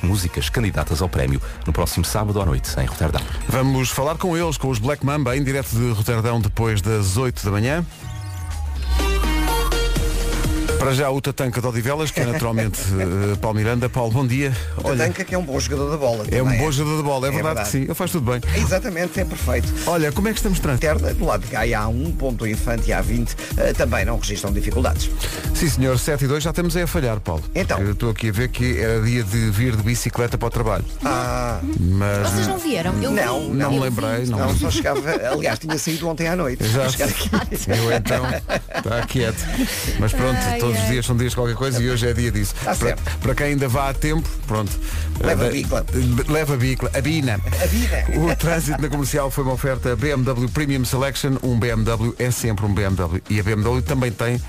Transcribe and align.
sete 0.00 0.06
músicas 0.06 0.48
candidatas 0.48 1.02
ao 1.02 1.08
prémio 1.08 1.40
no 1.66 1.72
próximo 1.72 2.04
sábado 2.04 2.40
à 2.40 2.46
noite 2.46 2.68
em 2.80 2.86
Roterdão. 2.86 3.20
Vamos 3.48 3.90
falar 3.90 4.16
com 4.16 4.36
eles, 4.36 4.56
com 4.56 4.68
os 4.68 4.78
Black 4.78 5.04
Mamba, 5.04 5.36
em 5.36 5.44
direto 5.44 5.70
de 5.70 5.90
Roterdão 5.92 6.40
depois 6.40 6.80
das 6.80 7.16
8 7.16 7.44
da 7.44 7.50
manhã. 7.50 7.84
Para 10.80 10.94
já 10.94 11.10
o 11.10 11.20
Tatanca 11.20 11.60
de 11.60 11.66
Odivelas, 11.66 12.10
que 12.10 12.20
é 12.20 12.24
naturalmente 12.24 12.80
uh, 12.94 13.36
Paulo 13.38 13.58
Miranda. 13.58 13.86
Paulo, 13.90 14.10
bom 14.10 14.26
dia. 14.26 14.50
Olha, 14.82 14.96
Tatanca 14.96 15.24
que 15.26 15.34
é 15.34 15.38
um 15.38 15.42
bom 15.44 15.60
jogador 15.60 15.90
da 15.90 15.96
bola. 15.98 16.24
É 16.30 16.40
um 16.42 16.46
também 16.46 16.58
bom 16.58 16.72
jogador 16.72 16.96
de 16.96 17.02
bola, 17.02 17.26
é, 17.26 17.28
É 17.28 17.32
verdade, 17.32 17.54
verdade. 17.56 17.70
que 17.70 17.78
sim. 17.78 17.84
Ele 17.84 17.94
faz 17.94 18.10
tudo 18.10 18.30
bem. 18.32 18.40
Exatamente, 18.56 19.20
é 19.20 19.24
perfeito. 19.26 19.68
Olha, 19.86 20.10
como 20.10 20.28
é 20.28 20.32
que 20.32 20.38
estamos 20.38 20.56
de 20.56 20.62
trânsito? 20.62 21.14
Do 21.14 21.24
lado 21.26 21.44
de 21.44 21.48
Gaia 21.52 21.80
A1, 21.80 22.16
ponto 22.16 22.46
Infante 22.46 22.88
e 22.90 22.94
A20, 22.94 23.28
eh, 23.58 23.72
também 23.74 24.06
não 24.06 24.18
registram 24.18 24.50
dificuldades. 24.54 25.10
Sim, 25.54 25.68
senhor, 25.68 25.98
7 25.98 26.24
e 26.24 26.28
2 26.28 26.42
já 26.42 26.48
estamos 26.50 26.74
aí 26.74 26.84
a 26.84 26.86
falhar, 26.86 27.20
Paulo. 27.20 27.42
Então. 27.54 27.78
Eu 27.78 27.92
estou 27.92 28.08
aqui 28.10 28.30
a 28.30 28.32
ver 28.32 28.48
que 28.48 28.78
era 28.80 29.02
dia 29.02 29.22
de 29.22 29.50
vir 29.50 29.76
de 29.76 29.82
bicicleta 29.82 30.38
para 30.38 30.48
o 30.48 30.50
trabalho. 30.50 30.84
Ah, 31.04 31.60
Mas. 31.78 32.30
Vocês 32.30 32.46
não 32.46 32.56
vieram? 32.58 32.94
Eu 33.02 33.10
Não, 33.10 33.40
vi. 33.42 33.48
Não 33.50 33.70
me 33.70 33.76
Eu 33.76 33.82
lembrei, 33.82 34.20
vi. 34.24 34.30
não. 34.30 34.38
não, 34.38 34.56
só 34.56 34.70
chegava, 34.70 35.00
aliás, 35.30 35.58
tinha 35.58 35.76
saído 35.76 36.08
ontem 36.08 36.26
à 36.26 36.34
noite. 36.34 36.64
Exato. 36.64 36.96
Eu 37.68 37.92
então, 37.92 38.24
está 38.78 39.02
quieto. 39.06 39.44
Mas 39.98 40.12
pronto, 40.12 40.38
Ai, 40.40 40.58
todos 40.72 40.82
os 40.82 40.88
dias 40.90 41.06
são 41.06 41.16
dias 41.16 41.30
de 41.32 41.36
qualquer 41.36 41.56
coisa 41.56 41.82
e 41.82 41.90
hoje 41.90 42.06
é 42.08 42.12
dia 42.12 42.30
disso. 42.30 42.54
Está 42.56 42.74
para, 42.74 42.88
certo. 42.88 43.18
para 43.20 43.34
quem 43.34 43.46
ainda 43.48 43.68
vá 43.68 43.90
a 43.90 43.94
tempo, 43.94 44.28
pronto. 44.46 44.72
Leva 45.20 45.44
Eh, 45.44 45.48
a 45.48 45.50
bicla. 45.50 45.86
Leva 46.28 46.54
a 46.54 46.56
bicla. 46.56 46.90
A 46.94 47.00
bina. 47.00 47.40
A 47.62 47.66
vida. 47.66 48.04
O 48.16 48.34
trânsito 48.36 48.80
na 48.80 48.88
comercial 48.88 49.30
foi 49.30 49.44
uma 49.44 49.52
oferta 49.52 49.94
BMW 49.96 50.48
Premium 50.48 50.84
Selection. 50.84 51.36
Um 51.42 51.58
BMW 51.58 52.14
é 52.18 52.30
sempre 52.30 52.64
um 52.66 52.72
BMW. 52.74 53.20
E 53.28 53.40
a 53.40 53.42
BMW 53.42 53.82
também 53.82 54.10
tem 54.10 54.40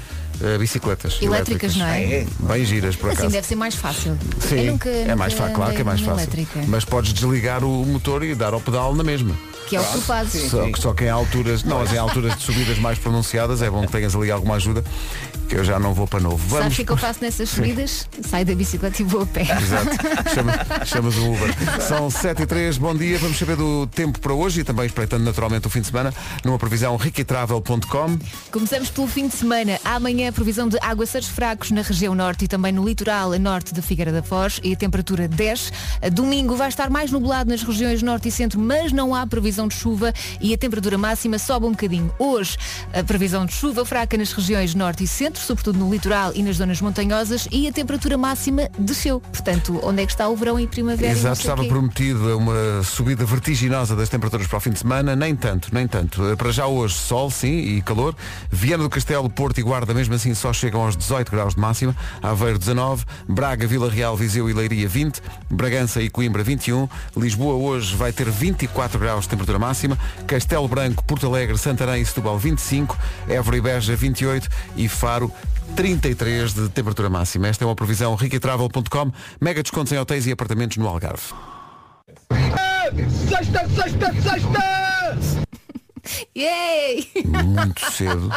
eh, 0.41 0.57
bicicletas 0.57 1.17
Elétricas, 1.21 1.75
não 1.75 1.85
é? 1.87 2.25
Bem 2.39 2.65
giras, 2.65 2.95
por 2.95 3.09
Assim 3.09 3.19
acaso. 3.19 3.33
deve 3.33 3.47
ser 3.47 3.55
mais 3.55 3.75
fácil. 3.75 4.17
Sim, 4.39 4.71
nunca, 4.71 4.89
é 4.89 5.13
mais 5.15 5.33
fácil, 5.33 5.53
claro 5.55 5.73
que 5.73 5.81
é 5.81 5.83
mais 5.83 5.99
fácil. 6.01 6.21
Elétrica, 6.23 6.59
Mas 6.67 6.85
podes 6.85 7.13
desligar 7.13 7.63
o 7.63 7.85
motor 7.85 8.23
e 8.23 8.33
dar 8.35 8.53
ao 8.53 8.61
pedal 8.61 8.95
na 8.95 9.03
mesma. 9.03 9.35
que 9.67 9.75
é 9.75 9.79
o 9.79 9.83
que 9.83 9.91
tu 9.93 10.01
fazes. 10.01 10.49
Só, 10.51 10.69
que 10.69 10.79
só 10.79 10.93
que 10.93 11.05
em 11.05 11.09
alturas, 11.09 11.63
não, 11.63 11.79
mas 11.79 11.93
em 11.93 11.97
alturas 11.97 12.35
de 12.37 12.43
subidas 12.43 12.77
mais 12.79 12.97
pronunciadas 12.99 13.61
é 13.61 13.69
bom 13.69 13.85
que 13.85 13.91
tenhas 13.91 14.13
ali 14.15 14.29
alguma 14.31 14.55
ajuda, 14.55 14.83
que 15.47 15.55
eu 15.55 15.63
já 15.63 15.79
não 15.79 15.93
vou 15.93 16.07
para 16.07 16.19
novo. 16.19 16.37
Sabes 16.37 16.53
o 16.53 16.57
Vamos. 16.57 16.75
que 16.75 16.81
é 16.81 16.85
que 16.85 16.91
eu 16.91 16.97
faço 16.97 17.19
nessas 17.23 17.49
subidas? 17.49 18.07
Saio 18.27 18.45
da 18.45 18.55
bicicleta 18.55 19.01
e 19.01 19.05
vou 19.05 19.21
a 19.21 19.25
pé. 19.25 19.41
Exato. 19.41 20.33
Chama, 20.33 20.53
chamas 20.85 21.15
o 21.17 21.33
Uber. 21.33 21.81
São 21.81 22.09
7 22.09 22.43
e 22.43 22.45
3, 22.45 22.77
bom 22.77 22.95
dia. 22.95 23.17
Vamos 23.19 23.37
saber 23.37 23.55
do 23.55 23.87
tempo 23.87 24.19
para 24.19 24.33
hoje 24.33 24.61
e 24.61 24.63
também 24.63 24.85
espreitando 24.85 25.23
naturalmente 25.23 25.67
o 25.67 25.69
fim 25.69 25.81
de 25.81 25.87
semana 25.87 26.13
numa 26.43 26.57
previsão 26.57 26.95
riquitravel.com. 26.95 28.19
Começamos 28.51 28.89
pelo 28.89 29.07
fim 29.07 29.27
de 29.27 29.35
semana. 29.35 29.79
Amanhã 29.83 30.29
a 30.29 30.31
previsão 30.31 30.67
de 30.67 30.77
aguaceiros 30.81 31.29
fracos 31.29 31.71
na 31.71 31.81
região 31.81 32.15
norte 32.15 32.45
e 32.45 32.47
também 32.47 32.71
no 32.71 32.85
litoral 32.85 33.33
a 33.33 33.39
norte 33.39 33.73
de 33.73 33.81
Figueira 33.81 34.11
da 34.11 34.23
Foz 34.23 34.59
e 34.63 34.73
a 34.73 34.75
temperatura 34.75 35.27
10. 35.27 35.73
A 36.01 36.09
Domingo 36.09 36.55
vai 36.55 36.69
estar 36.69 36.89
mais 36.89 37.11
nublado 37.11 37.49
nas 37.49 37.63
regiões 37.63 38.01
norte 38.01 38.27
e 38.27 38.31
centro, 38.31 38.59
mas 38.59 38.91
não 38.91 39.13
há 39.15 39.25
previsão 39.25 39.67
de 39.67 39.75
chuva 39.75 40.13
e 40.39 40.53
a 40.53 40.57
temperatura 40.57 40.97
máxima 40.97 41.37
sobe 41.37 41.65
um 41.65 41.71
bocadinho. 41.71 42.13
Hoje 42.19 42.57
a 42.93 43.03
previsão 43.03 43.45
de 43.45 43.53
chuva 43.53 43.85
fraca 43.85 44.17
nas 44.17 44.31
regiões 44.31 44.75
norte 44.75 45.03
e 45.03 45.07
centro, 45.07 45.40
sobretudo 45.41 45.77
no 45.79 45.91
litoral 45.91 46.31
e 46.35 46.43
nas 46.43 46.57
zonas 46.57 46.79
montanhosas 46.81 47.47
e 47.51 47.67
a 47.67 47.71
temperatura 47.71 48.17
máxima 48.17 48.69
desceu. 48.77 49.19
Portanto, 49.19 49.79
onde 49.83 50.01
é 50.03 50.05
que 50.05 50.11
está 50.11 50.27
o 50.29 50.35
verão 50.35 50.59
e 50.59 50.67
primavera? 50.67 51.11
e 51.13 51.15
Exato, 51.15 51.35
sei 51.37 51.43
estava 51.43 51.63
quê? 51.63 51.69
prometido 51.69 52.37
uma 52.37 52.83
subida 52.83 53.25
vertiginosa 53.25 53.95
das 53.95 54.09
temperaturas 54.09 54.47
para 54.47 54.57
o 54.57 54.59
fim 54.59 54.71
de 54.71 54.79
semana, 54.79 55.15
nem 55.15 55.35
tanto, 55.35 55.69
nem 55.73 55.87
tanto. 55.87 56.23
Eh, 56.29 56.35
Para 56.35 56.51
já 56.51 56.65
hoje, 56.67 56.93
sol, 56.95 57.29
sim, 57.31 57.51
e 57.57 57.81
calor. 57.81 58.15
Viana 58.49 58.83
do 58.83 58.89
Castelo, 58.89 59.29
Porto 59.29 59.59
e 59.59 59.63
Guarda, 59.63 59.93
mesmo 59.93 60.13
assim, 60.15 60.33
só 60.33 60.51
chegam 60.53 60.81
aos 60.81 60.95
18 60.97 61.31
graus 61.31 61.55
de 61.55 61.59
máxima. 61.59 61.95
Aveiro, 62.21 62.57
19. 62.59 63.05
Braga, 63.27 63.65
Vila 63.67 63.89
Real, 63.89 64.15
Viseu 64.15 64.49
e 64.49 64.53
Leiria, 64.53 64.87
20. 64.87 65.21
Bragança 65.49 66.01
e 66.01 66.09
Coimbra, 66.09 66.43
21. 66.43 66.87
Lisboa 67.15 67.55
hoje 67.55 67.95
vai 67.95 68.11
ter 68.11 68.29
24 68.29 68.99
graus 68.99 69.23
de 69.23 69.29
temperatura 69.29 69.59
máxima. 69.59 69.97
Castelo 70.27 70.67
Branco, 70.67 71.03
Porto 71.03 71.25
Alegre, 71.27 71.57
Santarém 71.57 72.01
e 72.01 72.05
Setúbal, 72.05 72.37
25. 72.37 72.97
Évora 73.27 73.57
e 73.57 73.61
Beja, 73.61 73.95
28. 73.95 74.47
E 74.75 74.87
Faro, 74.87 75.20
33 75.75 76.53
de 76.53 76.69
temperatura 76.69 77.09
máxima. 77.09 77.47
Esta 77.47 77.63
é 77.63 77.67
uma 77.67 77.75
previsão 77.75 78.15
riquitravel.com. 78.15 79.11
Mega 79.39 79.61
descontos 79.61 79.91
em 79.91 79.97
hotéis 79.97 80.25
e 80.27 80.31
apartamentos 80.31 80.77
no 80.77 80.87
Algarve. 80.87 81.33
Yay! 86.35 87.07
Muito 87.25 87.91
cedo. 87.91 88.29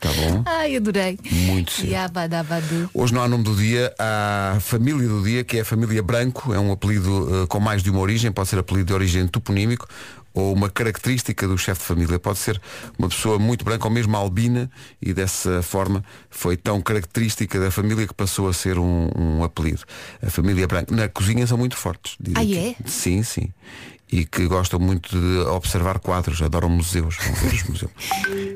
Tá 0.00 0.08
bom? 0.14 0.42
Ai, 0.46 0.76
adorei. 0.76 1.18
Muito 1.30 1.72
cedo. 1.72 1.90
Yabadabadu. 1.90 2.90
Hoje 2.94 3.12
não 3.12 3.22
há 3.22 3.28
nome 3.28 3.44
do 3.44 3.54
dia, 3.54 3.92
há 3.98 4.54
a 4.56 4.60
família 4.60 5.06
do 5.06 5.22
dia, 5.22 5.44
que 5.44 5.58
é 5.58 5.60
a 5.60 5.64
família 5.64 6.02
Branco, 6.02 6.54
é 6.54 6.58
um 6.58 6.72
apelido 6.72 7.42
eh, 7.42 7.46
com 7.46 7.60
mais 7.60 7.82
de 7.82 7.90
uma 7.90 8.00
origem, 8.00 8.32
pode 8.32 8.48
ser 8.48 8.58
apelido 8.58 8.86
de 8.86 8.94
origem 8.94 9.28
toponímico 9.28 9.86
ou 10.32 10.52
uma 10.52 10.70
característica 10.70 11.46
do 11.46 11.58
chefe 11.58 11.80
de 11.80 11.86
família. 11.86 12.18
Pode 12.18 12.38
ser 12.38 12.60
uma 12.98 13.08
pessoa 13.08 13.38
muito 13.38 13.64
branca 13.64 13.86
ou 13.86 13.92
mesmo 13.92 14.16
albina 14.16 14.70
e 15.00 15.12
dessa 15.12 15.62
forma 15.62 16.04
foi 16.28 16.56
tão 16.56 16.80
característica 16.80 17.58
da 17.58 17.70
família 17.70 18.06
que 18.06 18.14
passou 18.14 18.48
a 18.48 18.52
ser 18.52 18.78
um, 18.78 19.10
um 19.16 19.44
apelido. 19.44 19.82
A 20.22 20.30
família 20.30 20.66
Branco. 20.66 20.94
Na 20.94 21.08
cozinha 21.08 21.46
são 21.46 21.58
muito 21.58 21.76
fortes. 21.76 22.16
Ah, 22.34 22.44
é? 22.44 22.74
Sim, 22.86 23.22
sim. 23.22 23.48
E 24.12 24.24
que 24.24 24.46
gostam 24.46 24.80
muito 24.80 25.16
de 25.16 25.38
observar 25.48 26.00
quadros, 26.00 26.42
adoram 26.42 26.68
museus, 26.68 27.16
vão 27.16 27.34
ver 27.34 27.54
os 27.54 27.62
museus. 27.64 27.92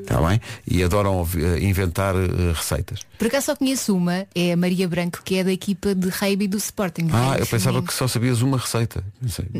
Está 0.01 0.19
bem? 0.27 0.41
E 0.67 0.83
adoram 0.83 1.25
eh, 1.37 1.59
inventar 1.61 2.13
eh, 2.13 2.51
receitas. 2.53 2.99
Por 3.17 3.27
acaso 3.27 3.45
só 3.47 3.55
conheço 3.55 3.95
uma, 3.95 4.27
é 4.35 4.51
a 4.51 4.57
Maria 4.57 4.87
Branco, 4.87 5.21
que 5.23 5.37
é 5.37 5.43
da 5.45 5.53
equipa 5.53 5.95
de 5.95 6.09
rugby 6.09 6.47
do 6.47 6.57
Sporting. 6.57 7.07
Ah, 7.13 7.37
eu 7.39 7.47
pensava 7.47 7.81
que 7.81 7.93
só 7.93 8.05
sabias 8.05 8.41
uma 8.41 8.57
receita. 8.57 9.01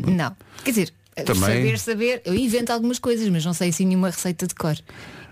Não. 0.06 0.36
Quer 0.62 0.70
dizer, 0.70 0.92
Também- 1.24 1.40
saber, 1.40 1.78
saber, 1.78 2.22
eu 2.24 2.34
invento 2.34 2.72
algumas 2.72 2.98
coisas, 2.98 3.28
mas 3.28 3.44
não 3.44 3.54
sei 3.54 3.70
assim 3.70 3.86
nenhuma 3.86 4.10
receita 4.10 4.46
de 4.46 4.54
cor. 4.54 4.76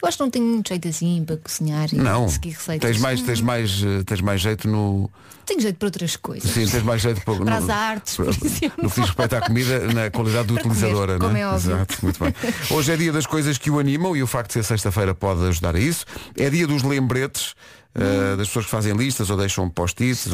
Eu 0.03 0.09
acho 0.09 0.17
que 0.19 0.23
não 0.23 0.31
tenho 0.31 0.45
muito 0.47 0.69
jeito 0.69 0.87
assim 0.89 1.23
para 1.27 1.37
cozinhar 1.39 1.89
e 1.93 1.97
Não, 1.97 2.29
seguir 2.29 2.51
receitas. 2.51 2.91
tens 2.91 3.01
mais, 3.01 3.23
tens, 3.23 3.41
mais, 3.41 3.83
eh, 3.83 4.03
tens 4.05 4.21
mais 4.21 4.41
jeito 4.41 4.69
no. 4.69 5.11
Tenho 5.47 5.61
jeito 5.61 5.77
para 5.77 5.87
outras 5.89 6.17
coisas. 6.17 6.51
Sim, 6.51 6.67
tens 6.67 6.83
mais 6.83 7.01
jeito 7.03 7.21
para, 7.23 7.37
Para 7.37 7.57
as 7.57 7.69
artes, 7.71 8.19
exemplo. 8.43 8.83
No 8.85 8.91
que 8.91 9.01
diz 9.01 9.07
respeito 9.09 9.37
à 9.37 9.41
comida, 9.43 9.79
na 9.93 10.11
qualidade 10.11 10.49
do 10.49 10.55
Para 10.61 10.63
comer, 10.65 11.19
como 11.19 11.37
é? 11.37 11.41
é 11.41 11.47
óbvio. 11.49 11.73
Exato, 11.75 11.99
muito 12.03 12.23
bem. 12.25 12.35
Hoje 12.71 12.93
é 12.93 12.97
dia 12.97 13.13
das 13.13 13.27
coisas 13.27 13.57
que 13.59 13.71
o 13.71 13.79
animam 13.79 14.17
e 14.17 14.23
o 14.23 14.27
facto 14.27 14.49
de 14.49 14.53
ser 14.55 14.65
sexta-feira 14.65 15.15
pode 15.15 15.43
ajudar 15.47 15.77
a 15.77 15.81
isso. 15.81 16.05
É 16.37 16.49
dia 16.51 16.67
dos 16.67 16.83
lembretes. 16.83 17.55
Eh, 17.95 18.37
das 18.37 18.49
pessoas 18.49 18.65
que 18.65 18.71
fazem 18.71 18.93
listas 18.95 19.31
ou 19.31 19.37
deixam 19.37 19.69
post-its 19.71 20.27
ou 20.27 20.33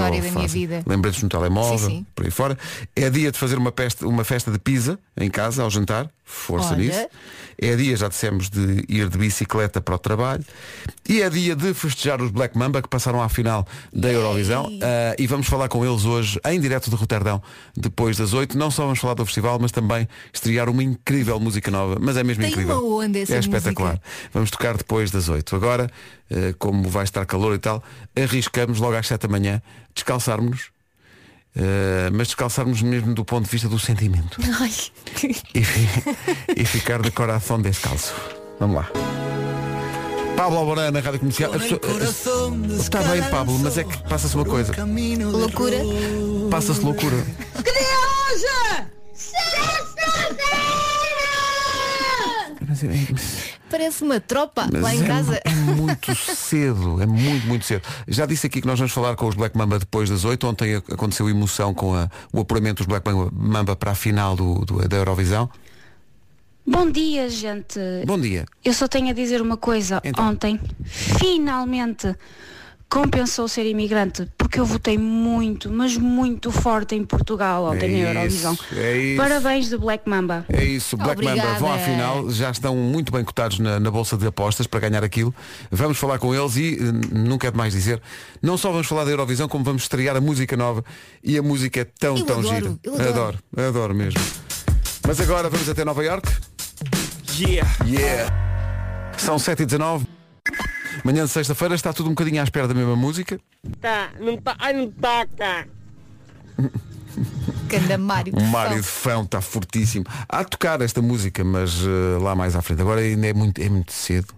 lembretes 0.87 1.22
no 1.22 1.28
telemóvel, 1.28 1.78
Sim, 1.78 1.97
sim. 1.98 2.06
por 2.15 2.25
aí 2.25 2.31
fora. 2.31 2.59
É 2.97 3.10
dia 3.10 3.31
de 3.31 3.38
fazer 3.38 3.59
uma 3.59 3.72
festa, 3.76 4.06
uma 4.06 4.25
festa 4.25 4.50
de 4.50 4.59
pizza 4.59 4.98
em 5.16 5.31
casa, 5.31 5.62
ao 5.62 5.70
jantar. 5.70 6.10
Força 6.30 6.74
Olha. 6.74 6.76
nisso. 6.78 7.08
É 7.62 7.76
dia, 7.76 7.94
já 7.94 8.08
dissemos, 8.08 8.48
de 8.48 8.84
ir 8.88 9.06
de 9.08 9.18
bicicleta 9.18 9.82
para 9.82 9.94
o 9.94 9.98
trabalho. 9.98 10.42
E 11.06 11.20
é 11.20 11.28
dia 11.28 11.54
de 11.54 11.74
festejar 11.74 12.22
os 12.22 12.30
Black 12.30 12.56
Mamba 12.56 12.80
que 12.80 12.88
passaram 12.88 13.20
à 13.22 13.28
final 13.28 13.66
da 13.92 14.10
Eurovisão. 14.10 14.66
Ah, 14.82 15.14
e 15.19 15.26
vamos 15.26 15.46
falar 15.46 15.69
com 15.69 15.84
eles 15.84 16.04
hoje, 16.06 16.40
em 16.46 16.58
direto 16.58 16.88
de 16.88 16.96
Roterdão, 16.96 17.42
depois 17.76 18.16
das 18.16 18.32
8. 18.32 18.56
Não 18.56 18.70
só 18.70 18.84
vamos 18.84 18.98
falar 18.98 19.12
do 19.14 19.26
festival, 19.26 19.58
mas 19.60 19.72
também 19.72 20.08
estrear 20.32 20.70
uma 20.70 20.82
incrível 20.82 21.38
música 21.38 21.70
nova. 21.70 21.98
Mas 22.00 22.16
é 22.16 22.24
mesmo 22.24 22.42
Tem 22.42 22.50
incrível. 22.50 22.78
uma 22.78 23.04
onda 23.04 23.19
essa 23.19 23.34
é 23.34 23.38
espetacular. 23.40 23.90
música. 23.90 24.08
Vamos 24.32 24.50
tocar 24.50 24.76
depois 24.78 25.10
das 25.10 25.28
8. 25.28 25.54
Agora, 25.54 25.90
eh, 26.30 26.54
como 26.58 26.88
vai 26.88 27.04
estar 27.04 27.26
calor 27.26 27.54
e 27.54 27.58
tal, 27.58 27.82
arriscamos 28.16 28.78
logo 28.78 28.96
às 28.96 29.06
7 29.06 29.22
da 29.22 29.28
manhã 29.28 29.60
descalçarmos-nos. 29.94 30.70
Eh, 31.56 32.09
mas 32.12 32.28
descalçarmos 32.28 32.81
mesmo 32.83 33.15
do 33.15 33.25
ponto 33.25 33.44
de 33.44 33.50
vista 33.50 33.69
do 33.69 33.78
sentimento 33.78 34.38
Ai. 34.61 34.71
e, 35.55 36.61
e 36.61 36.65
ficar 36.65 37.00
de 37.03 37.11
coração 37.11 37.61
descalço. 37.61 38.15
Vamos 38.59 38.77
lá. 38.77 38.88
Pablo 40.37 40.59
Alborán 40.59 40.91
na 40.91 41.00
Rádio 41.00 41.19
Comercial. 41.21 41.53
A 41.55 41.59
pessoa- 41.59 41.81
Está 42.78 43.03
bem, 43.03 43.22
Pablo, 43.31 43.59
mas 43.59 43.77
é 43.77 43.84
que 43.84 43.97
passa-se 44.09 44.34
uma 44.34 44.44
coisa. 44.44 44.72
Loucura. 45.31 45.77
Passa-se 46.50 46.81
loucura. 46.81 47.16
Mas 52.67 52.85
é- 52.85 53.59
Parece 53.70 54.02
uma 54.02 54.19
tropa 54.20 54.69
mas 54.72 54.82
lá 54.82 54.94
em 54.94 55.02
é- 55.02 55.06
casa. 55.06 55.40
É 55.44 55.50
muito 55.55 56.14
cedo, 56.17 57.00
é 57.00 57.06
muito, 57.06 57.46
muito 57.46 57.64
cedo. 57.64 57.82
Já 58.08 58.26
disse 58.26 58.46
aqui 58.49 58.61
que 58.61 58.67
nós 58.67 58.78
vamos 58.78 58.93
falar 58.93 59.14
com 59.17 59.26
os 59.28 59.34
Black 59.34 59.56
Mamba 59.56 59.78
depois 59.78 60.11
das 60.11 60.25
8. 60.25 60.46
Ontem 60.46 60.75
ac- 60.76 60.93
aconteceu 60.93 61.28
emoção 61.31 61.72
com 61.72 61.94
a- 61.94 62.11
o 62.32 62.40
apuramento 62.40 62.78
dos 62.78 62.87
Black 62.87 63.06
Mamba 63.32 63.76
para 63.76 63.93
a 63.93 63.94
final 63.94 64.34
do, 64.34 64.64
do- 64.64 64.88
da 64.88 64.96
Eurovisão. 64.96 65.49
Bom 66.67 66.90
dia, 66.90 67.28
gente. 67.28 67.78
Bom 68.06 68.19
dia. 68.20 68.44
Eu 68.64 68.72
só 68.75 68.87
tenho 68.87 69.08
a 69.08 69.12
dizer 69.12 69.40
uma 69.40 69.56
coisa. 69.56 70.00
Então. 70.05 70.28
Ontem, 70.28 70.61
finalmente, 70.84 72.14
compensou 72.90 73.46
ser 73.46 73.64
imigrante, 73.66 74.26
porque 74.37 74.58
eu 74.58 74.66
votei 74.66 74.98
muito, 74.98 75.70
mas 75.70 75.96
muito 75.96 76.50
forte 76.50 76.96
em 76.96 77.04
Portugal 77.04 77.64
ontem 77.66 77.88
na 78.02 78.08
É 78.08 78.10
Eurovisão. 78.10 78.52
isso, 78.54 78.64
é 78.76 78.96
isso. 78.98 79.22
Parabéns 79.22 79.69
de 79.69 79.78
Black 79.78 80.08
Mamba. 80.08 80.44
É 80.48 80.64
isso, 80.64 80.96
Black 80.96 81.12
Obrigada. 81.22 81.48
Mamba 81.50 81.58
vão 81.60 81.72
à 81.72 81.78
final, 81.78 82.31
já 82.31 82.50
estão 82.50 82.75
muito 82.75 83.12
bem 83.12 83.22
cotados 83.22 83.60
na, 83.60 83.78
na 83.78 83.90
bolsa 83.92 84.16
de 84.16 84.26
apostas 84.26 84.66
para 84.66 84.81
ganhar 84.81 85.04
aquilo. 85.04 85.32
Vamos 85.70 85.98
falar 85.98 86.19
com 86.19 86.34
eles 86.34 86.56
e, 86.56 86.78
eh, 86.81 87.16
nunca 87.16 87.46
é 87.46 87.50
demais 87.52 87.72
dizer, 87.72 88.02
não 88.42 88.58
só 88.58 88.72
vamos 88.72 88.88
falar 88.88 89.04
da 89.04 89.10
Eurovisão, 89.12 89.46
como 89.48 89.62
vamos 89.64 89.82
estrear 89.82 90.16
a 90.16 90.20
música 90.20 90.56
nova 90.56 90.84
e 91.22 91.38
a 91.38 91.43
música 91.43 91.81
é 91.81 91.84
tão, 91.84 92.16
Eu 92.16 92.25
tão 92.26 92.40
adoro, 92.40 92.54
gira. 92.56 92.78
eu 92.82 92.94
adoro. 92.94 93.08
adoro, 93.08 93.38
adoro 93.69 93.94
mesmo. 93.94 94.20
Mas 95.06 95.20
agora 95.20 95.48
vamos 95.48 95.69
até 95.69 95.84
Nova 95.84 96.04
York. 96.04 96.28
Yeah. 97.38 97.70
Yeah! 97.86 98.32
São 99.16 99.36
7h19. 99.36 100.06
Manhã 101.05 101.25
de 101.25 101.31
sexta-feira 101.31 101.75
está 101.75 101.93
tudo 101.93 102.06
um 102.06 102.14
bocadinho 102.14 102.41
à 102.41 102.44
espera 102.44 102.69
da 102.69 102.75
mesma 102.75 102.97
música. 102.97 103.41
Tá, 103.81 104.11
não 104.19 104.37
tá, 104.37 104.56
ai 104.58 104.73
não 104.73 104.91
toca. 104.91 105.69
Canda 107.69 107.99
Mário. 107.99 108.32
O 108.37 108.43
Mário 108.43 108.76
de 108.76 108.87
Fão 108.87 109.23
está 109.23 109.41
fortíssimo. 109.41 110.05
Há 110.29 110.43
de 110.43 110.50
tocar 110.50 110.81
esta 110.81 111.00
música, 111.00 111.44
mas 111.44 111.81
eh, 111.85 112.19
lá 112.20 112.35
mais 112.35 112.56
à 112.56 112.62
frente. 112.62 112.82
Agora 112.82 113.00
ainda 113.00 113.26
é 113.26 113.32
muito, 113.32 113.61
é 113.61 113.69
muito 113.69 113.93
cedo. 113.93 114.35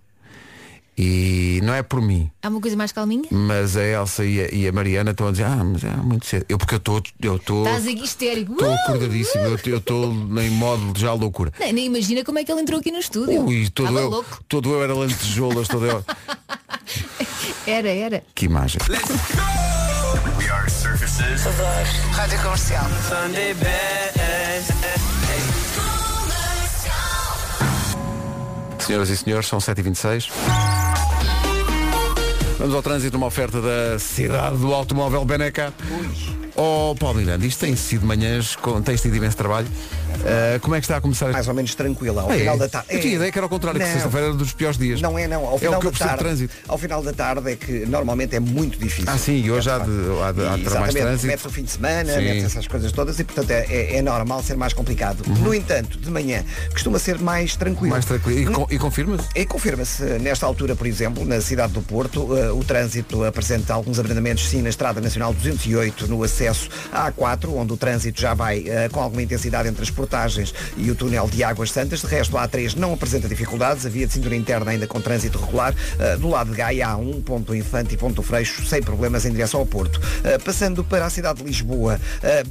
E 0.97 1.59
não 1.65 1.73
é 1.73 1.83
por 1.83 2.03
mim, 2.03 2.31
Há 2.43 2.49
uma 2.51 2.61
coisa 2.61 2.77
mais 2.77 2.93
calminha? 2.93 3.25
mas 3.31 3.79
a 3.79 3.83
Elsa 3.83 4.25
e 4.27 4.43
a, 4.43 4.55
e 4.55 4.69
a 4.69 4.73
Mariana 4.73 5.13
estão 5.13 5.27
a 5.27 5.31
dizer, 5.31 5.45
ah, 5.45 5.57
mas 5.65 5.83
é 5.83 5.89
muito 5.97 6.27
cedo. 6.27 6.45
Eu 6.51 6.59
porque 6.59 6.75
eu 6.75 6.79
estou, 6.79 7.03
eu 7.23 7.37
estou. 7.37 7.65
Estás 7.67 7.87
aqui 7.87 8.05
histérico. 8.05 8.53
Estou 8.53 8.69
Uh! 8.71 8.75
acordadíssimo, 8.75 9.45
eu- 9.45 9.59
eu 9.67 9.79
estou 9.79 10.13
em 10.13 10.51
modo 10.51 10.93
já 10.99 11.15
loucura. 11.15 11.51
Nem, 11.59 11.73
nem 11.73 11.87
imagina 11.87 12.23
como 12.23 12.39
é 12.39 12.45
que 12.45 12.53
ele 12.53 12.61
entrou 12.61 12.79
aqui 12.79 12.93
no 12.93 12.99
estúdio. 12.99 13.43
Ui, 13.47 13.71
todo 13.71 13.87
Estava 13.87 14.05
eu, 14.05 14.11
louco. 14.11 14.45
todo 14.47 14.71
eu 14.71 14.83
era 14.85 14.95
lentejoulas, 14.95 15.67
todo 15.67 15.87
eu. 15.87 16.05
Era, 17.67 17.89
era. 17.91 18.25
Que 18.35 18.47
imagem. 18.47 18.81
We 20.37 20.49
are 20.51 20.69
surfaces. 20.69 21.43
Rádio 22.13 22.39
Comercial. 22.43 22.85
Sunday. 23.09 23.55
Senhoras 28.81 29.11
e 29.11 29.17
senhores, 29.17 29.47
são 29.47 29.59
7h26. 29.61 30.29
Vamos 32.63 32.77
ao 32.77 32.83
trânsito 32.83 33.15
numa 33.15 33.27
oferta 33.27 33.61
da 33.61 33.99
cidade 33.99 34.57
do 34.59 34.73
automóvel 34.73 35.25
Benecar. 35.25 35.73
Oh, 36.55 36.95
Paulo 36.97 37.19
Miranda, 37.19 37.45
isto 37.45 37.59
tem 37.59 37.75
sido 37.75 38.07
manhãs, 38.07 38.55
com, 38.55 38.81
tens 38.81 39.01
tido 39.01 39.17
imenso 39.17 39.37
trabalho. 39.37 39.67
Ah, 40.25 40.61
como 40.61 40.77
é 40.77 40.79
que 40.79 40.85
está 40.85 40.99
a 40.99 41.01
começar? 41.01 41.33
Mais 41.33 41.49
ou 41.49 41.55
menos 41.55 41.75
tranquila. 41.75 42.23
Ao 42.23 42.31
Ah, 42.31 42.37
é? 42.37 42.39
final 42.41 42.59
da 42.59 42.69
tarde. 42.69 42.87
Eu 42.91 43.01
tinha 43.01 43.15
ideia 43.15 43.33
que 43.33 43.39
era 43.39 43.47
ao 43.47 43.49
contrário, 43.49 43.81
que 43.81 43.87
Não. 43.87 43.93
sexta-feira 43.95 44.27
era 44.29 44.37
dos 44.37 44.53
piores 44.53 44.79
dias. 44.79 45.01
Não 45.01 45.19
é 45.19 45.27
não, 45.27 45.45
ao 45.47 45.57
é 45.57 45.59
final 45.59 45.79
o 45.79 45.81
que 45.81 45.87
eu 45.89 45.91
da 45.91 45.99
tarde, 45.99 46.19
trânsito. 46.19 46.55
ao 46.69 46.79
final 46.79 47.03
da 47.03 47.13
tarde 47.13 47.51
é 47.51 47.57
que 47.57 47.85
normalmente 47.87 48.37
é 48.37 48.41
muito 48.41 48.79
difícil. 48.79 49.11
Ah, 49.11 49.19
sim, 49.19 49.43
e 49.43 49.51
hoje 49.51 49.69
há 49.69 49.79
de- 49.79 49.91
há 50.23 50.31
de- 50.33 50.47
há 50.47 50.57
de 50.57 50.79
mais 50.79 50.95
trânsito. 50.95 51.27
mete 51.27 51.47
o 51.47 51.51
fim 51.51 51.63
de 51.65 51.71
semana, 51.73 52.17
mete 52.17 52.45
essas 52.45 52.69
coisas 52.69 52.93
todas 52.93 53.19
e 53.19 53.25
portanto 53.25 53.51
é, 53.51 53.65
é- 53.69 53.97
é 53.97 54.03
normal 54.03 54.41
ser 54.43 54.57
mais 54.57 54.73
complicado. 54.75 55.25
No 55.41 55.53
entanto, 55.55 55.99
de 55.99 56.11
manhã 56.11 56.45
costuma 56.71 56.99
ser 57.01 57.19
mais 57.19 57.57
tranquilo. 57.57 57.87
Uhum. 57.87 57.91
Mais 57.93 58.05
tranquilo. 58.05 58.67
E, 58.71 58.75
e 58.75 58.79
confirma-se? 58.79 59.27
E 59.35 59.45
confirma-se, 59.47 60.05
nesta 60.21 60.45
altura, 60.47 60.77
por 60.77 60.87
exemplo, 60.87 61.25
na 61.25 61.41
cidade 61.41 61.73
do 61.73 61.81
Porto, 61.83 62.37
eh, 62.37 62.52
o 62.53 62.65
trânsito 62.65 63.25
apresenta 63.25 63.75
alguns 63.75 63.99
abrandamentos 63.99 64.49
sim 64.49 64.63
na 64.63 64.69
Estrada 64.69 65.01
Nacional 65.01 65.33
208 65.33 66.07
no 66.07 66.23
acesso 66.23 66.69
à 66.93 67.11
A4, 67.11 67.49
onde 67.55 67.73
o 67.73 67.77
trânsito 67.77 68.21
já 68.21 68.35
vai 68.35 68.65
eh, 68.67 68.89
com 68.91 69.01
alguma 69.01 69.23
intensidade 69.23 69.69
entre 69.69 69.83
as 69.83 69.91
portagens 69.91 70.55
e 70.77 70.91
o 70.91 70.95
túnel 70.95 71.29
de 71.29 71.43
Águas 71.43 71.71
Santas. 71.71 72.01
De 72.01 72.07
resto, 72.07 72.37
a 72.37 72.47
A3 72.47 72.77
não 72.77 72.93
apresenta 72.93 73.29
dificuldades, 73.29 73.87
a 73.87 73.89
via 73.89 74.07
de 74.07 74.13
cintura 74.13 74.37
interna 74.37 74.71
ainda 74.71 74.87
com 74.87 75.01
trânsito 75.01 75.39
regular. 75.39 75.75
Eh, 75.99 76.17
do 76.17 76.29
lado 76.29 76.51
de 76.51 76.57
Gaia 76.57 76.89
há 76.89 76.97
um 76.97 77.21
ponto 77.23 77.55
Infante 77.55 77.95
e 77.95 77.97
ponto 77.97 78.23
Freixo, 78.23 78.65
sem 78.67 78.83
problemas 78.83 79.25
em 79.25 79.33
direção 79.33 79.61
ao 79.61 79.67
Porto. 79.67 80.01
Eh, 80.25 80.39
passando 80.39 80.85
para 80.85 81.07
a 81.07 81.11
cidade 81.11 81.41
de 81.41 81.45
Lisboa, 81.45 82.01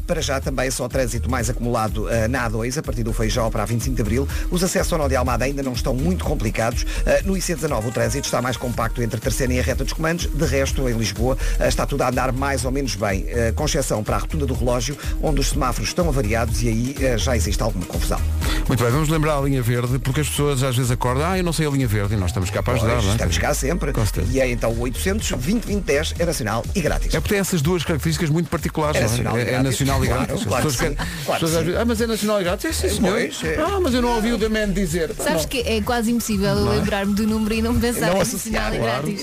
para 0.06 0.21
já 0.21 0.39
também 0.39 0.69
só 0.71 0.88
trânsito 0.88 1.30
mais 1.30 1.50
acumulado 1.50 2.07
na 2.30 2.50
A2, 2.50 2.77
a 2.77 2.83
partir 2.83 3.04
do 3.04 3.13
Feijó 3.13 3.50
para 3.50 3.63
a 3.63 3.65
25 3.65 3.95
de 3.95 4.01
Abril. 4.01 4.27
Os 4.50 4.63
acessos 4.63 4.92
ao 4.94 5.00
Nó 5.00 5.07
de 5.07 5.15
Almada 5.15 5.45
ainda 5.45 5.63
não 5.63 5.74
estão 5.74 5.94
muito 5.94 6.24
complicados. 6.24 6.86
No 7.25 7.33
IC19 7.33 7.88
o 7.88 7.92
trânsito 7.92 8.25
está 8.25 8.42
mais 8.42 8.57
compacto 8.57 9.01
entre 9.01 9.19
terceira 9.19 9.54
e 9.54 9.59
a 9.59 9.63
reta 9.63 9.83
dos 9.83 9.91
comandos. 9.94 10.28
De 10.28 10.46
resto, 10.46 10.88
em 10.90 10.94
Lisboa, 10.98 11.38
eh, 11.60 11.68
está 11.68 11.86
tudo 11.86 12.02
a 12.02 12.10
andar 12.10 12.32
mais 12.32 12.66
ou 12.66 12.72
menos 12.72 12.96
bem, 12.96 13.26
eh, 13.28 13.52
com 13.56 13.66
exceção 13.66 14.04
para 14.04 14.16
a 14.16 14.20
rotunda 14.20 14.46
do 14.46 14.54
relógio, 14.54 14.98
onde 15.22 15.40
os 15.42 15.50
semáforos 15.50 15.90
estão 15.90 16.08
avariados 16.10 16.62
e 16.64 16.68
aí 16.68 16.96
eh, 17.02 17.18
já 17.18 17.36
existe 17.36 17.62
alguma 17.62 17.86
confusão. 17.86 18.20
Muito 18.68 18.82
bem, 18.84 18.92
vamos 18.92 19.10
lembrar 19.10 19.38
a 19.38 19.42
linha 19.42 19.62
verde, 19.62 20.00
porque 20.00 20.22
as 20.22 20.30
pessoas 20.30 20.64
às 20.64 20.76
vezes 20.76 20.92
acordam, 20.92 21.26
ah, 21.30 21.38
eu 21.38 21.44
não 21.44 21.52
sei 21.54 21.68
a 21.68 21.70
linha 21.70 21.88
verde, 21.88 22.14
e 22.14 22.18
nós 22.18 22.30
estamos 22.30 22.50
cá 22.50 22.62
para 22.64 22.74
ajudar, 22.74 22.94
Pois, 22.94 23.04
não 23.06 23.12
é? 23.12 23.16
estamos 23.16 23.38
cá 23.38 23.54
sempre. 23.54 23.92
E 24.32 24.40
é 24.40 24.50
então 24.50 24.72
o 24.72 24.80
800 24.82 25.32
20 25.38 25.66
20 25.66 25.84
10 25.84 26.14
é 26.20 26.26
nacional 26.26 26.64
e 26.76 26.82
grátis. 26.82 27.14
É 27.14 27.20
porque 27.20 27.30
tem 27.34 27.40
essas 27.40 27.62
duas 27.62 27.84
características 27.84 28.30
muito 28.30 28.50
particulares. 28.50 28.98
É 28.98 29.02
nacional 29.04 29.38
e 29.38 29.40
é, 29.40 29.42
é 29.42 29.46
grátis. 29.46 29.66
nacional 29.72 30.04
e 30.04 30.08
Claro, 30.08 30.26
grátis. 30.28 30.46
claro 30.46 30.72
sim, 30.72 30.78
querem- 30.78 30.98
claro 31.26 31.48
vezes, 31.48 31.76
ah, 31.78 31.86
mas 31.86 32.02
é 32.02 32.08
nacional 32.08 32.42
e 32.42 32.44
grátis. 32.44 32.66
É 32.66 32.74
sim, 32.90 32.96
senhor. 32.96 33.20
É. 33.20 33.32
Ah, 33.60 33.80
mas 33.82 33.94
eu 33.94 34.02
não 34.02 34.16
ouvi 34.16 34.32
o 34.34 34.38
da 34.38 34.50
Man 34.50 34.70
dizer. 34.72 35.12
Sabes 35.18 35.42
Não. 35.44 35.50
que 35.50 35.60
é 35.60 35.82
quase 35.82 36.12
impossível 36.12 36.54
lembrar-me 36.70 37.14
do 37.14 37.28
número 37.28 37.54
e 37.56 37.62
não 37.62 37.78
pensar 37.80 38.08
Não 38.08 38.16
em 38.16 38.20
nacional 38.20 38.74
e 38.74 38.78
claro. 38.80 39.04
grátis. 39.04 39.22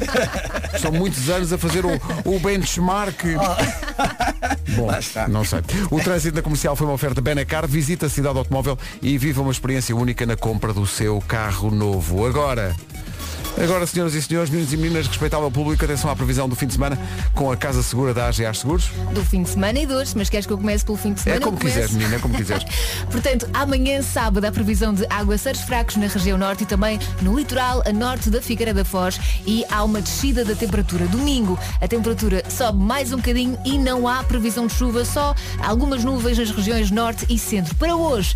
São 0.80 0.92
muitos 0.92 1.28
anos 1.28 1.52
a 1.52 1.58
fazer 1.58 1.84
o, 1.84 1.90
o 2.24 2.38
benchmark. 2.40 3.22
Bom, 4.76 4.86
Lá 4.86 4.98
está. 4.98 5.28
não 5.28 5.44
sei. 5.44 5.60
O 5.90 6.00
trânsito 6.00 6.36
na 6.36 6.42
comercial 6.42 6.74
foi 6.76 6.86
uma 6.86 6.94
oferta 6.94 7.20
Benacar. 7.20 7.66
Visita 7.66 8.06
a 8.06 8.10
cidade 8.10 8.38
automóvel 8.38 8.78
e 9.00 9.16
viva 9.16 9.40
uma 9.40 9.52
experiência 9.52 9.94
única 9.94 10.26
na 10.26 10.36
compra 10.36 10.72
do 10.72 10.86
seu 10.86 11.20
carro 11.26 11.70
novo. 11.70 12.26
Agora. 12.26 12.74
Agora, 13.62 13.86
senhoras 13.86 14.14
e 14.14 14.20
senhores, 14.20 14.50
meninos 14.50 14.72
e 14.72 14.76
meninas, 14.76 15.06
respeitável 15.06 15.48
público, 15.48 15.84
atenção 15.84 16.10
à 16.10 16.16
previsão 16.16 16.48
do 16.48 16.56
fim 16.56 16.66
de 16.66 16.72
semana 16.72 16.98
com 17.34 17.52
a 17.52 17.56
Casa 17.56 17.84
Segura 17.84 18.12
da 18.12 18.26
AGA 18.26 18.52
Seguros. 18.52 18.90
Do 19.12 19.24
fim 19.24 19.44
de 19.44 19.50
semana 19.50 19.78
e 19.78 19.86
dois, 19.86 20.12
mas 20.12 20.28
queres 20.28 20.44
que 20.44 20.52
eu 20.52 20.58
comece 20.58 20.84
pelo 20.84 20.98
fim 20.98 21.12
de 21.12 21.20
semana? 21.20 21.40
É 21.40 21.44
como 21.44 21.56
quiseres, 21.56 21.92
menina, 21.92 22.16
é 22.16 22.18
como 22.18 22.34
quiseres. 22.34 22.64
Portanto, 23.12 23.48
amanhã, 23.54 24.02
sábado, 24.02 24.44
há 24.44 24.50
previsão 24.50 24.92
de 24.92 25.06
aguaceiros 25.08 25.62
fracos 25.62 25.94
na 25.96 26.08
região 26.08 26.36
norte 26.36 26.64
e 26.64 26.66
também 26.66 26.98
no 27.22 27.38
litoral 27.38 27.80
a 27.86 27.92
norte 27.92 28.28
da 28.28 28.42
Figueira 28.42 28.74
da 28.74 28.84
Foz 28.84 29.20
e 29.46 29.64
há 29.70 29.84
uma 29.84 30.02
descida 30.02 30.44
da 30.44 30.56
temperatura. 30.56 31.06
Domingo, 31.06 31.56
a 31.80 31.86
temperatura 31.86 32.42
sobe 32.50 32.82
mais 32.82 33.12
um 33.12 33.18
bocadinho 33.18 33.56
e 33.64 33.78
não 33.78 34.08
há 34.08 34.24
previsão 34.24 34.66
de 34.66 34.74
chuva, 34.74 35.04
só 35.04 35.32
algumas 35.62 36.02
nuvens 36.02 36.38
nas 36.38 36.50
regiões 36.50 36.90
norte 36.90 37.24
e 37.28 37.38
centro. 37.38 37.72
Para 37.76 37.94
hoje, 37.94 38.34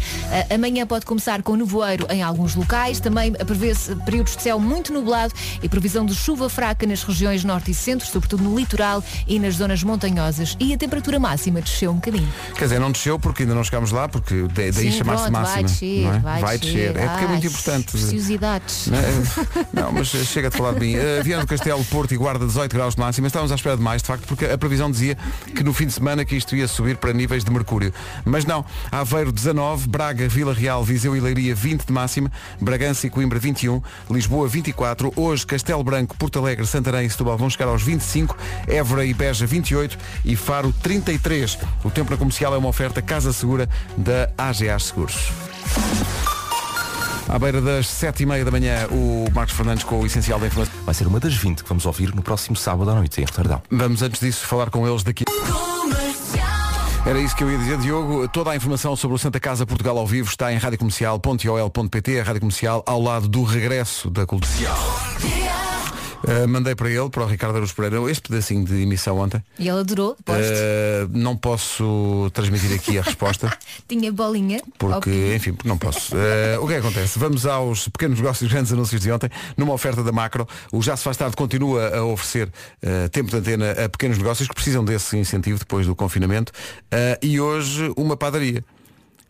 amanhã 0.49 0.87
pode 0.87 1.05
começar 1.05 1.43
com 1.43 1.57
nevoeiro 1.57 2.07
em 2.09 2.23
alguns 2.23 2.55
locais, 2.55 3.01
também 3.01 3.33
prevê-se 3.33 3.97
períodos 3.97 4.37
de 4.37 4.43
céu 4.43 4.61
muito 4.61 4.93
nublado 4.93 5.08
e 5.63 5.69
previsão 5.69 6.05
de 6.05 6.15
chuva 6.15 6.49
fraca 6.49 6.87
nas 6.87 7.03
regiões 7.03 7.45
norte 7.45 7.71
e 7.71 7.75
centro, 7.75 8.07
sobretudo 8.07 8.43
no 8.43 8.57
litoral 8.59 9.03
e 9.27 9.39
nas 9.39 9.55
zonas 9.57 9.83
montanhosas. 9.83 10.57
E 10.61 10.73
a 10.75 10.79
temperatura 10.79 11.19
máxima 11.19 11.61
desceu 11.61 11.91
um 11.91 11.95
bocadinho. 11.95 12.29
Quer 12.55 12.65
dizer, 12.65 12.79
não 12.81 12.93
desceu 12.93 13.19
porque 13.19 13.43
ainda 13.43 13.55
não 13.55 13.65
chegámos 13.65 13.91
lá, 13.91 14.09
porque 14.09 14.43
da- 14.43 14.49
daí 14.55 14.73
Sim, 14.73 14.93
chamar-se 14.93 15.31
máxima. 15.31 15.55
Vai 15.55 15.63
descer, 15.65 16.07
é? 16.07 16.19
vai, 16.19 16.59
descer. 16.59 16.97
É 16.97 17.09
porque 17.09 17.25
é 17.25 17.29
muito 17.29 17.47
importante. 17.47 17.91
Preciosidades. 17.93 18.87
Não, 18.89 18.99
é? 18.99 19.09
Não, 19.73 19.93
mas 19.93 20.09
chega 20.09 20.51
de 20.51 20.57
falar 20.57 20.75
de 20.75 20.81
mim. 20.81 20.97
Uh, 20.97 21.23
Viana 21.23 21.43
do 21.45 21.49
Castelo, 21.49 21.85
Porto 21.85 22.13
e 22.13 22.17
Guarda 22.17 22.47
18 22.47 22.75
graus 22.75 22.95
de 22.95 23.01
máxima. 23.01 23.27
Estávamos 23.27 23.53
à 23.53 23.55
espera 23.55 23.77
de 23.77 23.83
mais, 23.83 24.03
de 24.03 24.09
facto, 24.09 24.27
porque 24.27 24.45
a 24.45 24.59
previsão 24.59 24.91
dizia 24.91 25.17
que 25.55 25.63
no 25.63 25.73
fim 25.73 25.87
de 25.87 25.93
semana 25.93 26.25
que 26.25 26.35
isto 26.37 26.55
ia 26.57 26.67
subir 26.67 26.97
para 26.97 27.13
níveis 27.13 27.45
de 27.45 27.51
mercúrio. 27.51 27.93
Mas 28.25 28.45
não. 28.45 28.65
Aveiro 28.91 29.31
19, 29.33 29.89
Braga, 29.89 30.29
Vila 30.29 30.53
Real, 30.53 30.83
Viseu 30.85 31.17
e 31.17 31.21
Leiria 31.21 31.55
20 31.55 31.87
de 31.87 31.93
máxima, 31.93 32.31
Bragança 32.61 33.07
e 33.07 33.11
Coimbra 33.11 33.39
21, 33.39 33.81
Lisboa 34.11 34.49
24, 34.49 34.98
hoje 35.17 35.47
Castelo 35.47 35.83
Branco, 35.83 36.17
Porto 36.17 36.39
Alegre, 36.39 36.67
Santarém 36.67 37.07
e 37.07 37.11
Setúbal 37.11 37.37
vão 37.37 37.51
chegar 37.51 37.67
aos 37.67 37.83
25, 37.83 38.37
Évora 38.67 39.05
e 39.05 39.15
Beja 39.15 39.47
28 39.47 39.99
e 40.25 40.37
Faro 40.37 40.73
33. 40.83 41.59
O 41.85 41.91
tempo 41.91 42.11
na 42.11 42.17
comercial 42.17 42.55
é 42.55 42.59
uma 42.59 42.69
oferta 42.69 43.01
Casa 43.03 43.33
Segura 43.33 43.69
da 43.97 44.31
AGA 44.37 44.79
Seguros. 44.79 45.31
À 47.29 47.39
beira 47.39 47.61
das 47.61 47.87
7h30 47.87 48.45
da 48.45 48.51
manhã, 48.51 48.87
o 48.91 49.27
Marcos 49.35 49.55
Fernandes 49.55 49.85
com 49.85 50.01
o 50.01 50.07
essencial 50.07 50.41
da 50.41 50.47
informação. 50.47 50.75
Vai 50.85 50.95
ser 50.95 51.07
uma 51.07 51.21
das 51.21 51.35
20 51.35 51.63
que 51.63 51.69
vamos 51.69 51.85
ouvir 51.85 52.15
no 52.15 52.23
próximo 52.23 52.57
sábado 52.57 52.91
à 52.91 52.95
noite 52.95 53.21
em 53.21 53.25
Roterdão. 53.25 53.63
Vamos 53.71 54.01
antes 54.01 54.19
disso 54.19 54.47
falar 54.47 54.71
com 54.71 54.89
eles 54.89 55.03
daqui. 55.03 55.25
Era 57.09 57.19
isso 57.19 57.35
que 57.35 57.43
eu 57.43 57.51
ia 57.51 57.57
dizer, 57.57 57.79
Diogo. 57.79 58.29
Toda 58.29 58.51
a 58.51 58.57
informação 58.57 58.95
sobre 58.95 59.15
o 59.15 59.19
Santa 59.19 59.41
Casa 59.41 59.65
Portugal 59.65 59.97
ao 59.97 60.07
vivo 60.07 60.29
está 60.29 60.53
em 60.53 60.59
radiocomercial.ol.pt, 60.59 62.21
a 62.21 62.23
rádio 62.23 62.41
comercial 62.41 62.83
ao 62.85 63.01
lado 63.01 63.27
do 63.27 63.45
regresso 63.45 64.11
da 64.11 64.27
cultura. 64.27 64.53
Uh, 66.25 66.49
mandei 66.49 66.75
para 66.75 66.91
ele, 66.91 67.09
para 67.09 67.23
o 67.23 67.27
Ricardo 67.27 67.57
Aruz 67.57 67.73
Pereira, 67.73 67.99
este 68.11 68.29
pedacinho 68.29 68.65
de 68.65 68.75
emissão 68.83 69.19
ontem. 69.19 69.43
E 69.59 69.69
ele 69.69 69.79
adorou. 69.81 70.13
Uh, 70.29 71.09
não 71.11 71.37
posso 71.37 72.29
transmitir 72.35 72.75
aqui 72.75 72.99
a 72.99 73.03
resposta, 73.03 73.57
Tinha 73.89 74.11
bolinha. 74.13 74.61
porque, 74.79 74.97
Ok. 75.11 75.35
enfim, 75.37 75.57
não 75.65 75.79
posso. 75.79 76.15
Uh, 76.17 76.63
o 76.63 76.67
que 76.67 76.75
é 76.75 76.81
que 76.81 76.87
acontece? 76.87 77.19
Vamos 77.19 77.47
aos 77.47 77.89
pequenos 77.89 78.19
negócios, 78.19 78.51
grandes 78.51 78.73
anúncios 78.73 79.01
de 79.01 79.13
ontem, 79.13 79.31
numa 79.57 79.73
oferta 79.73 80.03
da 80.03 80.11
Macro. 80.11 80.47
O 80.73 80.83
Já 80.83 80.97
se 80.97 81.05
faz 81.05 81.17
tarde 81.17 81.37
continua 81.37 81.89
a 81.97 82.05
oferecer 82.05 82.51
tempo 83.13 83.31
de 83.31 83.37
antena 83.37 83.71
a 83.85 83.89
pequenos 83.89 84.19
negócios 84.19 84.49
que 84.49 84.55
precisam 84.55 84.85
desse 84.85 85.17
incentivo 85.17 85.59
depois 85.59 85.87
do 85.87 85.95
confinamento. 85.95 86.53
E 87.23 87.41
hoje 87.41 87.93
uma 87.97 88.17
padaria, 88.17 88.65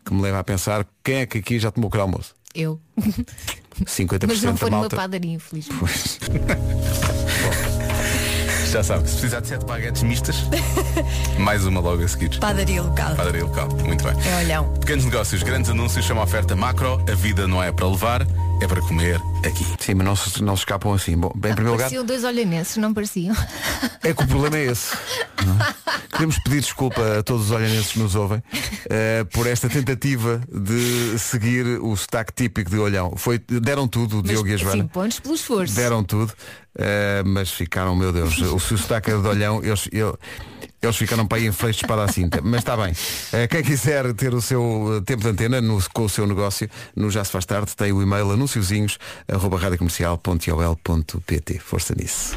que 0.05 0.13
me 0.13 0.21
leva 0.21 0.39
a 0.39 0.43
pensar 0.43 0.85
quem 1.03 1.17
é 1.17 1.25
que 1.25 1.37
aqui 1.37 1.59
já 1.59 1.69
tomou 1.71 1.91
o 1.93 2.01
almoço? 2.01 2.33
Eu. 2.55 2.79
50% 3.85 4.27
Mas 4.27 4.41
não 4.43 4.51
da 4.53 4.57
foi 4.57 4.69
numa 4.69 4.79
malta. 4.81 4.95
padaria, 4.95 5.33
infelizmente. 5.33 5.79
Pois. 5.79 6.19
Já 8.71 8.83
sabe, 8.83 9.07
se 9.09 9.13
precisar 9.15 9.39
de 9.39 9.47
sete 9.47 9.65
baguetes 9.65 10.03
mistas, 10.03 10.35
mais 11.39 11.65
uma 11.65 11.79
logo 11.79 12.03
a 12.03 12.07
seguir. 12.07 12.37
Padaria 12.39 12.83
local. 12.83 13.15
Padaria 13.15 13.43
local, 13.43 13.67
muito 13.83 14.03
bem. 14.03 14.13
É 14.31 14.37
olhão. 14.43 14.71
Pequenos 14.73 15.05
negócios, 15.05 15.41
grandes 15.41 15.71
anúncios, 15.71 16.05
chama 16.05 16.21
a 16.21 16.23
oferta 16.25 16.55
macro. 16.55 17.03
A 17.11 17.15
vida 17.15 17.47
não 17.47 17.63
é 17.63 17.71
para 17.71 17.87
levar, 17.87 18.27
é 18.61 18.67
para 18.67 18.81
comer 18.81 19.21
aqui. 19.45 19.65
Sim, 19.79 19.93
mas 19.95 20.05
não 20.05 20.15
se, 20.15 20.43
não 20.43 20.55
se 20.55 20.61
escapam 20.61 20.93
assim. 20.93 21.15
Bom, 21.17 21.31
bem, 21.35 21.51
em 21.51 21.55
primeiro 21.55 21.73
lugar, 21.73 21.85
Pareciam 21.85 22.05
dois 22.05 22.23
olhanenses, 22.23 22.77
não 22.77 22.93
pareciam? 22.93 23.35
é 24.03 24.13
que 24.13 24.23
o 24.23 24.27
problema 24.27 24.57
é 24.57 24.65
esse. 24.65 24.95
não 25.45 25.55
é? 25.65 25.73
Queremos 26.11 26.37
pedir 26.39 26.59
desculpa 26.61 27.19
a 27.19 27.23
todos 27.23 27.45
os 27.45 27.51
olhanenses 27.51 27.93
que 27.93 27.99
nos 27.99 28.15
ouvem 28.15 28.43
eh, 28.89 29.23
por 29.31 29.47
esta 29.47 29.69
tentativa 29.69 30.41
de 30.51 31.17
seguir 31.17 31.65
o 31.81 31.95
sotaque 31.95 32.33
típico 32.33 32.69
de 32.69 32.77
Olhão. 32.77 33.13
Foi, 33.15 33.39
deram 33.39 33.87
tudo, 33.87 34.19
o 34.19 34.23
Diogo 34.23 34.47
e 34.47 34.51
a 34.51 34.53
Mas, 34.53 34.61
Joana. 34.61 34.81
sim, 34.83 34.87
pontos 34.87 35.19
pelo 35.19 35.35
esforço. 35.35 35.75
Deram 35.75 36.03
tudo, 36.03 36.33
eh, 36.77 37.23
mas 37.25 37.51
ficaram, 37.51 37.95
meu 37.95 38.11
Deus, 38.11 38.37
o 38.39 38.59
se 38.59 38.73
o 38.73 38.77
sotaque 38.77 39.11
era 39.11 39.21
de 39.21 39.27
olhão, 39.27 39.63
eles, 39.63 39.87
eu- 39.93 40.17
eles 40.81 40.95
ficaram 40.97 41.25
para 41.27 41.37
aí 41.39 41.47
em 41.47 41.51
freixos 41.51 41.81
para 41.83 42.03
a 42.03 42.07
cinta. 42.07 42.39
Mas 42.43 42.59
está 42.59 42.75
bem. 42.77 42.93
Eh, 43.33 43.47
quem 43.47 43.63
quiser 43.63 44.13
ter 44.13 44.33
o 44.33 44.41
seu 44.41 44.97
eh, 44.97 45.01
tempo 45.05 45.21
de 45.23 45.29
antena 45.29 45.59
no- 45.61 45.81
com 45.93 46.03
o 46.05 46.09
seu 46.09 46.25
negócio, 46.27 46.69
no 46.95 47.09
Já 47.11 47.23
se 47.23 47.31
faz 47.31 47.45
tarde, 47.45 47.75
tem 47.75 47.91
o 47.91 48.01
e-mail 48.01 48.31
anunciozinhos 48.31 48.97
arroba 49.27 49.57
radiocomercial.ol.pt. 49.57 51.59
Força 51.59 51.93
nisso. 51.97 52.35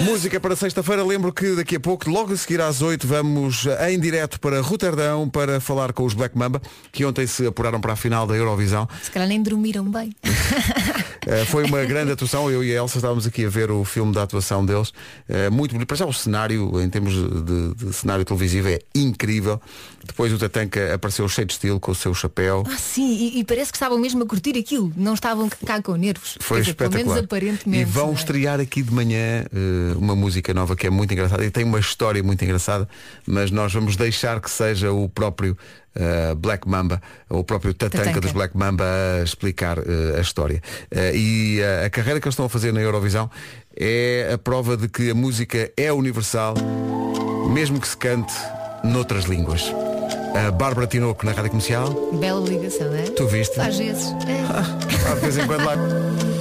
Música 0.00 0.40
para 0.40 0.56
sexta-feira, 0.56 1.04
lembro 1.04 1.32
que 1.34 1.54
daqui 1.54 1.76
a 1.76 1.80
pouco, 1.80 2.08
logo 2.10 2.32
a 2.32 2.36
seguir 2.36 2.60
às 2.62 2.80
8, 2.80 3.06
vamos 3.06 3.66
eh, 3.66 3.92
em 3.92 4.00
direto 4.00 4.40
para 4.40 4.60
Roterdão 4.62 5.28
para 5.28 5.60
falar 5.60 5.92
com 5.92 6.04
os 6.04 6.14
Black 6.14 6.36
Mamba, 6.36 6.62
que 6.90 7.04
ontem 7.04 7.26
se 7.26 7.46
apuraram 7.46 7.78
para 7.80 7.92
a 7.92 7.96
final 7.96 8.26
da 8.26 8.34
Eurovisão. 8.34 8.88
Se 9.02 9.10
calhar 9.10 9.28
nem 9.28 9.42
dormiram 9.42 9.84
bem. 9.90 10.10
Uh, 11.26 11.46
foi 11.46 11.64
uma 11.64 11.84
grande 11.84 12.12
atuação, 12.12 12.50
eu 12.50 12.64
e 12.64 12.72
a 12.72 12.82
Elsa 12.82 12.98
estávamos 12.98 13.26
aqui 13.26 13.44
a 13.44 13.48
ver 13.48 13.70
o 13.70 13.84
filme 13.84 14.12
da 14.12 14.22
atuação 14.24 14.64
deles. 14.64 14.90
Uh, 15.28 15.50
muito 15.52 15.72
bonito. 15.72 15.86
Para 15.86 15.96
já 15.96 16.06
o 16.06 16.12
cenário, 16.12 16.80
em 16.80 16.88
termos 16.88 17.14
de, 17.14 17.74
de 17.74 17.92
cenário 17.92 18.24
televisivo, 18.24 18.68
é 18.68 18.80
incrível. 18.94 19.60
Depois 20.04 20.32
o 20.32 20.38
Tatanka 20.38 20.94
apareceu 20.94 21.28
cheio 21.28 21.46
de 21.46 21.52
estilo, 21.52 21.78
com 21.78 21.92
o 21.92 21.94
seu 21.94 22.12
chapéu. 22.12 22.64
Ah, 22.66 22.76
sim, 22.76 23.12
e, 23.14 23.38
e 23.38 23.44
parece 23.44 23.70
que 23.70 23.76
estavam 23.76 23.98
mesmo 23.98 24.22
a 24.24 24.26
curtir 24.26 24.58
aquilo. 24.58 24.92
Não 24.96 25.14
estavam 25.14 25.48
cá 25.64 25.80
com 25.80 25.94
nervos. 25.94 26.36
Foi 26.40 26.60
dizer, 26.60 26.74
Pelo 26.74 26.88
espetacular. 26.88 27.14
menos 27.14 27.24
aparentemente. 27.24 27.82
e 27.82 27.84
vão 27.84 28.10
é? 28.10 28.14
estrear 28.14 28.60
aqui 28.60 28.82
de 28.82 28.92
manhã 28.92 29.44
uh, 29.52 29.98
uma 29.98 30.16
música 30.16 30.52
nova 30.52 30.74
que 30.74 30.86
é 30.86 30.90
muito 30.90 31.12
engraçada 31.12 31.44
e 31.44 31.50
tem 31.50 31.64
uma 31.64 31.78
história 31.78 32.22
muito 32.22 32.42
engraçada, 32.44 32.88
mas 33.26 33.50
nós 33.50 33.72
vamos 33.72 33.94
deixar 33.94 34.40
que 34.40 34.50
seja 34.50 34.92
o 34.92 35.08
próprio 35.08 35.56
uh, 35.96 36.34
Black 36.34 36.68
Mamba, 36.68 37.00
o 37.28 37.44
próprio 37.44 37.74
Tatanka, 37.74 38.04
Tatanka. 38.04 38.20
dos 38.20 38.32
Black 38.32 38.56
Mamba 38.56 38.84
a 39.20 39.22
explicar 39.22 39.78
uh, 39.78 40.16
a 40.16 40.20
história. 40.20 40.62
Uh, 40.90 41.14
e 41.14 41.60
a 41.84 41.90
carreira 41.90 42.20
que 42.20 42.26
eles 42.26 42.34
estão 42.34 42.46
a 42.46 42.48
fazer 42.48 42.72
na 42.72 42.80
Eurovisão 42.80 43.30
é 43.76 44.30
a 44.32 44.38
prova 44.38 44.76
de 44.76 44.88
que 44.88 45.10
a 45.10 45.14
música 45.14 45.70
é 45.76 45.92
universal, 45.92 46.54
mesmo 47.50 47.80
que 47.80 47.88
se 47.88 47.96
cante 47.96 48.34
noutras 48.84 49.24
línguas. 49.24 49.72
A 50.34 50.50
Bárbara 50.50 50.86
Tinoco 50.86 51.26
na 51.26 51.32
Rádio 51.32 51.50
Comercial, 51.50 51.90
Bela 52.14 52.48
ligação, 52.48 52.94
é? 52.94 53.02
tu 53.02 53.26
viste? 53.26 53.60
Às 53.60 53.76
vezes. 53.76 54.06
É. 54.26 54.42
Ah, 55.04 55.14
de 55.14 55.20
vez 55.20 55.36
em 55.36 55.46
quando 55.46 55.64
lá. 55.64 56.31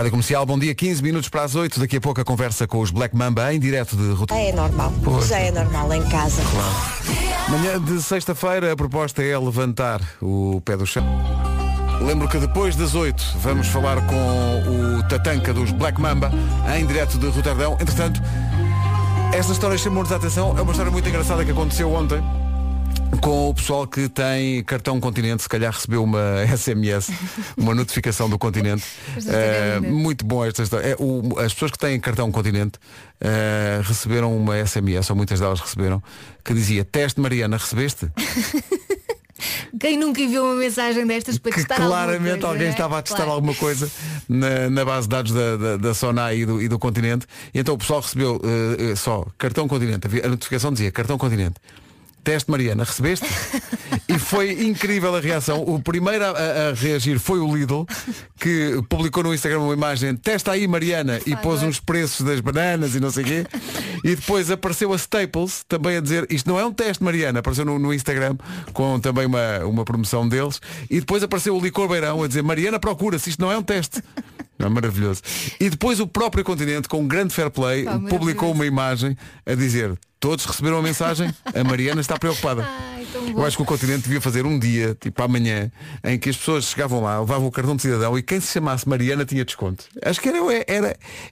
Rádio 0.00 0.12
Comercial, 0.12 0.46
bom 0.46 0.58
dia, 0.58 0.74
15 0.74 1.02
minutos 1.02 1.28
para 1.28 1.42
as 1.42 1.54
8. 1.54 1.78
Daqui 1.78 1.98
a 1.98 2.00
pouco 2.00 2.18
a 2.18 2.24
conversa 2.24 2.66
com 2.66 2.80
os 2.80 2.90
Black 2.90 3.14
Mamba 3.14 3.52
em 3.52 3.60
direto 3.60 3.94
de 3.94 4.12
Rotterdam. 4.12 4.48
É 4.48 4.50
normal. 4.50 4.94
Pois. 5.04 5.28
Já 5.28 5.38
é 5.38 5.50
normal 5.50 5.92
em 5.92 6.02
casa. 6.08 6.40
Manhã 7.50 7.78
de 7.78 8.02
sexta-feira, 8.02 8.72
a 8.72 8.76
proposta 8.76 9.22
é 9.22 9.38
levantar 9.38 10.00
o 10.22 10.62
pé 10.64 10.74
do 10.74 10.86
chão. 10.86 11.04
Lembro 12.00 12.30
que 12.30 12.38
depois 12.38 12.74
das 12.76 12.94
8 12.94 13.22
vamos 13.42 13.66
falar 13.66 14.00
com 14.06 14.96
o 14.96 15.02
Tatanka 15.06 15.52
dos 15.52 15.70
Black 15.70 16.00
Mamba 16.00 16.32
em 16.78 16.86
direto 16.86 17.18
de 17.18 17.26
Roterdão. 17.26 17.74
Entretanto, 17.74 18.22
esta 19.34 19.52
história 19.52 19.76
chamou-nos 19.76 20.10
a 20.12 20.16
atenção. 20.16 20.56
É 20.56 20.62
uma 20.62 20.70
história 20.70 20.90
muito 20.90 21.06
engraçada 21.10 21.44
que 21.44 21.50
aconteceu 21.50 21.92
ontem 21.92 22.22
com 23.20 23.50
o 23.50 23.54
pessoal 23.54 23.86
que 23.86 24.08
tem 24.08 24.62
cartão 24.64 24.98
continente, 25.00 25.42
se 25.42 25.48
calhar 25.48 25.72
recebeu 25.72 26.02
uma 26.02 26.44
SMS, 26.56 27.10
uma 27.56 27.74
notificação 27.74 28.28
do 28.30 28.38
continente. 28.38 28.82
Eh, 29.28 29.80
muito 29.80 30.24
bom 30.24 30.44
esta 30.44 30.62
história. 30.62 30.86
É, 30.88 30.96
o- 30.98 31.38
as 31.38 31.52
pessoas 31.52 31.70
que 31.72 31.78
têm 31.78 31.98
cartão 32.00 32.30
continente 32.32 32.78
eh, 33.20 33.80
receberam 33.84 34.36
uma 34.36 34.56
SMS, 34.66 35.10
ou 35.10 35.16
muitas 35.16 35.38
delas 35.40 35.60
receberam, 35.60 36.02
que 36.44 36.54
dizia, 36.54 36.84
teste 36.84 37.20
Mariana, 37.20 37.56
recebeste? 37.56 38.08
Quem 39.78 39.96
nunca 39.98 40.20
enviou 40.20 40.44
uma 40.46 40.56
mensagem 40.56 41.06
destas 41.06 41.38
para 41.38 41.52
que 41.52 41.58
testar 41.58 41.76
claramente 41.76 42.32
coisa, 42.40 42.46
alguém 42.48 42.66
é? 42.66 42.70
estava 42.70 42.98
a 42.98 43.02
testar 43.02 43.16
Claro. 43.18 43.32
alguma 43.32 43.54
coisa 43.54 43.90
na, 44.28 44.68
na 44.68 44.84
base 44.84 45.06
de 45.08 45.10
dados 45.16 45.32
da, 45.32 45.56
da, 45.56 45.76
da 45.78 45.94
Sonai 45.94 46.40
e 46.40 46.46
do, 46.46 46.60
e 46.60 46.68
do 46.68 46.78
continente. 46.78 47.26
E 47.54 47.58
então 47.60 47.74
o 47.74 47.78
pessoal 47.78 48.00
recebeu 48.00 48.38
eh, 48.78 48.94
só 48.96 49.26
cartão 49.38 49.66
continente. 49.66 50.06
A 50.22 50.28
notificação 50.28 50.72
dizia 50.72 50.90
cartão 50.92 51.16
continente. 51.16 51.54
Teste 52.22 52.50
Mariana, 52.50 52.84
recebeste? 52.84 53.26
e 54.08 54.18
foi 54.18 54.52
incrível 54.66 55.14
a 55.14 55.20
reação. 55.20 55.62
O 55.62 55.80
primeiro 55.82 56.24
a, 56.24 56.28
a- 56.30 56.72
reagir 56.74 57.18
foi 57.18 57.38
o 57.40 57.54
Lidl, 57.54 57.84
que 58.38 58.80
publicou 58.88 59.22
no 59.22 59.32
Instagram 59.34 59.60
uma 59.60 59.72
imagem, 59.74 60.14
testa 60.16 60.52
aí 60.52 60.66
Mariana, 60.68 61.20
e 61.26 61.34
pôs 61.36 61.62
uns 61.62 61.80
preços 61.80 62.24
das 62.24 62.40
bananas 62.40 62.94
e 62.94 63.00
não 63.00 63.10
sei 63.10 63.22
o 63.24 63.26
quê. 63.26 63.46
E 64.04 64.14
depois 64.16 64.50
apareceu 64.50 64.92
a 64.92 64.96
Staples, 64.96 65.64
também 65.68 65.96
a 65.96 66.00
dizer, 66.00 66.26
isto 66.30 66.48
não 66.48 66.58
é 66.58 66.64
um 66.64 66.72
teste 66.72 67.02
Mariana, 67.02 67.40
apareceu 67.40 67.64
no, 67.64 67.78
no 67.78 67.92
Instagram, 67.92 68.36
com 68.72 68.98
também 69.00 69.26
uma, 69.26 69.58
uma 69.64 69.84
promoção 69.84 70.28
deles. 70.28 70.60
E 70.90 71.00
depois 71.00 71.22
apareceu 71.22 71.56
o 71.56 71.60
Licor 71.60 71.88
Beirão 71.88 72.22
a 72.22 72.28
dizer, 72.28 72.42
Mariana 72.42 72.78
procura-se, 72.78 73.30
isto 73.30 73.40
não 73.40 73.50
é 73.50 73.56
um 73.58 73.62
teste. 73.62 74.02
É 74.58 74.68
maravilhoso. 74.68 75.22
E 75.58 75.70
depois 75.70 76.00
o 76.00 76.06
próprio 76.06 76.44
continente, 76.44 76.86
com 76.86 77.00
um 77.00 77.08
grande 77.08 77.32
fair 77.34 77.50
play, 77.50 77.84
Pá, 77.84 77.98
publicou 77.98 78.52
uma 78.52 78.66
imagem 78.66 79.16
a 79.46 79.54
dizer 79.54 79.98
todos 80.20 80.44
receberam 80.44 80.78
a 80.78 80.82
mensagem, 80.82 81.34
a 81.52 81.64
Mariana 81.64 82.00
está 82.00 82.18
preocupada. 82.18 82.62
Ai. 82.62 83.00
Eu 83.34 83.44
acho 83.44 83.56
que 83.56 83.62
o 83.62 83.66
continente 83.66 84.02
devia 84.04 84.20
fazer 84.20 84.46
um 84.46 84.58
dia, 84.58 84.96
tipo 85.00 85.20
amanhã, 85.22 85.70
em 86.04 86.18
que 86.18 86.30
as 86.30 86.36
pessoas 86.36 86.64
chegavam 86.64 87.02
lá, 87.02 87.18
levavam 87.18 87.46
o 87.48 87.50
cartão 87.50 87.74
de 87.74 87.82
cidadão 87.82 88.16
e 88.16 88.22
quem 88.22 88.40
se 88.40 88.52
chamasse 88.52 88.88
Mariana 88.88 89.24
tinha 89.24 89.44
desconto. 89.44 89.84
Acho 90.02 90.20
que 90.20 90.28
era, 90.28 90.38
era, 90.66 90.88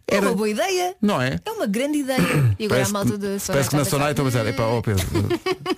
É 0.07 0.17
era 0.17 0.27
uma 0.27 0.35
boa 0.35 0.49
ideia. 0.49 0.95
não 1.01 1.21
é? 1.21 1.39
É 1.45 1.51
uma 1.51 1.67
grande 1.67 1.99
ideia. 1.99 2.19
E 2.59 2.65
agora 2.67 2.85
a 2.85 2.89
malta 2.89 3.19
da 3.19 3.39
Sonai 3.39 3.47
parece 3.49 3.71
que 3.71 3.77
na 3.77 3.83
a 3.83 3.85
Sonai 3.85 4.11
estão 4.11 4.27
a 4.27 4.31
pensar, 4.31 4.45
pensar, 4.45 4.55
epá, 4.55 4.65
ó 4.65 4.81
Pedro, 4.83 5.07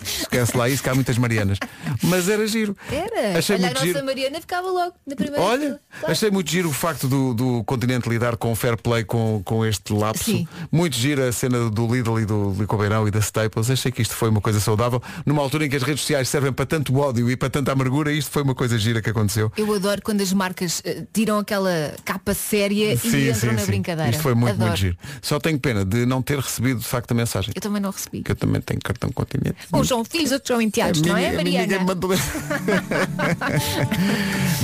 esquece 0.03 0.57
lá 0.57 0.69
isso 0.69 0.83
que 0.83 0.89
há 0.89 0.95
muitas 0.95 1.19
Marianas. 1.19 1.59
Mas 2.03 2.29
era 2.29 2.47
giro. 2.47 2.77
Era. 2.91 3.39
Achei 3.39 3.57
Olha, 3.57 3.65
a 3.65 3.69
muito 3.69 3.75
nossa 3.75 3.87
giro. 3.87 4.05
Mariana 4.05 4.41
ficava 4.41 4.71
logo 4.71 4.95
na 5.07 5.17
primeira 5.17 5.43
Olha. 5.43 5.81
Claro. 5.99 6.13
achei 6.13 6.31
muito 6.31 6.51
giro 6.51 6.69
o 6.69 6.73
facto 6.73 7.09
do, 7.09 7.35
do 7.35 7.65
continente 7.65 8.09
lidar 8.09 8.37
com 8.37 8.55
fair 8.55 8.77
play 8.77 9.05
com, 9.05 9.43
com 9.45 9.65
este 9.67 9.93
lapso. 9.93 10.25
Sim. 10.25 10.49
Muito 10.71 10.97
giro 10.97 11.23
a 11.27 11.33
cena 11.33 11.69
do 11.71 11.95
Lidl 11.95 12.21
e 12.21 12.25
do 12.25 12.55
Licobeirão 12.59 13.00
e 13.07 13.11
da 13.11 13.19
Staples. 13.19 13.71
Achei 13.71 13.91
que 13.93 14.03
isto 14.03 14.15
foi 14.15 14.29
uma 14.29 14.41
coisa 14.41 14.61
saudável. 14.61 15.03
Numa 15.25 15.43
altura 15.43 15.67
em 15.67 15.71
que 15.71 15.77
as 15.77 15.83
redes 15.83 16.01
sociais 16.03 16.29
servem 16.29 16.53
para 16.53 16.67
tanto 16.67 16.97
ódio 16.99 17.31
e 17.31 17.37
para 17.37 17.51
tanta 17.51 17.73
amargura, 17.73 18.13
isto 18.13 18.31
foi 18.31 18.43
uma 18.43 18.55
coisa 18.55 18.79
gira 18.79 19.01
que 19.03 19.11
aconteceu. 19.11 19.53
Eu 19.57 19.73
adoro 19.75 20.01
quando 20.03 20.21
as 20.21 20.33
marcas 20.33 20.81
eh, 20.85 21.05
tiram 21.13 21.39
aquela 21.39 21.95
capa 22.05 22.35
séria 22.35 22.95
e 22.95 23.31
entram 23.31 23.53
na 23.53 23.65
brincadeira. 23.65 24.11
Isto 24.11 24.23
foi 24.23 24.35
muito, 24.35 24.53
adoro. 24.55 24.69
muito 24.69 24.81
giro. 24.81 24.97
Só 25.23 25.39
tenho 25.39 25.59
pena 25.59 25.85
de 25.85 26.07
não 26.07 26.23
ter 26.23 26.39
recebido 26.39 26.81
de 26.81 26.87
facto 26.87 27.13
a 27.13 27.15
mensagem. 27.15 27.53
Eu 27.55 27.61
também 27.61 27.81
não 27.81 27.91
recebi. 27.91 28.23
Que 28.23 28.33
eu 28.33 28.37
também 28.37 28.61
tenho 28.61 28.81
cartão 28.81 29.11
continente. 29.11 29.57
Uns 29.73 29.89
são 29.89 30.05
filhos, 30.05 30.33
outros 30.33 30.49
são 30.49 30.61
enteados, 30.61 31.01
não 31.03 31.17
é, 31.17 31.33
Mariana? 31.33 31.81
mandou- 31.81 32.11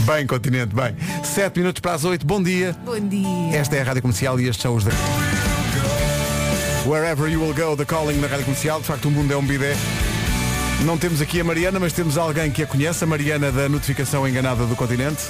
bem, 0.07 0.27
continente, 0.27 0.75
bem. 0.75 0.97
Sete 1.25 1.59
minutos 1.59 1.81
para 1.81 1.95
as 1.95 2.05
oito, 2.05 2.27
bom 2.27 2.43
dia. 2.43 2.77
Bom 2.85 2.99
dia. 2.99 3.57
Esta 3.57 3.77
é 3.77 3.81
a 3.81 3.85
Rádio 3.85 4.03
Comercial 4.03 4.39
e 4.41 4.49
estes 4.49 4.63
são 4.63 4.75
os 4.77 4.85
da... 4.85 4.91
Wherever 6.87 7.29
you 7.29 7.41
will 7.41 7.53
go, 7.55 7.75
The 7.77 7.85
Calling 7.85 8.21
na 8.21 8.29
Rádio 8.29 8.45
Comercial. 8.45 8.81
De 8.81 8.87
facto, 8.87 9.09
o 9.09 9.11
mundo 9.11 9.33
é 9.33 9.37
um 9.37 9.45
bidé. 9.45 9.75
Não 10.85 10.97
temos 10.97 11.21
aqui 11.21 11.41
a 11.41 11.45
Mariana, 11.45 11.81
mas 11.81 11.93
temos 11.93 12.17
alguém 12.17 12.51
que 12.51 12.63
a 12.63 12.67
conhece, 12.67 13.03
a 13.03 13.07
Mariana 13.07 13.51
da 13.51 13.69
notificação 13.69 14.29
enganada 14.29 14.65
do 14.67 14.77
continente. 14.77 15.23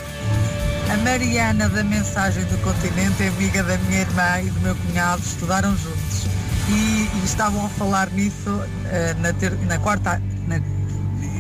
A 0.93 0.97
Mariana 0.99 1.69
da 1.69 1.83
Mensagem 1.83 2.45
do 2.45 2.59
Continente 2.59 3.23
é 3.23 3.29
amiga 3.29 3.63
da 3.63 3.79
minha 3.79 4.01
irmã 4.03 4.41
e 4.43 4.51
do 4.51 4.61
meu 4.61 4.75
cunhado, 4.75 5.23
estudaram 5.25 5.71
juntos. 5.77 6.27
E, 6.69 7.09
e 7.15 7.25
estavam 7.25 7.65
a 7.65 7.69
falar 7.71 8.11
nisso 8.11 8.61
eh, 8.87 9.15
na, 9.21 9.33
ter- 9.33 9.57
na 9.67 9.79
quarta. 9.79 10.21
Na 10.49 10.61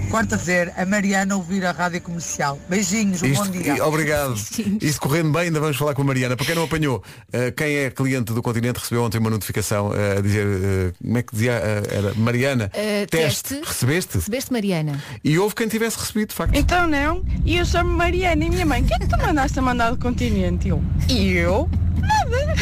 quarta-feira, 0.06 0.72
a 0.76 0.84
Mariana 0.86 1.36
ouvir 1.36 1.64
a 1.64 1.72
rádio 1.72 2.00
comercial. 2.00 2.58
Beijinhos, 2.68 3.22
um 3.22 3.32
bom 3.32 3.42
Isto- 3.44 3.50
dia. 3.52 3.76
e- 3.76 3.80
obrigado. 3.80 4.34
Isto 4.80 5.00
correndo 5.00 5.32
bem, 5.32 5.42
ainda 5.42 5.60
vamos 5.60 5.76
falar 5.76 5.94
com 5.94 6.02
a 6.02 6.04
Mariana. 6.04 6.36
Para 6.36 6.46
quem 6.46 6.54
não 6.54 6.64
apanhou, 6.64 7.02
eh, 7.32 7.50
quem 7.50 7.76
é 7.76 7.90
cliente 7.90 8.32
do 8.32 8.42
continente 8.42 8.78
recebeu 8.78 9.02
ontem 9.04 9.18
uma 9.18 9.30
notificação 9.30 9.92
eh, 9.94 10.18
a 10.18 10.20
dizer, 10.20 10.46
eh, 10.46 10.92
como 11.02 11.18
é 11.18 11.22
que 11.22 11.32
dizia? 11.32 11.52
Era 11.52 12.14
Mariana, 12.14 12.68
teste. 13.10 13.54
teste. 13.54 13.60
recebeste? 13.64 14.14
Recebeste, 14.18 14.52
Mariana? 14.52 15.02
E 15.22 15.38
houve 15.38 15.54
quem 15.54 15.68
tivesse 15.68 15.98
recebido, 15.98 16.28
de 16.30 16.34
facto. 16.34 16.54
Então 16.56 16.86
não, 16.86 17.24
e 17.44 17.56
eu 17.56 17.64
chamo 17.64 17.90
Mariana 17.92 18.44
e 18.44 18.50
minha 18.50 18.66
mãe, 18.66 18.84
quem 18.84 18.96
é 18.96 19.00
que 19.00 19.08
tu 19.08 19.16
mandaste 19.18 19.58
a 19.58 19.62
mandar 19.62 19.90
do 19.90 19.98
continente? 19.98 20.68
Eu, 20.68 20.82
e 21.08 21.32
eu? 21.32 21.68
Nada. 22.06 22.54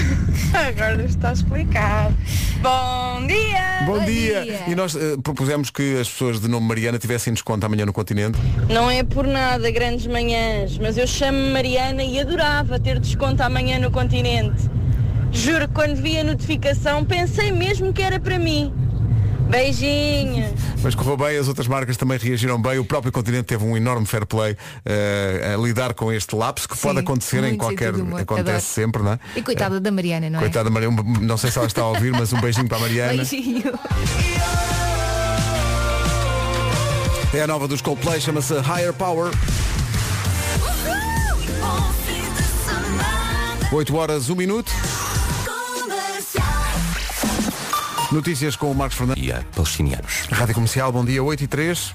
Agora 0.68 1.04
está 1.04 1.32
explicado. 1.32 2.14
Bom 2.60 3.26
dia! 3.26 3.84
Bom, 3.84 4.04
dia. 4.04 4.64
E 4.66 4.74
nós 4.74 4.94
eh, 4.94 5.16
propusemos 5.22 5.68
que 5.68 5.98
as 6.00 6.08
pessoas 6.08 6.40
de 6.40 6.48
nome 6.48 6.66
Mariana 6.66 6.98
tivessem 6.98 7.32
desconto 7.32 7.66
amanhã 7.66 7.84
no 7.84 7.92
continente. 7.92 8.38
Não 8.70 8.90
é 8.90 9.02
por 9.02 9.26
nada 9.26 9.70
grandes 9.70 10.06
manhãs, 10.06 10.78
mas 10.78 10.96
eu 10.96 11.06
chamo-me 11.06 11.50
Mariana 11.50 12.02
e 12.02 12.18
adorava 12.18 12.80
ter 12.80 12.98
desconto 12.98 13.42
amanhã 13.42 13.78
no 13.78 13.90
continente. 13.90 14.70
Juro 15.30 15.68
que 15.68 15.74
quando 15.74 15.96
vi 15.96 16.18
a 16.18 16.24
notificação 16.24 17.04
pensei 17.04 17.50
mesmo 17.50 17.92
que 17.92 18.00
era 18.00 18.18
para 18.18 18.38
mim. 18.38 18.72
Beijinhos. 19.48 20.52
Mas 20.82 20.94
correu 20.94 21.16
bem, 21.16 21.36
as 21.38 21.48
outras 21.48 21.66
marcas 21.68 21.96
também 21.96 22.18
reagiram 22.18 22.60
bem. 22.60 22.78
O 22.78 22.84
próprio 22.84 23.12
continente 23.12 23.44
teve 23.44 23.64
um 23.64 23.76
enorme 23.76 24.06
fair 24.06 24.26
play 24.26 24.56
eh, 24.84 25.54
a 25.54 25.60
lidar 25.60 25.94
com 25.94 26.12
este 26.12 26.34
lapso 26.34 26.68
que 26.68 26.76
Sim, 26.76 26.82
pode 26.88 26.98
acontecer 27.00 27.44
em 27.44 27.56
qualquer. 27.56 27.94
Acontece 27.94 28.40
Adoro. 28.40 28.60
sempre, 28.60 29.02
não 29.02 29.12
é? 29.12 29.18
E 29.36 29.42
coitada 29.42 29.80
da 29.80 29.90
Mariana, 29.90 30.28
não 30.30 30.38
é? 30.38 30.42
Coitada 30.42 30.64
da 30.64 30.70
Mariana, 30.70 31.00
um- 31.02 31.20
não 31.20 31.36
sei 31.36 31.50
se 31.50 31.58
ela 31.58 31.66
está 31.66 31.82
a 31.82 31.88
ouvir, 31.88 32.12
mas 32.12 32.32
um 32.32 32.40
beijinho 32.40 32.68
para 32.68 32.78
a 32.78 32.80
Mariana. 32.80 33.12
Beijinho. 33.24 33.62
É 37.32 37.42
a 37.42 37.46
nova 37.46 37.66
dos 37.66 37.80
Coldplay, 37.82 38.20
chama-se 38.20 38.54
Higher 38.54 38.92
Power. 38.92 39.30
8 43.72 43.96
horas, 43.96 44.28
1 44.30 44.34
minuto. 44.36 44.70
Notícias 48.14 48.54
com 48.54 48.70
o 48.70 48.74
Marcos 48.76 48.96
Fernandes. 48.96 49.24
E 49.24 49.32
a 49.32 49.42
palestinianos. 49.56 50.28
Rádio 50.30 50.54
Comercial, 50.54 50.92
bom 50.92 51.04
dia, 51.04 51.20
8 51.20 51.42
e 51.42 51.46
3. 51.48 51.94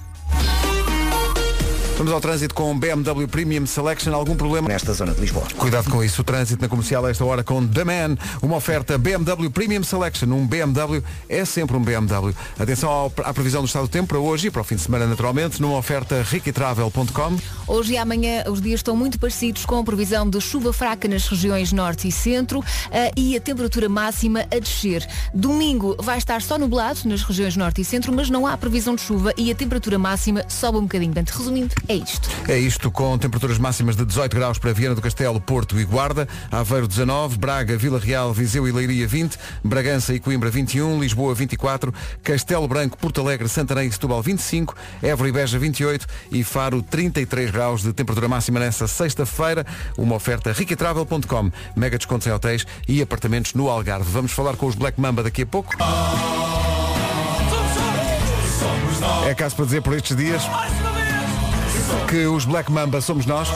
Vamos 2.00 2.14
ao 2.14 2.22
trânsito 2.22 2.56
com 2.56 2.80
BMW 2.80 3.28
Premium 3.28 3.66
Selection. 3.66 4.14
Algum 4.16 4.34
problema? 4.34 4.70
Nesta 4.70 4.94
zona 4.94 5.14
de 5.14 5.20
Lisboa. 5.20 5.46
Cuidado 5.58 5.90
com 5.90 6.02
isso. 6.02 6.22
O 6.22 6.24
trânsito 6.24 6.62
na 6.62 6.70
comercial 6.70 7.06
a 7.06 7.10
esta 7.12 7.26
hora 7.26 7.44
com 7.44 7.68
The 7.68 7.84
Man. 7.84 8.16
Uma 8.42 8.56
oferta 8.56 8.98
BMW 8.98 9.50
Premium 9.50 9.84
Selection. 9.84 10.28
Um 10.32 10.48
BMW 10.48 11.04
é 11.28 11.44
sempre 11.44 11.76
um 11.76 11.82
BMW. 11.84 12.34
Atenção 12.58 12.90
ao- 12.90 13.12
à 13.26 13.34
previsão 13.34 13.62
do 13.62 13.68
estado 13.68 13.82
do 13.84 13.90
tempo 13.90 14.08
para 14.08 14.18
hoje 14.18 14.48
e 14.48 14.50
para 14.52 14.62
o 14.62 14.64
fim 14.64 14.76
de 14.76 14.82
semana, 14.82 15.06
naturalmente, 15.08 15.62
numa 15.62 15.76
oferta 15.78 16.22
riquitravel.com. 16.22 17.38
Hoje 17.68 17.92
e 17.94 17.98
amanhã 17.98 18.46
os 18.48 18.62
dias 18.62 18.80
estão 18.80 18.96
muito 18.96 19.20
parecidos 19.20 19.66
com 19.66 19.78
a 19.80 19.84
previsão 19.84 20.30
de 20.30 20.40
chuva 20.40 20.72
fraca 20.72 21.06
nas 21.06 21.28
regiões 21.28 21.74
norte 21.74 22.08
e 22.08 22.14
centro 22.14 22.64
eh, 22.92 23.12
e 23.18 23.36
a 23.36 23.42
temperatura 23.42 23.90
máxima 23.90 24.46
a 24.50 24.58
descer. 24.58 25.06
Domingo 25.34 25.98
vai 26.00 26.18
estar 26.18 26.42
só 26.42 26.58
nublado 26.58 27.00
nas 27.04 27.24
regiões 27.24 27.58
norte 27.58 27.82
e 27.82 27.84
centro, 27.84 28.14
mas 28.16 28.30
não 28.30 28.48
há 28.48 28.58
previsão 28.58 28.96
de 28.96 29.02
chuva 29.02 29.34
e 29.36 29.52
a 29.52 29.56
temperatura 29.56 30.00
máxima 30.00 30.46
sobe 30.48 30.78
um 30.78 30.84
bocadinho. 30.84 31.12
Portanto, 31.14 31.38
resumindo, 31.38 31.76
é 31.90 31.96
isto. 31.96 32.30
É 32.48 32.58
isto 32.58 32.92
com 32.92 33.18
temperaturas 33.18 33.58
máximas 33.58 33.96
de 33.96 34.06
18 34.06 34.36
graus 34.36 34.60
para 34.60 34.72
Viana 34.72 34.94
do 34.94 35.02
Castelo, 35.02 35.42
Porto 35.42 35.80
e 35.80 35.84
Guarda, 35.84 36.28
Aveiro 36.52 36.88
19, 36.88 37.40
Braga, 37.40 37.76
Vila 37.76 38.00
Real, 38.00 38.32
Viseu 38.32 38.68
e 38.68 38.72
Leiria 38.72 39.08
20, 39.08 39.38
Bragança 39.64 40.14
e 40.14 40.20
Coimbra 40.20 40.52
21, 40.52 41.00
Lisboa 41.00 41.34
24, 41.34 41.92
Castelo 42.22 42.68
Branco, 42.68 42.96
Porto 42.96 43.22
Alegre, 43.22 43.50
Santarém 43.50 43.88
e 43.88 43.92
Setúbal 43.92 44.22
25, 44.22 44.76
Évora 45.02 45.30
e 45.30 45.32
Beja 45.32 45.58
28 45.58 46.06
e 46.32 46.44
Faro 46.44 46.84
33 46.84 47.50
graus 47.50 47.82
de 47.82 47.92
temperatura 47.92 48.28
máxima 48.28 48.60
nessa 48.60 48.88
sexta-feira. 48.88 49.66
Uma 49.98 50.16
oferta 50.16 50.52
riquitravel.com, 50.52 51.52
mega 51.76 51.98
descontos 51.98 52.28
em 52.28 52.32
hotéis 52.32 52.68
e 52.88 53.02
apartamentos 53.02 53.56
no 53.56 53.68
Algarve. 53.68 54.12
Vamos 54.12 54.32
falar 54.32 54.56
com 54.56 54.68
os 54.68 54.76
Black 54.76 55.02
Mamba 55.02 55.24
daqui 55.24 55.42
a 55.42 55.48
pouco. 55.48 55.74
É 59.26 59.34
caso 59.34 59.56
para 59.56 59.66
dizer 59.66 59.82
por 59.82 59.96
estes 59.96 60.16
dias 60.16 60.44
que 62.08 62.26
os 62.26 62.46
Black 62.46 62.72
Mamba 62.72 63.02
somos 63.02 63.26
nós. 63.26 63.50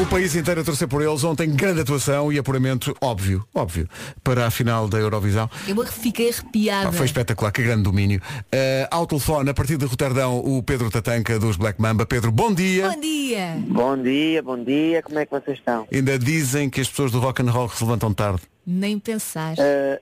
O 0.00 0.06
país 0.06 0.36
inteiro 0.36 0.60
a 0.60 0.64
torcer 0.64 0.86
por 0.86 1.02
eles. 1.02 1.24
Ontem 1.24 1.50
grande 1.50 1.80
atuação 1.80 2.32
e 2.32 2.38
apuramento 2.38 2.94
óbvio, 3.00 3.44
óbvio, 3.52 3.88
para 4.22 4.46
a 4.46 4.50
final 4.50 4.88
da 4.88 4.96
Eurovisão. 4.98 5.50
Eu 5.66 5.84
fiquei 5.86 6.30
arrepiada. 6.30 6.90
Ah, 6.90 6.92
foi 6.92 7.06
espetacular, 7.06 7.50
que 7.50 7.62
grande 7.62 7.82
domínio. 7.82 8.20
Uh, 8.44 8.86
ao 8.92 9.06
telefone, 9.06 9.50
a 9.50 9.54
partir 9.54 9.76
de 9.76 9.86
Roterdão, 9.86 10.38
o 10.38 10.62
Pedro 10.62 10.88
Tatanca 10.88 11.36
dos 11.38 11.56
Black 11.56 11.82
Mamba. 11.82 12.06
Pedro, 12.06 12.30
bom 12.30 12.54
dia. 12.54 12.88
Bom 12.88 13.00
dia. 13.00 13.58
Bom 13.66 14.02
dia, 14.02 14.42
bom 14.42 14.64
dia, 14.64 15.02
como 15.02 15.18
é 15.18 15.26
que 15.26 15.32
vocês 15.32 15.58
estão? 15.58 15.86
Ainda 15.92 16.16
dizem 16.16 16.70
que 16.70 16.80
as 16.80 16.88
pessoas 16.88 17.10
do 17.10 17.18
rock 17.18 17.42
and 17.42 17.50
roll 17.50 17.68
se 17.68 17.82
levantam 17.82 18.14
tarde. 18.14 18.42
Nem 18.70 18.98
pensar. 18.98 19.54
Eh, 19.58 19.98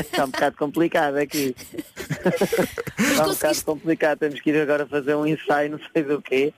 Está 0.00 0.24
um 0.24 0.30
bocado 0.30 0.56
complicado 0.56 1.16
aqui. 1.16 1.54
Está 2.98 3.26
um 3.26 3.30
bocado 3.34 3.64
complicado, 3.64 4.18
temos 4.20 4.40
que 4.40 4.48
ir 4.50 4.60
agora 4.62 4.86
fazer 4.86 5.14
um 5.14 5.26
ensaio, 5.26 5.72
não 5.72 5.80
sei 5.92 6.02
do 6.02 6.22
quê. 6.22 6.54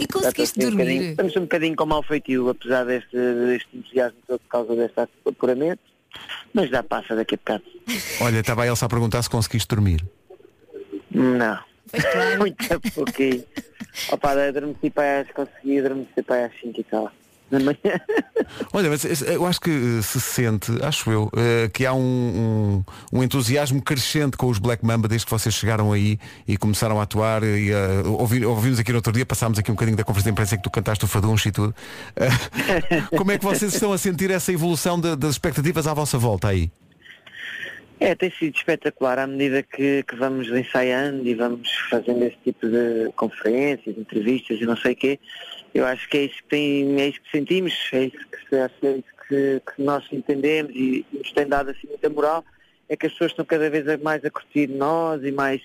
E 0.00 0.06
conseguiste 0.08 0.42
estou 0.42 0.42
assim 0.42 0.60
um 0.66 0.70
dormir? 0.70 0.76
bocadinho- 0.84 1.10
Estamos 1.12 1.36
um 1.36 1.40
bocadinho 1.42 1.76
com 1.76 1.86
mau 1.86 2.02
feitio, 2.02 2.48
apesar 2.48 2.84
deste, 2.84 3.16
deste 3.16 3.68
entusiasmo 3.76 4.18
todo 4.26 4.40
por 4.40 4.48
causa 4.48 4.74
deste 4.74 5.00
apuramento, 5.24 5.80
mas 6.52 6.68
já 6.68 6.82
passa 6.82 7.14
daqui 7.14 7.36
a 7.36 7.38
bocado. 7.38 7.64
Olha, 8.20 8.40
estava 8.40 8.64
a 8.64 8.66
Elsa 8.66 8.86
a 8.86 8.88
perguntar 8.88 9.22
se 9.22 9.30
conseguiste 9.30 9.68
dormir. 9.68 10.04
Não. 11.10 11.58
Muito 12.38 12.56
pouquinho. 12.92 13.44
Opa, 14.10 14.32
adormeci 14.32 14.90
para 14.90 15.20
as, 15.20 15.30
consegui 15.30 15.78
adormecer 15.78 16.24
para 16.24 16.46
as 16.46 16.52
5 16.60 16.80
e 16.80 16.84
tal. 16.84 17.12
Da 17.50 17.60
manhã. 17.60 18.00
Olha, 18.72 18.88
mas 18.90 19.04
eu 19.22 19.46
acho 19.46 19.60
que 19.60 19.70
eh, 19.70 20.02
se 20.02 20.18
sente, 20.20 20.72
acho 20.82 21.10
eu, 21.10 21.30
eh, 21.36 21.68
que 21.72 21.84
há 21.84 21.92
um, 21.92 22.00
um, 23.12 23.18
um 23.18 23.22
entusiasmo 23.22 23.82
crescente 23.82 24.36
com 24.36 24.46
os 24.48 24.58
Black 24.58 24.84
Mamba 24.84 25.06
desde 25.06 25.26
que 25.26 25.30
vocês 25.30 25.54
chegaram 25.54 25.92
aí 25.92 26.18
e 26.48 26.56
começaram 26.56 26.98
a 26.98 27.02
atuar 27.04 27.42
e 27.42 27.70
eh, 27.70 28.02
ouvi- 28.06 28.44
ouvimos 28.44 28.78
aqui 28.78 28.90
no 28.92 28.96
outro 28.98 29.12
dia, 29.12 29.26
passámos 29.26 29.58
aqui 29.58 29.70
um 29.70 29.74
bocadinho 29.74 29.96
da 29.96 30.02
conferência 30.04 30.30
de 30.30 30.32
imprensa 30.32 30.56
que 30.56 30.62
tu 30.62 30.70
cantaste 30.70 31.04
o 31.04 31.08
Faduncho 31.08 31.48
e 31.48 31.52
tudo. 31.52 31.74
Eh, 32.16 32.28
como 33.16 33.30
é 33.30 33.38
que 33.38 33.44
vocês 33.44 33.74
estão 33.74 33.92
a 33.92 33.98
sentir 33.98 34.30
essa 34.30 34.50
evolução 34.50 34.98
da- 34.98 35.14
das 35.14 35.32
expectativas 35.32 35.86
à 35.86 35.92
vossa 35.94 36.16
volta 36.18 36.48
aí? 36.48 36.70
É, 38.00 38.14
tem 38.14 38.30
sido 38.32 38.56
espetacular 38.56 39.18
à 39.18 39.26
medida 39.26 39.62
que, 39.62 40.02
que 40.02 40.16
vamos 40.16 40.48
ensaiando 40.48 41.26
e 41.26 41.34
vamos 41.34 41.70
fazendo 41.88 42.24
esse 42.24 42.36
tipo 42.44 42.66
de 42.68 43.10
conferências, 43.16 43.96
entrevistas 43.96 44.58
e 44.60 44.64
não 44.66 44.76
sei 44.76 44.92
o 44.92 44.96
quê. 44.96 45.18
Eu 45.74 45.84
acho 45.84 46.08
que 46.08 46.18
é 46.18 46.24
isso 46.24 46.36
que, 46.36 46.48
tem, 46.48 47.00
é 47.00 47.08
isso 47.08 47.20
que 47.20 47.30
sentimos, 47.30 47.74
é 47.92 48.04
isso 48.04 48.18
que, 48.28 48.56
é 48.56 48.66
isso 48.92 49.14
que, 49.28 49.60
que 49.60 49.82
nós 49.82 50.04
entendemos 50.12 50.72
e 50.74 51.04
nos 51.12 51.32
tem 51.32 51.46
dado 51.46 51.70
assim 51.70 51.88
muita 51.88 52.08
moral, 52.08 52.44
é 52.88 52.96
que 52.96 53.06
as 53.06 53.12
pessoas 53.12 53.32
estão 53.32 53.44
cada 53.44 53.68
vez 53.68 53.84
mais 54.00 54.24
a 54.24 54.30
curtir 54.30 54.68
nós 54.68 55.22
e 55.24 55.32
mais 55.32 55.60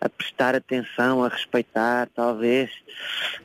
a 0.00 0.08
prestar 0.08 0.56
atenção, 0.56 1.22
a 1.22 1.28
respeitar, 1.28 2.08
talvez. 2.12 2.70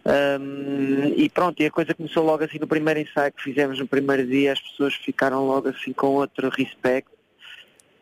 Ahm, 0.03 1.13
e 1.15 1.29
pronto, 1.29 1.61
e 1.61 1.67
a 1.67 1.71
coisa 1.71 1.93
começou 1.93 2.23
logo 2.23 2.43
assim 2.43 2.57
no 2.57 2.67
primeiro 2.67 2.99
ensaio 2.99 3.31
que 3.31 3.43
fizemos 3.43 3.77
no 3.77 3.87
primeiro 3.87 4.25
dia, 4.25 4.53
as 4.53 4.59
pessoas 4.59 4.95
ficaram 4.95 5.45
logo 5.45 5.69
assim 5.69 5.93
com 5.93 6.07
outro 6.07 6.49
respeito 6.49 7.11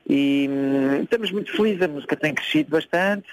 e 0.08 0.48
hum, 0.50 1.04
estamos 1.04 1.32
muito 1.32 1.52
felizes, 1.52 1.82
a 1.82 1.88
música 1.88 2.16
tem 2.16 2.34
crescido 2.34 2.70
bastante 2.70 3.28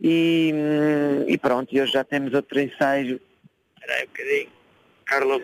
e, 0.00 0.52
hum, 0.54 1.24
e 1.28 1.36
pronto, 1.36 1.74
e 1.74 1.80
hoje 1.80 1.92
já 1.92 2.04
temos 2.04 2.32
outro 2.32 2.60
ensaio. 2.60 3.20
Aí 3.90 4.04
um 4.04 4.06
bocadinho, 4.06 4.48
Carlos 5.06 5.42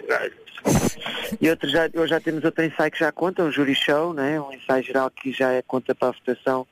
E 1.40 1.50
outro 1.50 1.68
já, 1.68 1.90
hoje 1.94 2.10
já 2.10 2.20
temos 2.20 2.44
outro 2.44 2.64
ensaio 2.64 2.90
que 2.90 2.98
já 2.98 3.12
conta, 3.12 3.42
um 3.42 3.50
jury 3.52 3.74
show, 3.74 4.12
né? 4.14 4.40
um 4.40 4.52
ensaio 4.52 4.82
geral 4.84 5.10
que 5.10 5.32
já 5.32 5.52
é 5.52 5.62
conta 5.62 5.94
para 5.94 6.08
a 6.08 6.12
votação 6.12 6.66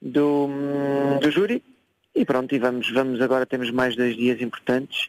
do, 0.00 0.46
hum, 0.46 1.18
do 1.20 1.30
júri. 1.30 1.62
E 2.14 2.24
pronto, 2.24 2.54
e 2.54 2.58
vamos, 2.58 2.90
vamos 2.90 3.20
agora 3.20 3.46
temos 3.46 3.70
mais 3.70 3.94
dois 3.96 4.16
dias 4.16 4.40
importantes. 4.40 5.08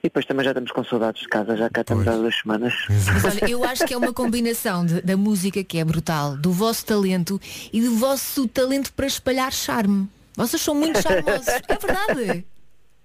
E 0.00 0.08
depois 0.08 0.26
também 0.26 0.44
já 0.44 0.50
estamos 0.50 0.72
com 0.72 0.82
saudades 0.82 1.22
de 1.22 1.28
casa, 1.28 1.56
já 1.56 1.70
cá 1.70 1.82
estamos 1.82 2.06
há 2.08 2.16
duas 2.16 2.36
semanas. 2.36 2.74
Mas 2.90 3.24
olha, 3.24 3.48
eu 3.50 3.62
acho 3.64 3.86
que 3.86 3.94
é 3.94 3.96
uma 3.96 4.12
combinação 4.12 4.84
de- 4.84 5.00
da 5.00 5.16
música 5.16 5.62
que 5.62 5.78
é 5.78 5.84
brutal, 5.84 6.36
do 6.36 6.50
vosso 6.50 6.84
talento 6.84 7.40
e 7.72 7.80
do 7.80 7.94
vosso 7.94 8.48
talento 8.48 8.92
para 8.92 9.06
espalhar 9.06 9.52
charme. 9.52 10.08
Vocês 10.36 10.60
são 10.60 10.74
muito 10.74 11.00
charmosos. 11.00 11.46
É 11.46 11.76
verdade. 11.78 12.44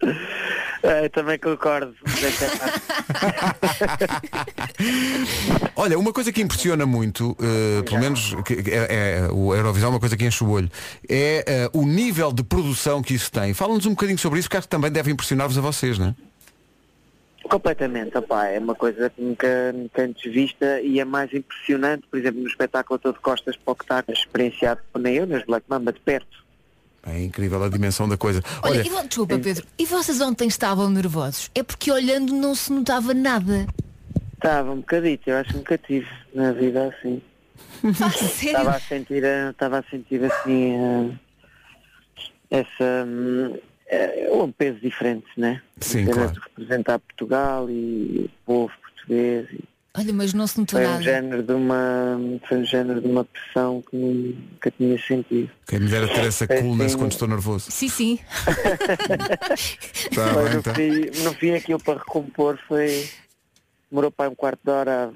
É, 0.84 1.10
também 1.10 1.40
concordo. 1.40 1.96
Olha, 5.76 5.98
uma 5.98 6.14
coisa 6.14 6.32
que 6.32 6.42
impressiona 6.42 6.86
muito, 6.86 7.36
eh, 7.42 7.82
pelo 7.84 8.00
menos 8.00 8.36
é, 8.50 9.26
é- 9.26 9.28
o 9.32 9.54
Eurovisão 9.54 9.90
é 9.90 9.94
uma 9.94 10.00
coisa 10.00 10.16
que 10.16 10.26
enche 10.26 10.44
o 10.44 10.50
olho, 10.50 10.70
é 11.10 11.44
eh, 11.48 11.70
o 11.74 11.86
nível 11.86 12.32
de 12.32 12.44
produção 12.44 13.02
que 13.02 13.14
isso 13.14 13.32
tem. 13.32 13.54
Fala-nos 13.54 13.86
um 13.86 13.92
bocadinho 13.92 14.18
sobre 14.18 14.40
isso, 14.40 14.48
porque 14.48 14.58
acho 14.58 14.68
que 14.68 14.72
também 14.72 14.92
deve 14.92 15.12
impressionar-vos 15.12 15.58
a 15.58 15.62
vocês, 15.62 15.98
não 15.98 16.08
é? 16.08 16.16
Completamente, 17.50 18.18
opá, 18.18 18.48
é 18.48 18.60
uma 18.60 18.76
coisa 18.76 19.10
que 19.10 19.22
nunca, 19.22 19.72
nunca 19.72 20.02
antes 20.04 20.32
vista 20.32 20.82
e 20.82 21.00
é 21.00 21.06
mais 21.06 21.34
impressionante, 21.34 22.04
por 22.12 22.20
exemplo, 22.20 22.42
no 22.42 22.48
espetáculo 22.48 23.00
todo 23.00 23.20
costas 23.22 23.56
para 23.56 23.72
o 23.72 23.76
que 23.76 23.84
está 23.86 24.04
experienciado 24.10 24.82
nem 25.00 25.16
eu, 25.16 25.26
nas 25.26 25.46
Black 25.46 25.66
Mamba 25.70 25.94
de 25.94 26.00
perto. 26.02 26.46
É 27.04 27.24
incrível 27.24 27.64
a 27.64 27.70
dimensão 27.70 28.08
da 28.08 28.18
coisa. 28.18 28.44
Olha, 28.64 28.82
Olha, 28.82 29.04
e 29.04 29.08
desculpa 29.08 29.40
Pedro, 29.40 29.66
e 29.78 29.86
vocês 29.86 30.20
ontem 30.20 30.48
estavam 30.48 30.90
nervosos? 30.90 31.50
É 31.56 31.64
porque 31.64 31.92
olhando 31.92 32.34
não 32.34 32.54
se 32.54 32.72
notava 32.72 33.14
nada. 33.14 33.66
Estava 34.34 34.72
um 34.72 34.78
bocadito, 34.78 35.30
eu 35.30 35.38
acho 35.38 35.52
que 35.52 35.58
nunca 35.58 35.78
tive 35.78 36.08
na 36.34 36.52
vida 36.52 36.88
assim. 36.88 37.22
Estava 37.84 38.72
a 38.72 38.80
sentir, 38.80 39.24
eh, 39.24 39.50
estava 39.50 39.80
a 39.80 39.84
sentir 39.84 40.24
assim 40.24 40.74
eh, 42.50 42.60
essa 42.60 43.08
um 44.32 44.52
peso 44.52 44.80
diferente, 44.80 45.28
né? 45.38 45.62
Sim, 45.80 46.06
claro. 46.06 46.34
representar 46.34 47.00
Portugal 47.00 47.70
e 47.70 48.26
o 48.26 48.46
povo 48.46 48.74
português. 48.82 49.48
E 49.52 49.64
Olha, 49.98 50.14
mas 50.14 50.34
não 50.34 50.46
se 50.46 50.60
notou 50.60 50.80
foi 50.80 50.88
um 50.88 50.92
nada. 50.92 51.04
género 51.04 51.42
de 51.44 51.54
uma 51.54 52.20
foi 52.48 52.58
um 52.60 52.66
género 52.66 53.02
de 53.02 53.08
uma 53.08 53.26
pressão 53.26 53.82
que 53.90 53.96
nunca 53.98 54.72
tinha 54.72 54.98
sentido. 55.02 55.50
quem 55.68 55.80
me 55.80 55.90
dera 55.90 56.08
ter 56.08 56.26
essa 56.26 56.46
É 56.46 56.62
coolness 56.62 56.88
assim. 56.92 56.98
quando 56.98 57.12
estou 57.14 57.28
nervoso. 57.28 57.72
Sim, 57.72 57.90
sim. 57.90 58.20
Tá 60.14 60.28
Foi 60.34 60.44
bem, 60.46 60.54
no, 60.56 60.64
tá. 60.64 60.74
fim, 60.76 61.24
no 61.24 61.34
fim 61.34 61.52
aquilo 61.56 61.80
para 61.84 61.98
recompor 62.00 62.58
foi. 62.68 63.10
Demorou 63.90 64.12
para 64.12 64.30
um 64.30 64.36
quarto 64.36 64.60
de 64.64 64.70
hora. 64.72 65.12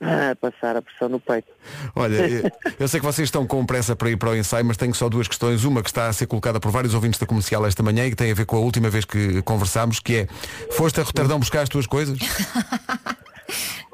Ah, 0.00 0.36
passar 0.38 0.76
a 0.76 0.82
pressão 0.82 1.08
no 1.08 1.18
peito. 1.20 1.48
Olha, 1.94 2.16
eu- 2.28 2.50
eu 2.80 2.88
sei 2.88 3.00
que 3.00 3.06
vocês 3.06 3.26
estão 3.26 3.46
com 3.46 3.64
pressa 3.64 3.94
para 3.96 4.10
ir 4.10 4.16
para 4.16 4.30
o 4.30 4.36
ensaio, 4.36 4.64
mas 4.64 4.76
tenho 4.76 4.92
só 4.94 5.08
duas 5.08 5.28
questões. 5.28 5.64
Uma 5.64 5.82
que 5.82 5.88
está 5.88 6.08
a 6.08 6.12
ser 6.12 6.26
colocada 6.26 6.58
por 6.60 6.70
vários 6.70 6.94
ouvintes 6.94 7.18
da 7.18 7.26
comercial 7.26 7.64
esta 7.66 7.82
manhã 7.82 8.04
e 8.06 8.10
que 8.10 8.16
tem 8.16 8.30
a 8.30 8.34
ver 8.34 8.44
com 8.44 8.56
a 8.56 8.60
última 8.60 8.90
vez 8.90 9.04
que 9.04 9.40
conversámos, 9.42 10.00
que 10.00 10.16
é 10.16 10.26
foste 10.72 11.00
a 11.00 11.04
Roterdão 11.04 11.38
buscar 11.38 11.60
as 11.62 11.68
tuas 11.68 11.86
coisas? 11.86 12.18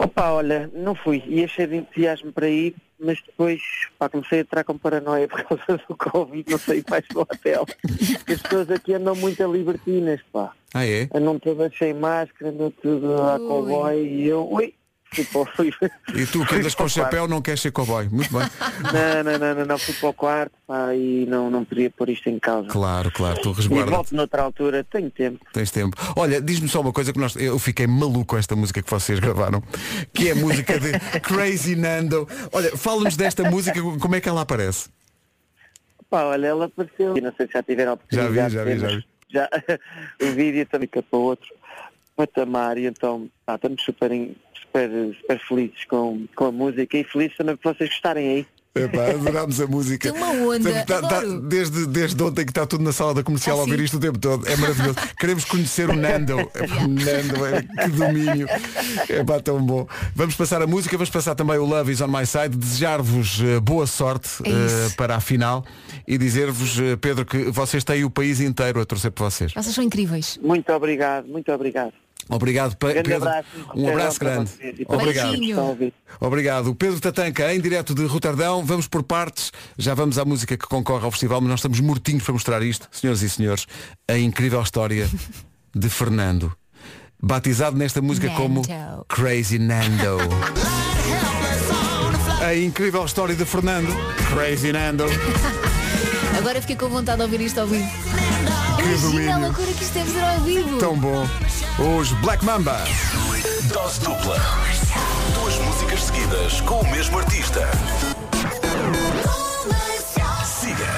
Opa, 0.01 0.33
olha, 0.33 0.71
não 0.73 0.95
fui. 0.95 1.23
Ia 1.27 1.47
cheio 1.47 1.69
de 1.69 1.77
entusiasmo 1.77 2.33
para 2.33 2.49
ir, 2.49 2.75
mas 2.99 3.21
depois 3.21 3.61
pá, 3.99 4.09
comecei 4.09 4.39
a 4.39 4.41
entrar 4.41 4.65
com 4.65 4.79
paranoia 4.79 5.29
por 5.29 5.43
causa 5.45 5.83
do 5.87 5.95
Covid, 5.95 6.51
não 6.51 6.59
saí 6.59 6.83
mais 6.89 7.05
do 7.09 7.21
hotel. 7.21 7.67
Porque 7.67 8.33
as 8.33 8.41
pessoas 8.41 8.71
aqui 8.71 8.95
andam 8.95 9.15
muito 9.15 9.45
a 9.45 9.47
libertinas, 9.47 10.21
pá. 10.33 10.53
Ah 10.73 10.87
é? 10.87 11.07
Andam 11.15 11.39
todas 11.39 11.77
sem 11.77 11.93
máscara, 11.93 12.51
andam 12.51 12.71
tudo 12.71 13.15
a 13.21 13.39
cowboy 13.39 14.03
e 14.03 14.27
eu, 14.27 14.51
ui, 14.51 14.73
fui 15.13 15.25
para 15.25 15.41
o 15.41 15.47
fui. 15.57 15.73
E 16.15 16.27
tu 16.27 16.45
que 16.47 16.55
andas 16.55 16.75
com 16.75 16.85
o 16.85 16.89
chapéu 16.89 17.27
não 17.29 17.43
queres 17.43 17.61
ser 17.61 17.71
cowboy. 17.73 18.09
Muito 18.09 18.33
bem. 18.33 18.49
Não, 18.93 19.25
não, 19.25 19.39
não, 19.39 19.55
não, 19.55 19.65
não, 19.67 19.79
fui 19.79 19.95
para 19.95 20.09
o 20.09 20.13
quarto, 20.15 20.53
pá, 20.67 20.95
e 20.95 21.27
não, 21.27 21.51
não 21.51 21.65
podia 21.65 21.91
pôr 21.91 22.09
isto 22.11 22.29
em 22.29 22.39
causa. 22.39 22.69
Claro, 22.69 23.11
claro, 23.11 23.41
tu 23.41 23.51
E 23.51 23.55
resguarda. 23.55 23.91
volto 23.91 24.15
noutra 24.15 24.43
altura, 24.43 24.85
tenho 24.85 25.11
tempo. 25.11 25.45
Tens 25.53 25.71
tempo. 25.71 25.97
Olha, 26.17 26.41
diz-me 26.41 26.69
só 26.69 26.81
uma 26.81 26.93
coisa 26.93 27.13
que 27.13 27.19
nós, 27.19 27.35
eu 27.37 27.59
fiquei 27.59 27.87
maluco 27.87 28.25
com 28.27 28.37
esta 28.39 28.55
música 28.57 28.83
que 28.83 28.91
vocês 28.91 29.19
gravaram, 29.19 29.63
que 30.13 30.29
é 30.29 30.33
a 30.33 30.37
música 30.37 30.79
de 30.79 30.93
Crazy 31.21 31.77
Nando. 31.77 32.29
Olha, 32.53 32.77
fala-nos 32.77 33.17
desta 33.17 33.43
música, 33.51 33.81
como 34.01 34.15
é 34.15 34.21
que 34.21 34.29
ela 34.29 34.43
aparece? 34.43 34.89
Pá, 36.09 36.25
olha, 36.25 36.47
ela 36.49 36.65
apareceu. 36.67 37.17
E 37.17 37.21
não 37.21 37.33
sei 37.37 37.47
se 37.47 37.53
já 37.53 37.63
tiveram 37.63 37.93
a 37.93 37.99
Já 38.11 38.29
vi, 38.29 38.39
oportunidade 38.41 38.55
já 38.55 38.65
vi, 38.65 38.79
já 38.79 38.89
vi. 38.89 39.05
já 39.29 39.49
o 40.29 40.33
vídeo 40.35 40.67
também 40.67 40.89
para 40.89 41.05
outro 41.13 41.49
patamar 42.27 42.77
e 42.79 42.87
então 42.87 43.29
pá, 43.47 43.55
estamos 43.55 43.83
super, 43.83 44.11
super, 44.55 44.91
super 45.21 45.41
felizes 45.49 45.85
com, 45.87 46.27
com 46.37 46.45
a 46.47 46.53
música 46.53 46.99
e 46.99 47.05
felizes 47.05 47.37
também 47.37 47.57
por 47.57 47.75
vocês 47.75 47.89
gostarem 47.91 48.29
aí. 48.29 48.47
Epá, 48.73 49.11
adorámos 49.11 49.61
a 49.61 49.67
música. 49.67 50.13
Uma 50.13 50.31
onda, 50.31 50.85
Tá- 50.85 51.01
tá- 51.03 51.23
desde, 51.49 51.87
desde 51.89 52.23
ontem 52.23 52.45
que 52.45 52.53
está 52.53 52.65
tudo 52.65 52.85
na 52.85 52.93
sala 52.93 53.13
da 53.13 53.21
comercial 53.25 53.57
a 53.57 53.59
Ah, 53.59 53.63
ouvir 53.65 53.79
sim? 53.79 53.85
isto 53.85 53.97
o 53.97 54.01
tempo 54.01 54.17
todo. 54.17 54.47
É 54.49 54.55
maravilhoso. 54.57 54.95
Queremos 55.19 55.45
conhecer 55.45 55.91
o 55.91 55.97
Nando. 55.97 56.39
Epá, 56.55 56.87
Nando, 56.87 57.47
é, 57.47 57.63
que 57.63 57.91
domínio. 57.91 58.47
É 59.09 59.25
pá, 59.25 59.41
tão 59.41 59.61
bom. 59.61 59.89
Vamos 60.15 60.37
passar 60.37 60.63
a 60.63 60.69
música, 60.69 60.97
vamos 60.97 61.11
passar 61.11 61.35
também 61.35 61.59
o 61.59 61.65
Love 61.65 61.91
is 61.91 62.01
on 62.01 62.07
my 62.07 62.25
side. 62.25 62.51
Desejar-vos 62.57 63.41
eh, 63.43 63.59
boa 63.59 63.89
sorte 63.89 64.29
É 64.45 64.49
eh, 64.51 64.91
para 64.97 65.17
a 65.17 65.21
final 65.21 65.65
e 66.07 66.17
dizer-vos, 66.17 66.79
eh, 66.79 66.95
Pedro, 66.95 67.25
que 67.27 67.51
vocês 67.51 67.83
têm 67.83 68.05
o 68.05 68.11
país 68.11 68.41
inteiro 68.41 68.81
a 68.81 68.85
torcer 68.85 69.11
por 69.11 69.25
vocês. 69.33 69.53
Vocês 69.53 69.75
são 69.75 69.83
incríveis. 69.83 70.39
Muito 70.41 70.73
obrigado, 70.73 71.27
muito 71.27 71.51
obrigado. 71.51 71.93
Obrigado, 72.31 72.77
Pa- 72.77 72.93
Grande 72.93 73.09
Pedro. 73.09 73.29
abraço. 73.29 73.49
Um 73.75 73.89
abraço 73.89 74.21
grande. 74.21 74.51
Obrigado. 74.87 75.59
ouvir. 75.59 75.93
Obrigado. 76.21 76.75
Pedro 76.75 77.01
Tatanca, 77.01 77.55
em 77.55 77.61
direto 77.61 77.95
de 77.95 78.05
Roterdão. 78.07 78.65
Vamos 78.65 78.87
por 78.89 79.03
partes. 79.03 79.51
Já 79.77 79.95
vamos 79.95 80.19
à 80.19 80.25
música 80.25 80.57
que 80.57 80.67
concorre 80.67 81.05
ao 81.05 81.11
festival, 81.11 81.41
mas 81.41 81.51
nós 81.51 81.59
estamos 81.61 81.81
mortinhos 81.81 82.23
para 82.23 82.33
mostrar 82.33 82.63
isto. 82.63 82.89
Senhoras 82.93 83.23
e 83.23 83.29
senhores, 83.31 83.67
a 84.09 84.17
incrível 84.19 84.63
história 84.63 85.09
de 85.75 85.89
Fernando. 85.89 86.53
Batizado 87.23 87.77
nesta 87.77 88.01
música 88.01 88.31
como 88.31 88.63
Nando. 88.67 89.05
Crazy 89.09 89.59
Nando. 89.59 90.19
A 92.43 92.55
incrível 92.55 93.05
história 93.05 93.35
de 93.35 93.45
Fernando. 93.45 93.93
Crazy 94.33 94.73
Nando. 94.73 95.05
Agora 96.39 96.61
fiquei 96.61 96.77
com 96.77 96.89
vontade 96.89 97.19
de 97.19 97.23
ouvir 97.25 97.41
isto 97.43 97.61
ao 97.61 97.67
vivo. 97.67 97.87
Que 98.77 98.83
Imagina 98.83 99.35
a 99.35 99.39
loucura 99.39 99.73
que 99.73 99.85
ser 99.85 100.25
ao 100.25 100.41
vivo. 100.41 100.79
Tão 100.79 100.97
bom. 100.97 101.27
Os 101.99 102.13
Black 102.21 102.45
Mamba. 102.45 102.79
Dose 103.73 104.01
dupla. 104.01 104.37
Duas 105.35 105.59
músicas 105.59 106.03
seguidas 106.03 106.61
com 106.63 106.81
o 106.81 106.91
mesmo 106.91 107.19
artista. 107.19 107.69
Siga. 110.45 110.89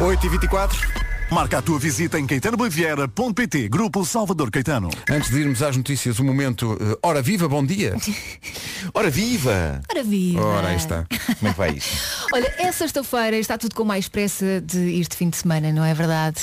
8h24. 0.00 1.03
Marca 1.34 1.58
a 1.58 1.62
tua 1.62 1.80
visita 1.80 2.16
em 2.16 2.26
caetanoboiviera.pt 2.28 3.68
Grupo 3.68 4.04
Salvador 4.04 4.52
Caetano. 4.52 4.88
Antes 5.10 5.30
de 5.30 5.40
irmos 5.40 5.62
às 5.62 5.76
notícias, 5.76 6.20
um 6.20 6.24
momento. 6.24 6.78
eh, 6.80 6.96
Hora 7.02 7.20
viva, 7.20 7.48
bom 7.48 7.66
dia. 7.66 7.96
Ora 8.94 9.10
viva! 9.10 9.80
Ora 9.90 10.04
viva. 10.04 10.40
Ora, 10.44 10.68
aí 10.68 10.76
está. 10.76 11.04
Como 11.40 11.48
é 11.48 11.52
que 11.52 11.58
vai 11.58 11.70
isto? 11.72 12.26
Olha, 12.32 12.54
é 12.56 12.70
sexta-feira, 12.70 13.36
está 13.36 13.58
tudo 13.58 13.74
com 13.74 13.84
mais 13.84 14.08
pressa 14.08 14.60
de 14.60 14.78
ir 14.78 15.08
de 15.08 15.16
fim 15.16 15.28
de 15.28 15.36
semana, 15.36 15.72
não 15.72 15.84
é 15.84 15.92
verdade? 15.92 16.40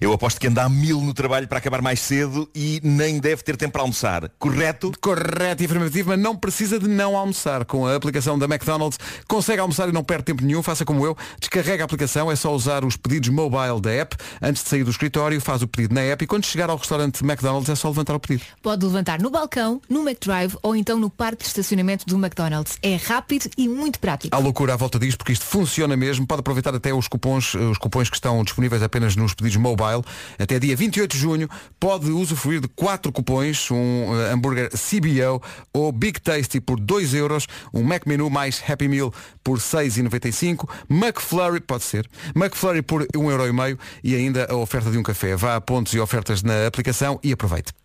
Eu 0.00 0.12
aposto 0.12 0.40
que 0.40 0.46
anda 0.48 0.62
a 0.62 0.68
mil 0.68 1.00
no 1.00 1.14
trabalho 1.14 1.46
para 1.46 1.58
acabar 1.58 1.80
mais 1.80 2.00
cedo 2.00 2.48
e 2.54 2.80
nem 2.82 3.18
deve 3.18 3.42
ter 3.42 3.56
tempo 3.56 3.72
para 3.72 3.82
almoçar. 3.82 4.30
Correto? 4.38 4.92
Correto 5.00 5.62
e 5.62 5.66
afirmativo, 5.66 6.10
mas 6.10 6.18
não 6.18 6.36
precisa 6.36 6.78
de 6.78 6.88
não 6.88 7.16
almoçar. 7.16 7.64
Com 7.64 7.86
a 7.86 7.94
aplicação 7.94 8.38
da 8.38 8.46
McDonald's, 8.46 8.98
consegue 9.28 9.60
almoçar 9.60 9.88
e 9.88 9.92
não 9.92 10.02
perde 10.02 10.24
tempo 10.24 10.44
nenhum. 10.44 10.62
Faça 10.62 10.84
como 10.84 11.06
eu. 11.06 11.16
Descarrega 11.38 11.84
a 11.84 11.86
aplicação, 11.86 12.30
é 12.30 12.36
só 12.36 12.52
usar 12.54 12.84
os 12.84 12.96
pedidos 12.96 13.28
mobile 13.28 13.80
da 13.80 13.90
app. 13.92 14.16
Antes 14.42 14.64
de 14.64 14.68
sair 14.68 14.84
do 14.84 14.90
escritório, 14.90 15.40
faz 15.40 15.62
o 15.62 15.68
pedido 15.68 15.94
na 15.94 16.00
app 16.02 16.24
e 16.24 16.26
quando 16.26 16.44
chegar 16.44 16.70
ao 16.70 16.76
restaurante 16.76 17.24
McDonald's 17.24 17.68
é 17.68 17.74
só 17.74 17.88
levantar 17.88 18.14
o 18.14 18.20
pedido. 18.20 18.44
Pode 18.62 18.84
levantar 18.84 19.20
no 19.20 19.30
balcão, 19.30 19.80
no 19.88 20.00
McDrive 20.00 20.56
ou 20.62 20.74
então 20.74 20.98
no 20.98 21.08
parque 21.08 21.42
de 21.42 21.48
estacionamento 21.48 22.04
do 22.06 22.16
McDonald's. 22.16 22.76
É 22.82 22.96
rápido 22.96 23.48
e 23.56 23.68
muito 23.68 24.00
prático. 24.00 24.34
Há 24.34 24.38
loucura 24.38 24.74
à 24.74 24.76
volta 24.76 24.98
disto 24.98 25.18
porque 25.18 25.32
isto 25.32 25.44
funciona 25.44 25.96
mesmo. 25.96 26.26
Pode 26.26 26.40
aproveitar 26.40 26.74
até 26.74 26.92
os 26.92 27.06
cupons, 27.06 27.54
os 27.54 27.78
cupons 27.78 28.10
que 28.10 28.16
estão 28.16 28.42
disponíveis 28.42 28.82
apenas 28.82 29.14
nos 29.14 29.32
pedidos 29.32 29.43
mobile. 29.56 30.02
Até 30.38 30.58
dia 30.58 30.76
28 30.76 31.12
de 31.12 31.18
junho 31.18 31.48
pode 31.78 32.10
usufruir 32.10 32.60
de 32.60 32.68
quatro 32.68 33.12
cupons, 33.12 33.70
um 33.70 34.14
eh, 34.14 34.32
hambúrguer 34.32 34.70
CBO 34.70 35.42
ou 35.72 35.92
Big 35.92 36.20
Tasty 36.20 36.60
por 36.60 36.80
2 36.80 37.14
euros, 37.14 37.46
um 37.72 37.82
Mac 37.82 38.06
Menu 38.06 38.28
mais 38.30 38.62
Happy 38.66 38.88
Meal 38.88 39.12
por 39.42 39.58
6,95, 39.58 40.68
McFlurry, 40.88 41.60
pode 41.60 41.84
ser, 41.84 42.08
McFlurry 42.34 42.82
por 42.82 43.02
1,5 43.02 43.30
euro 43.30 43.46
e 43.46 43.52
meio 43.52 43.78
e 44.02 44.14
ainda 44.14 44.46
a 44.50 44.56
oferta 44.56 44.90
de 44.90 44.98
um 44.98 45.02
café. 45.02 45.36
Vá 45.36 45.56
a 45.56 45.60
pontos 45.60 45.92
e 45.92 46.00
ofertas 46.00 46.42
na 46.42 46.66
aplicação 46.66 47.18
e 47.22 47.32
aproveite. 47.32 47.83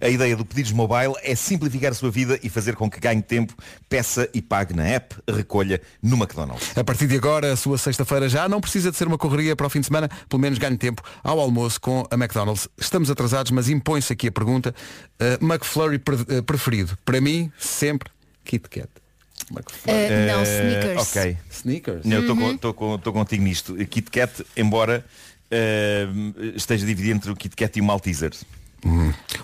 A 0.00 0.08
ideia 0.08 0.36
do 0.36 0.44
Pedidos 0.44 0.72
Mobile 0.72 1.14
é 1.22 1.34
simplificar 1.34 1.90
a 1.92 1.94
sua 1.94 2.10
vida 2.10 2.38
e 2.42 2.48
fazer 2.48 2.74
com 2.76 2.88
que 2.90 2.98
ganhe 3.00 3.20
tempo, 3.22 3.52
peça 3.88 4.28
e 4.32 4.40
pague 4.40 4.72
na 4.74 4.84
app, 4.86 5.14
recolha 5.28 5.80
no 6.02 6.16
McDonald's. 6.16 6.76
A 6.76 6.84
partir 6.84 7.06
de 7.06 7.16
agora, 7.16 7.52
a 7.52 7.56
sua 7.56 7.76
sexta-feira 7.76 8.28
já 8.28 8.48
não 8.48 8.60
precisa 8.60 8.90
de 8.90 8.96
ser 8.96 9.06
uma 9.06 9.18
correria 9.18 9.54
para 9.56 9.66
o 9.66 9.70
fim 9.70 9.80
de 9.80 9.86
semana, 9.86 10.08
pelo 10.28 10.40
menos 10.40 10.58
ganhe 10.58 10.76
tempo 10.76 11.02
ao 11.22 11.38
almoço 11.40 11.80
com 11.80 12.06
a 12.10 12.14
McDonald's. 12.14 12.68
Estamos 12.78 13.10
atrasados, 13.10 13.50
mas 13.50 13.68
impõe-se 13.68 14.12
aqui 14.12 14.28
a 14.28 14.32
pergunta. 14.32 14.74
Uh, 15.20 15.44
McFlurry 15.44 15.98
pre- 15.98 16.14
uh, 16.16 16.42
preferido? 16.42 16.96
Para 17.04 17.20
mim, 17.20 17.50
sempre 17.58 18.10
Kit 18.44 18.68
Kat. 18.68 18.88
McFlurry. 19.50 19.98
Uh, 19.98 20.32
não, 20.32 20.40
Eh, 20.40 20.42
sneakers. 20.44 21.08
Ok. 21.16 21.36
Sneakers? 21.50 22.04
Não, 22.04 22.16
eu 22.16 22.20
estou 22.22 22.36
Uhum. 22.36 22.42
com- 22.58 22.96
estou 22.96 23.12
com- 23.12 23.12
contigo 23.12 23.42
nisto. 23.42 23.74
Kit 23.86 24.10
Kat, 24.10 24.44
embora 24.56 25.04
eh, 25.50 26.06
esteja 26.54 26.84
dividido 26.84 27.16
entre 27.16 27.30
o 27.30 27.36
Kit 27.36 27.56
Kat 27.56 27.78
e 27.78 27.80
o 27.80 27.84
Malteser. 27.84 28.32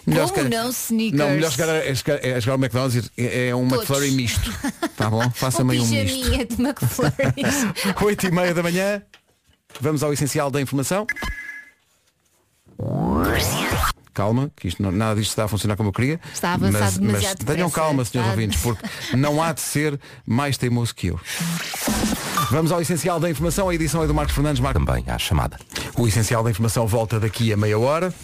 Melhor 0.06 0.30
Como 0.30 0.48
não, 0.48 0.70
sneakers? 0.70 1.18
Não, 1.18 1.30
melhor 1.30 1.50
jogar, 1.50 1.68
é, 1.74 1.94
jogar- 1.94 2.24
é 2.24 2.40
jogar 2.40 2.56
o 2.56 2.60
McDonald's 2.64 3.10
é, 3.16 3.48
é 3.48 3.54
um 3.56 3.68
Todos. 3.68 3.88
McFlurry 3.90 4.10
misto. 4.12 4.52
Tá 4.96 5.10
bom? 5.10 5.28
Faça-me 5.34 5.78
um 5.78 5.86
misto. 5.86 5.90
pijaminha 5.90 6.46
de 6.46 6.62
McFlurry. 6.62 8.04
8 8.04 8.26
e 8.26 8.30
meia 8.30 8.54
da 8.54 8.62
manhã. 8.62 9.02
Vamos 9.80 10.02
ao 10.04 10.12
essencial 10.12 10.50
da 10.50 10.60
informação. 10.60 11.06
Calma, 14.12 14.48
que 14.54 14.68
isto 14.68 14.80
não- 14.80 14.92
nada 14.92 15.16
disto 15.16 15.30
está 15.30 15.44
a 15.44 15.48
funcionar 15.48 15.76
como 15.76 15.88
eu 15.88 15.92
queria. 15.92 16.20
Está 16.32 16.50
a 16.50 16.54
avançar 16.54 16.80
mas, 16.80 16.98
mas 16.98 16.98
demasiado 16.98 17.44
tenham 17.44 17.68
calma, 17.70 18.04
senhores 18.04 18.14
está- 18.14 18.30
ouvintes, 18.30 18.60
porque 18.62 19.16
não 19.16 19.42
há 19.42 19.52
de 19.52 19.60
ser 19.60 19.98
mais 20.24 20.56
teimoso 20.56 20.94
que 20.94 21.08
eu. 21.08 21.20
Vamos 22.50 22.70
ao 22.70 22.80
essencial 22.80 23.18
da 23.18 23.28
informação. 23.28 23.68
A 23.68 23.74
edição 23.74 24.02
é 24.04 24.06
do 24.06 24.14
Marcos 24.14 24.34
Fernandes. 24.34 24.60
Marcos. 24.60 24.84
Também 24.84 25.04
à 25.08 25.18
chamada. 25.18 25.58
O 25.96 26.06
essencial 26.06 26.44
da 26.44 26.50
informação 26.50 26.86
volta 26.86 27.18
daqui 27.18 27.52
a 27.52 27.56
meia 27.56 27.76
hora. 27.78 28.14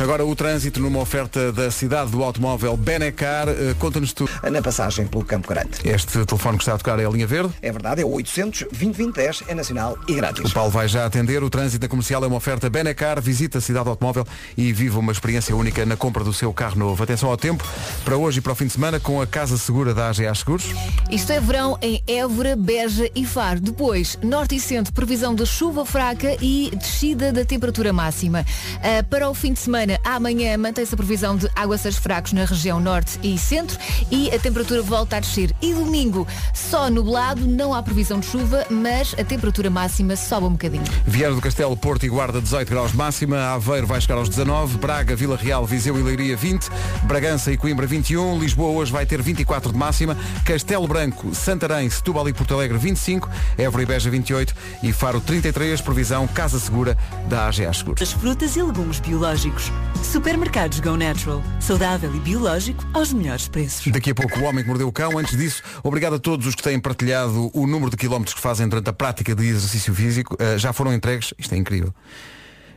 Agora 0.00 0.24
o 0.24 0.34
trânsito 0.34 0.80
numa 0.80 0.98
oferta 0.98 1.52
da 1.52 1.70
cidade 1.70 2.10
do 2.10 2.22
automóvel 2.22 2.76
Benecar. 2.76 3.48
Eh, 3.48 3.74
Conta-nos 3.78 4.12
tu. 4.12 4.28
Na 4.50 4.60
passagem 4.60 5.06
pelo 5.06 5.24
Campo 5.24 5.48
Grande. 5.48 5.70
Este 5.84 6.24
telefone 6.24 6.58
que 6.58 6.64
está 6.64 6.74
a 6.74 6.78
tocar 6.78 6.98
é 6.98 7.06
a 7.06 7.08
linha 7.08 7.26
verde. 7.26 7.52
É 7.62 7.70
verdade, 7.70 8.02
é 8.02 8.04
o 8.04 8.10
800 8.10 8.64
2010 8.72 9.44
é 9.48 9.54
nacional 9.54 9.96
e 10.08 10.14
grátis. 10.14 10.50
O 10.50 10.52
Paulo 10.52 10.70
vai 10.70 10.88
já 10.88 11.06
atender. 11.06 11.42
O 11.42 11.48
trânsito 11.48 11.88
comercial 11.88 12.22
é 12.24 12.26
uma 12.26 12.36
oferta 12.36 12.68
Benecar. 12.68 13.20
Visita 13.20 13.58
a 13.58 13.60
cidade 13.60 13.84
do 13.84 13.90
automóvel 13.90 14.26
e 14.56 14.72
viva 14.72 14.98
uma 14.98 15.12
experiência 15.12 15.54
única 15.54 15.86
na 15.86 15.96
compra 15.96 16.24
do 16.24 16.32
seu 16.32 16.52
carro 16.52 16.76
novo. 16.78 17.02
Atenção 17.02 17.30
ao 17.30 17.36
tempo 17.36 17.64
para 18.04 18.16
hoje 18.16 18.38
e 18.38 18.42
para 18.42 18.52
o 18.52 18.54
fim 18.54 18.66
de 18.66 18.72
semana 18.72 18.98
com 18.98 19.22
a 19.22 19.26
Casa 19.26 19.56
Segura 19.56 19.94
da 19.94 20.08
AGA 20.08 20.34
Seguros. 20.34 20.64
Isto 21.10 21.32
é 21.32 21.40
verão 21.40 21.78
em 21.80 22.02
Évora, 22.06 22.56
Beja 22.56 23.08
e 23.14 23.24
Faro. 23.24 23.60
Depois, 23.60 24.18
norte 24.22 24.56
e 24.56 24.60
centro, 24.60 24.92
previsão 24.92 25.34
de 25.34 25.46
chuva 25.46 25.86
fraca 25.86 26.36
e 26.42 26.70
descida 26.76 27.32
da 27.32 27.44
temperatura 27.44 27.92
máxima. 27.92 28.44
Ah, 28.82 29.02
para 29.08 29.28
o 29.30 29.34
fim 29.34 29.52
de 29.52 29.60
semana, 29.60 29.83
semana, 29.84 30.00
amanhã 30.02 30.56
mantém-se 30.56 30.94
a 30.94 30.96
previsão 30.96 31.36
de 31.36 31.48
aguaceiros 31.54 31.98
fracos 31.98 32.32
na 32.32 32.44
região 32.44 32.80
norte 32.80 33.18
e 33.22 33.36
centro 33.38 33.78
e 34.10 34.30
a 34.30 34.38
temperatura 34.38 34.82
volta 34.82 35.16
a 35.16 35.20
descer. 35.20 35.54
E 35.60 35.74
domingo, 35.74 36.26
só 36.54 36.88
nublado, 36.88 37.46
não 37.46 37.74
há 37.74 37.82
previsão 37.82 38.18
de 38.18 38.26
chuva, 38.26 38.66
mas 38.70 39.14
a 39.18 39.24
temperatura 39.24 39.68
máxima 39.68 40.16
sobe 40.16 40.46
um 40.46 40.52
bocadinho. 40.52 40.84
Viana 41.06 41.34
do 41.34 41.40
Castelo, 41.40 41.76
Porto 41.76 42.06
e 42.06 42.08
Guarda 42.08 42.40
18 42.40 42.68
graus 42.68 42.92
de 42.92 42.96
máxima, 42.96 43.52
Aveiro 43.52 43.86
vai 43.86 44.00
chegar 44.00 44.16
aos 44.16 44.28
19, 44.28 44.78
Braga, 44.78 45.14
Vila 45.14 45.36
Real, 45.36 45.66
Viseu 45.66 45.98
e 45.98 46.02
Leiria 46.02 46.36
20, 46.36 46.68
Bragança 47.02 47.52
e 47.52 47.56
Coimbra 47.56 47.86
21, 47.86 48.38
Lisboa 48.38 48.70
hoje 48.70 48.90
vai 48.90 49.04
ter 49.04 49.20
24 49.20 49.70
de 49.72 49.78
máxima, 49.78 50.16
Castelo 50.44 50.88
Branco, 50.88 51.34
Santarém, 51.34 51.90
Setúbal 51.90 52.28
e 52.28 52.32
Porto 52.32 52.54
Alegre 52.54 52.78
25, 52.78 53.28
Évora 53.58 53.82
e 53.82 53.86
Beja 53.86 54.10
28 54.10 54.54
e 54.82 54.92
Faro 54.92 55.20
33, 55.20 55.80
previsão 55.80 56.26
Casa 56.26 56.58
Segura 56.58 56.96
da 57.28 57.46
AGA 57.48 57.72
Seguros. 57.72 58.00
As 58.00 58.12
frutas 58.12 58.56
e 58.56 58.62
legumes 58.62 59.00
biológicos. 59.00 59.73
Supermercados 60.02 60.80
Go 60.80 60.96
Natural. 60.96 61.42
Saudável 61.60 62.14
e 62.14 62.20
biológico 62.20 62.86
aos 62.94 63.12
melhores 63.12 63.48
preços. 63.48 63.90
Daqui 63.92 64.10
a 64.10 64.14
pouco 64.14 64.38
o 64.38 64.44
Homem 64.44 64.62
que 64.62 64.68
Mordeu 64.68 64.86
o 64.86 64.92
Cão. 64.92 65.18
Antes 65.18 65.36
disso, 65.36 65.62
obrigado 65.82 66.14
a 66.14 66.18
todos 66.18 66.46
os 66.46 66.54
que 66.54 66.62
têm 66.62 66.78
partilhado 66.78 67.50
o 67.52 67.66
número 67.66 67.90
de 67.90 67.96
quilómetros 67.96 68.34
que 68.34 68.40
fazem 68.40 68.68
durante 68.68 68.88
a 68.88 68.92
prática 68.92 69.34
de 69.34 69.44
exercício 69.44 69.94
físico. 69.94 70.34
Uh, 70.34 70.56
já 70.56 70.72
foram 70.72 70.92
entregues, 70.92 71.34
isto 71.36 71.52
é 71.54 71.58
incrível, 71.58 71.92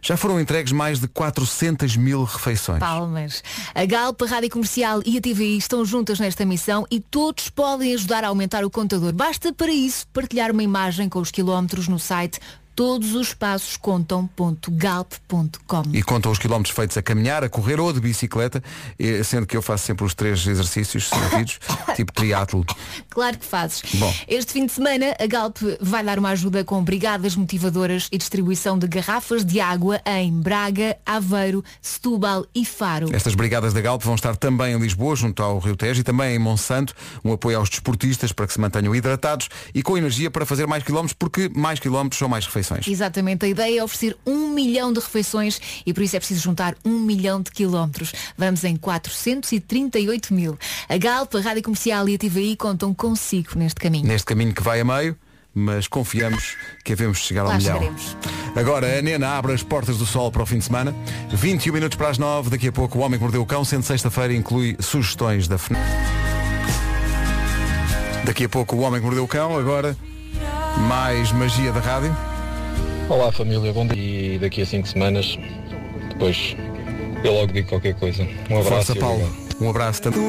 já 0.01 0.17
foram 0.17 0.39
entregues 0.39 0.71
mais 0.71 0.99
de 0.99 1.07
400 1.07 1.95
mil 1.97 2.23
refeições. 2.23 2.79
Palmas. 2.79 3.43
A 3.75 3.85
Galp, 3.85 4.21
a 4.21 4.25
Rádio 4.25 4.49
Comercial 4.49 5.01
e 5.05 5.17
a 5.17 5.21
TVI 5.21 5.57
estão 5.57 5.83
juntas 5.85 6.19
nesta 6.19 6.45
missão 6.45 6.85
e 6.89 6.99
todos 6.99 7.49
podem 7.49 7.93
ajudar 7.93 8.23
a 8.23 8.29
aumentar 8.29 8.63
o 8.63 8.69
contador. 8.69 9.13
Basta 9.13 9.53
para 9.53 9.71
isso 9.71 10.07
partilhar 10.13 10.51
uma 10.51 10.63
imagem 10.63 11.09
com 11.09 11.19
os 11.19 11.29
quilómetros 11.29 11.87
no 11.87 11.99
site 11.99 12.39
todos 12.77 13.13
os 13.15 13.33
passos 13.33 13.75
contam.galp.com. 13.75 15.83
E 15.91 16.03
contam 16.03 16.31
os 16.31 16.37
quilómetros 16.37 16.75
feitos 16.75 16.95
a 16.95 17.01
caminhar, 17.01 17.43
a 17.43 17.49
correr 17.49 17.79
ou 17.79 17.91
de 17.91 17.99
bicicleta, 17.99 18.63
sendo 19.25 19.47
que 19.47 19.57
eu 19.57 19.63
faço 19.63 19.87
sempre 19.87 20.05
os 20.05 20.13
três 20.13 20.45
exercícios 20.45 21.09
seguidos, 21.09 21.59
tipo 21.97 22.13
triatlo. 22.13 22.63
Claro 23.09 23.39
que 23.39 23.45
fazes. 23.45 23.81
Bom. 23.95 24.13
Este 24.27 24.53
fim 24.53 24.67
de 24.67 24.73
semana 24.73 25.15
a 25.19 25.25
Galp 25.25 25.57
vai 25.81 26.03
dar 26.03 26.19
uma 26.19 26.29
ajuda 26.29 26.63
com 26.63 26.83
brigadas 26.83 27.35
motivadoras 27.35 28.09
e 28.11 28.17
distribuição 28.19 28.77
de 28.77 28.87
garrafas 28.87 29.43
de 29.43 29.59
água 29.59 29.99
em 30.05 30.31
Braga, 30.31 30.97
Aveiro, 31.03 31.63
Setúbal 31.81 32.45
e 32.53 32.63
Faro. 32.63 33.09
Estas 33.11 33.33
brigadas 33.33 33.73
da 33.73 33.81
Galp 33.81 34.03
vão 34.03 34.13
estar 34.13 34.35
também 34.35 34.75
em 34.75 34.79
Lisboa, 34.79 35.15
junto 35.15 35.41
ao 35.41 35.57
Rio 35.57 35.75
Tejo, 35.75 36.01
e 36.01 36.03
também 36.03 36.35
em 36.35 36.39
Monsanto, 36.39 36.93
um 37.25 37.33
apoio 37.33 37.57
aos 37.57 37.71
desportistas 37.71 38.31
para 38.31 38.45
que 38.45 38.53
se 38.53 38.61
mantenham 38.61 38.95
hidratados 38.95 39.49
e 39.73 39.81
com 39.81 39.97
energia 39.97 40.29
para 40.29 40.45
fazer 40.45 40.67
mais 40.67 40.83
quilómetros, 40.83 41.13
porque 41.13 41.49
mais 41.55 41.79
quilómetros 41.79 42.19
são 42.19 42.29
mais 42.29 42.45
refeições. 42.45 42.66
Exatamente, 42.87 43.45
a 43.45 43.47
ideia 43.49 43.79
é 43.79 43.83
oferecer 43.83 44.15
um 44.25 44.49
milhão 44.49 44.91
de 44.91 44.99
refeições 44.99 45.59
e 45.85 45.93
por 45.93 46.03
isso 46.03 46.15
é 46.15 46.19
preciso 46.19 46.41
juntar 46.41 46.75
um 46.83 46.99
milhão 46.99 47.41
de 47.41 47.51
quilómetros. 47.51 48.11
Vamos 48.37 48.63
em 48.63 48.75
438 48.75 50.33
mil. 50.33 50.57
A 50.89 50.97
Galp, 50.97 51.33
a 51.35 51.39
Rádio 51.39 51.63
Comercial 51.63 52.07
e 52.09 52.15
a 52.15 52.17
TVI 52.17 52.55
contam 52.55 52.93
consigo 52.93 53.51
neste 53.55 53.79
caminho. 53.79 54.07
Neste 54.07 54.25
caminho 54.25 54.53
que 54.53 54.61
vai 54.61 54.79
a 54.81 54.85
meio, 54.85 55.15
mas 55.53 55.87
confiamos 55.87 56.55
que 56.83 56.93
havemos 56.93 57.17
de 57.19 57.25
chegar 57.25 57.41
ao 57.41 57.47
Lá 57.47 57.57
milhão. 57.57 57.75
chegaremos. 57.79 58.17
Agora 58.55 58.97
a 58.97 59.01
Nena 59.01 59.29
abre 59.37 59.53
as 59.53 59.63
portas 59.63 59.97
do 59.97 60.05
sol 60.05 60.31
para 60.31 60.43
o 60.43 60.45
fim 60.45 60.57
de 60.59 60.65
semana. 60.65 60.93
21 61.29 61.73
minutos 61.73 61.97
para 61.97 62.09
as 62.09 62.17
9, 62.17 62.49
daqui 62.49 62.67
a 62.67 62.71
pouco 62.71 62.97
o 62.97 63.01
Homem 63.01 63.17
que 63.17 63.23
Mordeu 63.23 63.41
o 63.41 63.45
Cão, 63.45 63.63
sendo 63.63 63.83
sexta-feira, 63.83 64.33
inclui 64.33 64.75
sugestões 64.79 65.47
da 65.47 65.57
FNAC. 65.57 65.83
Daqui 68.25 68.45
a 68.45 68.49
pouco 68.49 68.75
o 68.75 68.79
Homem 68.79 68.99
que 68.99 69.05
Mordeu 69.05 69.23
o 69.23 69.27
Cão, 69.27 69.57
agora 69.57 69.95
mais 70.87 71.31
magia 71.31 71.71
da 71.71 71.79
rádio. 71.79 72.15
Olá 73.09 73.31
família, 73.31 73.71
bom 73.71 73.87
dia. 73.87 74.35
E 74.35 74.39
daqui 74.39 74.61
a 74.61 74.65
cinco 74.65 74.87
semanas, 74.87 75.37
depois 76.09 76.55
eu 77.23 77.33
logo 77.33 77.53
digo 77.53 77.69
qualquer 77.69 77.95
coisa. 77.95 78.23
Um 78.49 78.59
abraço. 78.59 78.87
Força 78.87 78.95
Paulo. 78.95 79.23
obrigado. 79.23 79.47
Um 79.61 79.69
abraço 79.69 80.01
também. 80.01 80.21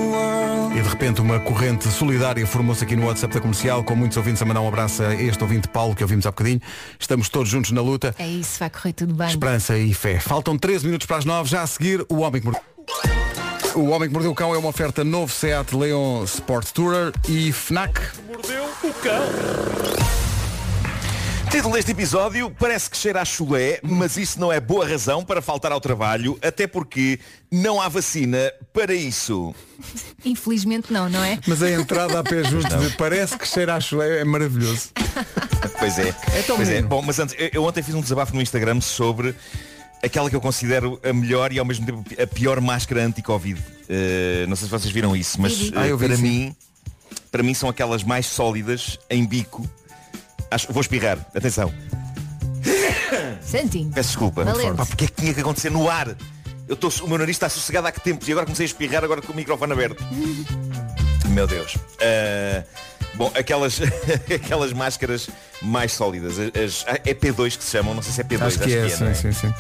E 0.79 0.81
de 0.81 0.89
repente 0.89 1.21
uma 1.21 1.41
corrente 1.41 1.89
solidária 1.89 2.47
formou-se 2.47 2.85
aqui 2.85 2.95
no 2.95 3.07
WhatsApp 3.07 3.35
da 3.35 3.41
comercial, 3.41 3.83
com 3.83 3.97
muitos 3.97 4.17
ouvintes 4.17 4.41
a 4.41 4.45
mandar 4.45 4.61
um 4.61 4.69
abraço 4.69 5.03
a 5.03 5.15
este 5.15 5.43
ouvinte 5.43 5.67
Paulo 5.69 5.95
que 5.95 6.03
ouvimos 6.03 6.25
há 6.25 6.31
bocadinho. 6.31 6.61
Estamos 6.99 7.29
todos 7.29 7.49
juntos 7.49 7.73
na 7.73 7.83
luta. 7.83 8.15
É 8.19 8.27
isso, 8.27 8.61
vai 8.61 8.71
correr 8.71 8.93
tudo 8.93 9.13
bem. 9.13 9.29
Esperança 9.29 9.77
e 9.77 9.93
fé. 9.93 10.21
Faltam 10.21 10.57
13 10.57 10.87
minutos 10.87 11.07
para 11.07 11.17
as 11.17 11.25
9, 11.25 11.51
já 11.51 11.63
a 11.63 11.67
seguir 11.67 12.07
o 12.09 12.21
Homem 12.21 12.41
que 12.41 12.47
Mordeu. 12.47 12.63
O 13.75 13.89
Homem 13.91 14.09
que 14.09 14.15
Mordeu 14.15 14.31
o 14.31 14.35
Cão 14.35 14.55
é 14.55 14.59
uma 14.59 14.69
oferta 14.69 15.03
novo 15.03 15.33
Seat 15.33 15.75
Leon 15.75 16.23
Sport 16.25 16.71
Tourer 16.71 17.13
e 17.29 17.53
FNAC. 17.53 18.01
Mordeu 18.29 18.65
o 18.85 18.93
cão. 18.95 20.28
Título 21.51 21.75
deste 21.75 21.93
episódio 21.93 22.51
parece 22.51 22.91
que 22.91 22.97
cheira 22.97 23.23
a 23.23 23.25
chulé, 23.25 23.81
mas 23.83 24.17
isso 24.19 24.39
não 24.39 24.53
é 24.53 24.61
boa 24.61 24.87
razão 24.87 25.25
para 25.25 25.41
faltar 25.41 25.73
ao 25.73 25.81
trabalho, 25.81 26.39
até 26.43 26.67
porque 26.67 27.19
não 27.51 27.81
há 27.81 27.89
vacina 27.89 28.53
para 28.73 28.93
isso. 28.95 29.55
Infelizmente 30.25 30.93
não, 30.93 31.09
não 31.09 31.25
é? 31.25 31.39
Mas 31.47 31.63
a 31.63 31.71
entrada 31.71 32.19
a 32.21 32.23
pé 32.23 32.45
justo 32.45 32.77
de 32.77 32.91
parece 32.97 33.37
que 33.39 33.47
cheira 33.49 33.75
a 33.75 33.81
chulé 33.81 34.21
é 34.21 34.25
maravilhoso. 34.25 34.91
Pois 35.79 35.99
é. 35.99 36.15
É 36.35 36.43
tão 36.43 36.57
pois 36.57 36.69
é. 36.69 36.83
Bom, 36.83 37.01
mas 37.03 37.19
antes, 37.19 37.35
eu, 37.53 37.65
ontem 37.65 37.83
fiz 37.83 37.95
um 37.95 38.01
desabafo 38.03 38.35
no 38.35 38.43
Instagram 38.43 38.81
sobre 38.83 39.35
aquela 40.03 40.29
que 40.29 40.37
eu 40.37 40.41
considero 40.43 41.01
a 41.03 41.13
melhor 41.15 41.51
e 41.53 41.59
ao 41.59 41.65
mesmo 41.65 41.87
tempo 41.87 42.05
a 42.23 42.27
pior 42.27 42.61
máscara 42.61 43.03
anti-Covid. 43.05 43.61
Eh, 43.89 44.45
não 44.49 44.55
sei 44.55 44.67
se 44.67 44.71
vocês 44.71 44.93
viram 44.93 45.17
isso, 45.17 45.41
mas 45.41 45.73
Ah, 45.75 45.87
eh, 45.87 45.93
eu 45.93 45.99
vi, 45.99 46.07
para 46.07 46.17
sim. 46.17 46.23
mim, 46.23 46.57
para 47.33 47.43
mim 47.43 47.55
são 47.55 47.69
aquelas 47.71 48.05
mais 48.05 48.27
sólidas 48.27 48.99
em 49.09 49.25
bico. 49.25 49.69
Acho, 50.51 50.73
vou 50.73 50.81
espirrar, 50.81 51.19
atenção. 51.35 51.73
Santinho. 53.43 53.91
Peço 53.93 54.11
desculpa. 54.11 54.45
Valente. 54.45 54.77
Pá, 54.77 54.87
porque 54.87 55.05
é 55.05 55.09
que 55.09 55.15
tinha 55.15 55.35
que 55.35 55.41
acontecer 55.41 55.71
no 55.71 55.89
ar? 55.89 56.15
Eu 56.67 56.77
tô, 56.77 56.89
o 57.03 57.09
meu 57.09 57.17
nariz 57.19 57.37
está 57.37 57.49
sossegado 57.49 57.87
há 57.87 57.93
que 57.93 58.01
tempos 58.01 58.29
e 58.29 58.33
agora 58.33 58.45
comecei 58.45 58.65
a 58.65 58.69
espirrar 58.69 59.03
agora 59.03 59.23
com 59.23 59.33
o 59.33 59.37
microfone 59.37 59.73
aberto. 59.73 60.05
Meu 61.31 61.47
Deus. 61.47 61.77
Ah, 62.01 62.63
bom, 63.15 63.31
aquelas, 63.35 63.81
aquelas 64.35 64.73
máscaras 64.73 65.29
mais 65.63 65.93
sólidas. 65.93 66.35
As, 66.39 66.85
as- 66.87 66.99
é 67.07 67.15
P2 67.15 67.57
que 67.57 67.65
se 67.65 67.71
chamam, 67.71 67.95
não 67.95 68.03
sei 68.03 68.13
se 68.13 68.21
é 68.21 68.25
P2. 68.25 68.43
Acho 68.43 68.59
que 68.59 68.73
é, 68.75 68.83
não 68.83 69.15
sim, 69.15 69.15
sim, 69.15 69.33
sim. 69.33 69.55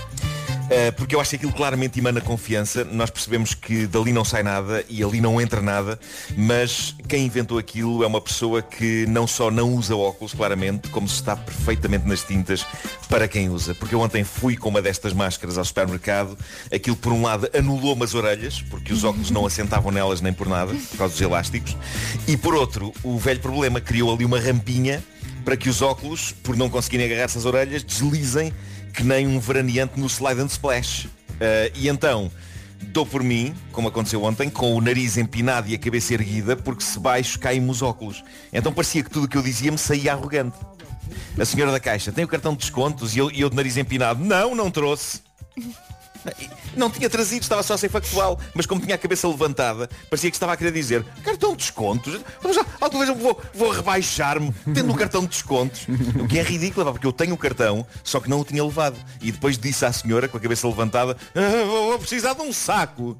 Uh, 0.68 0.92
porque 0.96 1.14
eu 1.14 1.20
acho 1.20 1.30
que 1.30 1.36
aquilo 1.36 1.52
claramente 1.52 1.98
emana 1.98 2.20
confiança. 2.20 2.84
Nós 2.84 3.08
percebemos 3.08 3.54
que 3.54 3.86
dali 3.86 4.12
não 4.12 4.22
sai 4.22 4.42
nada 4.42 4.84
e 4.86 5.02
ali 5.02 5.18
não 5.18 5.40
entra 5.40 5.62
nada, 5.62 5.98
mas 6.36 6.94
quem 7.08 7.24
inventou 7.24 7.56
aquilo 7.56 8.04
é 8.04 8.06
uma 8.06 8.20
pessoa 8.20 8.60
que 8.60 9.06
não 9.06 9.26
só 9.26 9.50
não 9.50 9.72
usa 9.72 9.96
óculos, 9.96 10.34
claramente, 10.34 10.90
como 10.90 11.08
se 11.08 11.14
está 11.14 11.34
perfeitamente 11.34 12.06
nas 12.06 12.22
tintas 12.22 12.66
para 13.08 13.26
quem 13.26 13.48
usa. 13.48 13.74
Porque 13.74 13.94
eu 13.94 14.00
ontem 14.00 14.24
fui 14.24 14.58
com 14.58 14.68
uma 14.68 14.82
destas 14.82 15.14
máscaras 15.14 15.56
ao 15.56 15.64
supermercado, 15.64 16.36
aquilo 16.70 16.96
por 16.96 17.14
um 17.14 17.22
lado 17.22 17.48
anulou-me 17.56 18.04
as 18.04 18.12
orelhas, 18.12 18.60
porque 18.60 18.92
os 18.92 19.04
óculos 19.04 19.30
não 19.30 19.46
assentavam 19.46 19.90
nelas 19.90 20.20
nem 20.20 20.34
por 20.34 20.46
nada, 20.46 20.74
por 20.74 20.98
causa 20.98 21.14
dos 21.14 21.22
elásticos, 21.22 21.78
e 22.26 22.36
por 22.36 22.54
outro, 22.54 22.92
o 23.02 23.18
velho 23.18 23.40
problema 23.40 23.80
criou 23.80 24.12
ali 24.12 24.24
uma 24.24 24.38
rampinha 24.38 25.02
para 25.46 25.56
que 25.56 25.70
os 25.70 25.80
óculos, 25.80 26.32
por 26.42 26.58
não 26.58 26.68
conseguirem 26.68 27.06
agarrar-se 27.06 27.38
às 27.38 27.46
orelhas, 27.46 27.82
deslizem 27.82 28.52
que 28.92 29.02
nem 29.02 29.26
um 29.26 29.38
veraneante 29.38 29.98
no 29.98 30.06
slide 30.06 30.40
and 30.40 30.46
splash. 30.46 31.06
Uh, 31.06 31.70
e 31.74 31.88
então, 31.88 32.30
dou 32.82 33.06
por 33.06 33.22
mim, 33.22 33.54
como 33.72 33.88
aconteceu 33.88 34.22
ontem, 34.22 34.48
com 34.48 34.74
o 34.74 34.80
nariz 34.80 35.16
empinado 35.16 35.68
e 35.68 35.74
a 35.74 35.78
cabeça 35.78 36.14
erguida, 36.14 36.56
porque 36.56 36.82
se 36.82 36.98
baixo 36.98 37.38
caem-me 37.38 37.70
os 37.70 37.82
óculos. 37.82 38.24
Então 38.52 38.72
parecia 38.72 39.02
que 39.02 39.10
tudo 39.10 39.24
o 39.24 39.28
que 39.28 39.36
eu 39.36 39.42
dizia 39.42 39.70
me 39.70 39.78
saía 39.78 40.12
arrogante. 40.12 40.58
A 41.38 41.44
senhora 41.44 41.72
da 41.72 41.80
caixa, 41.80 42.12
tem 42.12 42.24
o 42.24 42.28
cartão 42.28 42.52
de 42.52 42.58
descontos? 42.58 43.14
E 43.14 43.18
eu, 43.18 43.30
e 43.30 43.40
eu 43.40 43.48
de 43.48 43.56
nariz 43.56 43.76
empinado, 43.76 44.22
não, 44.24 44.54
não 44.54 44.70
trouxe. 44.70 45.20
Não 46.76 46.90
tinha 46.90 47.08
trazido, 47.10 47.42
estava 47.42 47.62
só 47.62 47.74
a 47.74 47.78
ser 47.78 47.88
factual, 47.88 48.38
mas 48.54 48.66
como 48.66 48.80
tinha 48.80 48.94
a 48.94 48.98
cabeça 48.98 49.26
levantada, 49.26 49.88
parecia 50.08 50.30
que 50.30 50.36
estava 50.36 50.52
a 50.52 50.56
querer 50.56 50.72
dizer 50.72 51.04
cartão 51.24 51.50
de 51.52 51.58
descontos. 51.58 52.20
Vamos 52.40 52.56
lá, 52.56 52.64
alguma 52.80 53.04
vez 53.04 53.16
eu 53.16 53.22
vou, 53.22 53.40
vou 53.54 53.70
rebaixar-me 53.70 54.52
tendo 54.74 54.92
um 54.92 54.96
cartão 54.96 55.22
de 55.22 55.28
descontos. 55.28 55.86
O 56.20 56.28
que 56.28 56.38
é 56.38 56.42
ridículo, 56.42 56.86
pá, 56.86 56.92
porque 56.92 57.06
eu 57.06 57.12
tenho 57.12 57.34
o 57.34 57.38
cartão, 57.38 57.86
só 58.04 58.20
que 58.20 58.28
não 58.30 58.40
o 58.40 58.44
tinha 58.44 58.62
levado. 58.64 58.96
E 59.20 59.32
depois 59.32 59.58
disse 59.58 59.84
à 59.84 59.92
senhora, 59.92 60.28
com 60.28 60.36
a 60.36 60.40
cabeça 60.40 60.66
levantada, 60.68 61.16
"Ah, 61.34 61.64
vou, 61.66 61.88
vou 61.90 61.98
precisar 61.98 62.34
de 62.34 62.42
um 62.42 62.52
saco. 62.52 63.16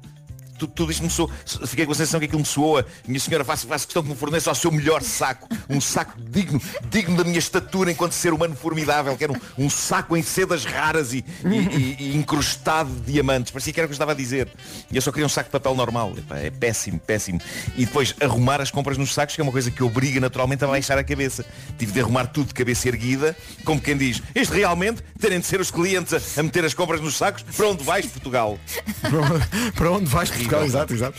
Tudo, 0.59 0.73
tudo 0.73 0.91
isto 0.91 1.03
me 1.03 1.09
soou, 1.09 1.31
fiquei 1.65 1.85
com 1.85 1.91
a 1.93 1.95
sensação 1.95 2.19
que 2.19 2.25
aquilo 2.25 2.41
me 2.41 2.45
soa. 2.45 2.85
Minha 3.07 3.19
senhora, 3.19 3.43
faço, 3.45 3.65
faço 3.65 3.87
questão 3.87 4.03
que 4.03 4.09
me 4.09 4.15
forneça 4.15 4.51
o 4.51 4.55
seu 4.55 4.69
melhor 4.71 5.01
saco. 5.01 5.47
Um 5.69 5.79
saco 5.79 6.13
digno, 6.21 6.61
digno 6.89 7.15
da 7.17 7.23
minha 7.23 7.39
estatura 7.39 7.91
enquanto 7.91 8.11
ser 8.11 8.33
humano 8.33 8.55
formidável. 8.55 9.15
Quero 9.17 9.33
um, 9.57 9.65
um 9.65 9.69
saco 9.69 10.15
em 10.17 10.21
sedas 10.21 10.65
raras 10.65 11.13
e, 11.13 11.23
e- 11.45 11.47
e- 11.57 11.95
e 11.99 12.17
incrustado 12.17 12.89
de 12.91 13.13
diamantes. 13.13 13.51
Parecia 13.51 13.71
que 13.73 13.79
era 13.79 13.85
o 13.85 13.89
que 13.89 13.93
eu 13.93 13.95
estava 13.95 14.11
a 14.11 14.15
dizer. 14.15 14.49
E 14.91 14.95
eu 14.95 15.01
só 15.01 15.11
queria 15.11 15.25
um 15.25 15.29
saco 15.29 15.47
de 15.47 15.51
papel 15.53 15.73
normal. 15.75 16.13
Epá, 16.17 16.37
é 16.37 16.49
péssimo, 16.51 16.99
péssimo. 16.99 17.39
E 17.77 17.85
depois 17.85 18.13
arrumar 18.21 18.59
as 18.61 18.69
compras 18.69 18.97
nos 18.97 19.13
sacos, 19.13 19.35
que 19.35 19.41
é 19.41 19.43
uma 19.43 19.51
coisa 19.53 19.71
que 19.71 19.81
obriga 19.81 20.19
naturalmente 20.19 20.63
a 20.63 20.67
baixar 20.67 20.97
a 20.97 21.03
cabeça. 21.03 21.45
Tive 21.77 21.93
de 21.93 22.01
arrumar 22.01 22.27
tudo 22.27 22.47
de 22.49 22.53
cabeça 22.53 22.87
erguida, 22.89 23.35
como 23.63 23.79
quem 23.79 23.95
diz, 23.95 24.21
isto 24.35 24.53
realmente 24.53 25.01
terem 25.19 25.39
de 25.39 25.45
ser 25.45 25.61
os 25.61 25.71
clientes 25.71 26.13
a, 26.13 26.39
a 26.39 26.43
meter 26.43 26.65
as 26.65 26.73
compras 26.73 26.99
nos 26.99 27.15
sacos, 27.15 27.43
para 27.55 27.67
onde 27.67 27.83
vais, 27.83 28.05
Portugal? 28.07 28.57
Para 29.75 29.91
onde 29.91 30.05
vais 30.05 30.29
Portugal? 30.29 30.48
Exato, 30.65 30.93
exato. 30.93 31.17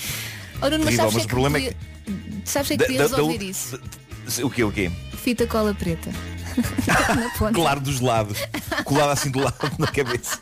Oh, 0.62 0.68
Nuno, 0.68 0.84
mas 0.84 0.96
Terrível, 0.96 0.96
sabes 0.96 1.14
mas 1.14 1.14
é 1.14 1.18
o 1.18 1.20
que 1.22 1.28
problema 1.28 1.58
é 1.58 1.60
podia- 1.62 1.76
Sabes 2.44 2.70
é 2.70 2.76
que 2.76 2.84
da- 3.16 3.22
ouvir 3.22 3.42
isso? 3.50 3.80
O 4.42 4.50
quê, 4.50 4.64
o 4.64 4.70
quê? 4.72 4.90
Fita 5.22 5.46
cola 5.46 5.74
preta. 5.74 6.10
Claro 7.54 7.80
dos 7.80 8.00
lados. 8.00 8.38
Colado 8.84 9.10
assim 9.10 9.30
do 9.30 9.40
lado 9.40 9.56
na 9.78 9.86
cabeça. 9.86 10.38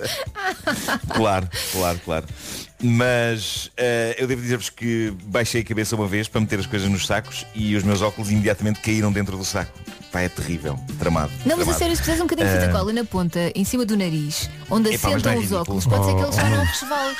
Claro, 1.09 1.49
claro, 1.73 2.01
claro. 2.05 2.27
Mas 2.81 3.71
eh, 3.77 4.15
eu 4.19 4.27
devo 4.29 4.41
dizer-vos 4.41 4.71
que 4.71 5.13
baixei 5.25 5.63
a 5.63 5.65
cabeça 5.65 5.97
uma 5.97 6.07
vez 6.07 6.29
para 6.29 6.41
meter 6.41 6.61
as 6.61 6.67
coisas 6.67 6.89
nos 6.89 7.07
sacos 7.07 7.45
e 7.55 7.75
os 7.75 7.83
meus 7.83 8.01
óculos 8.03 8.31
imediatamente 8.31 8.81
caíram 8.81 9.11
dentro 9.11 9.37
do 9.37 9.45
saco. 9.45 9.73
Pá, 10.13 10.21
é 10.21 10.29
terrível, 10.29 10.79
tramado. 10.99 11.31
Não, 11.45 11.57
mas 11.57 11.69
a 11.69 11.75
tramado. 11.75 11.79
sério, 11.79 11.97
se 11.97 12.03
fizeres 12.03 12.21
um 12.21 12.25
bocadinho 12.27 12.49
de 12.49 12.55
fita 12.55 12.67
Eh, 12.67 12.73
cola 12.73 12.93
na 12.93 13.05
ponta, 13.05 13.53
em 13.55 13.65
cima 13.65 13.85
do 13.85 13.97
nariz, 13.97 14.49
onde 14.71 14.91
Epá, 14.95 15.09
não 15.11 15.17
assentam 15.17 15.33
é 15.33 15.39
os 15.39 15.53
óculos, 15.53 15.87
pode 15.87 16.05
ser 16.07 16.15
que 16.15 16.23
eles 16.23 16.37
já 16.37 16.49
não 16.49 16.65
resvalem. 16.65 17.17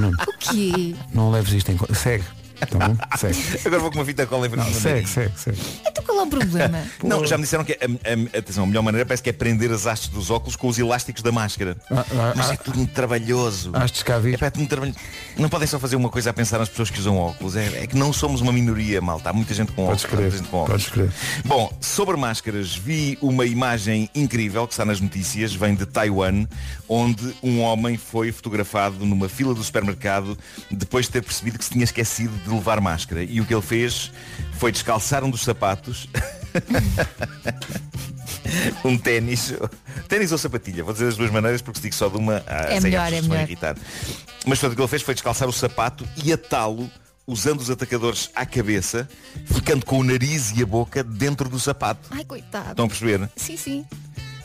Não, 0.00 0.10
O 0.10 0.38
quê? 0.38 0.94
não 1.14 1.30
leves 1.30 1.52
isto 1.54 1.72
em 1.72 1.76
conta. 1.76 1.94
Segue. 1.94 2.24
Tá 2.66 2.88
bom? 2.88 2.96
Segue. 3.16 3.38
Agora 3.64 3.80
vou 3.82 3.90
com 3.90 3.98
uma 3.98 4.04
fita 4.04 4.26
cola 4.26 4.46
em 4.46 4.50
frente 4.50 4.64
Não, 4.66 4.72
segue, 4.74 5.08
segue, 5.08 5.32
segue. 5.36 5.58
Então 5.86 6.04
qual 6.04 6.18
é 6.20 6.22
o 6.22 6.26
problema? 6.26 6.82
Não, 7.02 7.24
já 7.26 7.36
me 7.36 7.44
disseram 7.44 7.64
que 7.64 7.72
a, 7.72 7.76
a- 7.86 8.38
atenção, 8.38 8.64
a 8.64 8.66
melhor 8.66 8.82
maneira 8.82 9.06
parece 9.06 9.22
que 9.22 9.30
é 9.30 9.32
prender 9.32 9.70
as 9.72 9.86
hastes 9.86 10.08
dos 10.08 10.30
óculos 10.30 10.56
com 10.56 10.68
os 10.68 10.78
elásticos 10.78 11.22
da 11.22 11.32
máscara. 11.32 11.76
Ah, 11.90 12.04
ah, 12.10 12.32
Mas 12.36 12.50
ah. 12.50 12.54
é 12.54 12.56
tudo 12.56 12.76
muito 12.78 12.92
trabalhoso. 12.92 13.70
Hastes 13.74 14.02
cá 14.02 14.18
vir. 14.18 14.34
Epá, 14.34 14.46
é 14.46 14.50
tudo 14.50 14.60
muito 14.60 14.70
trabalhoso. 14.70 14.98
Não 15.38 15.48
podem 15.48 15.66
só 15.66 15.78
fazer 15.78 15.96
uma 15.96 16.08
coisa 16.08 16.30
a 16.30 16.32
pensar 16.32 16.58
nas 16.58 16.68
pessoas 16.68 16.90
que 16.90 16.98
usam 17.00 17.16
óculos. 17.16 17.56
É, 17.56 17.84
é 17.84 17.86
que 17.86 17.96
não 17.96 18.12
somos 18.12 18.40
uma 18.40 18.52
minoria, 18.52 19.00
malta. 19.00 19.30
Há 19.30 19.32
muita 19.32 19.54
gente 19.54 19.72
com 19.72 19.86
Podes 19.86 20.04
óculos. 20.04 20.20
há 20.20 20.22
muita 20.22 20.30
crer, 20.30 20.40
gente 20.40 20.50
com 20.50 20.56
óculos. 20.58 20.88
podes 20.88 21.10
crer. 21.12 21.42
Bom, 21.44 21.72
sobre 21.80 22.16
máscaras, 22.16 22.74
vi 22.76 23.18
uma 23.22 23.46
imagem 23.46 24.08
incrível 24.14 24.66
que 24.66 24.72
está 24.74 24.84
nas 24.84 25.00
notícias, 25.00 25.54
vem 25.54 25.74
de 25.74 25.86
Taiwan, 25.86 26.46
onde 26.92 27.32
um 27.40 27.60
homem 27.60 27.96
foi 27.96 28.32
fotografado 28.32 29.06
numa 29.06 29.28
fila 29.28 29.54
do 29.54 29.62
supermercado 29.62 30.36
depois 30.68 31.06
de 31.06 31.12
ter 31.12 31.22
percebido 31.22 31.56
que 31.56 31.64
se 31.64 31.70
tinha 31.70 31.84
esquecido 31.84 32.36
de 32.42 32.50
levar 32.50 32.80
máscara. 32.80 33.22
E 33.22 33.40
o 33.40 33.46
que 33.46 33.54
ele 33.54 33.62
fez 33.62 34.10
foi 34.58 34.72
descalçar 34.72 35.22
um 35.22 35.30
dos 35.30 35.42
sapatos. 35.42 36.08
um 38.84 38.98
ténis. 38.98 39.54
Ténis 40.08 40.32
ou 40.32 40.38
sapatilha, 40.38 40.82
vou 40.82 40.92
dizer 40.92 41.06
as 41.06 41.16
duas 41.16 41.30
maneiras 41.30 41.62
porque 41.62 41.78
se 41.78 41.82
digo 41.84 41.94
só 41.94 42.08
de 42.08 42.16
uma, 42.16 42.42
ah, 42.44 42.74
É 42.74 42.80
melhor, 42.80 43.12
é 43.12 43.22
melhor. 43.22 43.42
irritar. 43.42 43.76
Mas 44.44 44.58
portanto, 44.58 44.72
o 44.72 44.76
que 44.76 44.82
ele 44.82 44.88
fez 44.88 45.02
foi 45.02 45.14
descalçar 45.14 45.48
o 45.48 45.52
sapato 45.52 46.04
e 46.24 46.32
atá-lo 46.32 46.90
usando 47.24 47.60
os 47.60 47.70
atacadores 47.70 48.30
à 48.34 48.44
cabeça, 48.44 49.08
ficando 49.46 49.86
com 49.86 50.00
o 50.00 50.02
nariz 50.02 50.50
e 50.56 50.60
a 50.60 50.66
boca 50.66 51.04
dentro 51.04 51.48
do 51.48 51.60
sapato. 51.60 52.08
Ai, 52.10 52.24
coitado. 52.24 52.70
Estão 52.70 52.86
a 52.86 52.88
perceber? 52.88 53.30
Sim, 53.36 53.56
sim. 53.56 53.86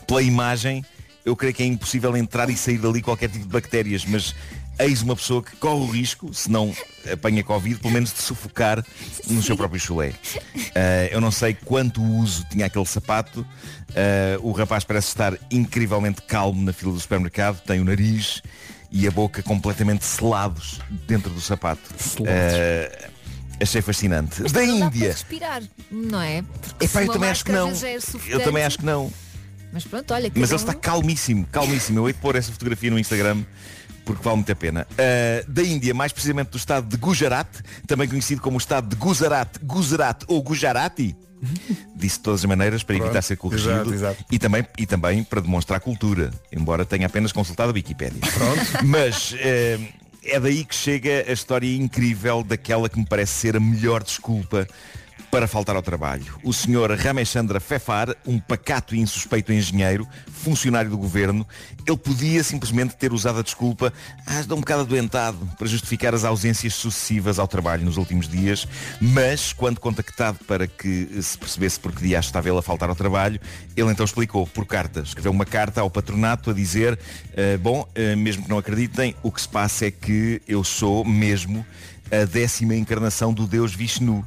Pela 0.05 0.21
imagem, 0.21 0.85
eu 1.25 1.35
creio 1.35 1.53
que 1.53 1.63
é 1.63 1.65
impossível 1.65 2.15
entrar 2.15 2.49
e 2.49 2.55
sair 2.55 2.77
dali 2.77 3.01
qualquer 3.01 3.29
tipo 3.29 3.45
de 3.45 3.51
bactérias, 3.51 4.05
mas 4.05 4.35
eis 4.77 5.01
uma 5.01 5.15
pessoa 5.15 5.41
que 5.41 5.55
corre 5.55 5.81
o 5.81 5.87
risco, 5.89 6.33
se 6.33 6.51
não 6.51 6.73
apanha 7.11 7.43
Covid, 7.43 7.79
pelo 7.79 7.93
menos 7.93 8.13
de 8.13 8.19
sufocar 8.21 8.85
no 9.27 9.41
seu 9.41 9.57
próprio 9.57 9.79
chulé. 9.79 10.13
Ah, 10.75 11.07
eu 11.11 11.19
não 11.19 11.31
sei 11.31 11.53
quanto 11.53 12.03
uso 12.03 12.45
tinha 12.49 12.65
aquele 12.65 12.85
sapato. 12.85 13.45
Ah, 13.95 14.37
o 14.41 14.51
rapaz 14.51 14.83
parece 14.83 15.07
estar 15.07 15.33
incrivelmente 15.49 16.21
calmo 16.21 16.61
na 16.63 16.73
fila 16.73 16.93
do 16.93 16.99
supermercado, 16.99 17.61
tem 17.61 17.79
o 17.79 17.85
nariz 17.85 18.41
e 18.91 19.07
a 19.07 19.11
boca 19.11 19.41
completamente 19.41 20.05
selados 20.05 20.79
dentro 21.07 21.29
do 21.31 21.41
sapato. 21.41 21.81
Ah, 22.27 23.09
achei 23.61 23.81
fascinante. 23.81 24.43
Da 24.43 24.61
Não 24.61 24.79
dá 24.79 24.85
para 24.85 24.95
Índia. 24.97 25.11
respirar, 25.11 25.63
não 25.89 26.21
é? 26.21 26.43
Porque 26.61 26.85
Epá, 26.85 27.03
eu 27.03 27.11
também 27.11 27.29
acho 27.29 27.45
que 27.45 27.51
não. 27.51 27.69
é 27.69 27.97
Eu 28.27 28.43
também 28.43 28.63
acho 28.63 28.77
que 28.77 28.85
não. 28.85 29.11
Mas 29.75 29.83
pronto, 29.83 30.13
olha. 30.13 30.31
Mas 30.33 30.51
ele 30.51 30.55
está 30.55 30.73
calmíssimo, 30.73 31.45
calmíssimo. 31.51 31.99
Eu 31.99 32.07
hei 32.07 32.13
de 32.13 32.19
pôr 32.19 32.37
essa 32.37 32.49
fotografia 32.49 32.89
no 32.89 32.97
Instagram 32.97 33.43
porque 34.05 34.23
vale 34.23 34.37
muito 34.37 34.49
a 34.49 34.55
pena. 34.55 34.87
Ah, 34.97 35.43
da 35.49 35.61
Índia, 35.61 35.93
mais 35.93 36.13
precisamente 36.13 36.51
do 36.51 36.57
estado 36.57 36.87
de 36.87 36.95
Gujarat, 36.95 37.49
também 37.85 38.07
conhecido 38.07 38.39
como 38.39 38.55
o 38.55 38.57
estado 38.57 38.87
de 38.87 38.95
Gujarat, 38.95 39.57
Gujarat 39.61 40.23
ou 40.29 40.41
Gujarati. 40.41 41.13
Disse 41.93 42.17
de 42.17 42.23
todas 42.23 42.39
as 42.39 42.45
maneiras 42.45 42.83
para 42.83 42.95
evitar 42.95 43.21
ser 43.21 43.35
corrigido 43.35 43.73
exato, 43.73 43.93
exato. 43.93 44.25
E, 44.31 44.39
também, 44.39 44.65
e 44.77 44.85
também 44.85 45.21
para 45.25 45.41
demonstrar 45.41 45.81
cultura, 45.81 46.31
embora 46.53 46.85
tenha 46.85 47.07
apenas 47.07 47.33
consultado 47.33 47.71
a 47.71 47.73
Wikipédia. 47.73 48.21
Mas 48.81 49.35
eh, 49.37 49.77
é 50.23 50.39
daí 50.39 50.63
que 50.63 50.73
chega 50.73 51.25
a 51.27 51.33
história 51.33 51.75
incrível 51.75 52.43
daquela 52.43 52.87
que 52.87 52.97
me 52.97 53.05
parece 53.05 53.33
ser 53.33 53.57
a 53.57 53.59
melhor 53.59 54.01
desculpa 54.01 54.65
para 55.35 55.49
faltar 55.49 55.75
ao 55.75 55.81
trabalho. 55.81 56.39
O 56.45 56.53
senhor 56.53 56.89
Rameshandra 56.97 57.59
Fefar, 57.59 58.15
um 58.25 58.39
pacato 58.39 58.95
e 58.95 58.99
insuspeito 59.01 59.51
engenheiro, 59.51 60.07
funcionário 60.31 60.89
do 60.89 60.97
governo, 60.97 61.45
ele 61.85 61.97
podia 61.97 62.41
simplesmente 62.41 62.95
ter 62.95 63.11
usado 63.11 63.39
a 63.39 63.41
desculpa 63.41 63.91
ah, 64.25 64.39
estou 64.39 64.57
um 64.57 64.61
bocado 64.61 64.83
adoentado 64.83 65.37
para 65.57 65.67
justificar 65.67 66.15
as 66.15 66.23
ausências 66.23 66.73
sucessivas 66.73 67.37
ao 67.37 67.49
trabalho 67.49 67.83
nos 67.83 67.97
últimos 67.97 68.29
dias, 68.29 68.65
mas 69.01 69.51
quando 69.51 69.77
contactado 69.81 70.39
para 70.47 70.67
que 70.67 71.09
se 71.21 71.37
percebesse 71.37 71.81
por 71.81 71.91
que 71.91 72.03
dia 72.03 72.19
estava 72.19 72.47
ele 72.47 72.59
a 72.59 72.61
faltar 72.61 72.87
ao 72.87 72.95
trabalho, 72.95 73.37
ele 73.75 73.91
então 73.91 74.05
explicou 74.05 74.47
por 74.47 74.65
carta, 74.65 75.01
escreveu 75.01 75.33
uma 75.33 75.45
carta 75.45 75.81
ao 75.81 75.89
patronato 75.89 76.51
a 76.51 76.53
dizer 76.53 76.97
"Ah, 77.35 77.57
bom, 77.59 77.85
ah, 77.93 78.15
mesmo 78.15 78.43
que 78.43 78.49
não 78.49 78.57
acreditem, 78.57 79.13
o 79.21 79.29
que 79.29 79.41
se 79.41 79.49
passa 79.49 79.87
é 79.87 79.91
que 79.91 80.41
eu 80.47 80.63
sou 80.63 81.03
mesmo 81.03 81.65
a 82.11 82.25
décima 82.25 82.75
encarnação 82.75 83.33
do 83.33 83.47
Deus 83.47 83.73
Vishnu. 83.73 84.25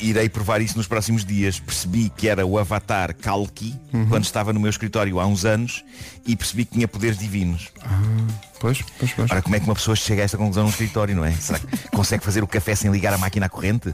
E 0.00 0.08
irei 0.08 0.28
provar 0.28 0.60
isso 0.60 0.76
nos 0.76 0.86
próximos 0.86 1.24
dias. 1.24 1.58
Percebi 1.60 2.10
que 2.16 2.28
era 2.28 2.46
o 2.46 2.58
avatar 2.58 3.14
Kalki 3.14 3.74
quando 4.08 4.24
estava 4.24 4.52
no 4.52 4.60
meu 4.60 4.70
escritório 4.70 5.18
há 5.20 5.26
uns 5.26 5.44
anos 5.44 5.84
e 6.26 6.36
percebi 6.36 6.64
que 6.64 6.72
tinha 6.74 6.88
poderes 6.88 7.18
divinos. 7.18 7.68
Pois, 8.60 8.80
pois, 8.98 9.12
pois. 9.12 9.30
Ora, 9.30 9.42
como 9.42 9.56
é 9.56 9.60
que 9.60 9.64
uma 9.66 9.74
pessoa 9.74 9.96
chega 9.96 10.22
a 10.22 10.24
esta 10.24 10.38
conclusão 10.38 10.62
no 10.64 10.70
escritório, 10.70 11.16
não 11.16 11.24
é? 11.24 11.32
Será 11.32 11.58
que 11.58 11.66
consegue 11.90 12.24
fazer 12.24 12.42
o 12.42 12.46
café 12.46 12.74
sem 12.76 12.90
ligar 12.90 13.12
a 13.12 13.18
máquina 13.18 13.46
à 13.46 13.48
corrente? 13.48 13.92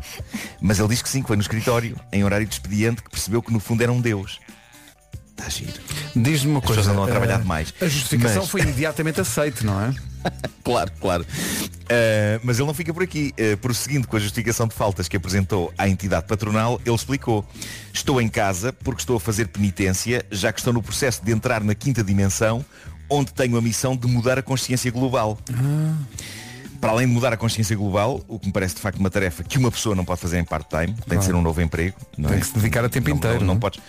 Mas 0.60 0.78
ele 0.78 0.88
diz 0.88 1.00
que 1.00 1.08
sim, 1.08 1.22
que 1.22 1.26
foi 1.28 1.36
no 1.36 1.42
escritório, 1.42 1.98
em 2.12 2.22
horário 2.22 2.46
de 2.46 2.52
expediente, 2.52 3.02
que 3.02 3.10
percebeu 3.10 3.40
que 3.42 3.52
no 3.52 3.60
fundo 3.60 3.82
era 3.82 3.90
um 3.90 4.00
Deus. 4.00 4.38
Está 5.30 5.48
giro. 5.48 5.72
Diz-me 6.16 6.50
uma 6.50 6.58
As 6.58 6.64
coisa. 6.66 6.80
pessoas 6.82 6.88
andam 6.88 7.04
a 7.04 7.06
trabalhar 7.06 7.36
eh, 7.36 7.38
demais. 7.38 7.72
A 7.80 7.86
justificação 7.86 8.42
Mas- 8.42 8.50
foi 8.50 8.60
imediatamente 8.62 9.20
aceite, 9.20 9.64
não 9.64 9.80
é? 9.80 9.94
Claro, 10.64 10.92
claro. 11.00 11.22
Uh, 11.22 12.40
mas 12.42 12.58
ele 12.58 12.66
não 12.66 12.74
fica 12.74 12.92
por 12.92 13.02
aqui. 13.02 13.32
Uh, 13.40 13.56
prosseguindo 13.56 14.06
com 14.06 14.16
a 14.16 14.20
justificação 14.20 14.68
de 14.68 14.74
faltas 14.74 15.08
que 15.08 15.16
apresentou 15.16 15.72
à 15.78 15.88
entidade 15.88 16.26
patronal, 16.26 16.78
ele 16.84 16.94
explicou. 16.94 17.42
Estou 17.90 18.20
em 18.20 18.28
casa 18.28 18.70
porque 18.70 19.00
estou 19.00 19.16
a 19.16 19.20
fazer 19.20 19.48
penitência, 19.48 20.26
já 20.30 20.52
que 20.52 20.60
estou 20.60 20.74
no 20.74 20.82
processo 20.82 21.24
de 21.24 21.32
entrar 21.32 21.64
na 21.64 21.74
quinta 21.74 22.04
dimensão, 22.04 22.62
onde 23.08 23.32
tenho 23.32 23.56
a 23.56 23.62
missão 23.62 23.96
de 23.96 24.06
mudar 24.06 24.38
a 24.38 24.42
consciência 24.42 24.90
global. 24.90 25.38
Para 26.80 26.90
além 26.92 27.06
de 27.08 27.12
mudar 27.12 27.32
a 27.32 27.36
consciência 27.36 27.74
global, 27.76 28.20
o 28.28 28.38
que 28.38 28.46
me 28.46 28.52
parece 28.52 28.76
de 28.76 28.80
facto 28.80 28.98
uma 28.98 29.10
tarefa 29.10 29.42
que 29.42 29.58
uma 29.58 29.70
pessoa 29.70 29.96
não 29.96 30.04
pode 30.04 30.20
fazer 30.20 30.38
em 30.38 30.44
part-time, 30.44 30.86
tem 30.94 30.94
Claro. 31.04 31.18
de 31.20 31.24
ser 31.26 31.34
um 31.34 31.42
novo 31.42 31.60
emprego. 31.60 31.96
Não 32.16 32.28
Tem 32.28 32.38
é? 32.38 32.40
que 32.40 32.46
se 32.46 32.54
dedicar 32.54 32.84
a 32.84 32.88
tempo 32.88 33.08
Não- 33.08 33.16
inteiro, 33.16 33.40
Não, 33.40 33.46
não 33.48 33.54
não 33.54 33.58
é? 33.58 33.60
podes, 33.60 33.80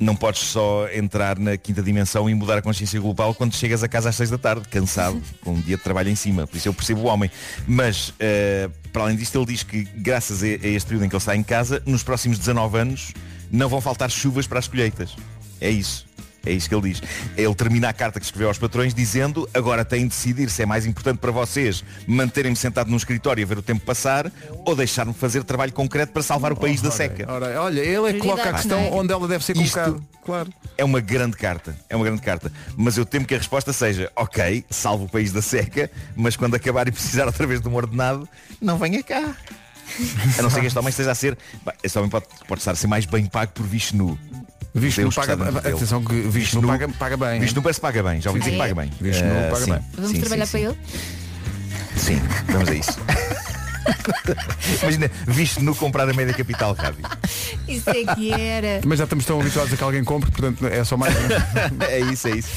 não 0.00 0.16
podes 0.16 0.40
só 0.42 0.88
entrar 0.88 1.38
na 1.38 1.56
quinta 1.58 1.82
dimensão 1.82 2.30
e 2.30 2.34
mudar 2.34 2.56
a 2.56 2.62
consciência 2.62 2.98
global 2.98 3.34
quando 3.34 3.54
chegas 3.54 3.82
a 3.84 3.88
casa 3.88 4.08
às 4.08 4.16
seis 4.16 4.30
da 4.30 4.38
tarde, 4.38 4.66
cansado, 4.68 5.20
com 5.44 5.52
um 5.52 5.60
dia 5.60 5.76
de 5.76 5.82
trabalho 5.82 6.08
em 6.08 6.14
cima. 6.16 6.46
Por 6.46 6.56
isso 6.56 6.66
eu 6.68 6.72
percebo 6.72 7.02
o 7.02 7.04
homem. 7.04 7.30
Mas, 7.68 8.14
eh, 8.18 8.70
para 8.90 9.02
além 9.02 9.16
disto, 9.16 9.36
ele 9.36 9.44
diz 9.46 9.62
que 9.62 9.82
graças 9.96 10.42
a, 10.42 10.46
a 10.46 10.48
este 10.48 10.86
período 10.86 11.04
em 11.04 11.08
que 11.10 11.14
ele 11.14 11.20
está 11.20 11.36
em 11.36 11.42
casa, 11.42 11.82
nos 11.84 12.02
próximos 12.02 12.38
19 12.38 12.78
anos 12.78 13.12
não 13.50 13.68
vão 13.68 13.82
faltar 13.82 14.10
chuvas 14.10 14.46
para 14.46 14.58
as 14.60 14.66
colheitas. 14.66 15.14
É 15.60 15.68
isso. 15.68 16.06
É 16.44 16.52
isso 16.52 16.68
que 16.68 16.74
ele 16.74 16.90
diz. 16.90 17.02
Ele 17.36 17.54
termina 17.54 17.88
a 17.88 17.92
carta 17.92 18.18
que 18.18 18.24
escreveu 18.24 18.48
aos 18.48 18.58
patrões 18.58 18.94
dizendo 18.94 19.48
agora 19.52 19.84
têm 19.84 20.02
de 20.02 20.08
decidir 20.08 20.48
se 20.50 20.62
é 20.62 20.66
mais 20.66 20.86
importante 20.86 21.18
para 21.18 21.30
vocês 21.30 21.84
manterem-me 22.06 22.56
sentado 22.56 22.90
num 22.90 22.96
escritório 22.96 23.44
a 23.44 23.46
ver 23.46 23.58
o 23.58 23.62
tempo 23.62 23.84
passar 23.84 24.30
ou 24.64 24.74
deixar-me 24.74 25.12
fazer 25.12 25.44
trabalho 25.44 25.72
concreto 25.72 26.12
para 26.12 26.22
salvar 26.22 26.52
o 26.52 26.56
país 26.56 26.80
da 26.80 26.90
seca. 26.90 27.30
Ora, 27.30 27.60
olha, 27.60 27.80
ele 27.80 28.10
é 28.10 28.12
que 28.14 28.20
coloca 28.20 28.48
a 28.48 28.52
questão 28.54 28.80
é? 28.80 28.90
onde 28.90 29.12
ela 29.12 29.28
deve 29.28 29.44
ser 29.44 29.54
colocada. 29.54 30.00
Claro. 30.24 30.52
É 30.76 30.84
uma 30.84 31.00
grande 31.00 31.36
carta, 31.36 31.74
é 31.88 31.96
uma 31.96 32.04
grande 32.04 32.22
carta. 32.22 32.52
Mas 32.76 32.96
eu 32.96 33.04
temo 33.04 33.26
que 33.26 33.34
a 33.34 33.38
resposta 33.38 33.72
seja, 33.72 34.10
ok, 34.14 34.64
salvo 34.70 35.04
o 35.04 35.08
país 35.08 35.32
da 35.32 35.42
seca, 35.42 35.90
mas 36.14 36.36
quando 36.36 36.54
acabar 36.54 36.86
e 36.88 36.92
precisar 36.92 37.26
outra 37.26 37.46
vez 37.46 37.60
de 37.60 37.68
um 37.68 37.74
ordenado, 37.74 38.28
não 38.60 38.78
venha 38.78 39.02
cá. 39.02 39.36
A 40.38 40.42
não 40.42 40.50
ser 40.50 40.60
que 40.60 40.66
este 40.66 40.78
homem 40.78 40.90
esteja 40.90 41.10
a 41.10 41.14
ser. 41.14 41.36
Este 41.82 41.98
homem 41.98 42.10
pode, 42.10 42.26
pode 42.46 42.60
estar 42.60 42.72
a 42.72 42.76
ser 42.76 42.86
mais 42.86 43.04
bem 43.06 43.26
pago 43.26 43.52
por 43.52 43.66
Vishnu. 43.66 44.18
Vishnu 44.74 45.04
Deus 45.04 45.14
paga, 45.14 45.36
dele. 45.36 45.58
atenção 45.58 46.04
que 46.04 46.14
Vishnu, 46.22 46.62
paga, 46.66 46.88
paga 46.88 47.16
bem. 47.16 47.40
Vishnu 47.40 47.60
parece 47.62 47.80
que 47.80 47.86
paga 47.86 48.02
bem, 48.02 48.20
já 48.20 48.30
ouvi 48.30 48.40
dizer 48.40 48.52
que 48.52 48.58
paga 48.58 48.74
bem. 48.74 48.90
Vishnu 49.00 49.26
Eh, 49.26 49.50
paga 49.50 49.64
sim, 49.64 49.72
bem. 49.72 49.80
Vamos 49.94 50.10
sim, 50.10 50.20
trabalhar 50.20 50.46
sim, 50.46 50.52
para 50.52 50.60
sim. 50.60 50.66
ele? 50.66 50.78
Sim, 51.96 52.22
vamos 52.48 52.68
a 52.68 52.74
isso. 52.74 52.98
Imagina, 54.82 55.10
Vishnu 55.26 55.74
comprar 55.74 56.08
a 56.08 56.12
média 56.12 56.34
capital 56.34 56.74
rádio. 56.74 57.04
Isso 57.68 57.90
é 57.90 58.14
que 58.14 58.32
era. 58.32 58.80
Mas 58.84 58.98
já 58.98 59.04
estamos 59.04 59.24
tão 59.24 59.40
habituados 59.40 59.72
a 59.72 59.76
que 59.76 59.82
alguém 59.82 60.04
compre, 60.04 60.30
portanto 60.30 60.66
é 60.66 60.84
só 60.84 60.96
mais. 60.96 61.14
é 61.88 62.00
isso, 62.00 62.28
é 62.28 62.36
isso. 62.36 62.50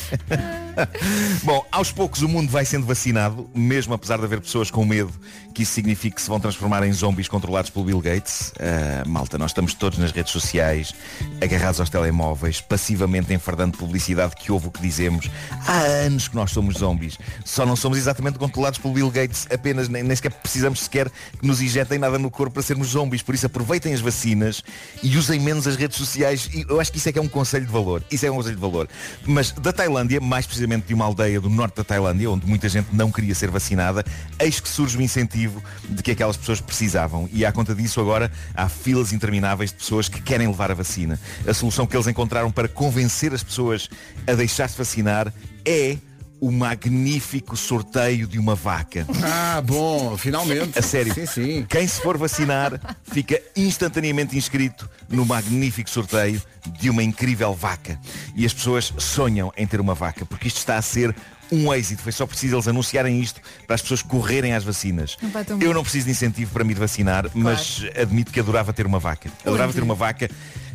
Bom, 1.44 1.66
aos 1.72 1.92
poucos 1.92 2.22
o 2.22 2.28
mundo 2.28 2.50
vai 2.50 2.66
sendo 2.66 2.86
vacinado, 2.86 3.50
mesmo 3.54 3.94
apesar 3.94 4.18
de 4.18 4.26
haver 4.26 4.42
pessoas 4.42 4.72
com 4.72 4.86
medo 4.86 5.14
que 5.54 5.62
isso 5.62 5.74
signifique 5.74 6.16
que 6.16 6.22
se 6.22 6.28
vão 6.28 6.40
transformar 6.40 6.86
em 6.86 6.92
zombies 6.92 7.28
controlados 7.28 7.70
pelo 7.70 7.86
Bill 7.86 8.02
Gates. 8.02 8.52
Ah, 8.60 9.04
malta, 9.08 9.38
nós 9.38 9.52
estamos 9.52 9.74
todos 9.74 10.00
nas 10.00 10.12
redes 10.12 10.32
sociais, 10.32 10.96
agarrados 11.42 11.80
aos 11.80 11.90
telemóveis, 11.90 12.60
passivamente 12.60 13.34
enfardando 13.34 13.78
publicidade 13.78 14.36
que 14.36 14.52
ouve 14.52 14.68
o 14.68 14.72
que 14.72 14.82
dizemos. 14.82 15.30
Há 15.68 15.80
anos 16.06 16.28
que 16.28 16.36
nós 16.36 16.52
somos 16.52 16.78
zombies. 16.78 17.20
Só 17.46 17.66
não 17.66 17.76
somos 17.76 17.98
exatamente 17.98 18.40
controlados 18.40 18.80
pelo 18.80 18.96
Bill 18.96 19.12
Gates, 19.12 19.48
apenas 19.54 19.88
nem, 19.88 20.02
nem 20.02 20.16
sequer 20.16 20.32
precisamos 20.32 20.82
sequer 20.82 21.12
que 21.40 21.46
nos 21.46 21.62
injetem 21.62 21.98
nada 21.98 22.17
no 22.17 22.29
corpo 22.29 22.56
para 22.56 22.63
sermos 22.63 22.90
zombies. 22.90 23.21
Por 23.21 23.35
isso 23.35 23.46
aproveitem 23.46 23.94
as 23.94 24.02
vacinas 24.02 24.63
e 25.02 25.17
usem 25.17 25.40
menos 25.40 25.67
as 25.67 25.75
redes 25.75 25.98
sociais. 25.98 26.50
E 26.54 26.65
eu 26.67 26.79
acho 26.79 26.92
que 26.92 26.98
isso 26.98 27.10
é 27.10 27.12
que 27.12 27.19
é 27.19 27.21
um 27.21 27.27
conselho 27.27 27.65
de 27.65 27.71
valor. 27.71 28.04
Isso 28.12 28.25
é 28.25 28.31
um 28.31 28.35
conselho 28.35 28.56
de 28.56 28.62
valor. 28.62 28.88
Mas 29.25 29.52
da 29.52 29.71
Tailândia, 29.71 30.19
mais 30.19 30.46
precisamente 30.46 30.88
de 30.88 30.94
uma 30.94 31.06
aldeia 31.06 31.40
do 31.40 31.50
norte 31.50 31.75
da 31.75 31.83
Tailândia, 31.83 32.29
onde 32.29 32.46
muita 32.46 32.69
gente 32.69 32.88
não 32.94 33.12
queria 33.12 33.35
ser 33.35 33.50
vacinada, 33.50 34.04
eis 34.40 34.60
que 34.60 34.69
surge 34.69 34.98
o 34.98 35.02
incentivo 35.02 35.63
de 35.90 36.02
que 36.02 36.12
aquelas 36.12 36.38
pessoas 36.38 36.62
precisavam. 36.62 37.29
E 37.31 37.46
à 37.46 37.52
conta 37.52 37.73
disso 37.75 38.00
agora 38.00 38.31
há 38.54 38.67
filas 38.69 39.13
intermináveis 39.13 39.71
de 39.71 39.77
pessoas 39.77 40.10
que 40.10 40.21
querem 40.21 40.48
levar 40.48 40.71
a 40.71 40.73
vacina. 40.73 41.19
A 41.48 41.54
solução 41.54 41.85
que 41.85 41.96
eles 41.96 42.08
encontraram 42.08 42.52
para 42.52 42.67
convencer 42.67 43.33
as 43.33 43.44
pessoas 43.44 43.90
a 44.27 44.33
deixar-se 44.33 44.77
vacinar 44.77 45.33
é 45.65 45.98
o 46.44 46.52
magnífico 46.52 47.56
sorteio 47.56 48.27
de 48.27 48.37
uma 48.37 48.54
vaca. 48.54 49.08
Ah, 49.23 49.62
bom, 49.62 50.17
finalmente. 50.17 50.77
A 50.77 50.81
sério. 50.81 51.13
Sim, 51.13 51.25
sim. 51.25 51.65
Quem 51.69 51.87
se 51.87 52.02
for 52.02 52.17
vacinar 52.17 52.98
fica 53.02 53.41
instantaneamente 53.56 54.37
inscrito 54.37 54.89
no 55.08 55.25
magnífico 55.25 55.89
sorteio 55.89 56.41
de 56.81 56.89
uma 56.89 57.02
incrível 57.02 57.54
vaca. 57.54 57.98
E 58.35 58.46
as 58.46 58.54
pessoas 58.54 58.94
sonham 58.98 59.54
em 59.56 59.65
ter 59.65 59.79
uma 59.79 59.96
vaca, 59.96 60.25
porque 60.25 60.50
isto 60.50 60.58
está 60.58 60.75
a 60.75 60.81
ser 60.81 61.15
um 61.50 61.73
êxito. 61.73 62.02
Foi 62.02 62.12
só 62.12 62.27
preciso 62.27 62.56
eles 62.56 62.67
anunciarem 62.67 63.21
isto 63.21 63.39
para 63.65 63.75
as 63.75 63.81
pessoas 63.81 64.02
correrem 64.02 64.54
às 64.54 64.65
vacinas. 64.65 65.17
Não 65.21 65.62
Eu 65.62 65.73
não 65.73 65.81
preciso 65.81 66.06
de 66.08 66.12
incentivo 66.12 66.52
para 66.52 66.65
me 66.65 66.73
ir 66.73 66.77
vacinar, 66.77 67.29
mas 67.33 67.85
admito 67.96 68.33
que 68.33 68.39
adorava 68.41 68.73
ter 68.73 68.85
uma 68.85 69.00
vaca. 69.00 69.31
Adorava 69.46 69.69
Onde? 69.69 69.75
ter 69.75 69.83
uma 69.83 69.96
vaca, 69.96 70.29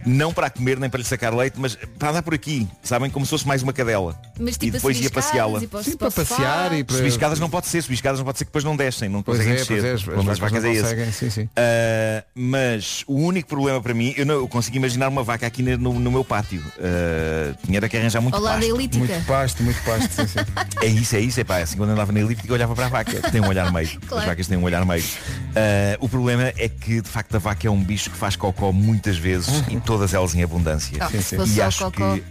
não 0.07 0.32
para 0.32 0.49
comer 0.51 0.78
nem 0.78 0.88
para 0.90 0.99
lhe 0.99 1.05
sacar 1.07 1.34
leite, 1.34 1.59
mas 1.59 1.76
para 1.99 2.11
andar 2.11 2.22
por 2.22 2.34
aqui, 2.34 2.66
sabem? 2.82 3.11
Como 3.11 3.24
se 3.26 3.30
fosse 3.30 3.46
mais 3.46 3.62
uma 3.62 3.72
cadela. 3.72 4.18
Mas 4.38 4.57
e 4.57 4.59
tipo 4.59 4.72
depois 4.72 4.96
a 4.96 5.01
ia 5.01 5.09
subir 5.09 5.18
escadas 5.18 5.24
passeá-la. 5.30 5.59
e 5.59 5.84
Sim, 5.84 5.96
para 5.96 6.11
passear 6.11 6.72
e 6.78 6.84
para- 6.84 6.96
Subiscadas 6.96 7.40
não 7.40 7.51
pode 7.51 7.66
ser, 7.66 7.82
subiscadas 7.82 8.18
não 8.18 8.24
pode 8.26 8.38
ser 8.38 8.44
que 8.44 8.49
depois 8.51 8.64
não 8.64 8.76
descem, 8.76 9.09
não 9.09 9.22
Pois 9.22 9.38
conseguem 9.38 9.61
é, 9.61 9.64
pois 9.64 9.82
descer. 9.82 10.11
é, 10.14 10.20
as- 10.20 10.28
as 10.28 10.38
vacas 10.38 10.64
é 10.64 10.72
esse. 10.72 11.12
sim, 11.12 11.30
sim. 11.30 11.42
Uh, 11.44 12.24
mas 12.34 13.05
o 13.07 13.14
único 13.14 13.49
problema 13.49 13.80
para 13.80 13.94
mim, 13.94 14.14
eu, 14.16 14.24
não, 14.26 14.34
eu 14.36 14.49
consigo 14.49 14.76
imaginar 14.76 15.09
uma 15.09 15.22
vaca 15.22 15.46
aqui 15.46 15.62
no, 15.62 15.94
no 15.99 16.11
meu 16.11 16.24
pátio. 16.24 16.61
Uh, 16.78 17.57
tinha 17.64 17.78
era 17.78 17.88
que 17.88 17.96
arranjar 17.96 18.20
muito 18.20 18.40
da 18.40 18.51
pasto. 18.51 18.99
Muito 18.99 19.26
pasto, 19.26 19.62
muito 19.62 19.82
pasto, 19.84 20.12
sim, 20.14 20.26
sim. 20.26 20.38
É 20.82 20.86
isso, 20.86 21.16
é 21.16 21.20
isso, 21.20 21.40
é 21.40 21.44
pá, 21.44 21.59
assim 21.59 21.76
quando 21.76 21.90
andava 21.90 22.12
na 22.12 22.20
elíptica 22.20 22.49
eu 22.49 22.55
olhava 22.55 22.74
para 22.74 22.86
a 22.86 22.88
vaca, 22.88 23.30
tem 23.30 23.40
um 23.40 23.49
olhar 23.49 23.72
meio. 23.72 23.88
Claro. 24.07 24.22
As 24.22 24.28
vacas 24.28 24.46
têm 24.46 24.57
um 24.59 24.62
olhar 24.64 24.84
meio. 24.84 25.03
Uh, 25.05 25.96
o 26.01 26.09
problema 26.09 26.53
é 26.57 26.68
que 26.68 27.01
de 27.01 27.09
facto 27.09 27.34
a 27.34 27.38
vaca 27.38 27.66
é 27.66 27.70
um 27.70 27.82
bicho 27.82 28.11
que 28.11 28.16
faz 28.16 28.36
cocó 28.36 28.72
muitas 28.72 29.16
vezes 29.16 29.62
e 29.68 29.76
todas 29.89 30.12
elas 30.12 30.34
em 30.34 30.43
abundância. 30.43 30.99
Ah, 31.01 31.09
se 31.09 31.34
fosse 31.34 31.55
E 31.55 31.62
acho 31.62 31.91
que, 31.91 32.22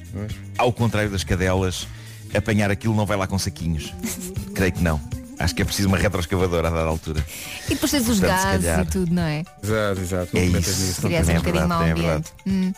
ao 0.59 0.71
contrário 0.71 1.09
das 1.09 1.23
cadelas, 1.23 1.87
apanhar 2.31 2.69
aquilo 2.69 2.95
não 2.95 3.03
vai 3.03 3.17
lá 3.17 3.25
com 3.25 3.39
saquinhos. 3.39 3.91
Creio 4.53 4.71
que 4.71 4.83
não. 4.83 5.01
Acho 5.39 5.55
que 5.55 5.63
é 5.63 5.65
preciso 5.65 5.87
uma 5.87 5.97
retroescavadora 5.97 6.67
a 6.67 6.71
dada 6.71 6.87
altura. 6.87 7.25
E 7.65 7.69
depois 7.69 7.91
tens 7.91 8.07
os 8.07 8.19
gases 8.19 8.43
calhar- 8.63 8.81
e 8.81 8.85
tudo, 8.85 9.11
não 9.11 9.23
é? 9.23 9.43
Exato, 9.63 10.01
exato. 10.01 10.29
Não 10.33 10.41
É 10.41 10.45
isso. 10.45 10.55
nisso, 10.81 11.01
não 11.01 11.09
um 11.09 11.13
é 11.37 11.39
bocadinho 11.39 11.67
mau 11.67 11.79
verdade, 11.95 12.25
é. 12.45 12.49
Hum. 12.49 12.73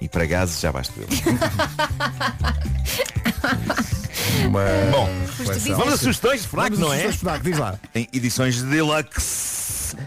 E 0.00 0.08
para 0.08 0.26
gases 0.26 0.60
já 0.60 0.72
basta 0.72 0.92
eu. 0.96 1.06
Uma... 4.48 4.64
Bom, 4.90 5.08
vamos 5.76 5.94
a 5.94 5.96
sugestões 5.96 6.42
de 6.42 6.48
FNAC, 6.48 6.76
não 6.76 6.92
é? 6.92 6.96
sugestões 7.02 7.16
FNAC, 7.16 7.42
diz 7.44 7.58
lá. 7.58 7.78
Em 7.94 8.08
edições 8.12 8.60
deluxe 8.62 9.57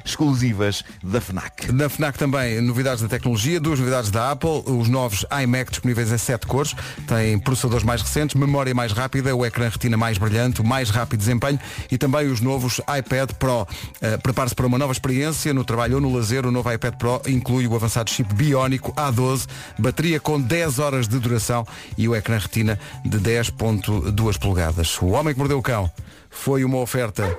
exclusivas 0.03 0.83
da 1.03 1.21
FNAC. 1.21 1.71
Na 1.71 1.89
FNAC 1.89 2.17
também 2.17 2.61
novidades 2.61 3.01
da 3.01 3.09
tecnologia, 3.09 3.59
duas 3.59 3.79
novidades 3.79 4.11
da 4.11 4.31
Apple, 4.31 4.63
os 4.65 4.87
novos 4.87 5.25
iMac 5.43 5.71
disponíveis 5.71 6.11
em 6.11 6.17
sete 6.17 6.47
cores, 6.47 6.75
têm 7.07 7.39
processadores 7.39 7.83
mais 7.83 8.01
recentes, 8.01 8.35
memória 8.35 8.73
mais 8.73 8.91
rápida, 8.91 9.35
o 9.35 9.45
ecrã 9.45 9.69
retina 9.69 9.97
mais 9.97 10.17
brilhante, 10.17 10.63
mais 10.63 10.89
rápido 10.89 11.19
desempenho 11.19 11.59
e 11.89 11.97
também 11.97 12.27
os 12.27 12.41
novos 12.41 12.79
iPad 12.97 13.31
Pro. 13.33 13.61
Uh, 13.61 14.21
Prepare-se 14.21 14.55
para 14.55 14.67
uma 14.67 14.77
nova 14.77 14.91
experiência 14.91 15.53
no 15.53 15.63
trabalho 15.63 15.95
ou 15.95 16.01
no 16.01 16.13
lazer, 16.13 16.45
o 16.45 16.51
novo 16.51 16.71
iPad 16.71 16.95
Pro 16.95 17.21
inclui 17.27 17.67
o 17.67 17.75
avançado 17.75 18.09
chip 18.09 18.33
biónico 18.33 18.93
A12, 18.93 19.47
bateria 19.77 20.19
com 20.19 20.39
10 20.39 20.79
horas 20.79 21.07
de 21.07 21.19
duração 21.19 21.65
e 21.97 22.07
o 22.07 22.15
ecrã 22.15 22.37
retina 22.37 22.79
de 23.05 23.17
10.2 23.19 24.39
polegadas. 24.39 25.01
O 25.01 25.07
Homem 25.07 25.33
que 25.33 25.39
Mordeu 25.39 25.59
o 25.59 25.61
Cão 25.61 25.89
foi 26.29 26.63
uma 26.63 26.77
oferta 26.77 27.37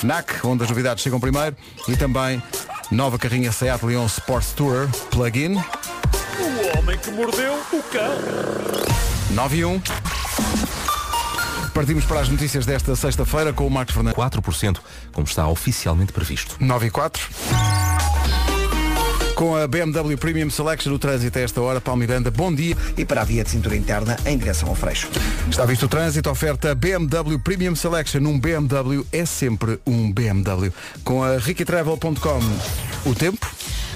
FNAC, 0.00 0.46
onde 0.46 0.64
as 0.64 0.70
novidades 0.70 1.02
chegam 1.02 1.20
primeiro, 1.20 1.54
e 1.86 1.94
também 1.94 2.42
nova 2.90 3.18
carrinha 3.18 3.52
Seat 3.52 3.84
Leon 3.84 4.06
Sports 4.06 4.52
Tour 4.52 4.88
Plug-in 5.10 5.56
O 5.56 6.78
homem 6.78 6.98
que 6.98 7.10
mordeu 7.10 7.54
o 7.72 7.82
cão. 7.82 8.16
9 9.30 9.56
e 9.58 9.64
1. 9.64 9.82
Partimos 11.74 12.04
para 12.04 12.20
as 12.20 12.28
notícias 12.28 12.64
desta 12.64 12.96
sexta-feira 12.96 13.52
com 13.52 13.66
o 13.66 13.70
Marcos 13.70 13.94
Fernandes. 13.94 14.18
4%, 14.18 14.78
como 15.12 15.26
está 15.26 15.46
oficialmente 15.46 16.12
previsto. 16.12 16.56
9 16.58 16.86
e 16.86 16.90
4. 16.90 17.28
Com 19.40 19.56
a 19.56 19.66
BMW 19.66 20.18
Premium 20.18 20.50
Selection 20.50 20.92
no 20.92 20.98
trânsito 20.98 21.38
a 21.38 21.40
esta 21.40 21.62
hora, 21.62 21.80
Paulo 21.80 21.98
Miranda, 21.98 22.30
bom 22.30 22.54
dia. 22.54 22.76
E 22.94 23.06
para 23.06 23.22
a 23.22 23.24
via 23.24 23.42
de 23.42 23.48
cintura 23.48 23.74
interna 23.74 24.14
em 24.26 24.36
direção 24.36 24.68
ao 24.68 24.74
Freixo. 24.74 25.08
Está 25.48 25.64
visto 25.64 25.86
o 25.86 25.88
trânsito, 25.88 26.28
oferta 26.28 26.74
BMW 26.74 27.38
Premium 27.38 27.74
Selection. 27.74 28.20
Um 28.20 28.38
BMW 28.38 29.02
é 29.10 29.24
sempre 29.24 29.80
um 29.86 30.12
BMW. 30.12 30.70
Com 31.02 31.24
a 31.24 31.38
riquitravel.com, 31.38 32.40
o 33.08 33.14
tempo. 33.14 33.50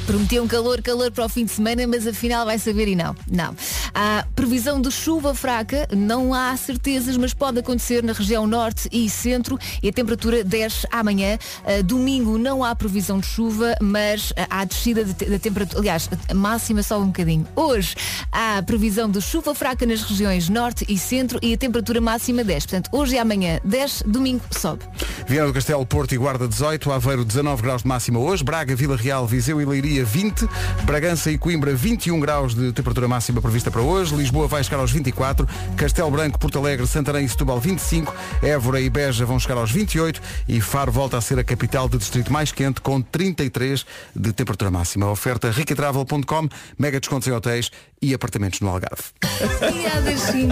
Prometeu 0.06 0.42
um 0.42 0.46
calor, 0.46 0.82
calor 0.82 1.10
para 1.10 1.24
o 1.24 1.28
fim 1.30 1.46
de 1.46 1.50
semana, 1.52 1.86
mas 1.86 2.06
afinal 2.06 2.44
vai 2.44 2.58
saber 2.58 2.88
e 2.88 2.94
não. 2.94 3.16
Não. 3.30 3.56
Há 3.94 4.24
previsão 4.36 4.80
de 4.80 4.90
chuva 4.90 5.34
fraca, 5.34 5.88
não 5.96 6.34
há 6.34 6.54
certezas, 6.58 7.16
mas 7.16 7.32
pode 7.32 7.58
acontecer 7.60 8.02
na 8.02 8.12
região 8.12 8.46
norte 8.46 8.86
e 8.92 9.08
centro 9.08 9.58
e 9.82 9.88
a 9.88 9.92
temperatura 9.92 10.44
desce 10.44 10.86
amanhã. 10.92 11.38
Domingo 11.84 12.36
não 12.36 12.62
há 12.62 12.74
previsão 12.74 13.18
de 13.18 13.26
chuva, 13.26 13.74
mas 13.80 14.30
há 14.50 14.64
descida 14.64 15.04
de 15.04 15.14
te- 15.14 15.24
da 15.24 15.38
temperatura, 15.38 15.80
aliás, 15.80 16.08
a 16.28 16.34
máxima 16.34 16.82
só 16.82 17.00
um 17.00 17.06
bocadinho. 17.06 17.46
Hoje 17.56 17.94
há 18.30 18.62
previsão 18.62 19.10
de 19.10 19.22
chuva 19.22 19.54
fraca 19.54 19.86
nas 19.86 20.02
regiões 20.02 20.50
norte 20.50 20.84
e 20.86 20.98
centro 20.98 21.38
e 21.40 21.54
a 21.54 21.56
temperatura 21.56 22.00
máxima 22.00 22.44
desce. 22.44 22.68
Portanto, 22.68 22.90
hoje 22.92 23.14
e 23.14 23.18
amanhã 23.18 23.58
desce, 23.64 24.04
domingo 24.06 24.42
sobe. 24.50 24.84
Viana 25.26 25.46
do 25.48 25.54
Castelo, 25.54 25.86
Porto 25.86 26.14
e 26.14 26.18
Guarda 26.18 26.46
18, 26.46 26.92
Aveiro 26.92 27.24
19 27.24 27.62
graus 27.62 27.82
de 27.82 27.88
máxima 27.88 28.18
hoje, 28.18 28.44
Braga, 28.44 28.76
Vila 28.76 28.96
Real, 28.96 29.26
Viseu 29.26 29.60
e 29.62 29.64
Leiria 29.64 29.93
20, 30.02 30.48
Bragança 30.84 31.30
e 31.30 31.38
Coimbra 31.38 31.74
21 31.74 32.18
graus 32.18 32.54
de 32.54 32.72
temperatura 32.72 33.06
máxima 33.06 33.40
prevista 33.40 33.70
para 33.70 33.82
hoje, 33.82 34.16
Lisboa 34.16 34.48
vai 34.48 34.64
chegar 34.64 34.78
aos 34.78 34.90
24, 34.90 35.46
Castelo 35.76 36.10
Branco, 36.10 36.38
Porto 36.38 36.58
Alegre, 36.58 36.86
Santarém 36.86 37.26
e 37.26 37.28
Setúbal 37.28 37.60
25, 37.60 38.14
Évora 38.42 38.80
e 38.80 38.88
Beja 38.88 39.24
vão 39.24 39.38
chegar 39.38 39.58
aos 39.58 39.70
28 39.70 40.20
e 40.48 40.60
Faro 40.60 40.90
volta 40.90 41.18
a 41.18 41.20
ser 41.20 41.38
a 41.38 41.44
capital 41.44 41.88
do 41.88 41.98
distrito 41.98 42.32
mais 42.32 42.50
quente 42.50 42.80
com 42.80 43.00
33 43.00 43.84
de 44.16 44.32
temperatura 44.32 44.70
máxima. 44.70 45.10
Oferta 45.10 45.50
riquitravel.com, 45.50 46.48
mega 46.78 46.98
descontos 46.98 47.28
em 47.28 47.32
hotéis 47.32 47.70
e 48.00 48.14
apartamentos 48.14 48.60
no 48.60 48.68
Algarve. 48.68 49.02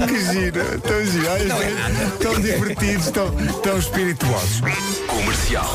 Que 0.09 0.33
gira, 0.33 0.79
tão 0.79 1.05
gira, 1.05 1.31
olha, 1.33 2.11
tão 2.21 2.41
divertidos, 2.41 3.11
tão, 3.11 3.31
tão 3.63 3.79
espirituosos. 3.79 4.61
Comercial. 5.07 5.71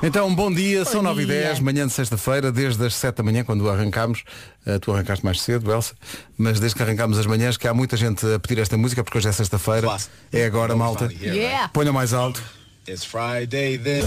Então, 0.00 0.32
bom 0.32 0.52
dia, 0.52 0.84
são 0.84 1.02
9 1.02 1.22
e 1.22 1.26
dia. 1.26 1.42
10, 1.48 1.60
manhã 1.60 1.84
de 1.84 1.92
sexta-feira, 1.92 2.52
desde 2.52 2.86
as 2.86 2.94
7 2.94 3.16
da 3.16 3.22
manhã, 3.24 3.42
quando 3.42 3.68
arrancámos, 3.68 4.22
eh, 4.64 4.78
tu 4.78 4.92
arrancaste 4.92 5.24
mais 5.24 5.40
cedo, 5.40 5.72
Elsa, 5.72 5.92
mas 6.36 6.60
desde 6.60 6.76
que 6.76 6.82
arrancámos 6.84 7.18
as 7.18 7.26
manhãs, 7.26 7.56
que 7.56 7.66
há 7.66 7.74
muita 7.74 7.96
gente 7.96 8.24
a 8.24 8.38
pedir 8.38 8.60
esta 8.60 8.76
música, 8.76 9.02
porque 9.02 9.18
hoje 9.18 9.28
é 9.28 9.32
sexta-feira, 9.32 9.88
é 10.32 10.44
agora, 10.44 10.76
malta. 10.76 11.08
Yeah. 11.20 11.68
Ponha 11.70 11.92
mais 11.92 12.12
alto, 12.12 12.40
It's 12.88 13.04
Friday 13.04 13.76
then. 13.76 14.04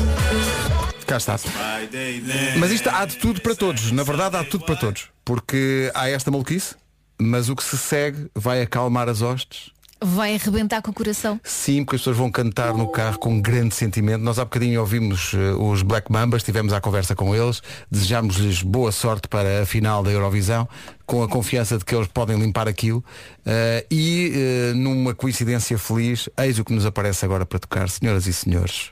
cá 1.06 1.18
está. 1.18 1.38
Friday 1.38 2.22
then. 2.22 2.58
Mas 2.58 2.72
isto 2.72 2.90
há 2.90 3.06
de 3.06 3.18
tudo 3.18 3.42
para 3.42 3.54
todos, 3.54 3.92
na 3.92 4.04
verdade 4.04 4.38
há 4.38 4.44
de 4.44 4.50
tudo 4.50 4.66
para 4.66 4.78
todos, 4.78 5.10
porque 5.26 5.92
há 5.94 6.10
esta 6.10 6.32
maluquice, 6.32 6.74
mas 7.20 7.50
o 7.50 7.56
que 7.56 7.64
se 7.64 7.78
segue 7.78 8.32
vai 8.34 8.62
acalmar 8.62 9.10
as 9.10 9.22
hostes. 9.22 9.72
Vai 10.04 10.34
arrebentar 10.34 10.82
com 10.82 10.90
o 10.90 10.94
coração. 10.94 11.40
Sim, 11.44 11.84
porque 11.86 11.96
as 11.96 12.02
pessoas 12.02 12.18
vão 12.18 12.32
cantar 12.32 12.74
no 12.74 12.88
carro 12.92 13.20
com 13.20 13.40
grande 13.40 13.76
sentimento. 13.76 14.24
Nós 14.24 14.40
há 14.40 14.44
bocadinho 14.44 14.80
ouvimos 14.80 15.34
eh, 15.36 15.54
os 15.54 15.84
Black 15.84 16.12
Mambas, 16.12 16.42
tivemos 16.42 16.74
a 16.74 16.82
conversa 16.82 17.16
com 17.16 17.36
eles, 17.36 17.62
desejámos-lhes 17.92 18.64
boa 18.64 18.92
sorte 18.92 19.28
para 19.28 19.62
a 19.62 19.66
final 19.66 20.02
da 20.02 20.10
Eurovisão, 20.10 20.68
com 21.06 21.22
a 21.22 21.28
confiança 21.30 21.78
de 21.78 21.86
que 21.86 21.94
eles 21.94 22.08
podem 22.08 22.36
limpar 22.40 22.68
aquilo. 22.68 23.06
Eh, 23.46 23.86
e 23.92 24.32
eh, 24.34 24.74
numa 24.74 25.14
coincidência 25.14 25.78
feliz, 25.78 26.28
eis 26.36 26.58
o 26.58 26.66
que 26.66 26.74
nos 26.74 26.86
aparece 26.86 27.24
agora 27.24 27.46
para 27.46 27.60
tocar, 27.60 27.88
senhoras 27.88 28.26
e 28.26 28.34
senhores. 28.34 28.92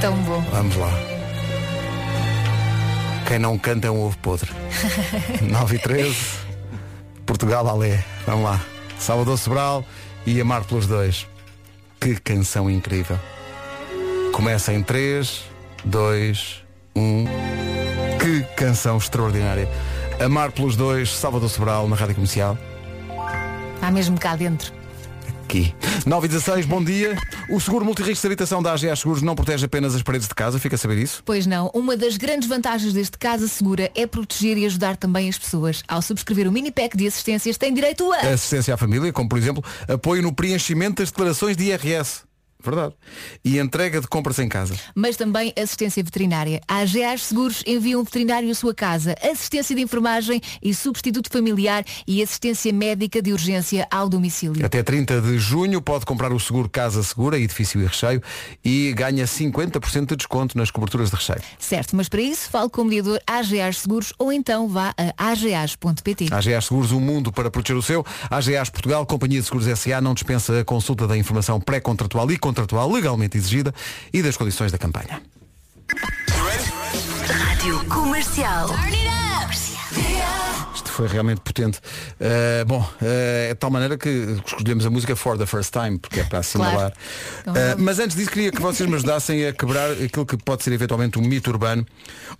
Tão 0.00 0.16
bom. 0.22 0.40
Vamos 0.50 0.74
lá. 0.74 0.90
Quem 3.28 3.38
não 3.38 3.56
canta 3.56 3.86
é 3.86 3.90
um 3.92 4.02
ovo 4.02 4.18
podre. 4.18 4.50
9 5.40 5.76
e 5.76 5.78
13. 5.78 6.16
Portugal, 7.24 7.68
alé. 7.68 8.04
Vamos 8.26 8.44
lá. 8.44 8.71
Salvador 9.02 9.36
Sobral 9.36 9.84
e 10.24 10.40
Amar 10.40 10.64
pelos 10.64 10.86
dois. 10.86 11.26
Que 12.00 12.14
canção 12.20 12.70
incrível. 12.70 13.18
Começa 14.32 14.72
em 14.72 14.82
3, 14.82 15.44
2, 15.84 16.62
1. 16.94 17.24
Que 18.20 18.42
canção 18.54 18.96
extraordinária. 18.96 19.68
Amar 20.24 20.52
pelos 20.52 20.76
dois, 20.76 21.10
Salvador 21.10 21.48
Sobral 21.48 21.88
na 21.88 21.96
Rádio 21.96 22.14
Comercial. 22.14 22.56
Há 23.80 23.90
mesmo 23.90 24.18
cá 24.18 24.36
dentro. 24.36 24.72
Aqui. 25.52 25.74
9 26.06 26.24
e 26.24 26.28
16, 26.30 26.64
bom 26.64 26.82
dia. 26.82 27.14
O 27.50 27.60
seguro 27.60 27.84
multirrisco 27.84 28.22
de 28.22 28.26
habitação 28.26 28.62
da 28.62 28.72
AGA 28.72 28.96
Seguros 28.96 29.20
não 29.20 29.34
protege 29.34 29.66
apenas 29.66 29.94
as 29.94 30.02
paredes 30.02 30.26
de 30.26 30.34
casa, 30.34 30.58
fica 30.58 30.76
a 30.76 30.78
saber 30.78 30.96
isso? 30.96 31.22
Pois 31.26 31.46
não, 31.46 31.70
uma 31.74 31.94
das 31.94 32.16
grandes 32.16 32.48
vantagens 32.48 32.94
deste 32.94 33.18
Casa 33.18 33.46
Segura 33.46 33.90
é 33.94 34.06
proteger 34.06 34.56
e 34.56 34.64
ajudar 34.64 34.96
também 34.96 35.28
as 35.28 35.36
pessoas. 35.36 35.82
Ao 35.86 36.00
subscrever 36.00 36.48
o 36.48 36.52
mini 36.52 36.70
pack 36.70 36.96
de 36.96 37.06
assistências 37.06 37.58
tem 37.58 37.74
direito 37.74 38.10
a... 38.10 38.20
Assistência 38.20 38.72
à 38.72 38.78
família, 38.78 39.12
como 39.12 39.28
por 39.28 39.36
exemplo, 39.36 39.62
apoio 39.86 40.22
no 40.22 40.32
preenchimento 40.32 41.02
das 41.02 41.10
declarações 41.10 41.54
de 41.54 41.64
IRS. 41.64 42.22
Verdade. 42.62 42.94
E 43.44 43.58
entrega 43.58 44.00
de 44.00 44.06
compras 44.06 44.38
em 44.38 44.48
casa. 44.48 44.74
Mas 44.94 45.16
também 45.16 45.52
assistência 45.60 46.02
veterinária. 46.02 46.60
A 46.68 46.78
AGA 46.78 47.18
Seguros 47.18 47.62
envia 47.66 47.98
um 47.98 48.04
veterinário 48.04 48.50
à 48.50 48.54
sua 48.54 48.74
casa, 48.74 49.14
assistência 49.22 49.74
de 49.74 49.82
enfermagem 49.82 50.40
e 50.62 50.72
substituto 50.72 51.28
familiar 51.30 51.84
e 52.06 52.22
assistência 52.22 52.72
médica 52.72 53.20
de 53.20 53.32
urgência 53.32 53.86
ao 53.90 54.08
domicílio. 54.08 54.64
Até 54.64 54.82
30 54.82 55.20
de 55.20 55.38
junho 55.38 55.82
pode 55.82 56.04
comprar 56.04 56.32
o 56.32 56.38
seguro 56.38 56.68
Casa 56.68 57.02
Segura, 57.02 57.38
edifício 57.38 57.80
e 57.80 57.84
recheio, 57.84 58.22
e 58.64 58.92
ganha 58.92 59.24
50% 59.24 60.06
de 60.06 60.16
desconto 60.16 60.56
nas 60.56 60.70
coberturas 60.70 61.10
de 61.10 61.16
recheio. 61.16 61.42
Certo, 61.58 61.96
mas 61.96 62.08
para 62.08 62.22
isso 62.22 62.48
fale 62.48 62.70
com 62.70 62.82
o 62.82 62.84
mediador 62.84 63.20
AGA 63.26 63.72
Seguros 63.72 64.12
ou 64.18 64.32
então 64.32 64.68
vá 64.68 64.94
a 64.96 65.30
agas.pt. 65.30 66.28
AGA 66.30 66.60
Seguros, 66.60 66.92
um 66.92 67.00
mundo 67.00 67.32
para 67.32 67.50
proteger 67.50 67.76
o 67.76 67.82
seu. 67.82 68.06
AGA 68.30 68.62
Portugal, 68.70 69.04
Companhia 69.04 69.40
de 69.40 69.46
Seguros 69.46 69.66
SA, 69.78 70.00
não 70.00 70.14
dispensa 70.14 70.60
a 70.60 70.64
consulta 70.64 71.06
da 71.06 71.16
informação 71.16 71.60
pré-contratual 71.60 72.30
e 72.30 72.38
contratual 72.38 72.51
legalmente 72.92 73.36
exigida 73.36 73.74
e 74.12 74.22
das 74.22 74.36
condições 74.36 74.70
da 74.72 74.78
campanha. 74.78 75.22
Rádio 77.28 77.84
Comercial. 77.86 78.68
Isto 80.74 80.90
foi 80.90 81.06
realmente 81.06 81.40
potente. 81.40 81.78
Uh, 82.20 82.64
bom, 82.66 82.80
uh, 82.80 83.04
é 83.04 83.48
de 83.50 83.54
tal 83.54 83.70
maneira 83.70 83.96
que 83.98 84.08
escolhemos 84.46 84.84
a 84.86 84.90
música 84.90 85.14
For 85.14 85.36
the 85.38 85.46
First 85.46 85.72
Time, 85.72 85.98
porque 85.98 86.20
é 86.20 86.24
para 86.24 86.38
assinalar. 86.40 86.92
Claro. 87.44 87.58
Uh, 87.58 87.82
mas 87.82 87.98
antes 87.98 88.16
disso 88.16 88.30
queria 88.30 88.50
que 88.50 88.60
vocês 88.60 88.88
me 88.88 88.96
ajudassem 88.96 89.46
a 89.46 89.52
quebrar 89.52 89.90
aquilo 89.92 90.24
que 90.26 90.36
pode 90.36 90.62
ser 90.64 90.72
eventualmente 90.72 91.18
um 91.18 91.22
mito 91.22 91.50
urbano. 91.50 91.86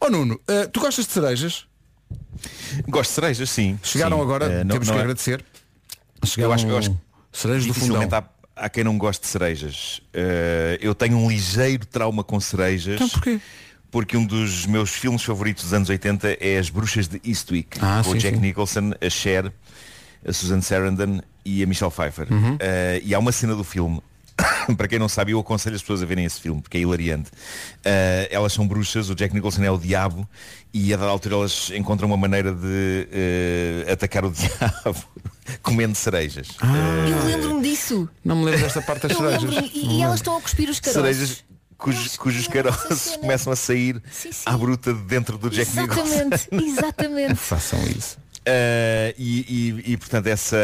Oh 0.00 0.08
Nuno, 0.08 0.34
uh, 0.34 0.68
tu 0.72 0.80
gostas 0.80 1.06
de 1.06 1.12
cerejas? 1.12 1.66
Gosto 2.88 3.10
de 3.10 3.14
cerejas, 3.14 3.50
sim. 3.50 3.78
Chegaram 3.82 4.16
Sim. 4.18 4.22
agora, 4.22 4.44
Eh, 4.46 4.64
não- 4.64 4.72
temos 4.74 4.88
não 4.88 4.94
que 4.94 4.98
é- 5.00 5.02
agradecer. 5.02 5.44
Eu 6.20 6.26
Chegaram 6.28 6.52
acho, 6.54 6.66
eu 6.66 6.78
acho 6.78 7.00
cerejas 7.32 7.66
do 7.66 7.74
fundão. 7.74 8.02
há, 8.12 8.24
há 8.56 8.68
quem 8.68 8.84
não 8.84 8.96
goste 8.98 9.22
de 9.22 9.28
cerejas. 9.28 10.00
Eh, 10.12 10.78
eu 10.80 10.94
tenho 10.94 11.16
um 11.16 11.28
ligeiro 11.28 11.86
trauma 11.86 12.22
com 12.24 12.38
cerejas. 12.40 12.94
Então 12.96 13.08
porquê? 13.08 13.40
Porque 13.90 14.16
um 14.16 14.24
dos 14.24 14.64
meus 14.66 14.90
filmes 14.90 15.22
favoritos 15.22 15.64
dos 15.64 15.72
anos 15.74 15.88
80 15.90 16.38
é 16.40 16.56
As 16.58 16.70
Bruxas 16.70 17.08
de 17.08 17.20
Eastwick, 17.24 17.78
Ah, 17.80 18.00
com 18.04 18.10
o 18.10 18.12
sim, 18.14 18.18
Jack 18.18 18.36
sim. 18.36 18.42
Nicholson, 18.42 18.92
a 19.00 19.10
Cher, 19.10 19.52
a 20.26 20.32
Susan 20.32 20.60
Sarandon 20.62 21.20
e 21.44 21.62
a 21.62 21.66
Michelle 21.66 21.90
Pfeiffer. 21.90 22.26
Uhum. 22.32 22.56
Eh, 22.58 23.02
e 23.04 23.14
há 23.14 23.18
uma 23.18 23.32
cena 23.32 23.54
do 23.54 23.64
filme, 23.64 24.00
para 24.76 24.88
quem 24.88 24.98
não 24.98 25.08
sabe, 25.08 25.32
eu 25.32 25.40
aconselho 25.40 25.76
as 25.76 25.82
pessoas 25.82 26.02
a 26.02 26.06
verem 26.06 26.24
esse 26.24 26.40
filme, 26.40 26.60
porque 26.62 26.76
é 26.78 26.80
hilariante. 26.80 27.30
Eh, 27.84 28.28
elas 28.30 28.52
são 28.52 28.66
bruxas, 28.66 29.08
o 29.10 29.14
Jack 29.14 29.34
Nicholson 29.34 29.62
é 29.62 29.70
o 29.70 29.78
diabo 29.78 30.28
e 30.72 30.92
a 30.92 30.96
dada 30.96 31.10
altura 31.10 31.34
elas 31.36 31.70
encontram 31.74 32.08
uma 32.08 32.16
maneira 32.16 32.52
de 32.52 33.08
eh, 33.12 33.92
atacar 33.92 34.24
o 34.24 34.30
diabo 34.32 35.04
comendo 35.62 35.94
cerejas. 35.94 36.48
Eh, 36.62 37.10
Eu 37.10 37.24
lembro-me 37.26 37.62
disso. 37.62 38.08
Não 38.24 38.36
me 38.36 38.44
lembro 38.46 38.60
desta 38.60 38.82
parte 38.82 39.06
das 39.08 39.12
Eu 39.12 39.40
cerejas. 39.40 39.70
E, 39.74 39.96
e 39.98 40.02
elas 40.02 40.16
estão 40.20 40.36
a 40.36 40.40
cuspir 40.40 40.68
os 40.68 40.80
caroços. 40.80 41.02
cerejas 41.02 41.44
cujos, 41.76 42.16
cujos 42.16 42.46
caroços 42.48 43.16
começam 43.16 43.52
a 43.52 43.56
sair 43.56 44.00
à 44.46 44.56
bruta 44.56 44.94
de 44.94 45.00
dentro 45.02 45.36
do 45.36 45.50
Jack 45.50 45.76
Nicholson. 45.76 46.02
Exatamente, 46.02 46.48
exatamente. 46.64 47.34
Façam 47.34 47.82
isso. 47.86 48.16
Uh, 48.42 49.14
e, 49.18 49.40
e- 49.86 49.92
e, 49.92 49.96
portanto 49.96 50.26
essa, 50.26 50.56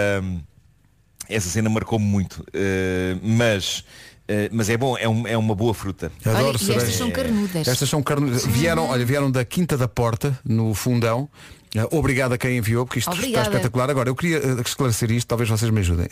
essa 1.28 1.48
cena 1.48 1.68
marcou-me 1.68 2.04
muito. 2.04 2.40
Uh, 2.54 3.18
mas, 3.22 3.80
uh, 3.80 4.48
mas 4.52 4.68
é 4.70 4.76
bom, 4.76 4.96
é, 4.96 5.08
um- 5.08 5.26
é 5.26 5.36
uma 5.36 5.54
boa 5.54 5.74
fruta. 5.74 6.10
Adoro 6.24 6.58
Olha, 6.58 6.72
e 6.72 6.72
estas 6.76 6.94
são 6.94 7.10
carnudas. 7.10 7.68
Estas 7.68 7.88
são 7.88 8.02
carnudas. 8.02 8.46
Vieram, 8.46 8.88
olha, 8.88 9.04
vieram 9.04 9.30
da 9.30 9.44
Quinta 9.44 9.76
da 9.76 9.86
Porta, 9.88 10.38
no 10.44 10.72
fundão. 10.74 11.28
Eh, 11.74 11.86
Obrigado 11.90 12.32
a 12.32 12.38
quem 12.38 12.56
enviou, 12.56 12.86
porque 12.86 12.98
isto 12.98 13.10
Obrigada. 13.10 13.42
está 13.46 13.50
espetacular. 13.52 13.90
Agora, 13.90 14.08
eu 14.08 14.16
queria 14.16 14.38
esclarecer 14.64 15.10
isto, 15.10 15.28
talvez 15.28 15.50
vocês 15.50 15.70
me 15.70 15.80
ajudem. 15.80 16.06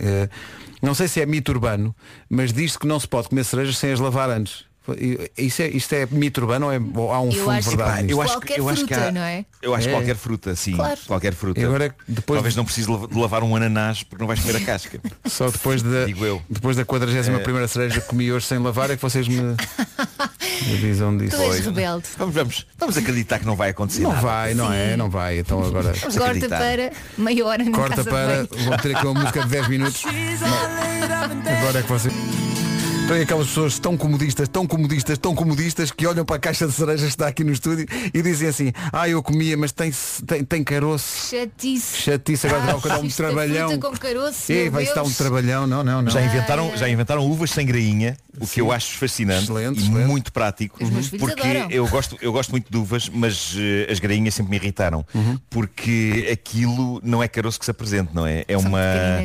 Não 0.82 0.94
sei 0.94 1.08
se 1.08 1.18
é 1.22 1.24
mito 1.24 1.50
urbano, 1.50 1.96
mas 2.28 2.52
diz-se 2.52 2.78
que 2.78 2.86
não 2.86 3.00
se 3.00 3.08
pode 3.08 3.30
comer 3.30 3.42
cerejas 3.42 3.78
sem 3.78 3.90
as 3.90 3.98
lavar 3.98 4.28
antes. 4.28 4.65
Isso 5.36 5.62
é, 5.62 5.68
isto 5.68 5.92
é 5.94 6.06
mito 6.10 6.40
urbano 6.40 6.66
ou, 6.66 6.72
é, 6.72 6.80
ou 6.94 7.12
há 7.12 7.20
um 7.20 7.26
Eu 7.30 7.32
fundo 7.32 7.50
acho 7.50 7.62
de 7.62 7.70
que 7.70 7.76
verdade 7.76 8.02
nisto? 8.02 8.10
eu 8.12 8.22
acho, 8.22 8.32
Qualquer 8.34 8.54
que- 8.54 8.60
eu 8.60 8.68
acho 8.68 8.84
que 8.86 8.94
fruta, 8.94 9.08
há- 9.08 9.12
não 9.12 9.20
é? 9.22 9.44
Eu 9.62 9.74
acho 9.74 9.88
É. 9.88 9.92
qualquer 9.92 10.16
fruta, 10.16 10.54
sim. 10.56 10.72
Claro. 10.76 10.98
Qualquer 11.06 11.34
fruta. 11.34 11.60
E 11.60 11.64
agora, 11.64 11.94
depois- 12.06 12.36
Talvez 12.38 12.54
não 12.56 12.64
precise 12.64 12.86
de 12.86 13.18
lavar 13.18 13.42
um 13.42 13.56
ananás 13.56 14.02
porque 14.02 14.22
não 14.22 14.26
vais 14.28 14.40
comer 14.40 14.56
a 14.56 14.60
casca. 14.60 15.00
Só 15.26 15.48
depois 15.50 15.82
da, 15.82 16.04
Digo 16.04 16.24
eu. 16.24 16.42
depois 16.48 16.76
da 16.76 16.84
41 16.84 17.38
primeira 17.42 17.66
cereja 17.68 18.00
que 18.00 18.06
comi 18.06 18.30
hoje 18.32 18.46
sem 18.46 18.58
lavar 18.58 18.90
é 18.90 18.96
que 18.96 19.02
vocês 19.02 19.26
me, 19.26 19.36
me 20.66 20.74
avisam 20.74 21.16
disso. 21.16 21.36
Tu 21.36 21.64
rebelde. 21.70 22.04
Vamos, 22.18 22.34
vamos, 22.34 22.66
vamos 22.78 22.96
acreditar 22.96 23.38
que 23.38 23.46
não 23.46 23.56
vai 23.56 23.70
acontecer 23.70 24.02
Não 24.02 24.10
nada. 24.10 24.22
vai, 24.22 24.54
não 24.54 24.72
é? 24.72 24.96
Não 24.96 25.10
vai. 25.10 25.38
Então 25.38 25.62
agora. 25.64 25.92
Vamos 25.92 26.16
Corta 26.16 26.30
acreditar. 26.30 26.58
para 26.58 26.92
meia 27.18 27.44
hora 27.46 27.64
na 27.64 27.70
Corta 27.72 27.96
casa 27.96 28.10
para. 28.10 28.42
de. 28.46 28.64
Vou 28.64 28.76
ter 28.78 28.96
aqui 28.96 29.06
uma 29.06 29.20
música 29.20 29.42
de 29.42 29.48
10 29.48 29.68
minutos. 29.68 30.02
Agora 30.04 31.78
é 31.78 31.82
que 31.82 31.88
você. 31.88 32.10
Tem 33.08 33.20
aquelas 33.22 33.46
pessoas 33.46 33.78
tão 33.78 33.96
comodistas, 33.96 34.48
tão 34.48 34.66
comodistas, 34.66 35.16
tão 35.16 35.32
comodistas 35.32 35.92
que 35.92 36.06
olham 36.08 36.24
para 36.24 36.36
a 36.36 36.38
caixa 36.40 36.66
de 36.66 36.72
cerejas 36.72 37.02
que 37.02 37.08
está 37.10 37.28
aqui 37.28 37.44
no 37.44 37.52
estúdio 37.52 37.86
e 38.12 38.20
dizem 38.20 38.48
assim, 38.48 38.72
ah 38.92 39.08
eu 39.08 39.22
comia, 39.22 39.56
mas 39.56 39.70
tem, 39.70 39.92
tem, 40.26 40.44
tem 40.44 40.64
caroço. 40.64 41.28
Chatice. 41.30 41.96
Chatice, 41.98 42.46
agora 42.48 42.62
Ah, 42.64 42.66
dá 42.66 42.98
um 42.98 43.04
isto 43.06 43.22
é 43.22 43.26
trabalhão. 43.26 43.78
com 43.78 43.92
caroço, 43.92 44.50
Ei, 44.50 44.68
vai 44.68 44.82
estar 44.82 45.04
um 45.04 45.12
trabalhão, 45.12 45.68
não, 45.68 45.84
não, 45.84 46.02
não. 46.02 46.10
Já 46.10 46.20
inventaram, 46.20 46.76
já 46.76 46.88
inventaram 46.88 47.24
uvas 47.24 47.50
sem 47.50 47.64
grainha, 47.64 48.16
o 48.40 48.44
Sim. 48.46 48.54
que 48.54 48.60
eu 48.60 48.72
acho 48.72 48.98
fascinante 48.98 49.44
Excelente, 49.44 49.78
e 49.78 49.82
excelente. 49.84 50.06
muito 50.08 50.32
prático. 50.32 50.78
Filhos 50.78 51.08
porque 51.10 51.40
adoram. 51.40 51.70
eu 51.70 51.86
gosto, 51.88 52.18
eu 52.20 52.32
gosto 52.32 52.50
muito 52.50 52.70
de 52.70 52.76
uvas, 52.76 53.08
mas 53.08 53.54
eh, 53.56 53.86
as 53.90 54.00
grainhas 54.00 54.34
sempre 54.34 54.50
me 54.50 54.56
irritaram. 54.56 55.06
Uhum. 55.14 55.38
Porque 55.48 56.28
aquilo 56.32 57.00
não 57.04 57.22
é 57.22 57.28
caroço 57.28 57.58
que 57.58 57.64
se 57.64 57.70
apresente, 57.70 58.10
não 58.12 58.26
é? 58.26 58.44
É 58.48 58.58
São 58.58 58.68
uma. 58.68 58.80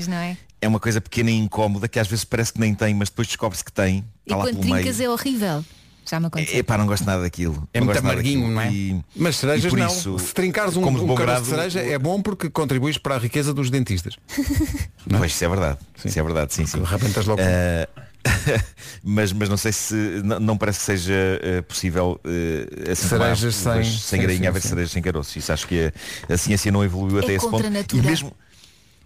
não 0.08 0.18
é? 0.18 0.38
É 0.62 0.68
uma 0.68 0.80
coisa 0.80 1.02
pequena 1.02 1.32
e 1.32 1.36
incómoda 1.38 1.88
que 1.88 2.00
às 2.00 2.08
vezes 2.08 2.24
parece 2.24 2.54
que 2.54 2.60
nem 2.60 2.74
tem, 2.76 2.94
mas 2.94 3.10
depois 3.10 3.28
descobre-se 3.28 3.64
que 3.66 3.72
tem. 3.72 3.98
E 3.98 4.04
Está 4.32 4.38
lá 4.38 4.44
quando 4.44 4.60
pelo 4.60 4.62
trincas 4.76 4.98
meio. 4.98 5.10
é 5.10 5.12
horrível. 5.12 5.66
Já 6.10 6.20
me 6.20 6.26
aconteceu. 6.28 6.58
Epá, 6.60 6.78
não 6.78 6.88
gosto 6.88 7.06
nada 7.06 7.22
daquilo. 7.22 7.68
É 7.74 7.80
Não 7.80 7.86
muito 7.86 8.00
amarguinho, 8.00 8.48
não 8.48 8.60
é? 8.62 8.72
E- 8.72 9.02
Mas 9.16 9.38
cerejas 9.38 9.70
por 9.70 9.78
não. 9.80 9.88
isso, 9.88 10.18
Se 10.20 10.34
trincares 10.34 10.76
um, 10.76 10.86
um 10.86 10.94
bom 11.06 11.16
caroço 11.16 11.44
de 11.44 11.50
grado, 11.52 11.70
cereja 11.72 11.80
é 11.80 11.98
bom 11.98 12.22
porque 12.22 12.50
contribuis 12.50 12.98
para 12.98 13.16
a 13.16 13.18
riqueza 13.20 13.54
dos 13.54 13.70
dentistas. 13.70 14.16
Pois, 15.10 15.32
isso 15.32 15.46
é 15.46 15.50
verdade. 15.50 15.78
Isso 16.04 16.20
é 16.20 16.24
verdade, 16.24 16.54
sim, 16.54 16.66
sim. 16.66 16.82
Rebentas 16.84 17.26
logo. 17.26 17.42
Eh, 17.42 17.88
mas, 19.04 19.32
mas 19.34 19.50
não 19.50 19.58
sei 19.58 19.72
se 19.72 19.94
não, 20.24 20.40
não 20.40 20.58
parece 20.58 20.80
que 20.80 20.86
seja 20.86 21.14
eh, 21.42 21.62
possível 21.64 22.20
uh, 22.24 22.92
assim 22.92 23.08
Cerejas 23.08 23.56
sem- 23.56 23.84
sim, 23.84 23.98
sem 23.98 24.22
grainha 24.22 24.42
sim, 24.42 24.48
haver 24.48 24.62
sim. 24.62 24.70
cerejas 24.70 24.92
sem 24.92 25.02
caroço. 25.02 25.38
Isso 25.38 25.52
acho 25.52 25.68
que 25.68 25.92
a, 26.30 26.34
a 26.34 26.38
ciência 26.38 26.72
não 26.72 26.84
evoluiu 26.84 27.20
É 27.20 27.24
até 27.24 27.34
esse 27.34 27.50
ponto. 27.50 27.66
E 27.66 27.70
natura. 27.70 28.04
mesmo, 28.04 28.32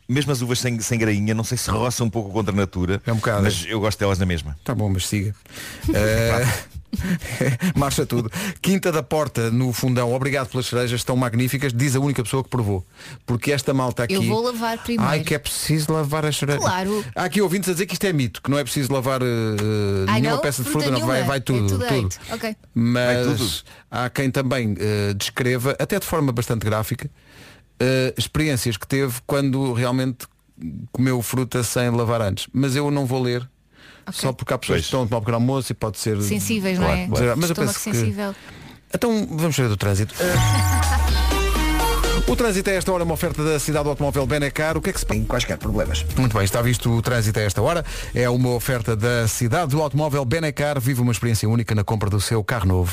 mesmo 0.08 0.32
as 0.32 0.42
uvas 0.42 0.60
sem, 0.60 0.80
sem 0.80 0.98
grainha, 1.00 1.34
não 1.34 1.44
sei 1.44 1.58
se 1.58 1.70
roça 1.70 2.04
um 2.04 2.10
pouco 2.10 2.32
contra 2.32 2.54
a 2.54 2.56
natura, 2.56 3.02
É 3.06 3.12
um 3.12 3.16
bocado. 3.18 3.44
mas 3.44 3.66
eu 3.68 3.80
gosto 3.80 4.00
delas 4.00 4.20
na 4.20 4.26
mesma. 4.26 4.58
Tá 4.64 4.74
bom, 4.76 4.90
mas 4.90 5.08
siga. 5.08 5.34
Eh, 5.94 6.46
Marcha 7.76 8.06
tudo. 8.06 8.32
Quinta 8.62 8.92
da 8.92 9.04
Porta, 9.04 9.52
no 9.52 9.74
fundão. 9.74 10.14
Obrigado 10.14 10.48
pelas 10.50 10.66
cerejas, 10.68 11.02
estão 11.02 11.16
magníficas. 11.16 11.74
Diz 11.74 11.96
a 11.96 12.00
única 12.00 12.24
pessoa 12.24 12.44
que 12.44 12.50
provou. 12.50 12.86
Porque 13.26 13.52
esta 13.52 13.74
malta 13.74 14.04
aqui. 14.04 14.14
Eu 14.14 14.24
vou 14.24 14.42
lavar 14.42 14.78
primeiro. 14.78 15.10
Ai, 15.12 15.20
que 15.22 15.36
é 15.36 15.38
preciso 15.40 15.92
lavar 15.92 16.26
as 16.26 16.38
cerejas. 16.38 16.62
Claro. 16.64 17.04
Há 17.16 17.26
aqui 17.26 17.42
ouvintes 17.42 17.70
a 17.70 17.74
dizer 17.74 17.86
que 17.86 17.94
isto 17.94 18.06
é 18.06 18.14
mito, 18.14 18.42
que 18.42 18.50
não 18.50 18.58
é 18.58 18.64
preciso 18.64 18.94
lavar 18.94 19.22
Ai, 20.08 20.22
nenhuma 20.22 20.36
não? 20.38 20.42
peça 20.42 20.64
de 20.64 20.70
Fruta 20.70 20.90
não 20.92 21.06
vai, 21.06 21.24
vai 21.24 21.38
É 21.38 21.42
tudo. 21.42 21.68
tudo 21.68 21.86
tudo. 21.86 22.06
hate. 22.08 22.20
Ok. 22.32 22.56
Vai 22.76 23.24
tudo. 23.24 23.40
Mas 23.40 23.66
há 23.92 24.10
quem 24.10 24.32
também 24.32 24.76
eh, 24.80 25.14
descreva, 25.16 25.76
até 25.80 26.00
de 26.00 26.06
forma 26.06 26.32
bastante 26.32 26.64
gráfica, 26.66 27.10
eh, 27.80 28.14
experiências 28.18 28.78
que 28.78 28.88
teve 28.88 29.16
quando 29.26 29.74
realmente 29.74 30.26
comeu 30.92 31.22
fruta 31.22 31.64
sem 31.64 31.90
lavar 31.90 32.22
antes. 32.22 32.48
Mas 32.54 32.76
eu 32.76 32.90
não 32.92 33.06
vou 33.06 33.22
ler. 33.22 33.48
Só 34.12 34.32
porque 34.32 34.54
há 34.54 34.58
pessoas 34.58 34.78
Pois. 34.78 34.82
que 34.84 34.88
estão 34.88 35.04
a 35.04 35.08
tomar 35.08 35.20
pequeno 35.22 35.36
almoço 35.38 35.72
e 35.72 35.76
pode 35.76 35.98
ser 35.98 36.22
Sensíveis, 36.22 36.78
não 36.78 36.88
é? 36.88 37.08
claro. 37.08 37.10
Mas 37.10 37.22
eu 37.22 37.54
Estômago 37.54 37.56
penso 37.74 37.74
que- 37.74 37.96
sensível. 37.98 38.36
Então 38.94 39.28
vamos 39.32 39.56
saber 39.56 39.68
do 39.70 39.78
trânsito. 39.78 40.14
O 42.28 42.36
trânsito 42.36 42.68
a 42.72 42.74
esta 42.74 42.92
hora 42.92 43.04
é 43.04 43.06
uma 43.06 43.14
oferta 43.14 43.44
da 43.44 43.60
cidade 43.60 43.84
do 43.84 43.90
automóvel 43.92 44.26
Benecar. 44.26 44.76
O 44.76 44.82
que 44.82 44.90
é 44.90 44.94
que 44.94 45.00
se 45.00 45.06
passa? 45.06 45.22
Quaisquer 45.22 45.60
problemas. 45.60 46.04
Muito 46.18 46.34
bem, 46.36 46.44
está 46.44 46.60
visto 46.60 46.90
o 46.92 47.00
trânsito 47.00 47.38
a 47.40 47.44
esta 47.44 47.62
hora. 47.62 47.86
É 48.16 48.28
uma 48.28 48.50
oferta 48.50 48.96
da 48.96 49.28
cidade 49.28 49.70
do 49.72 49.82
automóvel 49.82 50.26
Benecar. 50.26 50.80
Vive 50.80 51.02
uma 51.02 51.12
experiência 51.12 51.48
única 51.48 51.76
na 51.76 51.84
compra 51.84 52.10
do 52.10 52.20
seu 52.20 52.44
carro 52.44 52.66
novo. 52.68 52.92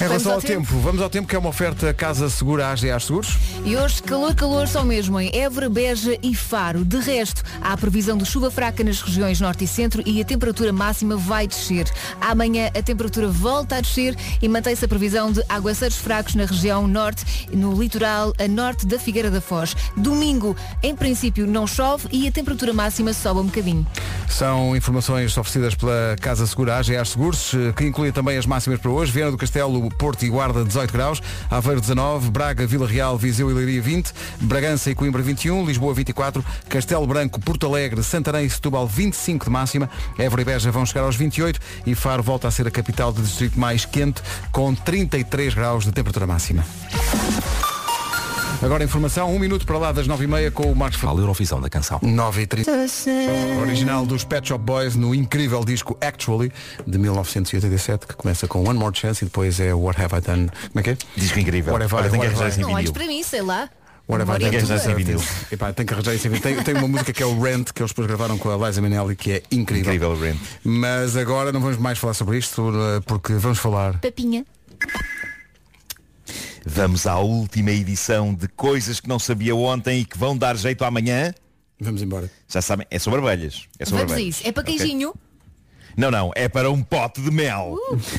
Em 0.00 0.08
relação 0.08 0.32
ao 0.32 0.40
tempo, 0.40 0.76
vamos 0.80 1.00
ao 1.00 1.08
tempo 1.08 1.28
que 1.28 1.36
é 1.36 1.38
uma 1.38 1.48
oferta 1.48 1.94
Casa 1.94 2.28
Segura 2.28 2.68
AGA 2.68 2.98
Seguros. 2.98 3.38
E 3.64 3.76
hoje 3.76 4.02
calor, 4.02 4.34
calor 4.34 4.66
só 4.66 4.82
mesmo 4.82 5.20
em 5.20 5.30
Évora, 5.32 5.70
Beja 5.70 6.18
e 6.20 6.34
Faro. 6.34 6.84
De 6.84 6.98
resto, 6.98 7.44
há 7.62 7.76
previsão 7.76 8.18
de 8.18 8.26
chuva 8.26 8.50
fraca 8.50 8.82
nas 8.82 9.00
regiões 9.00 9.40
norte 9.40 9.64
e 9.64 9.68
centro 9.68 10.02
e 10.04 10.20
a 10.20 10.24
temperatura 10.24 10.72
máxima 10.72 11.16
vai 11.16 11.46
descer. 11.46 11.88
Amanhã 12.20 12.70
a 12.76 12.82
temperatura 12.82 13.28
volta 13.28 13.76
a 13.76 13.80
descer 13.80 14.16
e 14.42 14.48
mantém-se 14.48 14.84
a 14.84 14.88
previsão 14.88 15.30
de 15.30 15.42
aguaceiros 15.48 15.96
fracos 15.96 16.34
na 16.34 16.44
região 16.44 16.88
norte 16.88 17.48
e 17.52 17.56
no 17.56 17.80
litoral 17.80 18.32
a 18.38 18.48
norte 18.48 18.86
da 18.86 18.98
Figueira 18.98 19.30
da 19.30 19.40
Foz. 19.40 19.76
Domingo, 19.96 20.56
em 20.82 20.94
princípio, 20.96 21.46
não 21.46 21.68
chove 21.68 22.08
e 22.10 22.26
a 22.26 22.32
temperatura 22.32 22.72
máxima 22.72 23.12
sobe 23.12 23.40
um 23.40 23.46
bocadinho. 23.46 23.86
São 24.28 24.74
informações 24.74 25.36
oferecidas 25.38 25.76
pela 25.76 26.16
Casa 26.20 26.46
Segura 26.46 26.76
AGA 26.78 27.04
Seguros, 27.04 27.54
eh, 27.54 27.72
que 27.72 27.84
incluem 27.84 28.10
também 28.10 28.36
as 28.36 28.44
máximas 28.44 28.80
para 28.80 28.90
hoje. 28.90 29.12
Viana 29.12 29.30
do 29.30 29.38
Castelo, 29.38 29.88
Porto 29.98 30.24
e 30.24 30.28
Guarda 30.28 30.64
18 30.64 30.92
graus, 30.92 31.22
Aveiro 31.50 31.80
19, 31.80 32.30
Braga, 32.30 32.66
Vila 32.66 32.86
Real, 32.86 33.16
Viseu 33.16 33.50
e 33.50 33.54
Leiria 33.54 33.82
20, 33.82 34.12
Bragança 34.40 34.90
e 34.90 34.94
Coimbra 34.94 35.22
21, 35.22 35.64
Lisboa 35.64 35.94
24, 35.94 36.44
Castelo 36.68 37.06
Branco, 37.06 37.40
Porto 37.40 37.66
Alegre, 37.66 38.02
Santarém 38.02 38.46
e 38.46 38.50
Setúbal 38.50 38.86
25 38.86 39.44
de 39.46 39.50
máxima, 39.50 39.90
Évora 40.18 40.42
e 40.42 40.44
Beja 40.44 40.70
vão 40.70 40.86
chegar 40.86 41.02
aos 41.02 41.16
28 41.16 41.60
e 41.86 41.94
Faro 41.94 42.22
volta 42.22 42.48
a 42.48 42.50
ser 42.50 42.66
a 42.66 42.70
capital 42.70 43.12
do 43.12 43.22
distrito 43.22 43.58
mais 43.58 43.84
quente 43.84 44.22
com 44.52 44.74
33 44.74 45.54
graus 45.54 45.84
de 45.84 45.92
temperatura 45.92 46.26
máxima. 46.26 46.64
Agora 48.64 48.82
a 48.82 48.86
informação, 48.86 49.30
um 49.34 49.38
minuto 49.38 49.66
para 49.66 49.76
lá 49.76 49.92
das 49.92 50.08
9h30 50.08 50.50
com 50.50 50.72
o 50.72 50.74
Marcos 50.74 50.98
Fala 50.98 51.20
Eurovisão 51.20 51.60
da 51.60 51.68
canção. 51.68 52.00
9h30. 52.00 53.60
Original 53.60 54.06
dos 54.06 54.24
Pet 54.24 54.48
Shop 54.48 54.64
Boys 54.64 54.96
no 54.96 55.14
incrível 55.14 55.62
disco 55.64 55.94
Actually 56.00 56.50
de 56.86 56.96
1987 56.98 58.06
que 58.06 58.14
começa 58.14 58.48
com 58.48 58.66
One 58.66 58.78
More 58.78 58.96
Chance 58.96 59.22
e 59.22 59.26
depois 59.26 59.60
é 59.60 59.74
What 59.74 60.00
Have 60.00 60.16
I 60.16 60.20
Done. 60.22 60.48
Como 60.68 60.80
é 60.80 60.82
que 60.82 60.90
é? 60.90 60.96
Disco 61.14 61.38
incrível. 61.38 61.74
What 61.74 61.84
have 61.84 61.94
I, 61.94 61.96
Olha, 61.98 62.10
tem 62.10 62.20
que 62.20 62.26
what 62.26 62.34
have 62.34 62.42
arranjar 62.42 62.46
I- 62.46 62.48
esse 62.52 62.60
Não 62.62 62.72
olhes 62.72 62.90
para 62.90 63.06
mim, 63.06 63.22
sei 63.22 63.42
lá. 63.42 63.68
What 64.08 64.22
have 64.22 64.30
I 64.32 64.38
done? 64.38 64.50
tua. 64.50 64.58
arranjar 64.58 64.76
esse 64.76 64.94
vinil. 64.94 65.22
Epá, 65.52 65.72
tem 65.74 65.84
que 65.86 65.92
arranjar 65.92 66.14
esse 66.14 66.28
vinil. 66.28 66.42
Tem, 66.42 66.62
tem 66.62 66.74
uma 66.74 66.88
música 66.88 67.12
que 67.12 67.22
é 67.22 67.26
o 67.26 67.38
Rent 67.38 67.70
que 67.70 67.82
eles 67.82 67.90
depois 67.90 68.06
gravaram 68.08 68.38
com 68.38 68.50
a 68.50 68.66
Liza 68.66 68.80
Minnelli 68.80 69.14
que 69.14 69.32
é 69.32 69.42
incrível. 69.52 69.92
Incrível 69.94 70.18
Rent. 70.18 70.40
Mas 70.64 71.16
agora 71.18 71.52
não 71.52 71.60
vamos 71.60 71.76
mais 71.76 71.98
falar 71.98 72.14
sobre 72.14 72.38
isto 72.38 72.72
eh, 72.74 73.00
porque 73.04 73.34
vamos 73.34 73.58
falar. 73.58 73.98
Papinha. 74.00 74.44
Vamos 76.66 77.06
à 77.06 77.18
última 77.18 77.70
edição 77.70 78.32
de 78.32 78.48
coisas 78.48 78.98
que 78.98 79.08
não 79.08 79.18
sabia 79.18 79.54
ontem 79.54 80.00
e 80.00 80.04
que 80.04 80.16
vão 80.16 80.36
dar 80.36 80.56
jeito 80.56 80.82
amanhã. 80.84 81.34
Vamos 81.78 82.00
embora. 82.00 82.30
Já 82.48 82.62
sabem, 82.62 82.86
é 82.90 82.98
sobre 82.98 83.20
abelhas. 83.20 83.68
É 83.78 83.84
sobre 83.84 84.00
Vamos 84.00 84.12
abelhas. 84.12 84.36
isso. 84.36 84.48
É 84.48 84.52
para 84.52 84.62
queijinho. 84.62 85.12
Não, 85.96 86.10
não, 86.10 86.32
é 86.34 86.48
para 86.48 86.70
um 86.70 86.82
pote 86.82 87.20
de 87.20 87.30
mel. 87.30 87.76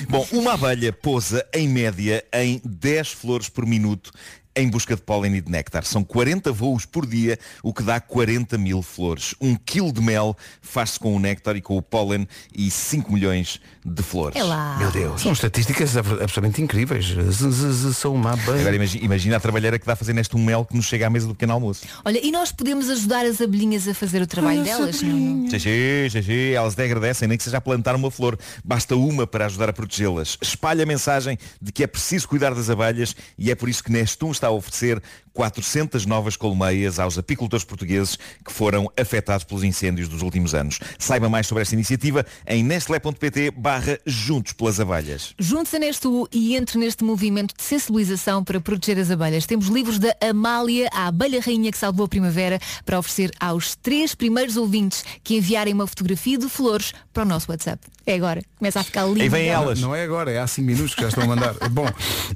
Bom, 0.08 0.26
uma 0.32 0.54
abelha 0.54 0.94
pousa 0.94 1.46
em 1.54 1.68
média 1.68 2.24
em 2.32 2.62
10 2.64 3.14
flores 3.14 3.50
por 3.50 3.66
minuto 3.66 4.12
em 4.56 4.70
busca 4.70 4.96
de 4.96 5.02
pólen 5.02 5.36
e 5.36 5.42
de 5.42 5.52
néctar. 5.52 5.84
São 5.84 6.04
40 6.04 6.52
voos 6.52 6.86
por 6.86 7.06
dia, 7.06 7.38
o 7.62 7.74
que 7.74 7.84
dá 7.84 8.00
40 8.00 8.58
mil 8.58 8.82
flores. 8.82 9.36
Um 9.42 9.56
quilo 9.56 9.92
de 9.92 10.02
mel 10.02 10.36
faz-se 10.62 10.98
com 10.98 11.14
o 11.14 11.20
néctar 11.20 11.58
e 11.58 11.62
com 11.62 11.76
o 11.76 11.82
pólen 11.82 12.26
e 12.56 12.72
5 12.72 13.12
milhões 13.12 13.60
de 13.88 14.02
flores. 14.02 14.36
É 14.36 14.44
lá. 14.44 14.78
Meu 14.80 14.90
Deus. 14.90 15.22
São 15.22 15.32
estatísticas 15.32 15.96
ab- 15.96 16.08
absolutamente 16.14 16.60
incríveis. 16.62 17.06
Z- 17.06 17.52
z- 17.52 17.72
z- 17.72 17.94
Sou 17.94 18.16
uma 18.16 18.32
abelha. 18.34 18.60
Agora 18.62 18.76
imagina, 18.76 19.06
imagina 19.06 19.38
a 19.38 19.40
trabalheira 19.40 19.78
que 19.78 19.86
dá 19.86 19.94
a 19.94 19.96
fazer 19.96 20.12
neste 20.14 20.36
um 20.36 20.44
mel 20.44 20.66
que 20.66 20.76
nos 20.76 20.86
chega 20.86 21.06
à 21.06 21.10
mesa 21.10 21.28
do 21.28 21.36
pequeno 21.36 21.54
almoço. 21.54 21.86
Olha, 22.04 22.20
e 22.26 22.32
nós 22.32 22.52
podemos 22.52 22.90
ajudar 22.90 23.26
as 23.28 23.40
abelhinhas 23.40 23.88
a 23.88 23.94
fazer 23.94 24.22
o 24.24 24.28
trabalho 24.28 24.64
delas? 24.64 25.02
Não. 25.04 25.48
Xixi, 25.52 26.10
xixi, 26.10 26.54
elas 26.54 26.74
até 26.74 26.86
agradecem, 26.86 27.28
nem 27.28 27.38
que 27.38 27.44
seja 27.44 27.58
a 27.58 27.62
plantar 27.62 27.96
uma 27.96 28.10
flor. 28.10 28.40
Basta 28.64 28.96
uma 28.96 29.28
para 29.28 29.46
ajudar 29.46 29.70
a 29.70 29.74
protegê-las. 29.74 30.38
Espalha 30.42 30.82
a 30.84 30.86
mensagem 30.86 31.38
de 31.62 31.72
que 31.72 31.84
é 31.84 31.88
preciso 31.88 32.28
cuidar 32.28 32.56
das 32.56 32.70
abelhas 32.72 33.16
e 33.38 33.52
é 33.52 33.56
por 33.56 33.70
isso 33.70 33.84
que 33.84 33.92
Nestum 33.92 34.32
está 34.32 34.48
a 34.48 34.52
oferecer 34.52 35.02
400 35.36 36.06
novas 36.06 36.38
colmeias 36.38 36.98
aos 36.98 37.18
apicultores 37.18 37.66
portugueses 37.66 38.18
que 38.44 38.52
foram 38.52 38.90
afetados 38.98 39.44
pelos 39.44 39.64
incêndios 39.64 40.08
dos 40.08 40.22
últimos 40.22 40.56
anos. 40.56 40.80
Saiba 40.98 41.28
mais 41.28 41.46
sobre 41.46 41.62
esta 41.62 41.76
iniciativa 41.76 42.26
em 42.48 42.64
nestlé.pt 42.64 43.52
barra 43.52 44.00
juntos 44.06 44.54
pelas 44.54 44.80
abelhas. 44.80 45.34
Junte-se 45.38 45.76
a 45.76 45.80
Nestu 45.80 46.28
e 46.32 46.56
entre 46.56 46.80
neste 46.80 47.04
movimento 47.04 47.54
de 47.56 47.64
sensibilização 47.64 48.44
para 48.44 48.62
proteger 48.62 48.98
as 48.98 49.12
abelhas. 49.12 49.46
Temos 49.46 49.68
livros 49.68 50.00
da 50.00 50.16
Amália, 50.22 50.90
a 50.94 51.08
abelha 51.08 51.42
rainha 51.42 51.72
que 51.72 51.78
salvou 51.78 52.06
a 52.06 52.10
primavera, 52.10 52.58
para 52.86 52.98
oferecer 52.98 53.32
aos 53.38 53.76
três 53.76 54.16
primeiros 54.16 54.56
ouvintes 54.56 55.04
que 55.22 55.36
enviarem 55.36 55.74
uma 55.74 55.86
fotografia 55.86 56.38
de 56.38 56.48
flores 56.48 56.94
para 57.14 57.24
o 57.24 57.26
nosso 57.26 57.52
WhatsApp. 57.52 57.86
É 58.06 58.14
agora. 58.14 58.42
Começa 58.60 58.80
a 58.80 58.84
ficar 58.84 59.06
lindo. 59.06 59.22
Aí 59.22 59.30
vem 59.30 59.48
Não, 59.48 59.54
elas. 59.54 59.82
Não 59.82 59.96
é 59.96 60.04
agora, 60.04 60.32
é 60.32 60.40
há 60.40 60.46
5 60.46 60.66
minutos 60.66 60.94
que 60.94 61.02
já 61.02 61.08
estão 61.08 61.24
a 61.24 61.28
mandar. 61.28 61.56
Bom, 61.72 61.88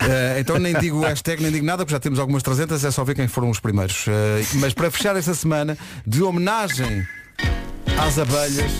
eh, 0.01 0.37
então 0.39 0.57
nem 0.57 0.73
digo 0.79 0.99
hashtag, 1.01 1.43
nem 1.43 1.51
digo 1.51 1.65
nada, 1.65 1.85
porque 1.85 1.93
já 1.93 1.99
temos 1.99 2.17
algumas 2.17 2.41
300, 2.41 2.83
é 2.89 2.91
só 2.91 3.03
ver 3.03 3.15
quem 3.15 3.27
foram 3.27 3.49
os 3.49 3.59
primeiros. 3.59 4.05
Eh, 4.07 4.43
mas 4.55 4.73
para 4.73 4.89
fechar 4.91 5.15
esta 5.15 5.33
semana, 5.33 5.77
de 6.05 6.21
homenagem 6.21 7.05
às 7.97 8.17
abelhas, 8.19 8.71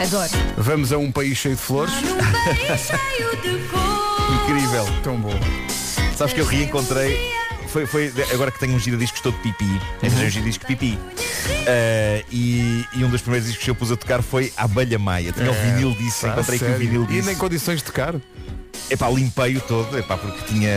Adoro. 0.00 0.30
vamos 0.56 0.92
a 0.92 0.98
um 0.98 1.10
país 1.12 1.36
cheio 1.38 1.56
de 1.56 1.60
flores. 1.60 1.92
Incrível. 4.44 4.86
Tão 5.02 5.16
bom. 5.20 5.38
Sabes 6.16 6.32
que 6.34 6.40
eu 6.40 6.46
reencontrei. 6.46 7.16
Foi, 7.68 7.84
foi 7.86 8.10
agora 8.32 8.50
que 8.50 8.58
tenho 8.58 8.74
um 8.74 8.78
giradiscos 8.78 9.20
todo 9.20 9.36
pipi. 9.38 9.66
Arranjei 10.02 10.26
um 10.26 10.30
giradisco 10.30 10.66
pipi. 10.66 10.98
Ah, 11.66 12.24
e, 12.32 12.84
e 12.94 13.04
um 13.04 13.10
dos 13.10 13.20
primeiros 13.20 13.46
discos 13.46 13.64
que 13.64 13.70
eu 13.70 13.74
pus 13.74 13.92
a 13.92 13.96
tocar 13.96 14.22
foi 14.22 14.52
a 14.56 14.64
Abelha 14.64 14.98
Maia. 14.98 15.32
Tinha 15.32 15.50
o 15.50 15.54
vinil 15.54 15.92
disso, 15.92 16.26
encontrei 16.26 16.56
aqui 16.56 16.64
o 16.70 16.78
vinil 16.78 17.04
E 17.04 17.12
nem 17.14 17.22
disso. 17.22 17.36
condições 17.36 17.78
de 17.78 17.84
tocar. 17.84 18.14
Epá, 18.90 19.08
limpei-o 19.10 19.60
todo, 19.60 19.98
epá, 19.98 20.16
porque 20.16 20.40
tinha 20.46 20.72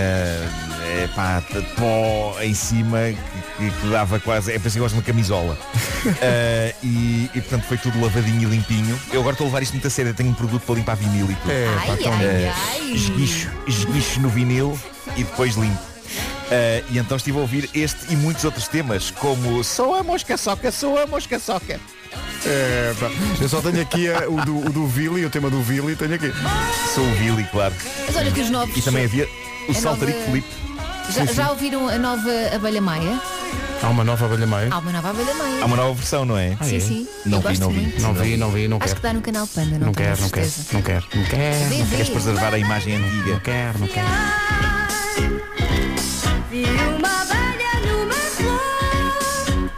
epá, 1.03 1.41
t- 1.41 1.61
pó 1.77 2.35
em 2.41 2.53
cima 2.53 2.97
que, 3.57 3.69
que- 3.69 3.79
que 3.81 3.87
dava 3.87 4.19
quase. 4.19 4.51
É 4.51 4.59
para 4.59 4.69
que 4.71 4.79
gosto 4.79 4.93
de 4.93 4.99
uma 4.99 5.05
camisola. 5.05 5.57
Ah, 6.21 6.73
e, 6.83 7.29
e, 7.33 7.41
portanto 7.41 7.63
foi 7.67 7.77
tudo 7.77 8.01
lavadinho 8.01 8.41
e 8.43 8.45
limpinho. 8.45 8.99
Eu 9.11 9.19
agora 9.21 9.33
estou 9.33 9.45
a 9.45 9.47
levar 9.49 9.63
isto 9.63 9.73
muito 9.73 9.87
a 9.87 9.89
sério, 9.89 10.09
eu 10.11 10.15
tenho 10.15 10.29
um 10.29 10.33
produto 10.33 10.63
para 10.63 10.75
limpar 10.75 10.95
vinil 10.95 11.29
e 11.31 11.35
tudo. 11.35 11.51
É, 11.51 11.65
pá, 11.85 11.91
Ai, 11.93 11.97
tão 11.97 12.13
ai, 12.13 12.91
esguicho, 12.93 13.49
esguicho 13.67 14.19
no 14.19 14.29
vinil 14.29 14.77
e 15.15 15.23
depois 15.23 15.55
limpo. 15.55 15.79
Ah, 16.51 16.83
e 16.89 16.97
então 16.97 17.15
estive 17.17 17.37
a 17.37 17.41
ouvir 17.41 17.69
este 17.73 18.11
e 18.11 18.15
muitos 18.15 18.43
outros 18.43 18.67
temas, 18.67 19.11
como 19.11 19.63
Sou 19.63 19.95
a 19.95 20.03
mosca 20.03 20.35
soca, 20.37 20.71
sou 20.71 20.97
a 21.01 21.07
mosca 21.07 21.39
soca. 21.39 21.79
É, 22.45 22.93
pá. 22.99 23.09
Eu 23.39 23.47
só 23.47 23.61
tenho 23.61 23.81
aqui 23.81 24.07
eh, 24.07 24.27
o, 24.27 24.43
do, 24.43 24.57
o 24.57 24.69
do 24.69 24.87
Vili, 24.87 25.23
o 25.25 25.29
tema 25.29 25.49
do 25.49 25.61
Vili, 25.61 25.95
tenho 25.95 26.15
aqui. 26.15 26.31
Sou 26.93 27.05
o 27.05 27.11
Billy, 27.15 27.45
claro. 27.51 27.73
Mas 28.07 28.15
olha 28.17 28.31
que 28.31 28.41
os 28.41 28.49
novos. 28.49 28.75
E 28.75 28.81
também 28.81 29.05
havia 29.05 29.29
o 29.67 29.71
A 29.71 29.75
Saltarico 29.75 30.17
nova- 30.17 30.31
Felipe. 30.31 30.47
Já, 31.09 31.25
já 31.25 31.49
ouviram 31.49 31.89
a 31.89 31.97
nova 31.97 32.29
abelha 32.55 32.81
Maia? 32.81 33.19
Há 33.83 33.89
uma 33.89 34.03
nova 34.03 34.25
abelha 34.25 34.45
meia. 34.45 34.67
Há 34.71 34.77
uma 34.77 34.91
nova 34.91 35.09
abelha 35.09 35.33
Maia. 35.33 35.61
Há 35.63 35.65
uma 35.65 35.75
nova 35.75 35.93
versão, 35.93 36.23
não 36.23 36.37
é? 36.37 36.55
Sim, 36.61 36.79
sim. 36.79 37.07
Não 37.25 37.41
Eu 37.41 37.49
vi, 37.49 37.57
não 37.59 37.69
vi. 37.69 37.79
muito. 37.81 38.01
Não 38.01 38.13
vi, 38.13 38.37
não 38.37 38.51
vi, 38.51 38.67
não 38.67 38.77
Acho 38.79 38.95
que 38.95 39.01
dá 39.01 39.11
no 39.13 39.21
canal 39.21 39.47
Panda, 39.47 39.77
não, 39.79 39.87
Não 39.87 39.93
quero, 39.93 40.21
não 40.21 40.29
quero, 40.29 40.51
não 40.71 40.81
quero, 40.81 41.05
não 41.15 41.23
quero. 41.25 41.69
Vê. 41.69 41.85
Queres 41.89 42.09
preservar 42.09 42.53
a 42.53 42.57
imagem 42.59 42.95
antiga? 42.95 43.31
Não 43.31 43.39
quero, 43.39 43.79
não 43.79 43.87
quero. 43.87 44.07
Vi 46.49 46.63
uma 46.63 47.21
abelha 47.21 47.73
numa 47.87 48.13
flor 48.13 49.69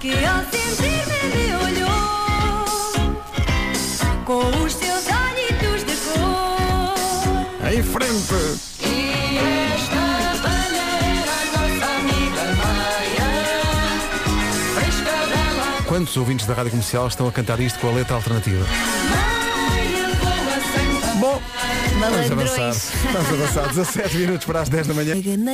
que 0.00 0.12
ao 0.24 0.42
sentir-me 0.50 1.20
me 1.36 1.54
olhou 1.54 3.14
com 4.24 4.64
os 4.64 4.72
seus 4.72 5.04
olhitos 5.06 5.84
de 5.84 5.96
cor. 5.96 7.70
Em 7.72 7.82
frente! 7.82 8.65
Quantos 15.96 16.14
ouvintes 16.18 16.44
da 16.44 16.52
Rádio 16.52 16.72
Comercial 16.72 17.08
estão 17.08 17.26
a 17.26 17.32
cantar 17.32 17.58
isto 17.58 17.78
com 17.78 17.88
a 17.88 17.92
letra 17.92 18.16
alternativa? 18.16 18.66
Bom, 21.18 21.40
vamos 21.98 22.30
avançar. 22.32 22.92
Vamos 23.14 23.32
avançar. 23.32 23.68
17 23.68 24.16
minutos 24.18 24.44
para 24.46 24.60
as 24.60 24.68
10 24.68 24.88
da 24.88 24.92
manhã. 24.92 25.14
na. 25.38 25.52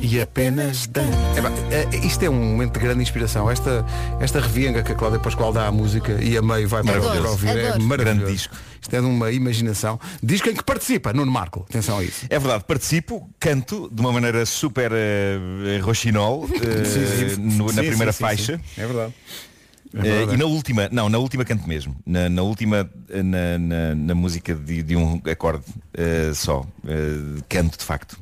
E 0.00 0.20
apenas 0.20 0.86
dan. 0.86 1.02
Epá, 1.36 1.50
é, 1.72 2.06
isto 2.06 2.22
é 2.22 2.30
um 2.30 2.34
momento 2.34 2.74
de 2.74 2.78
grande 2.86 3.02
inspiração. 3.02 3.50
Esta, 3.50 3.84
esta 4.20 4.38
revienga 4.38 4.80
que 4.84 4.92
a 4.92 4.94
Cláudia 4.94 5.18
Pascoal 5.18 5.52
dá 5.52 5.66
à 5.66 5.72
música 5.72 6.22
e 6.22 6.38
a 6.38 6.42
meio 6.42 6.68
vai 6.68 6.84
para, 6.84 6.96
Adoro, 6.98 7.30
ouvir 7.30 7.48
é 7.58 7.66
adoro. 7.70 7.82
maravilhoso. 7.82 8.18
Grande 8.20 8.32
disco. 8.32 8.54
Isto 8.80 8.94
é 8.94 9.00
de 9.00 9.06
uma 9.08 9.32
imaginação. 9.32 9.98
Disco 10.22 10.48
em 10.50 10.54
que 10.54 10.62
participa 10.62 11.12
Nuno 11.12 11.32
Marco. 11.32 11.66
Atenção 11.68 11.98
a 11.98 12.04
isso. 12.04 12.26
É 12.30 12.38
verdade, 12.38 12.62
participo, 12.62 13.28
canto 13.40 13.90
de 13.92 14.00
uma 14.00 14.12
maneira 14.12 14.46
super 14.46 14.92
uh, 14.92 15.84
roxinol 15.84 16.48
eh, 16.62 16.84
Sim, 16.86 17.34
sim. 17.34 17.40
no- 17.56 17.66
na 17.72 17.82
Sim, 17.82 17.88
primeira 17.88 18.12
sim, 18.12 18.18
sim, 18.18 18.22
faixa. 18.24 18.56
sim. 18.56 18.80
É 18.80 18.86
verdade. 18.86 19.12
É 19.94 20.02
verdade. 20.02 20.34
e 20.34 20.36
na 20.36 20.44
última, 20.46 20.88
não, 20.90 21.08
na 21.08 21.18
última 21.18 21.44
canto 21.44 21.68
mesmo. 21.68 21.94
Na, 22.04 22.28
na 22.28 22.42
última, 22.42 22.88
na, 23.08 23.58
na- 23.58 23.94
na 23.94 24.14
música 24.14 24.54
de, 24.54 24.82
de 24.82 24.96
um 24.96 25.20
acorde 25.30 25.64
eh, 25.94 26.32
só. 26.34 26.66
Eh, 26.86 27.40
canto 27.48 27.78
de 27.78 27.84
facto. 27.84 28.18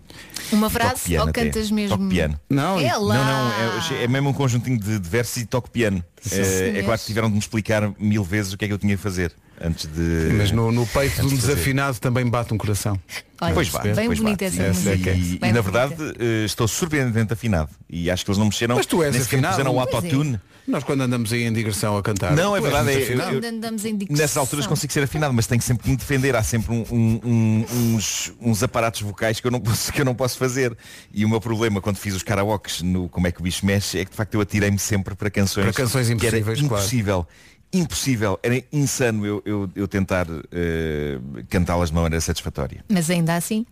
Uma 0.52 0.68
frase 0.70 1.02
piano 1.04 1.24
ou 1.24 1.30
até. 1.30 1.44
cantas 1.44 1.70
mesmo? 1.70 1.96
Toco 1.96 2.08
piano. 2.08 2.38
Não, 2.48 2.78
É 2.78 2.96
lá. 2.96 3.14
Não, 3.14 3.84
não, 3.90 3.96
é, 3.96 4.04
é 4.04 4.08
mesmo 4.08 4.28
um 4.30 4.32
conjuntinho 4.32 4.78
de, 4.78 4.98
de 4.98 5.08
versos 5.08 5.36
e 5.38 5.46
toco 5.46 5.70
piano. 5.70 6.04
Sim, 6.20 6.36
Eh, 6.40 6.78
é 6.78 6.82
claro 6.82 7.00
que 7.00 7.06
tiveram 7.06 7.28
de 7.28 7.34
me 7.34 7.40
explicar 7.40 7.92
mil 7.98 8.22
vezes 8.22 8.52
o 8.52 8.56
que 8.58 8.64
é 8.64 8.68
que 8.68 8.74
eu 8.74 8.78
tinha 8.78 8.96
que 8.96 9.02
fazer. 9.02 9.32
antes 9.60 9.86
de. 9.86 10.32
Mas 10.36 10.50
no, 10.52 10.70
no 10.72 10.86
peito 10.86 11.20
de 11.26 11.34
um 11.34 11.36
desafinado 11.36 11.98
também 11.98 12.24
bate 12.26 12.52
um 12.54 12.58
coração. 12.58 12.98
Olha, 13.40 13.54
Pois 13.54 13.68
vai, 13.68 13.92
bem 13.92 14.06
pois 14.06 14.20
bonita 14.20 14.44
bate. 14.44 14.60
essa 14.60 14.68
música. 14.90 15.10
é 15.10 15.12
é. 15.12 15.16
Bem 15.16 15.38
E, 15.42 15.48
e, 15.48 15.52
na 15.52 15.60
verdade 15.60 15.94
eh, 16.20 16.44
estou 16.44 16.68
surpreendentemente 16.68 17.32
afinado. 17.32 17.70
E 17.90 18.08
acho 18.10 18.24
que 18.24 18.30
eles 18.30 18.38
não 18.38 18.46
mexeram. 18.46 18.76
Mas 18.76 18.86
tu 18.86 19.02
és 19.02 19.16
afinado. 19.16 19.54
puseram 19.54 19.74
o 19.74 19.78
é. 19.78 19.80
autotune. 19.80 20.40
Nós 20.64 20.84
quando 20.84 21.00
andamos 21.00 21.32
aí 21.32 21.42
em 21.42 21.52
digressão 21.52 21.96
a 21.96 22.02
cantar. 22.04 22.36
Não, 22.36 22.56
é 22.56 22.60
verdade, 22.60 22.92
é- 22.92 23.02
afinado. 23.02 23.30
Ainda 23.34 23.48
andamos 23.48 23.84
em 23.84 23.96
dicção. 23.96 24.16
Nessas 24.16 24.36
alturas 24.36 24.64
consigo 24.64 24.92
ser 24.92 25.02
afinado, 25.02 25.34
mas 25.34 25.44
tenho 25.48 25.60
sempre 25.60 25.82
que 25.82 25.90
me 25.90 25.96
defender. 25.96 26.36
Há 26.36 26.42
sempre 26.44 26.72
um- 26.72 26.84
um- 26.88 27.20
um- 27.24 27.66
uns, 27.96 28.32
uns 28.40 28.62
aparatos 28.62 29.00
vocais 29.00 29.40
que 29.40 29.46
eu, 29.46 29.50
não 29.50 29.58
posso, 29.60 29.92
que 29.92 30.00
eu 30.00 30.04
não 30.04 30.14
posso 30.14 30.38
fazer. 30.42 30.76
E 31.12 31.24
o 31.24 31.28
meu 31.28 31.40
problema 31.40 31.80
quando 31.80 31.96
fiz 31.96 32.14
os 32.14 32.22
karaokes 32.22 32.82
no 32.82 33.08
Como 33.08 33.26
é 33.26 33.32
que 33.32 33.40
o 33.40 33.42
bicho 33.42 33.64
mexe 33.64 33.98
é 33.98 34.04
que 34.04 34.10
de 34.10 34.16
facto 34.16 34.34
eu 34.34 34.40
atirei-me 34.40 34.78
sempre 34.78 35.14
para 35.14 35.30
canções, 35.30 35.64
Para 35.64 35.72
canções 35.72 36.06
que 36.08 36.26
era 36.26 36.38
impossíveis, 36.38 36.58
claro. 36.60 36.74
impossível. 36.74 37.26
Impossível, 37.74 38.38
era 38.42 38.62
insano 38.70 39.24
eu, 39.24 39.42
eu, 39.46 39.70
eu 39.74 39.88
tentar 39.88 40.26
eh, 40.52 41.18
cantá-las 41.48 41.88
de 41.88 41.96
uma 41.96 42.02
maneira 42.02 42.20
satisfatória. 42.20 42.84
Mas 42.86 43.08
ainda 43.08 43.34
assim. 43.34 43.64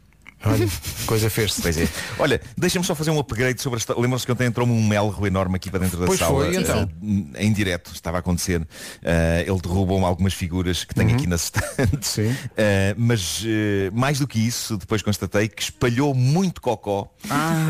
Olha, 0.45 0.68
coisa 1.07 1.28
fez-se. 1.28 1.61
Pois 1.61 1.76
é. 1.76 1.86
Olha, 2.18 2.41
deixa-me 2.57 2.84
só 2.84 2.95
fazer 2.95 3.11
um 3.11 3.18
upgrade 3.18 3.61
sobre 3.61 3.76
a 3.76 3.78
história. 3.78 4.01
Lembram-se 4.01 4.24
que 4.24 4.32
ontem 4.32 4.47
entrou-me 4.47 4.72
um 4.72 4.86
melro 4.86 5.26
enorme 5.26 5.57
aqui 5.57 5.70
para 5.70 5.80
dentro 5.80 5.99
da 5.99 6.07
Pois 6.07 6.18
sala. 6.18 6.47
foi, 6.47 6.57
então. 6.57 6.88
eh, 7.34 7.45
Em 7.45 7.53
direto, 7.53 7.93
estava 7.95 8.16
a 8.16 8.20
acontecer. 8.20 8.66
Eh, 9.03 9.45
ele 9.47 9.61
derrubou 9.61 10.05
algumas 10.07 10.32
figuras 10.32 10.84
que 10.84 10.95
tenho 10.95 11.11
Uhum. 11.11 11.16
aqui 11.16 11.26
nas 11.26 11.45
estantes. 11.45 12.18
Eh, 12.57 12.95
mas 12.97 13.43
eh, 13.47 13.91
mais 13.93 14.18
do 14.18 14.26
que 14.26 14.38
isso, 14.38 14.76
depois 14.78 15.03
constatei 15.03 15.49
que 15.49 15.62
espalhou 15.62 16.14
muito 16.14 16.61
cocó 16.61 17.12
Ah. 17.28 17.66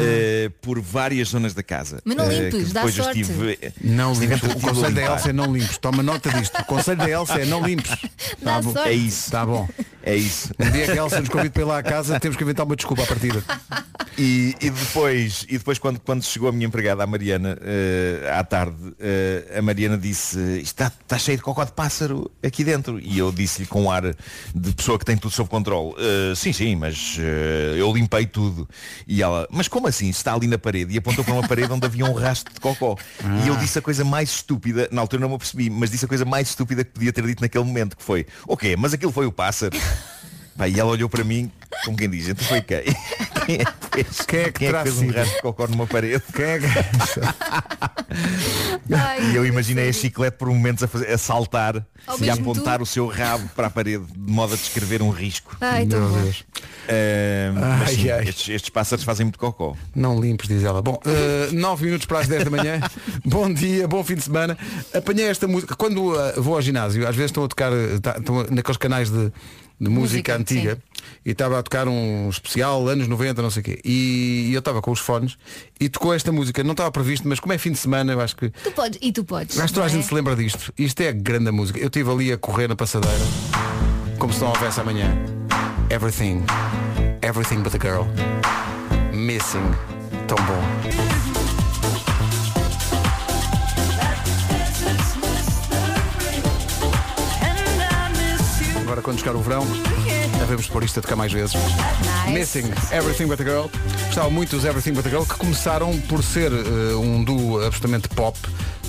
por 0.62 0.80
várias 0.80 1.28
zonas 1.28 1.54
da 1.54 1.62
casa. 1.62 2.00
Mas 2.04 2.16
não 2.16 2.28
limpes, 2.30 2.72
dá 2.72 2.82
sorte. 2.88 3.20
estive, 3.20 3.58
Não 3.82 4.12
limpes. 4.14 4.42
O 4.42 4.60
conselho 4.60 4.94
da. 4.94 5.02
Elsa 5.02 5.30
é 5.30 5.32
não 5.32 5.52
limpes. 5.52 5.78
Toma 5.78 6.02
nota 6.02 6.30
disto. 6.30 6.56
O 6.60 6.64
conselho 6.64 6.98
da 6.98 7.10
Elsa 7.10 7.40
é 7.40 7.44
não 7.44 7.64
limpes. 7.66 7.90
Dá 8.40 8.52
Tá 8.56 8.62
bom. 8.62 8.72
sorte. 8.72 8.88
É 8.88 8.92
isso. 8.92 9.30
Tá 9.30 9.44
bom. 9.46 9.68
É 10.02 10.14
isso. 10.14 10.52
Um 10.58 10.70
dia 10.70 10.84
que 10.86 10.92
a 10.92 10.96
Elsa 10.96 11.20
nos 11.20 11.28
convide 11.28 11.50
para 11.50 11.62
ir 11.62 11.64
lá 11.66 11.78
à 11.78 11.82
casa, 11.82 12.18
temos 12.20 12.36
que 12.36 12.42
inventar 12.42 12.59
uma 12.64 12.76
desculpa 12.76 13.02
à 13.02 13.06
partida. 13.06 13.42
E, 14.18 14.54
e 14.61 14.68
depois, 14.68 15.46
e 15.48 15.56
depois 15.56 15.78
quando, 15.78 15.98
quando 16.00 16.22
chegou 16.22 16.50
a 16.50 16.52
minha 16.52 16.66
empregada, 16.66 17.02
a 17.02 17.06
Mariana, 17.06 17.56
eh, 17.62 18.30
à 18.36 18.44
tarde, 18.44 18.76
eh, 18.98 19.56
a 19.56 19.62
Mariana 19.62 19.96
disse, 19.96 20.38
está, 20.61 20.88
está 20.88 21.16
cheio 21.16 21.38
de 21.38 21.42
cocó 21.42 21.64
de 21.64 21.72
pássaro 21.72 22.30
aqui 22.44 22.62
dentro. 22.62 23.00
E 23.00 23.18
eu 23.18 23.32
disse-lhe 23.32 23.66
com 23.66 23.84
um 23.84 23.90
ar 23.90 24.02
de 24.54 24.72
pessoa 24.74 24.98
que 24.98 25.06
tem 25.06 25.16
tudo 25.16 25.32
sob 25.32 25.48
controle, 25.48 25.94
"Eh, 25.98 26.34
sim, 26.34 26.52
sim, 26.52 26.76
mas 26.76 27.16
eu 27.78 27.90
limpei 27.94 28.26
tudo. 28.26 28.68
E 29.06 29.22
ela, 29.22 29.48
mas 29.50 29.68
como 29.68 29.86
assim? 29.86 30.11
Está 30.11 30.34
ali 30.34 30.46
na 30.46 30.58
parede. 30.58 30.92
E 30.92 30.98
apontou 30.98 31.24
para 31.24 31.32
uma 31.32 31.48
parede 31.48 31.72
onde 31.72 31.86
havia 31.86 32.04
um 32.04 32.12
rastro 32.12 32.52
de 32.52 32.61
cocó. 32.61 32.96
E 33.44 33.48
eu 33.48 33.56
disse 33.56 33.78
a 33.78 33.82
coisa 33.82 34.04
mais 34.04 34.28
estúpida, 34.30 34.86
na 34.92 35.00
altura 35.00 35.22
não 35.22 35.30
me 35.30 35.34
apercebi, 35.36 35.70
mas 35.70 35.90
disse 35.90 36.04
a 36.04 36.08
coisa 36.08 36.26
mais 36.26 36.48
estúpida 36.48 36.84
que 36.84 36.90
podia 36.90 37.12
ter 37.12 37.24
dito 37.26 37.40
naquele 37.40 37.64
momento, 37.64 37.96
que 37.96 38.02
foi, 38.02 38.26
ok, 38.46 38.76
mas 38.76 38.92
aquilo 38.92 39.12
foi 39.12 39.24
o 39.24 39.32
pássaro. 39.32 39.74
Pá, 40.61 40.68
e 40.68 40.78
ela 40.78 40.90
olhou 40.90 41.08
para 41.08 41.24
mim, 41.24 41.50
como 41.86 41.96
quem 41.96 42.11
diz, 42.11 42.28
então 42.28 42.44
foi 42.44 42.61
quem? 42.61 42.82
Quem 43.47 43.57
é 43.57 43.64
que 43.64 43.72
fez, 43.93 44.20
Quem 44.26 44.41
é 44.41 44.45
que 44.53 44.59
terá 44.61 44.82
fez 44.82 44.99
um 44.99 45.11
rastro 45.11 45.36
de 45.36 45.43
cocó 45.43 45.66
numa 45.66 45.86
parede? 45.86 46.22
Quem 46.34 46.45
é 46.45 46.59
que... 46.59 46.66
E 49.32 49.36
eu 49.36 49.47
imaginei 49.47 49.88
a 49.88 49.93
chiclete 49.93 50.36
por 50.36 50.49
momentos 50.49 50.82
a, 50.82 50.88
fazer, 50.88 51.11
a 51.12 51.18
saltar 51.18 51.84
Ao 52.07 52.18
e 52.22 52.28
a 52.30 52.34
apontar 52.34 52.78
tu? 52.78 52.82
o 52.82 52.86
seu 52.86 53.07
rabo 53.07 53.49
para 53.55 53.68
a 53.68 53.70
parede, 53.70 54.05
de 54.16 54.32
modo 54.32 54.55
a 54.55 54.57
descrever 54.57 55.03
um 55.03 55.11
risco. 55.11 55.57
Ai, 55.61 55.84
bom. 55.86 55.97
Eh, 56.88 57.51
mas 57.55 57.88
Ai, 57.88 57.95
sim, 57.95 58.11
ai. 58.11 58.28
Estes, 58.28 58.49
estes 58.49 58.70
pássaros 58.70 59.05
fazem 59.05 59.24
muito 59.26 59.38
cocó. 59.38 59.76
Não 59.95 60.20
limpes, 60.20 60.49
diz 60.49 60.64
ela. 60.64 60.82
Bom, 60.82 60.99
9 61.53 61.84
minutos 61.84 62.07
para 62.07 62.20
as 62.20 62.28
10 62.28 62.45
da 62.45 62.51
manhã. 62.51 62.80
bom 63.24 63.53
dia, 63.53 63.86
bom 63.86 64.03
fim 64.03 64.14
de 64.16 64.22
semana. 64.22 64.57
Apanhei 64.93 65.26
esta 65.26 65.47
música. 65.47 65.74
Quando 65.76 66.18
eh, 66.18 66.34
vou 66.38 66.55
ao 66.57 66.62
ginásio, 66.62 67.07
às 67.07 67.14
vezes 67.14 67.30
estão 67.30 67.45
a 67.45 67.49
tocar, 67.49 67.72
eh, 67.72 67.99
tá- 68.01 68.16
estão 68.18 68.45
naqueles 68.51 68.76
canais 68.76 69.09
de, 69.11 69.32
de 69.80 69.88
música, 69.88 69.91
Música, 69.91 70.36
antiga. 70.36 70.78
E 71.24 71.30
estava 71.30 71.59
a 71.59 71.62
tocar 71.62 71.88
um 71.88 72.28
especial, 72.28 72.86
anos 72.88 73.09
90, 73.09 73.42
não 73.42 73.51
sei 73.51 73.61
o 73.61 73.64
quê. 73.64 73.80
E, 73.84 74.48
e 74.51 74.55
eu 74.55 74.59
estava 74.59 74.80
com 74.80 74.90
os 74.90 75.01
fones 75.01 75.36
e 75.78 75.88
tocou 75.88 76.14
esta 76.14 76.32
música. 76.32 76.62
Não 76.64 76.72
estava 76.72 76.90
previsto, 76.90 77.26
mas 77.28 77.40
como 77.40 77.53
é 77.53 77.59
fim 77.59 77.72
de 77.72 77.78
semana, 77.78 78.12
eu 78.12 78.20
acho 78.20 78.36
que. 78.36 78.51
Tu 78.51 78.70
podes, 78.72 78.98
e 79.01 79.12
tu 79.12 79.24
podes. 79.24 79.59
Acho 79.59 79.68
que 79.68 79.74
toda 79.74 79.86
a 79.86 79.90
é? 79.90 79.92
gente 79.92 80.07
se 80.07 80.14
lembra 80.14 80.36
disto. 80.36 80.72
Isto 80.78 81.01
é 81.03 81.12
grande 81.12 81.51
música. 81.51 81.78
Eu 81.78 81.86
estive 81.86 82.11
ali 82.11 82.32
a 82.32 82.38
correr 82.38 82.68
na 82.68 82.76
passadeira, 82.76 83.24
como 84.18 84.32
se 84.32 84.40
não 84.40 84.48
houvesse 84.48 84.80
amanhã. 84.80 85.11
Everything. 85.90 86.44
Everything 87.22 87.62
but 87.62 87.72
the 87.72 87.78
girl. 87.78 88.07
Missing. 89.12 89.74
Tão 90.26 90.36
bom. 90.46 91.11
Agora 98.82 99.03
quando 99.03 99.18
chegar 99.18 99.36
o 99.36 99.40
verão, 99.40 99.64
devemos 100.41 100.66
pôr 100.66 100.82
isto 100.84 100.99
a 100.99 101.03
tocar 101.03 101.16
mais 101.16 101.32
vezes. 101.32 101.55
Missing 102.28 102.70
Everything 102.93 103.26
But 103.26 103.41
a 103.41 103.45
Girl. 103.45 103.66
Gostava 104.07 104.30
muito 104.30 104.57
dos 104.57 104.64
Everything 104.64 104.93
But 104.93 105.07
a 105.07 105.11
Girl, 105.11 105.22
que 105.22 105.34
começaram 105.34 105.97
por 106.03 106.22
ser 106.22 106.51
eh, 106.53 106.95
um 106.95 107.22
duo 107.22 107.64
absolutamente 107.64 108.09
pop, 108.09 108.38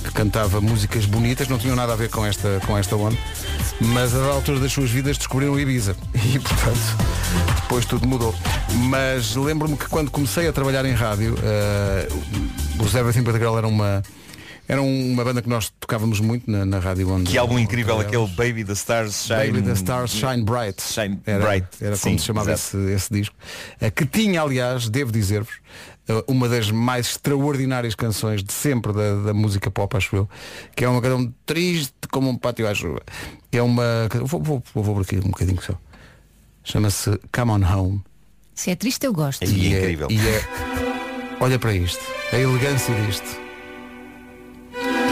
que 0.03 0.11
cantava 0.11 0.59
músicas 0.61 1.05
bonitas, 1.05 1.47
não 1.47 1.57
tinham 1.57 1.75
nada 1.75 1.93
a 1.93 1.95
ver 1.95 2.09
com 2.09 2.25
esta, 2.25 2.59
com 2.65 2.77
esta 2.77 2.95
onda, 2.95 3.17
mas 3.79 4.15
a 4.15 4.25
altura 4.27 4.59
das 4.59 4.71
suas 4.71 4.89
vidas 4.89 5.17
descobriram 5.17 5.59
Ibiza. 5.59 5.95
E 6.33 6.39
portanto, 6.39 6.79
depois 7.61 7.85
tudo 7.85 8.07
mudou. 8.07 8.33
Mas 8.89 9.35
lembro-me 9.35 9.75
que 9.75 9.87
quando 9.87 10.09
comecei 10.09 10.47
a 10.47 10.53
trabalhar 10.53 10.85
em 10.85 10.93
rádio, 10.93 11.35
eh, 11.43 12.07
os 12.79 12.95
Everything 12.95 13.23
But 13.23 13.35
a 13.35 13.39
Girl 13.39 13.57
eram 13.57 13.69
uma. 13.69 14.01
Era 14.67 14.81
uma 14.81 15.23
banda 15.23 15.41
que 15.41 15.49
nós 15.49 15.69
tocávamos 15.79 16.19
muito 16.21 16.49
na, 16.49 16.65
na 16.65 16.79
rádio 16.79 17.09
onde. 17.09 17.29
Que 17.29 17.37
álbum 17.37 17.59
incrível, 17.59 17.99
aquele 17.99 18.27
Baby 18.27 18.63
the 18.63 18.73
Stars 18.73 19.25
Shine. 19.25 19.51
Baby 19.51 19.61
the 19.63 19.73
Stars 19.73 20.11
Shine 20.11 20.43
Bright. 20.43 20.81
Shine 20.81 21.19
era, 21.25 21.45
Bright. 21.45 21.67
Era 21.81 21.95
Sim, 21.97 22.03
como 22.11 22.19
se 22.19 22.25
chamava 22.25 22.53
esse, 22.53 22.77
esse 22.91 23.13
disco. 23.13 23.35
Eh, 23.81 23.91
Que 23.91 24.05
tinha, 24.05 24.41
aliás, 24.41 24.87
devo 24.87 25.11
dizer-vos, 25.11 25.55
eh, 26.07 26.23
uma 26.27 26.47
das 26.47 26.71
mais 26.71 27.07
extraordinárias 27.07 27.95
canções 27.95 28.41
de 28.43 28.53
sempre 28.53 28.93
da, 28.93 29.15
da 29.23 29.33
música 29.33 29.69
pop, 29.69 29.97
acho 29.97 30.15
eu, 30.15 30.29
que 30.73 30.85
é 30.85 30.87
uma 30.87 31.01
canção 31.01 31.33
triste 31.45 31.93
como 32.09 32.29
um 32.29 32.37
pátio 32.37 32.65
à 32.65 32.73
chuva. 32.73 33.01
É 33.51 33.61
uma. 33.61 34.07
Vou, 34.23 34.41
vou, 34.41 34.63
vou, 34.73 34.83
vou 34.83 34.95
por 34.95 35.01
aqui 35.01 35.17
um 35.17 35.31
bocadinho 35.31 35.61
só. 35.61 35.73
Chama-se 36.63 37.19
Come 37.33 37.51
On 37.51 37.65
Home. 37.77 38.01
Se 38.55 38.69
é 38.71 38.75
triste, 38.75 39.05
eu 39.05 39.11
gosto. 39.11 39.43
E 39.43 39.73
é, 39.73 39.91
e 39.91 40.17
é- 40.19 40.47
olha 41.41 41.57
para 41.59 41.73
isto. 41.73 41.99
A 42.31 42.37
elegância 42.37 42.93
disto. 43.05 43.40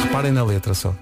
Reparem 0.09 0.31
na 0.31 0.43
letra 0.43 0.73
só. 0.73 0.95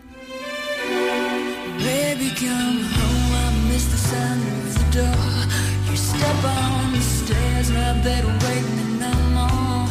Baby, 1.79 2.29
come 2.35 2.83
home. 2.83 3.35
I 3.35 3.71
miss 3.71 3.85
the 3.85 3.97
sound 3.97 4.43
of 4.43 4.73
the 4.73 4.83
door. 4.91 5.47
You 5.89 5.95
step 5.95 6.43
on 6.43 6.91
the 6.91 6.99
stairs, 6.99 7.71
wake 7.71 8.69
me 8.75 8.83
no 8.99 9.13
more. 9.31 9.87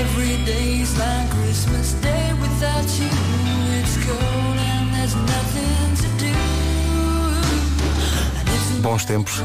Every 0.00 0.44
day's 0.44 0.92
like 0.98 1.30
Christmas 1.30 1.92
Day 2.02 2.34
without 2.40 2.88
you. 2.98 3.08
It's 3.78 3.96
cold 4.04 4.58
and 4.58 4.92
there's 4.92 5.14
nothing 5.14 5.94
to 6.02 6.08
do. 6.18 6.34
Bons 8.82 9.04
tempos, 9.04 9.40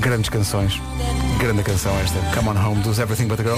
grandes 0.00 0.28
canções. 0.28 0.80
Grande 1.38 1.62
canção 1.62 1.96
esta. 2.00 2.18
Come 2.34 2.48
on 2.48 2.56
home 2.66 2.82
dos 2.82 2.98
Everything 2.98 3.26
But 3.26 3.40
a 3.40 3.42
Girl. 3.42 3.56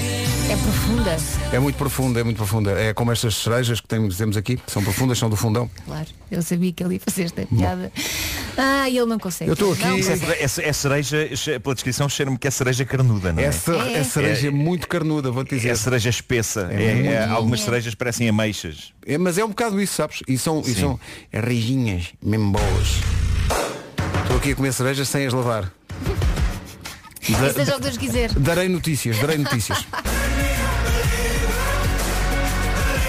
É 0.51 0.55
profunda. 0.57 1.17
É 1.53 1.59
muito 1.59 1.75
profunda, 1.77 2.19
é 2.19 2.23
muito 2.23 2.37
profunda. 2.37 2.71
É 2.71 2.93
como 2.93 3.11
estas 3.11 3.35
cerejas 3.35 3.79
que 3.79 3.87
temos, 3.87 4.17
temos 4.17 4.35
aqui, 4.37 4.59
são 4.67 4.83
profundas, 4.83 5.17
são 5.17 5.29
do 5.29 5.35
fundão. 5.35 5.69
Claro. 5.85 6.07
Eu 6.29 6.41
sabia 6.41 6.71
que 6.73 6.83
ele 6.83 6.95
ia 6.95 6.99
fazer 6.99 7.23
esta 7.23 7.45
piada. 7.45 7.91
Ah, 8.57 8.87
ele 8.89 9.05
não 9.05 9.17
consegue. 9.17 9.49
Eu 9.49 9.53
estou 9.53 9.71
aqui- 9.73 9.83
é, 9.83 10.43
é- 10.43 10.69
é 10.69 10.73
cereja, 10.73 11.29
pela 11.63 11.73
descrição, 11.73 12.09
cheira-me 12.09 12.37
que 12.37 12.47
é 12.47 12.51
cereja 12.51 12.83
carnuda, 12.85 13.31
não 13.31 13.41
é? 13.41 13.45
Essa 13.45 13.73
é, 13.73 14.03
cereja 14.03 14.51
muito 14.51 14.87
carnuda, 14.87 15.31
vou-te 15.31 15.55
dizer. 15.55 15.69
É 15.69 15.75
cereja 15.75 16.09
espessa. 16.09 16.67
É 16.71 16.83
É- 16.83 17.05
é- 17.13 17.25
algumas 17.29 17.61
cerejas 17.61 17.95
parecem 17.95 18.27
ameixas. 18.27 18.93
É, 19.05 19.17
mas 19.17 19.37
é 19.37 19.45
um 19.45 19.49
bocado 19.49 19.79
isso, 19.81 19.93
sabes? 19.95 20.21
E 20.27 20.37
são, 20.37 20.61
e 20.65 20.73
são 20.75 20.99
rijinhas, 21.33 22.09
mesmo 22.21 22.51
boas. 22.51 22.97
Estou 24.23 24.37
aqui 24.37 24.51
a 24.51 24.55
comer 24.55 24.73
cerejas 24.73 25.07
sem 25.07 25.25
as 25.25 25.33
lavar. 25.33 25.71
Da- 27.37 27.53
Seja 27.53 27.73
o 27.73 27.75
que 27.75 27.81
Deus 27.83 27.97
quiser. 27.97 28.33
Darei 28.33 28.67
notícias, 28.69 29.17
darei 29.19 29.37
notícias. 29.37 29.85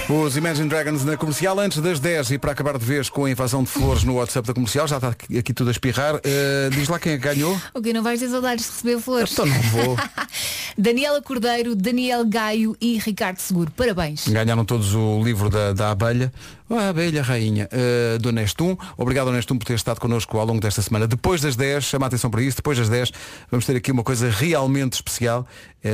Os 0.08 0.36
Imagine 0.36 0.68
Dragons 0.68 1.04
na 1.04 1.16
comercial 1.16 1.56
antes 1.60 1.78
das 1.80 2.00
10 2.00 2.32
e 2.32 2.38
para 2.38 2.50
acabar 2.50 2.76
de 2.76 2.84
vez 2.84 3.08
com 3.08 3.26
a 3.26 3.30
invasão 3.30 3.62
de 3.62 3.68
flores 3.70 4.02
no 4.02 4.14
WhatsApp 4.14 4.48
da 4.48 4.52
comercial, 4.52 4.88
já 4.88 4.96
está 4.96 5.10
aqui, 5.10 5.38
aqui 5.38 5.54
tudo 5.54 5.68
a 5.68 5.70
espirrar. 5.70 6.16
Uh, 6.16 6.70
diz 6.72 6.88
lá 6.88 6.98
quem 6.98 7.12
é 7.12 7.16
ganhou. 7.16 7.56
O 7.72 7.80
que 7.80 7.92
não 7.92 8.02
vais 8.02 8.18
ter 8.18 8.28
saudades 8.28 8.64
de 8.64 8.70
receber 8.72 9.00
flores. 9.00 9.32
Então 9.32 9.46
não 9.46 9.60
vou. 9.62 9.96
Daniela 10.76 11.22
Cordeiro, 11.22 11.76
Daniel 11.76 12.26
Gaio 12.26 12.76
e 12.80 12.98
Ricardo 12.98 13.38
Seguro. 13.38 13.70
Parabéns. 13.70 14.26
Ganharam 14.26 14.64
todos 14.64 14.94
o 14.96 15.22
livro 15.22 15.48
da, 15.48 15.72
da 15.72 15.92
abelha. 15.92 16.32
A 16.70 16.88
abelha 16.90 17.20
rainha 17.20 17.68
uh, 17.72 18.18
do 18.20 18.30
Nestum. 18.30 18.76
Obrigado 18.96 19.32
Nestum 19.32 19.58
por 19.58 19.64
ter 19.64 19.74
estado 19.74 19.98
connosco 19.98 20.38
ao 20.38 20.46
longo 20.46 20.60
desta 20.60 20.80
semana. 20.80 21.04
Depois 21.06 21.40
das 21.40 21.56
10, 21.56 21.82
chama 21.82 22.06
a 22.06 22.08
atenção 22.08 22.30
para 22.30 22.42
isso, 22.42 22.58
depois 22.58 22.78
das 22.78 22.88
10 22.88 23.10
vamos 23.50 23.66
ter 23.66 23.74
aqui 23.74 23.90
uma 23.90 24.04
coisa 24.04 24.30
realmente 24.30 24.92
especial. 24.92 25.40
Uh, 25.84 25.88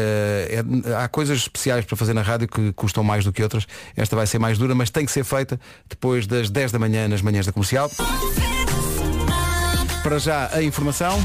é- 0.90 1.02
há 1.02 1.08
coisas 1.08 1.38
especiais 1.38 1.84
para 1.86 1.96
fazer 1.96 2.12
na 2.12 2.20
rádio 2.20 2.46
que 2.46 2.74
custam 2.74 3.02
mais 3.02 3.24
do 3.24 3.32
que 3.32 3.42
outras. 3.42 3.66
Esta 3.96 4.14
vai 4.14 4.26
ser 4.26 4.38
mais 4.38 4.58
dura, 4.58 4.74
mas 4.74 4.90
tem 4.90 5.06
que 5.06 5.12
ser 5.12 5.24
feita 5.24 5.58
depois 5.88 6.26
das 6.26 6.50
10 6.50 6.72
da 6.72 6.78
manhã 6.78 7.08
nas 7.08 7.22
manhãs 7.22 7.46
da 7.46 7.52
comercial. 7.52 7.90
Para 10.02 10.18
já 10.18 10.50
a 10.52 10.62
informação. 10.62 11.18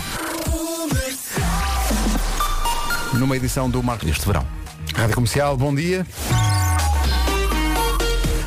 Numa 3.13 3.35
edição 3.35 3.69
do 3.69 3.83
Marco 3.83 4.07
Este 4.07 4.25
verão. 4.25 4.47
Rádio 4.95 5.15
Comercial, 5.15 5.57
bom 5.57 5.75
dia. 5.75 6.05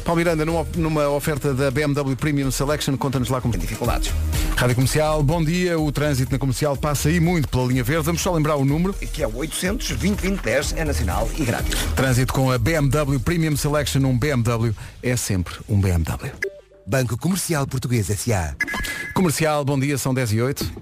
Paulo 0.05 0.19
Miranda, 0.19 0.45
numa, 0.45 0.67
numa 0.77 1.09
oferta 1.09 1.55
da 1.55 1.71
BMW 1.71 2.15
Premium 2.15 2.51
Selection, 2.51 2.95
conta-nos 2.97 3.31
lá 3.31 3.41
como 3.41 3.57
dificuldades. 3.57 4.13
Rádio 4.55 4.77
Comercial, 4.77 5.23
bom 5.23 5.43
dia. 5.43 5.79
O 5.79 5.91
trânsito 5.91 6.31
na 6.31 6.39
comercial 6.39 6.77
passa 6.77 7.09
aí 7.09 7.19
muito 7.19 7.49
pela 7.49 7.67
linha 7.67 7.83
verde. 7.83 8.05
Vamos 8.05 8.21
só 8.21 8.33
lembrar 8.33 8.57
o 8.57 8.65
número. 8.65 8.93
Que 8.93 9.23
é 9.23 9.27
o 9.27 9.37
800 9.37 9.89
2010 9.89 10.75
é 10.77 10.85
nacional 10.85 11.29
e 11.37 11.45
grátis. 11.45 11.75
Trânsito 11.97 12.33
com 12.35 12.51
a 12.51 12.59
BMW 12.59 13.19
Premium 13.19 13.57
Selection, 13.57 14.01
um 14.05 14.17
BMW 14.17 14.75
é 15.03 15.17
sempre 15.17 15.55
um 15.69 15.81
BMW. 15.81 16.31
Banco 16.87 17.17
Comercial 17.17 17.67
Português 17.67 18.11
S.A. 18.11 18.55
Comercial, 19.15 19.65
bom 19.65 19.79
dia, 19.79 19.97
são 19.97 20.13
10 20.13 20.33
e 20.33 20.43
8. 20.43 20.73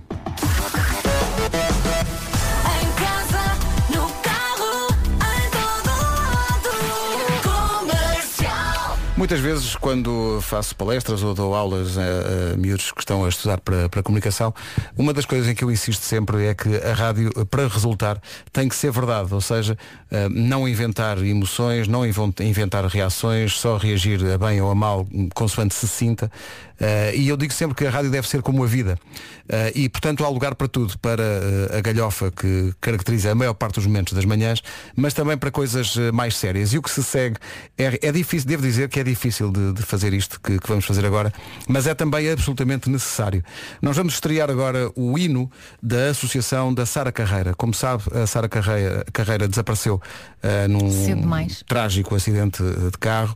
Muitas 9.22 9.38
vezes, 9.38 9.76
quando 9.76 10.40
faço 10.42 10.74
palestras 10.74 11.22
ou 11.22 11.32
dou 11.32 11.54
aulas 11.54 11.96
a, 11.96 12.54
a 12.54 12.56
miúdos 12.56 12.90
que 12.90 13.02
estão 13.02 13.24
a 13.24 13.28
estudar 13.28 13.60
para, 13.60 13.88
para 13.88 14.02
comunicação, 14.02 14.52
uma 14.98 15.12
das 15.12 15.24
coisas 15.24 15.46
em 15.46 15.54
que 15.54 15.62
eu 15.62 15.70
insisto 15.70 16.02
sempre 16.02 16.46
é 16.46 16.54
que 16.56 16.68
a 16.78 16.92
rádio, 16.92 17.30
para 17.46 17.68
resultar, 17.68 18.20
tem 18.52 18.68
que 18.68 18.74
ser 18.74 18.90
verdade. 18.90 19.32
Ou 19.32 19.40
seja, 19.40 19.78
eh, 20.10 20.28
não 20.28 20.66
inventar 20.66 21.24
emoções, 21.24 21.86
não 21.86 22.04
inventar 22.04 22.84
reações, 22.86 23.52
só 23.52 23.76
reagir 23.76 24.20
a 24.28 24.36
bem 24.36 24.60
ou 24.60 24.68
a 24.72 24.74
mal, 24.74 25.06
consoante 25.34 25.72
se 25.72 25.86
sinta. 25.86 26.28
Eh, 26.80 27.14
e 27.16 27.28
eu 27.28 27.36
digo 27.36 27.52
sempre 27.52 27.76
que 27.76 27.86
a 27.86 27.90
rádio 27.90 28.10
deve 28.10 28.28
ser 28.28 28.42
como 28.42 28.64
a 28.64 28.66
vida. 28.66 28.98
Eh, 29.48 29.72
e, 29.74 29.88
portanto, 29.88 30.24
há 30.24 30.28
lugar 30.28 30.54
para 30.54 30.68
tudo, 30.68 30.98
para 30.98 31.22
eh, 31.22 31.78
a 31.78 31.80
galhofa 31.80 32.30
que 32.30 32.72
caracteriza 32.80 33.30
a 33.30 33.34
maior 33.34 33.54
parte 33.54 33.76
dos 33.76 33.86
momentos 33.86 34.12
das 34.12 34.24
manhãs, 34.24 34.62
mas 34.96 35.14
também 35.14 35.36
para 35.36 35.50
coisas 35.50 35.96
mais 36.12 36.36
sérias. 36.36 36.72
E 36.72 36.78
o 36.78 36.82
que 36.82 36.90
se 36.90 37.02
segue 37.02 37.36
é, 37.76 38.08
é 38.08 38.12
difícil, 38.12 38.48
devo 38.48 38.62
dizer 38.62 38.88
que 38.88 39.00
é 39.00 39.04
difícil 39.04 39.50
de, 39.50 39.72
de 39.72 39.82
fazer 39.82 40.12
isto 40.12 40.40
que, 40.40 40.58
que 40.58 40.68
vamos 40.68 40.84
fazer 40.84 41.04
agora, 41.04 41.32
mas 41.68 41.86
é 41.86 41.94
também 41.94 42.30
absolutamente 42.30 42.88
necessário. 42.88 43.44
Nós 43.80 43.96
vamos 43.96 44.14
estrear 44.14 44.50
agora 44.50 44.90
o 44.94 45.18
hino 45.18 45.50
da 45.82 46.10
Associação 46.10 46.72
da 46.72 46.86
Sara 46.86 47.12
Carreira. 47.12 47.54
Como 47.54 47.74
sabe, 47.74 48.04
a 48.14 48.26
Sara 48.26 48.48
Carreira, 48.48 49.04
Carreira 49.12 49.48
desapareceu 49.48 50.00
num 50.68 51.46
trágico 51.66 52.14
acidente 52.14 52.62
de 52.62 52.98
carro 52.98 53.34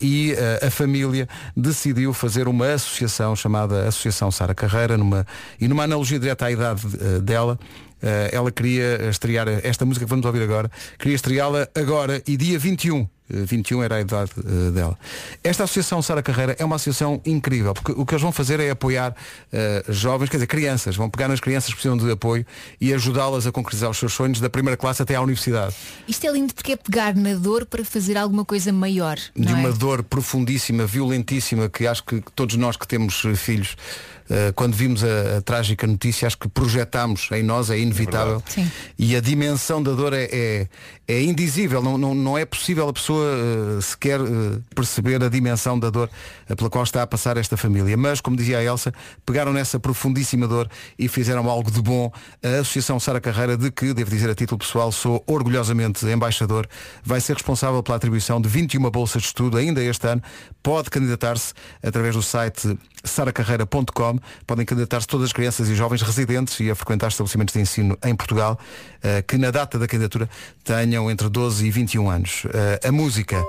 e 0.00 0.34
a 0.64 0.70
família 0.70 1.28
decidiu 1.56 2.12
fazer 2.12 2.48
uma 2.56 2.72
associação 2.72 3.36
chamada 3.36 3.86
Associação 3.86 4.30
Sara 4.30 4.54
Carreira 4.54 4.96
numa, 4.96 5.26
e 5.60 5.68
numa 5.68 5.84
analogia 5.84 6.18
direta 6.18 6.46
à 6.46 6.50
idade 6.50 6.82
eh, 6.98 7.20
dela 7.20 7.58
eh, 8.02 8.30
ela 8.32 8.50
queria 8.50 9.08
estrear 9.10 9.46
esta 9.62 9.84
música 9.84 10.06
que 10.06 10.10
vamos 10.10 10.24
ouvir 10.24 10.42
agora 10.42 10.70
queria 10.98 11.14
estreá-la 11.14 11.68
agora 11.74 12.22
e 12.26 12.36
dia 12.36 12.58
21 12.58 13.00
eh, 13.00 13.15
21 13.28 13.82
era 13.82 13.96
a 13.96 14.00
idade 14.00 14.30
eh, 14.38 14.70
dela. 14.70 14.98
Esta 15.42 15.64
associação 15.64 16.00
Sara 16.00 16.22
Carreira 16.22 16.56
é 16.58 16.64
uma 16.64 16.76
associação 16.76 17.20
incrível, 17.24 17.74
porque 17.74 17.92
o 17.92 18.06
que 18.06 18.14
eles 18.14 18.22
vão 18.22 18.32
fazer 18.32 18.60
é 18.60 18.70
apoiar 18.70 19.14
eh, 19.52 19.84
jovens, 19.88 20.28
quer 20.28 20.36
dizer, 20.36 20.46
crianças, 20.46 20.96
vão 20.96 21.10
pegar 21.10 21.28
nas 21.28 21.40
crianças 21.40 21.70
que 21.70 21.76
precisam 21.76 21.96
de 21.96 22.10
apoio 22.10 22.46
e 22.80 22.92
ajudá-las 22.94 23.46
a 23.46 23.52
concretizar 23.52 23.90
os 23.90 23.98
seus 23.98 24.12
sonhos 24.12 24.40
da 24.40 24.48
primeira 24.48 24.76
classe 24.76 25.02
até 25.02 25.14
à 25.14 25.20
universidade. 25.20 25.74
Isto 26.06 26.26
é 26.26 26.32
lindo 26.32 26.54
porque 26.54 26.72
é 26.72 26.76
pegar 26.76 27.14
na 27.14 27.34
dor 27.34 27.66
para 27.66 27.84
fazer 27.84 28.16
alguma 28.16 28.44
coisa 28.44 28.72
maior. 28.72 29.16
de 29.16 29.52
não 29.52 29.58
uma 29.60 29.68
é? 29.70 29.72
dor 29.72 30.02
profundíssima, 30.02 30.86
violentíssima, 30.86 31.68
que 31.68 31.86
acho 31.86 32.04
que 32.04 32.22
todos 32.34 32.56
nós 32.56 32.76
que 32.76 32.86
temos 32.86 33.24
eh, 33.24 33.34
filhos, 33.34 33.76
eh, 33.76 34.15
quando 34.54 34.74
vimos 34.74 35.04
a, 35.04 35.38
a 35.38 35.40
trágica 35.42 35.86
notícia, 35.86 36.26
acho 36.26 36.38
que 36.38 36.48
projetámos 36.48 37.28
em 37.32 37.42
nós, 37.42 37.70
é 37.70 37.78
inevitável. 37.78 38.42
Sim. 38.46 38.70
e 38.98 39.14
a 39.14 39.20
dimensão 39.20 39.82
da 39.82 39.92
dor 39.92 40.12
é, 40.12 40.28
é, 40.32 40.68
é 41.08 41.22
indizível, 41.22 41.80
não, 41.80 41.96
não, 41.96 42.14
não 42.14 42.36
é 42.36 42.44
possível 42.44 42.88
a 42.88 42.92
pessoa 42.92 43.24
eh, 43.24 43.80
sequer 43.80 44.20
eh, 44.20 44.58
perceber 44.74 45.22
a 45.22 45.28
dimensão 45.28 45.78
da 45.78 45.88
dor 45.88 46.10
eh, 46.48 46.54
pela 46.56 46.68
qual 46.68 46.82
está 46.82 47.02
a 47.02 47.06
passar 47.06 47.36
esta 47.36 47.56
família. 47.56 47.96
Mas, 47.96 48.20
como 48.20 48.36
dizia 48.36 48.58
a 48.58 48.64
Elsa, 48.64 48.92
pegaram 49.24 49.52
nessa 49.52 49.78
profundíssima 49.78 50.48
dor 50.48 50.68
e 50.98 51.06
fizeram 51.06 51.48
algo 51.48 51.70
de 51.70 51.80
bom. 51.80 52.10
A 52.42 52.60
Associação 52.60 52.98
Sara 52.98 53.20
Carreira, 53.20 53.56
de 53.56 53.70
que, 53.70 53.94
devo 53.94 54.10
dizer 54.10 54.28
a 54.30 54.34
título 54.34 54.58
pessoal, 54.58 54.90
sou 54.90 55.22
orgulhosamente 55.28 56.04
embaixador, 56.06 56.68
vai 57.04 57.20
ser 57.20 57.34
responsável 57.34 57.82
pela 57.84 57.96
atribuição 57.96 58.40
de 58.40 58.48
21 58.48 58.90
bolsas 58.90 59.22
de 59.22 59.28
estudo 59.28 59.56
ainda 59.56 59.82
este 59.82 60.08
ano. 60.08 60.22
Pode 60.60 60.90
candidatar-se 60.90 61.54
através 61.84 62.16
do 62.16 62.22
site 62.22 62.76
saracarreira.com. 63.04 64.15
Podem 64.46 64.64
candidatar-se 64.64 65.06
todas 65.06 65.26
as 65.26 65.32
crianças 65.32 65.68
e 65.68 65.74
jovens 65.74 66.02
residentes 66.02 66.58
e 66.60 66.70
a 66.70 66.74
frequentar 66.74 67.08
estabelecimentos 67.08 67.54
de 67.54 67.60
ensino 67.60 67.98
em 68.04 68.14
Portugal 68.14 68.58
eh, 69.02 69.22
que 69.22 69.36
na 69.38 69.50
data 69.50 69.78
da 69.78 69.86
candidatura 69.86 70.28
tenham 70.64 71.10
entre 71.10 71.28
12 71.28 71.66
e 71.66 71.70
21 71.70 72.10
anos. 72.10 72.42
Eh, 72.52 72.88
a 72.88 72.92
música, 72.92 73.42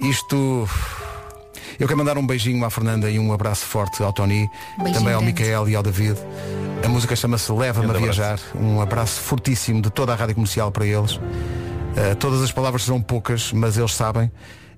isto... 0.00 0.68
Eu 1.78 1.86
quero 1.86 1.98
mandar 1.98 2.16
um 2.16 2.26
beijinho 2.26 2.64
à 2.64 2.70
Fernanda 2.70 3.10
e 3.10 3.18
um 3.18 3.32
abraço 3.32 3.66
forte 3.66 4.02
ao 4.02 4.12
Tony, 4.12 4.48
Beijinho 4.78 4.98
também 4.98 5.14
ao. 5.14 5.20
Micael 5.20 5.68
e 5.68 5.76
ao 5.76 5.82
David. 5.82 6.16
A 6.82 6.88
música 6.88 7.14
chama-se 7.14 7.52
Leva-me 7.52 7.90
a 7.90 7.94
Viajar. 7.94 8.38
Um 8.54 8.80
abraço 8.80 9.20
fortíssimo 9.20 9.82
de 9.82 9.90
toda 9.90 10.12
a 10.12 10.16
rádio 10.16 10.34
comercial 10.34 10.70
para 10.70 10.86
eles. 10.86 11.16
Uh, 11.16 12.14
todas 12.18 12.40
as 12.40 12.52
palavras 12.52 12.82
são 12.82 13.00
poucas, 13.00 13.52
mas 13.52 13.76
eles 13.76 13.94
sabem. 13.94 14.30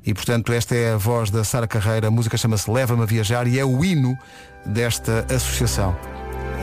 E 0.05 0.15
portanto 0.15 0.53
esta 0.53 0.75
é 0.75 0.95
a 0.95 0.97
voz 0.97 1.31
da 1.31 1.45
Sara 1.45 1.67
Carreira. 1.67 2.09
A 2.09 2.11
música 2.11 2.37
chama-se 2.37 2.71
Leva-me 2.71 3.03
a 3.03 3.07
Viajar 3.07 3.47
e 3.47 3.59
é 3.59 3.65
o 3.65 3.85
hino 3.85 4.17
desta 4.65 5.25
associação. 5.35 5.97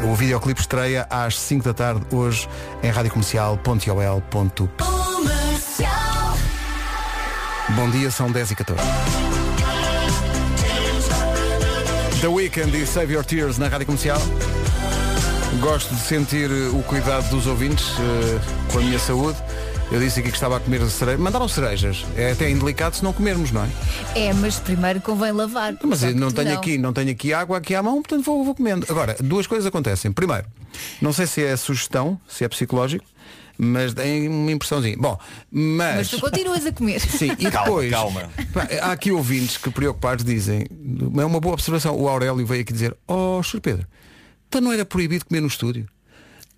O 0.04 0.14
videoclipe 0.16 0.60
estreia 0.60 1.08
às 1.10 1.40
5 1.40 1.64
da 1.64 1.74
tarde 1.74 2.06
hoje 2.12 2.48
em 2.84 2.90
radiocomercial.ol.pt 2.90 4.84
Comercial. 4.84 6.38
Bom 7.70 7.90
dia, 7.90 8.12
são 8.12 8.32
10 8.32 8.52
e 8.52 8.56
14 8.56 8.82
The 12.22 12.28
Weekend 12.28 12.76
e 12.76 12.86
Save 12.88 13.14
Your 13.14 13.24
Tears 13.24 13.58
na 13.58 13.68
Rádio 13.68 13.86
Comercial. 13.86 14.20
Gosto 15.60 15.94
de 15.94 16.02
sentir 16.02 16.50
o 16.74 16.82
cuidado 16.84 17.30
dos 17.30 17.48
ouvintes 17.48 17.86
eh, 18.00 18.40
com 18.72 18.80
a 18.80 18.82
minha 18.82 19.00
saúde. 19.00 19.38
Eu 19.92 20.00
disse 20.00 20.20
aqui 20.20 20.30
que 20.30 20.36
estava 20.36 20.58
a 20.58 20.60
comer 20.60 20.84
cerejas. 20.90 21.20
Mandaram 21.22 21.48
cerejas. 21.48 22.06
É 22.18 22.32
até 22.32 22.50
indelicado 22.50 22.96
se 22.96 23.04
não 23.04 23.14
comermos, 23.14 23.52
não 23.52 23.64
é? 23.64 23.70
É, 24.16 24.34
mas 24.34 24.60
primeiro 24.60 25.00
convém 25.00 25.32
lavar. 25.32 25.76
Mas 25.84 26.02
não 26.16 26.32
tenho 26.32 26.54
aqui, 26.54 26.78
não 26.78 26.92
tenho 26.92 27.12
aqui 27.12 27.34
água 27.34 27.58
aqui 27.58 27.76
à 27.76 27.84
mão, 27.84 27.96
portanto 28.02 28.24
vou, 28.24 28.44
vou 28.44 28.56
comendo. 28.56 28.86
Agora, 28.90 29.16
duas 29.20 29.46
coisas 29.48 29.66
acontecem. 29.66 30.12
Primeiro, 30.12 30.46
não 31.02 31.14
sei 31.14 31.28
se 31.28 31.44
é 31.44 31.56
sugestão, 31.56 32.20
se 32.28 32.44
é 32.44 32.50
psicológico, 32.50 33.06
mas 33.58 33.94
tem 33.94 34.28
uma 34.28 34.52
impressãozinha. 34.52 34.98
Bom, 34.98 35.18
mas. 35.52 35.96
Mas 35.98 36.10
tu 36.10 36.20
continuas 36.20 36.66
a 36.66 36.72
comer. 36.72 37.00
Sim, 37.06 37.32
e 37.38 37.50
Calma, 37.50 37.66
depois 37.66 37.92
calma. 37.92 38.30
pá, 38.54 38.68
há 38.82 38.92
aqui 38.92 39.12
ouvintes 39.12 39.58
que 39.58 39.70
preocupados 39.70 40.26
dizem, 40.26 40.66
é 41.18 41.26
uma 41.26 41.40
boa 41.40 41.54
observação, 41.54 41.96
o 41.96 42.10
Aurélio 42.10 42.46
veio 42.46 42.62
aqui 42.62 42.74
dizer, 42.74 42.96
oh 43.08 43.42
Sr. 43.44 43.62
Pedro, 43.62 43.88
então 44.48 44.60
não 44.60 44.74
era 44.74 44.84
proibido 44.84 45.26
comer 45.26 45.42
no 45.42 45.48
estúdio? 45.48 45.88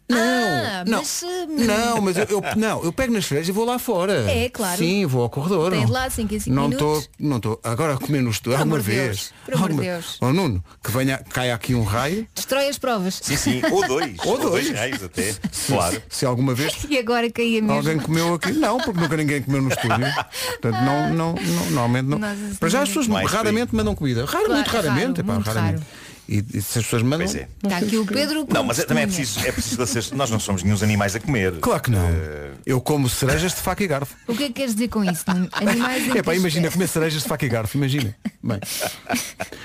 Não, 0.10 0.18
Ah, 0.18 0.84
não, 0.88 0.99
mas, 0.99 1.24
hum, 1.24 1.47
não, 1.66 2.01
mas 2.01 2.18
eu, 2.18 2.26
eu- 2.30 2.41
não, 2.55 2.82
eu 2.84 2.93
pego 2.93 3.12
nas 3.14 3.26
cerejas 3.26 3.49
e 3.49 3.51
vou 3.51 3.66
lá 3.66 3.78
fora. 3.78 4.30
É, 4.32 4.47
claro. 4.49 4.78
Sim, 4.78 5.05
vou 5.05 5.22
ao 5.24 5.30
corredor. 5.30 5.72
Tens 5.72 5.84
não- 5.84 5.89
lá 5.91 6.10
cinco 6.10 6.34
em 6.34 6.39
cinco 6.39 6.55
não 6.55 6.70
minutos. 6.70 6.99
estou, 7.03 7.14
não 7.20 7.38
estou. 7.38 7.60
Agora 7.62 7.95
a 7.95 7.97
comer 7.97 8.22
no 8.22 8.30
estúdio, 8.30 8.58
Por 8.58 8.62
alguma 8.62 8.78
amor 8.78 8.86
de 8.89 8.95
vez. 8.95 9.08
Deus, 9.18 9.34
por 9.45 9.53
amor 9.55 9.70
de 9.72 9.78
Deus. 9.78 10.18
Oh 10.22 10.32
Nuno, 10.32 10.64
que 10.82 10.91
venha, 10.91 11.18
caia 11.30 11.53
aqui 11.53 11.76
um 11.76 11.84
raio. 11.84 12.26
Destrói 12.34 12.70
as 12.70 12.78
provas. 12.78 13.20
Sim, 13.22 13.36
sim. 13.36 13.62
Ou 13.70 13.86
dois. 13.86 14.16
Ou 14.26 14.38
dois. 14.38 14.70
reais 14.70 15.03
até. 15.03 15.36
Claro. 15.68 16.01
Se 16.10 16.26
alguma 16.26 16.53
vez 16.53 16.74
E 16.89 16.97
agora 16.97 17.30
caía 17.30 17.62
mesmo. 17.62 17.76
Alguém 17.78 17.99
comeu 17.99 18.36
aqui? 18.36 18.53
Não, 18.53 18.78
porque 18.78 18.99
nunca 19.01 19.18
ninguém 19.18 19.41
comeu 19.41 19.62
no 19.62 19.70
estúdio. 19.70 19.97
Portanto, 20.62 20.82
não, 20.84 21.10
não, 21.14 21.34
não, 21.34 21.66
normalmente 21.66 22.05
não. 22.05 22.18
Nossa 22.20 22.36
Para 22.60 22.70
já 22.70 22.82
as 22.84 22.88
pessoas 22.89 23.08
raramente 23.30 23.76
mandam 23.76 23.93
comida. 23.93 24.22
Raro, 24.26 24.45
Claro, 24.45 24.53
muito 24.53 24.68
raramente. 24.70 25.01
raro, 25.08 25.20
epá, 25.20 25.34
muito 25.34 25.47
raramente. 25.47 25.84
E, 26.28 26.43
e 26.53 26.61
se 26.61 26.80
as 26.80 26.84
pessoas 26.86 27.01
mandam. 27.03 27.19
Pois 27.19 27.36
é. 27.36 27.47
Está 27.63 27.78
aqui 27.78 27.97
o 27.97 28.05
Pedro. 28.05 28.45
Não, 28.51 28.63
mas 28.63 28.80
é- 28.80 28.84
também 28.86 29.03
é 29.03 29.07
preciso, 29.07 29.39
é 29.39 29.51
preciso 29.51 29.82
esclarecer. 29.82 30.15
Nós 30.17 30.30
não 30.30 30.39
somos 30.39 30.61
nenhum 30.63 30.78
animais 30.82 31.15
a 31.15 31.19
comer. 31.19 31.53
Claro 31.59 31.82
que 31.82 31.91
não. 31.91 32.05
Eh, 32.05 32.51
Eu 32.65 32.82
como 32.82 33.07
cerejas 33.09 33.53
de 33.53 33.61
faca 33.61 33.84
e 33.84 33.88
garfo. 33.88 34.13
O 34.28 34.36
que 34.36 34.43
é 34.43 34.47
que 34.47 34.53
queres 34.53 34.73
dizer 34.75 34.89
com 34.89 35.03
isso? 35.03 35.23
Animais 35.53 36.05
em 36.07 36.11
É 36.17 36.21
pá, 36.23 36.36
imagina 36.36 36.69
comer 36.69 36.88
cerejas 36.88 37.21
de 37.23 37.28
faca 37.30 37.45
e 37.45 37.49
garfo, 37.49 37.78
imagina. 37.78 38.13
Bem. 38.43 38.59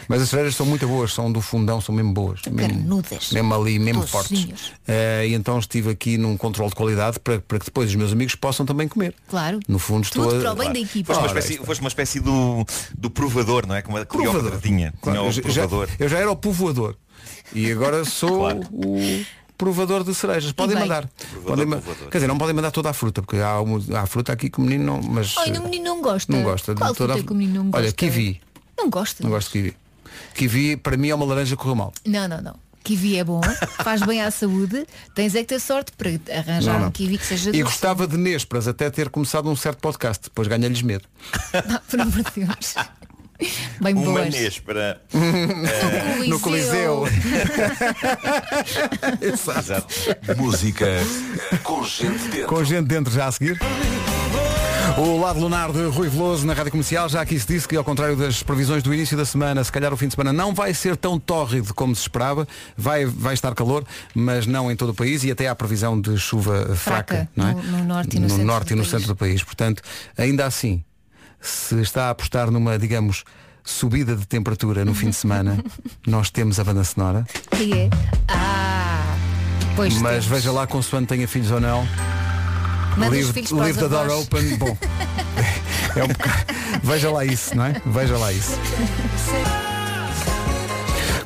Mas 0.09 0.23
as 0.23 0.29
cerejas 0.29 0.55
são 0.57 0.67
muito 0.67 0.87
boas, 0.87 1.13
são 1.13 1.31
do 1.33 1.41
fundão, 1.41 1.81
são 1.81 1.95
mesmo 1.95 2.13
boas. 2.13 2.41
Mesmo, 2.51 2.59
Carnudas. 2.75 3.31
mesmo 3.33 3.55
ali, 3.55 3.79
mesmo 3.79 4.07
fortes. 4.07 4.73
Eh, 4.87 5.27
e 5.29 5.35
então 5.35 5.59
estive 5.59 5.91
aqui 5.91 6.19
num 6.19 6.37
controle 6.37 6.71
de 6.71 6.77
qualidade 6.77 7.19
para, 7.21 7.41
para 7.41 7.59
que 7.59 7.65
depois 7.67 7.89
os 7.89 7.95
meus 7.97 8.13
amigos 8.13 8.35
possam 8.35 8.65
também 8.67 8.87
comer. 8.89 9.15
Claro. 9.29 9.61
No 9.69 9.79
fundo 9.79 10.05
estou 10.05 10.25
Tudo 10.27 10.37
a- 10.37 10.41
para 10.41 10.53
o 10.53 10.55
bem 10.55 10.65
Claro. 10.67 10.73
da 10.75 10.81
equipa. 10.81 11.15
Foste 11.15 11.21
uma 11.23 11.39
espécie, 11.39 11.57
foste 11.65 11.81
uma 11.81 11.89
espécie 11.89 12.21
do, 12.21 12.65
do 12.97 13.11
provador, 13.11 13.67
não 13.67 13.75
é? 13.75 13.83
Como 13.83 13.97
a 13.97 14.05
Cleópatra 14.07 14.59
tinha. 14.61 14.93
Claro, 15.01 15.19
Tinha 15.19 15.23
o 15.23 15.49
eu, 15.49 15.53
já, 15.53 15.63
provador. 15.67 15.89
eu 15.99 16.09
já 16.09 16.19
era 16.19 16.31
o 16.31 16.37
povoador. 16.53 16.97
E 17.55 17.71
agora 17.71 18.05
sou 18.05 18.39
Claro. 18.41 18.61
o 18.73 19.25
provador 19.57 20.03
de 20.05 20.15
cerejas. 20.15 20.53
Podem 20.53 20.77
bem. 20.77 20.85
mandar. 20.89 21.09
Podem 21.47 21.67
ma- 21.67 21.77
provador. 21.79 22.09
Quer 22.09 22.19
dizer, 22.19 22.27
não 22.29 22.39
podem 22.39 22.55
mandar 22.55 22.71
toda 22.71 22.91
a 22.91 22.93
fruta, 22.93 23.23
porque 23.23 23.37
há, 23.39 23.61
uma- 23.61 23.81
há 24.01 24.07
fruta 24.07 24.33
aqui 24.33 24.51
que 24.51 24.59
o 24.59 24.63
menino 24.63 24.85
não. 24.85 25.03
Mas 25.03 25.35
Ai, 25.39 25.53
o 25.57 25.63
menino 25.63 25.85
não 25.85 26.03
gosta. 26.03 26.33
não 26.33 26.43
gosta 26.43 26.75
Qual 26.75 26.93
de 26.93 26.99
toda 26.99 27.13
a 27.13 27.17
fruta 27.17 27.27
que 27.29 27.33
o 27.33 27.37
menino 27.37 27.65
não 27.65 27.71
gosta? 27.71 27.79
Olha, 27.87 27.93
kiwi. 27.93 28.41
Não 28.77 28.91
gosta. 28.91 29.23
Não 29.23 29.31
gosto 29.31 29.53
de 29.53 29.53
kiwi. 29.53 29.77
Kiwi, 30.35 30.77
para 30.77 30.97
mim, 30.97 31.09
é 31.09 31.15
uma 31.15 31.25
laranja 31.25 31.57
que 31.57 31.63
correu 31.63 31.77
mal. 31.77 31.93
Não, 32.07 32.27
não, 32.29 32.41
não. 32.43 32.55
Kiwi 32.85 33.17
é 33.17 33.23
bom, 33.23 33.41
faz 33.85 34.03
bem 34.03 34.21
à 34.21 34.29
saúde. 34.33 34.85
Tens 35.15 35.37
é 35.37 35.43
que 35.43 35.47
ter 35.47 35.61
sorte 35.61 35.93
para 35.93 36.11
arranjar 36.37 36.73
Não, 36.75 36.81
não. 36.81 36.89
um 36.89 36.91
kiwi 36.91 37.17
que 37.17 37.25
seja 37.25 37.51
E 37.51 37.53
doce. 37.53 37.63
gostava 37.63 38.09
de 38.09 38.17
Nésperas 38.17 38.67
até 38.67 38.91
ter 38.91 39.09
começado 39.09 39.49
um 39.49 39.55
certo 39.55 39.79
podcast, 39.79 40.25
depois 40.25 40.49
ganha-lhes 40.49 40.83
medo. 40.83 41.05
Por 41.89 42.01
amor 42.01 42.23
de 42.25 42.45
Deus. 42.45 42.75
Bem 43.81 43.95
Uma 43.95 44.05
boas. 44.05 44.31
néspera. 44.35 45.01
No 46.27 46.39
Coliseu. 46.41 47.05
Exato. 49.21 49.87
Música 50.37 50.87
com 51.63 51.85
gente 51.85 52.29
dentro. 52.29 52.47
Com 52.47 52.65
gente 52.65 52.87
dentro 52.87 53.13
já 53.13 53.27
a 53.27 53.33
seguir. 53.33 53.59
O 54.99 55.19
lado 55.19 55.41
lunar 55.41 55.73
de 55.73 55.83
Rui 55.87 56.09
Veloso 56.09 56.47
na 56.47 56.53
Rádio 56.53 56.71
Comercial, 56.73 57.09
já 57.09 57.23
aqui 57.23 57.39
se 57.41 57.47
disse 57.47 57.67
que 57.67 57.75
ao 57.77 57.83
contrário 57.85 58.15
das 58.15 58.43
previsões 58.43 58.83
do 58.83 58.93
início 58.93 59.17
da 59.17 59.25
semana, 59.25 59.65
se 59.65 59.73
calhar 59.73 59.91
o 59.93 59.97
fim 59.97 60.07
de 60.07 60.15
semana 60.15 60.33
não 60.35 60.53
vai 60.53 60.75
ser 60.75 60.97
tão 60.99 61.19
tórrido 61.19 61.73
como 61.73 61.95
se 61.95 62.03
esperava, 62.03 62.47
vai, 62.77 63.07
vai 63.07 63.33
estar 63.33 63.55
calor, 63.55 63.85
mas 64.15 64.47
não 64.47 64.71
em 64.71 64.77
todo 64.77 64.91
o 64.91 64.95
país 64.95 65.25
e 65.25 65.31
até 65.31 65.49
há 65.49 65.55
previsão 65.55 65.99
de 65.99 66.19
chuva 66.19 66.77
fraca, 66.77 67.15
Fraca, 67.15 67.29
não 67.35 67.49
é? 67.49 67.55
no- 67.55 67.63
no 67.63 67.85
norte 67.85 68.17
e 68.17 68.21
no 68.21 68.29
centro 68.29 68.45
norte 68.45 68.69
do 68.69 68.73
e 68.75 68.77
no 68.77 68.85
centro 68.85 69.07
do 69.09 69.17
país. 69.17 69.43
Portanto, 69.43 69.83
ainda 70.19 70.45
assim, 70.45 70.85
se 71.43 71.79
está 71.83 72.07
a 72.07 72.11
apostar 72.11 72.51
numa, 72.51 72.79
digamos, 72.79 73.25
subida 73.65 74.17
de 74.17 74.27
temperatura 74.27 74.85
no 74.85 74.95
fim 74.95 75.11
de 75.11 75.17
semana, 75.17 75.63
nós 76.07 76.31
temos 76.31 76.59
a 76.59 76.65
banda 76.65 76.83
sonora. 76.85 77.27
Que 77.51 77.73
é? 77.75 77.91
Ah, 78.29 79.15
pois 79.77 79.93
mas 79.95 80.11
temos. 80.13 80.27
veja 80.27 80.53
lá 80.53 80.67
consoante 80.67 81.09
tenha 81.09 81.27
filhos 81.29 81.51
ou 81.51 81.61
não. 81.61 81.87
Manda 82.97 83.11
leave 83.11 83.33
filhos 83.33 83.51
leave 83.51 83.79
the 83.79 83.89
door 83.89 84.05
avós. 84.05 84.23
open. 84.27 84.57
Bom, 84.57 84.77
é 85.97 86.05
um 86.05 86.09
bocado- 86.09 86.45
Veja 86.83 87.11
lá 87.11 87.25
isso, 87.25 87.57
não 87.57 87.65
é? 87.67 87.81
Veja 87.87 88.17
lá 88.19 88.33
isso. 88.33 88.53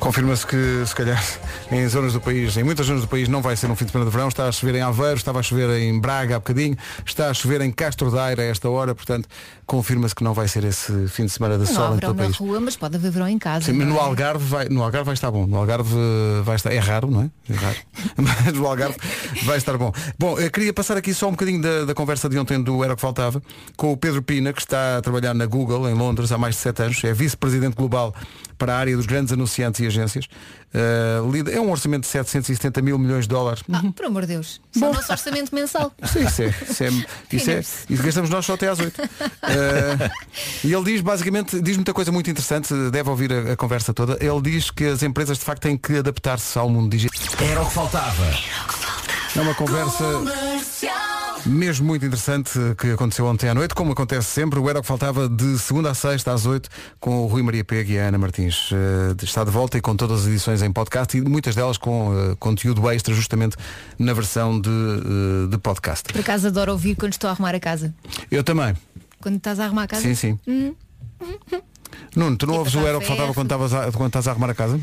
Confirma-se 0.07 0.47
que, 0.47 0.85
se 0.87 0.95
calhar, 0.95 1.21
em 1.69 1.89
zonas 1.89 2.13
do 2.13 2.21
país, 2.21 2.57
em 2.57 2.63
muitas 2.63 2.87
zonas 2.87 3.03
do 3.03 3.09
país, 3.09 3.29
não 3.29 3.43
vai 3.43 3.57
ser 3.57 3.69
um 3.69 3.75
fim 3.75 3.87
de 3.87 3.91
semana 3.91 4.09
de 4.09 4.17
verão. 4.17 4.29
Está 4.29 4.47
a 4.47 4.53
chover 4.53 4.77
em 4.77 4.81
Aveiro, 4.81 5.17
estava 5.17 5.41
a 5.41 5.43
chover 5.43 5.69
em 5.81 5.99
Braga 5.99 6.37
há 6.37 6.39
bocadinho, 6.39 6.77
está 7.05 7.29
a 7.29 7.35
chover 7.35 7.61
em 7.61 7.73
Castro 7.73 8.09
Daire 8.09 8.41
a 8.41 8.45
esta 8.45 8.71
hora, 8.71 8.95
portanto, 8.95 9.29
confirma-se 9.67 10.15
que 10.15 10.23
não 10.23 10.33
vai 10.33 10.47
ser 10.47 10.63
esse 10.63 11.09
fim 11.09 11.25
de 11.25 11.33
semana 11.33 11.59
de 11.59 11.65
Não 11.65 11.75
sol 11.75 11.97
em 11.97 11.99
todo 11.99 12.13
o 12.13 12.15
país. 12.15 12.37
rua, 12.37 12.61
mas 12.61 12.77
pode 12.77 12.95
haver 12.95 13.11
verão 13.11 13.29
em 13.29 13.37
casa. 13.37 13.67
Sim, 13.67 13.73
mas 13.73 13.89
no 13.89 13.97
é? 13.97 13.99
Algarve, 13.99 14.45
vai, 14.45 14.69
no 14.69 14.81
Algarve 14.81 15.07
vai 15.07 15.15
estar 15.15 15.29
bom. 15.33 15.45
No 15.45 15.57
Algarve 15.57 15.97
vai 16.45 16.55
estar. 16.55 16.73
É 16.73 16.79
raro, 16.79 17.11
não 17.11 17.23
é? 17.23 17.31
É 17.51 17.55
raro. 17.55 17.77
Mas 18.17 18.53
no 18.55 18.67
Algarve 18.67 18.97
vai 19.45 19.59
estar 19.59 19.77
bom. 19.77 19.93
Bom, 20.19 20.39
eu 20.39 20.51
queria 20.51 20.73
passar 20.73 20.97
aqui 20.97 21.13
só 21.13 21.29
um 21.29 21.33
bocadinho 21.33 21.61
da, 21.61 21.85
da 21.85 21.95
conversa 21.95 22.29
de 22.29 22.39
ontem 22.39 22.63
do 22.63 22.83
Era 22.83 22.93
o 22.93 22.97
que 22.97 23.03
Faltava 23.03 23.43
com 23.77 23.93
o 23.93 23.97
Pedro 23.97 24.23
Pina, 24.23 24.53
que 24.53 24.61
está 24.61 24.99
a 24.99 25.03
trabalhar 25.03 25.35
na 25.35 25.47
Google, 25.47 25.89
em 25.89 25.95
Londres, 25.95 26.33
há 26.33 26.39
mais 26.39 26.55
de 26.55 26.61
7 26.63 26.83
anos. 26.83 27.05
É 27.05 27.13
vice-presidente 27.13 27.75
global 27.75 28.15
para 28.59 28.75
a 28.75 28.79
área 28.79 28.97
dos 28.97 29.07
grandes 29.07 29.33
anunciantes 29.33 29.81
e 29.81 29.87
agências. 29.97 30.27
Eh, 30.75 31.21
lida- 31.31 31.51
é 31.53 31.61
um 31.61 31.71
orçamento 31.71 32.03
de 32.03 32.09
770 32.09 32.83
mil 32.83 32.99
milhões 32.99 33.25
de 33.25 33.29
dólares. 33.29 33.63
Ah, 33.73 33.83
por 33.95 34.07
amor 34.07 34.23
de 34.23 34.29
Deus. 34.29 34.61
Isso 34.75 34.85
é 34.85 34.89
o 34.89 34.93
nosso 34.93 35.11
orçamento 35.11 35.55
mensal. 35.55 35.93
Sim, 36.13 36.25
isso 36.27 36.43
é, 36.43 36.49
isso 36.69 36.85
é, 36.85 36.89
isso 37.33 37.51
é, 37.51 37.61
isso 37.61 38.03
gastamos 38.03 38.31
nós 38.31 38.45
só 38.45 38.55
até 38.55 38.69
às 38.69 38.79
8. 38.79 39.01
e 40.65 40.73
ele 40.73 40.85
diz 40.85 41.01
basicamente, 41.01 41.61
diz 41.61 41.77
muita 41.77 41.93
coisa 41.95 42.13
muito 42.13 42.31
interessante, 42.31 42.73
deve 42.91 43.09
ouvir 43.09 43.33
a, 43.33 43.53
a 43.53 43.57
conversa 43.57 43.95
toda. 43.95 44.17
Ele 44.21 44.41
diz 44.43 44.71
que 44.71 44.85
as 44.85 45.03
empresas 45.03 45.39
de 45.39 45.45
facto 45.45 45.63
têm 45.63 45.77
que 45.77 45.99
adaptar-se 45.99 46.59
ao 46.59 46.69
mundo 46.69 46.91
digital. 46.91 47.21
Era 47.41 47.63
o 47.63 47.67
que 47.67 47.73
faltava. 47.73 48.25
É 49.35 49.41
uma 49.41 49.55
conversa 49.55 50.05
mesmo 51.47 51.87
muito 51.87 52.05
interessante 52.05 52.51
que 52.79 52.91
aconteceu 52.93 53.25
ontem 53.27 53.49
à 53.49 53.55
noite, 53.55 53.75
como 53.75 53.93
acontece 53.93 54.27
sempre, 54.29 54.59
o 54.59 54.69
Era 54.69 54.79
o 54.79 54.83
que 54.83 54.89
Faltava 54.89 55.29
de 55.29 55.59
segunda 55.59 55.91
a 55.91 55.95
sexta 55.95 56.33
às 56.33 56.45
8 56.47 56.69
com 56.99 57.23
o 57.25 57.27
Rui 57.27 57.43
Maria 57.43 57.65
Pega 57.65 57.93
e 57.93 57.99
a 57.99 58.09
Ana 58.09 58.19
Martins. 58.19 58.71
Eh, 58.73 59.25
está 59.25 59.45
de 59.45 59.51
volta 59.51 59.79
e 59.79 59.81
com 59.81 59.95
todas 59.97 60.23
as 60.23 60.27
edições 60.27 60.63
em 60.63 60.73
podcast 60.73 61.17
e 61.17 61.21
muitas 61.21 61.55
delas 61.55 61.79
com 61.79 62.13
eh, 62.15 62.37
conteúdo 62.39 62.89
extra 62.91 63.15
justamente 63.15 63.57
na 63.99 64.13
versão 64.13 64.61
de, 64.61 64.69
eh, 64.71 65.51
de 65.51 65.59
podcast. 65.59 66.13
Por 66.13 66.21
acaso 66.21 66.49
adoro 66.49 66.73
ouvir 66.73 66.95
quando 66.97 67.13
estou 67.13 67.29
a 67.29 67.33
arrumar 67.33 67.55
a 67.55 67.61
casa. 67.61 67.95
Eu 68.31 68.43
também. 68.43 68.75
Quando 69.21 69.37
estás 69.37 69.59
a 69.61 69.65
arrumar 69.67 69.85
a 69.85 69.89
casa? 69.89 70.03
Sim, 70.03 70.15
sim. 70.15 70.39
Hum. 70.47 70.75
Nuno, 72.15 72.37
tu 72.37 72.47
não 72.47 72.55
E 72.55 72.59
ouves 72.59 72.75
o 72.75 72.87
Era 72.87 72.97
o 72.99 73.01
que 73.01 73.07
faltava 73.07 73.33
quando, 73.35 73.47
estavas 73.47 73.73
a- 73.75 73.93
quando 73.93 74.07
estás 74.09 74.27
a 74.29 74.31
arrumar 74.33 74.51
a 74.51 74.55
casa? 74.55 74.81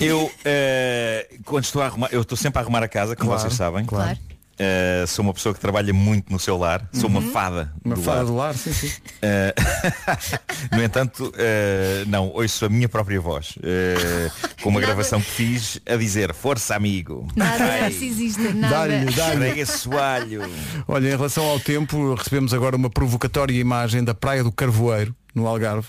Eu, 0.00 0.30
eh, 0.44 1.28
quando 1.44 1.64
estou 1.64 1.80
a 1.82 1.86
arrumar, 1.86 2.08
eu 2.12 2.20
estou 2.22 2.36
sempre 2.36 2.58
a 2.58 2.62
arrumar 2.62 2.82
a 2.82 2.88
casa, 2.88 3.16
como 3.16 3.30
Claro, 3.30 3.42
vocês 3.42 3.54
sabem. 3.54 3.84
claro. 3.86 4.18
Eh, 4.60 5.04
sou 5.06 5.22
uma 5.24 5.32
pessoa 5.32 5.54
que 5.54 5.60
trabalha 5.60 5.94
muito 5.94 6.32
no 6.32 6.38
seu 6.38 6.56
lar. 6.58 6.88
Sou 6.92 7.08
uma 7.08 7.20
Uhum. 7.20 7.30
fada. 7.30 7.72
Uma 7.84 7.94
do 7.94 8.02
fada 8.02 8.16
lar. 8.18 8.26
do 8.26 8.34
lar, 8.36 8.54
sim, 8.54 8.72
sim. 8.72 8.90
Eh, 9.22 9.54
no 10.74 10.82
entanto, 10.82 11.32
eh, 11.36 12.04
não, 12.08 12.28
ouço 12.30 12.64
a 12.64 12.68
minha 12.68 12.88
própria 12.88 13.20
voz. 13.20 13.54
com 14.62 14.68
uma 14.70 14.80
Nada. 14.80 14.92
gravação 14.92 15.20
que 15.20 15.30
fiz 15.30 15.80
a 15.86 15.94
dizer, 15.96 16.34
força 16.34 16.74
amigo. 16.74 17.28
Nada 17.36 17.64
Ai, 17.64 17.80
narcisista, 17.82 18.52
nada. 18.52 18.74
Dá-lhe, 18.88 19.04
dá-lhe. 19.12 19.44
esfrega 19.46 19.66
soalho. 19.66 20.42
Olha, 20.88 21.06
em 21.08 21.10
relação 21.16 21.44
ao 21.44 21.60
tempo, 21.60 22.14
recebemos 22.14 22.52
agora 22.52 22.74
uma 22.76 22.90
provocatória 22.90 23.54
imagem 23.58 24.02
da 24.02 24.14
Praia 24.14 24.42
do 24.42 24.50
Carvoeiro, 24.50 25.14
no 25.34 25.46
Algarve. 25.46 25.86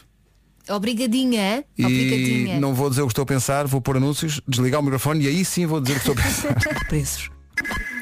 Obrigadinha, 0.69 1.63
E 1.75 1.83
obrigadinha. 1.83 2.59
não 2.59 2.75
vou 2.75 2.87
dizer 2.91 3.01
o 3.01 3.07
que 3.07 3.11
estou 3.13 3.23
a 3.23 3.25
pensar, 3.25 3.65
vou 3.65 3.81
pôr 3.81 3.97
anúncios, 3.97 4.39
desligar 4.47 4.79
o 4.79 4.83
microfone 4.83 5.25
e 5.25 5.27
aí 5.27 5.43
sim 5.43 5.65
vou 5.65 5.81
dizer 5.81 5.97
o 5.97 5.99
que 6.01 6.09
estou 6.09 6.13
a 6.13 6.53
pensar. 6.55 6.55
Preços. 6.87 7.31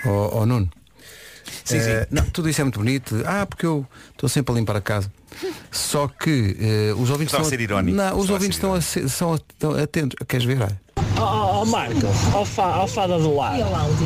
Oh, 0.07 0.39
oh, 0.39 0.45
Nuno. 0.45 0.69
Sim, 1.63 1.79
sim. 1.79 1.89
Eh, 1.89 2.07
não, 2.11 2.23
tudo 2.29 2.49
isso 2.49 2.59
é 2.61 2.63
muito 2.63 2.79
bonito. 2.79 3.21
Ah, 3.25 3.45
porque 3.45 3.65
eu 3.65 3.85
estou 4.11 4.27
sempre 4.29 4.53
a 4.53 4.57
limpar 4.57 4.75
a 4.75 4.81
casa. 4.81 5.11
Só 5.71 6.07
que 6.07 6.57
eh, 6.59 6.93
os 6.93 7.09
ouvintes 7.09 7.33
estão 7.33 7.45
a 7.45 7.49
ser 7.49 7.59
irónico. 7.61 7.95
Não, 7.95 8.17
os 8.17 8.29
ouvintes 8.29 8.57
estão, 8.57 8.73
a 8.73 8.81
ser- 8.81 9.07
são, 9.09 9.33
atentos. 9.81 10.17
Queres 10.27 10.45
ver? 10.45 10.61
Olha. 10.61 10.81
Ó 11.19 11.61
oh, 11.61 11.65
Marco, 11.65 12.07
ó 12.33 12.45
fa, 12.45 12.79
ó 12.79 12.87
fada 12.87 13.17
do 13.17 13.35
lar. 13.35 13.55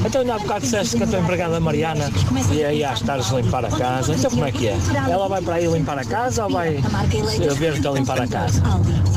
Então 0.05 0.21
ainda 0.21 0.35
há 0.35 0.39
bocado 0.39 0.61
disseste 0.61 0.97
que 0.97 1.03
a 1.03 1.07
tua 1.07 1.19
empregada 1.19 1.59
Mariana 1.59 2.09
ia 2.51 2.67
aí 2.69 2.83
às 2.83 3.01
tardes 3.01 3.29
limpar 3.31 3.65
a 3.65 3.69
casa. 3.69 4.13
Então 4.13 4.31
como 4.31 4.45
é 4.45 4.51
que 4.51 4.67
é? 4.67 4.77
Ela 5.09 5.27
vai 5.27 5.41
para 5.41 5.55
aí 5.55 5.67
limpar 5.67 5.99
a 5.99 6.05
casa 6.05 6.45
ou 6.45 6.51
vai 6.51 6.81
ver-te 7.57 7.87
a 7.87 7.91
limpar 7.91 8.21
a 8.21 8.27
casa? 8.27 8.61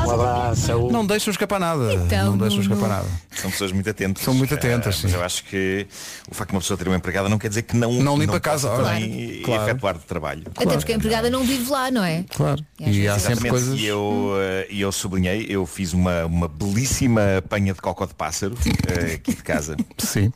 Um 0.06 0.10
abraço, 0.10 0.60
saúde. 0.62 0.92
Não 0.92 1.06
deixam 1.06 1.30
escapar 1.30 1.60
nada. 1.60 1.94
Então, 1.94 2.30
não 2.32 2.38
deixam 2.38 2.60
escapar 2.60 2.88
nada. 2.88 3.06
São 3.30 3.50
pessoas 3.50 3.72
muito 3.72 3.88
atentas. 3.88 4.22
São 4.24 4.34
muito 4.34 4.54
atentas, 4.54 4.96
Eh, 4.96 5.00
mas 5.04 5.14
eu 5.14 5.22
acho 5.24 5.44
que 5.44 5.86
o 6.30 6.34
facto 6.34 6.50
de 6.50 6.56
uma 6.56 6.60
pessoa 6.60 6.76
ter 6.76 6.86
uma 6.88 6.96
empregada 6.96 7.28
não 7.28 7.38
quer 7.38 7.48
dizer 7.48 7.62
que 7.62 7.76
não, 7.76 7.92
Não 7.92 8.16
limpa 8.18 8.36
a 8.36 8.40
casa, 8.40 8.68
ora. 8.70 8.84
também 8.84 9.40
Claro. 9.44 9.62
efetuar 9.62 9.98
trabalho. 9.98 10.42
Até 10.56 10.76
porque 10.76 10.92
a 10.92 10.96
empregada 10.96 11.30
não 11.30 11.42
vive 11.44 11.70
lá, 11.70 11.90
não 11.90 12.04
é? 12.04 12.24
Claro. 12.34 12.62
E 12.80 13.02
E 13.02 13.08
há 13.08 13.14
sempre 13.18 13.32
Exatamente. 13.32 13.50
coisas. 13.50 13.80
E 13.80 13.86
eu, 13.86 14.34
eh, 14.38 14.66
e 14.70 14.80
eu 14.80 14.92
sublinhei, 14.92 15.46
eu 15.48 15.64
fiz 15.66 15.92
uma, 15.92 16.24
uma 16.26 16.48
belíssima 16.48 17.22
panha 17.48 17.72
de 17.72 17.80
cocó 17.84 18.06
de 18.06 18.14
pássaro 18.14 18.54
eh, 18.88 19.14
aqui 19.14 19.34
de 19.34 19.42
casa. 19.42 19.76
Sim. 19.98 20.32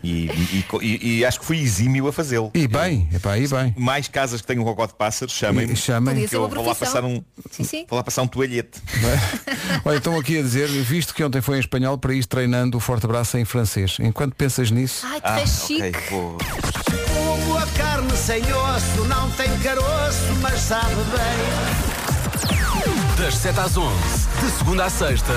E, 0.00 0.26
e 0.30 0.64
e- 0.80 1.18
e 1.18 1.24
acho 1.24 1.40
que 1.40 1.44
fui 1.44 1.58
exímio 1.58 2.06
a 2.06 2.12
fazê-lo. 2.12 2.52
E 2.54 2.68
bem, 2.68 3.08
epá, 3.12 3.36
e 3.36 3.48
bem. 3.48 3.74
Mais 3.76 4.06
casas 4.06 4.40
que 4.40 4.46
tenham 4.46 4.62
cocó 4.62 4.86
de 4.86 4.94
pássaro, 4.94 5.28
chamem-me. 5.30 5.74
Chamem. 5.74 6.14
Podia 6.14 6.28
que 6.28 6.36
eu 6.36 6.48
vou 6.48 6.64
lá 6.64 6.72
passar 6.74 7.04
um. 7.04 7.20
Sim, 7.50 7.64
sim. 7.64 7.86
Vou 7.90 7.96
lá 7.96 8.04
passar 8.04 8.22
um 8.22 8.28
toalhete. 8.28 8.80
Olha, 9.84 9.96
estão 9.98 10.16
aqui 10.16 10.38
a 10.38 10.42
dizer, 10.42 10.68
visto 10.68 11.12
que 11.12 11.24
ontem 11.24 11.40
foi 11.40 11.56
em 11.56 11.60
espanhol, 11.60 11.98
para 11.98 12.14
ir 12.14 12.24
treinando 12.26 12.76
o 12.76 12.80
forte 12.80 13.06
abraço 13.06 13.36
em 13.38 13.44
francês. 13.44 13.96
Enquanto 13.98 14.34
pensas 14.36 14.70
nisso, 14.70 15.04
Ai, 15.04 15.20
que 15.20 15.26
Ah, 15.28 15.40
é 15.40 15.46
chique. 15.46 15.82
ok, 15.82 16.00
vou. 16.10 16.38
Como 17.12 17.58
a 17.58 17.66
carne 17.66 18.16
sem 18.16 18.42
osso 18.52 19.04
não 19.06 19.28
tem 19.32 19.48
caroço, 19.58 20.32
mas 20.40 20.60
sabe 20.60 20.94
bem. 20.94 22.65
Das 23.16 23.34
7 23.36 23.58
às 23.60 23.76
11, 23.76 23.94
de 24.40 24.50
segunda 24.58 24.84
à 24.84 24.90
sexta, 24.90 25.32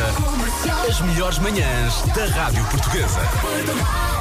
as 0.87 0.99
melhores 1.01 1.39
manhãs 1.39 2.01
da 2.13 2.25
Rádio 2.25 2.63
Portuguesa. 2.65 3.19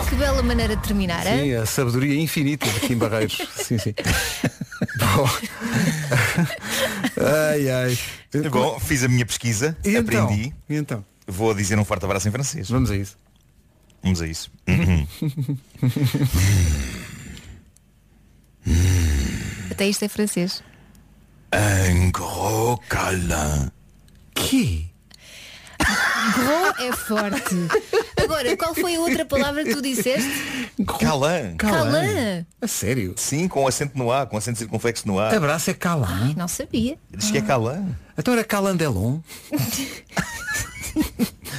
Que 0.09 0.15
bela 0.15 0.43
maneira 0.43 0.77
de 0.77 0.83
terminar, 0.83 1.27
hein? 1.27 1.41
sim, 1.43 1.55
a 1.55 1.67
sabedoria 1.67 2.15
infinita 2.21 2.67
de 2.67 2.81
Kim 2.81 2.97
Barreiros. 2.97 3.37
sim, 3.57 3.77
sim. 3.79 3.95
Bom. 4.99 5.29
ai, 7.53 7.71
ai. 7.71 7.99
Bom, 8.51 8.79
fiz 8.79 9.03
a 9.03 9.09
minha 9.09 9.27
pesquisa, 9.27 9.77
E 9.85 9.97
então? 9.97 10.25
aprendi. 10.25 10.55
E 10.69 10.77
então? 10.77 11.05
Vou 11.27 11.53
dizer 11.53 11.79
um 11.79 11.85
forte 11.85 12.05
abraço 12.05 12.29
em 12.29 12.31
francês. 12.33 12.71
Vamos 12.71 12.91
a 12.91 12.97
isso. 12.97 13.19
Vamos 14.03 14.23
a 14.23 14.27
isso. 14.27 14.51
Até 19.71 19.87
isto 19.89 20.05
é 20.05 20.09
francês. 20.09 20.63
Un 21.53 22.11
gros 22.11 22.79
câlin. 22.89 23.71
Que? 24.35 24.91
Gros 25.79 26.75
é 26.79 26.93
forte. 26.93 27.55
Agora, 28.23 28.57
qual 28.57 28.75
foi 28.75 28.97
a 28.97 29.01
outra 29.01 29.25
palavra 29.25 29.65
que 29.65 29.75
tu 29.75 29.81
disseste? 29.81 30.29
Calã. 31.01 31.57
Calã. 31.57 32.45
A 32.61 32.67
sério? 32.67 33.15
Sim, 33.17 33.49
com 33.49 33.67
acento 33.67 33.97
no 33.97 34.13
A, 34.13 34.27
com 34.27 34.37
acento 34.37 34.59
circunflexo 34.59 35.07
no 35.07 35.19
A. 35.19 35.35
Abraço 35.35 35.71
é 35.71 35.75
Calan. 35.75 36.35
Não 36.37 36.49
sabia. 36.49 36.99
Diz 37.11 37.31
que 37.31 37.39
é 37.39 37.43
calã. 37.43 37.83
Então 38.17 38.35
era 38.35 38.45
Calandelon. 38.45 39.21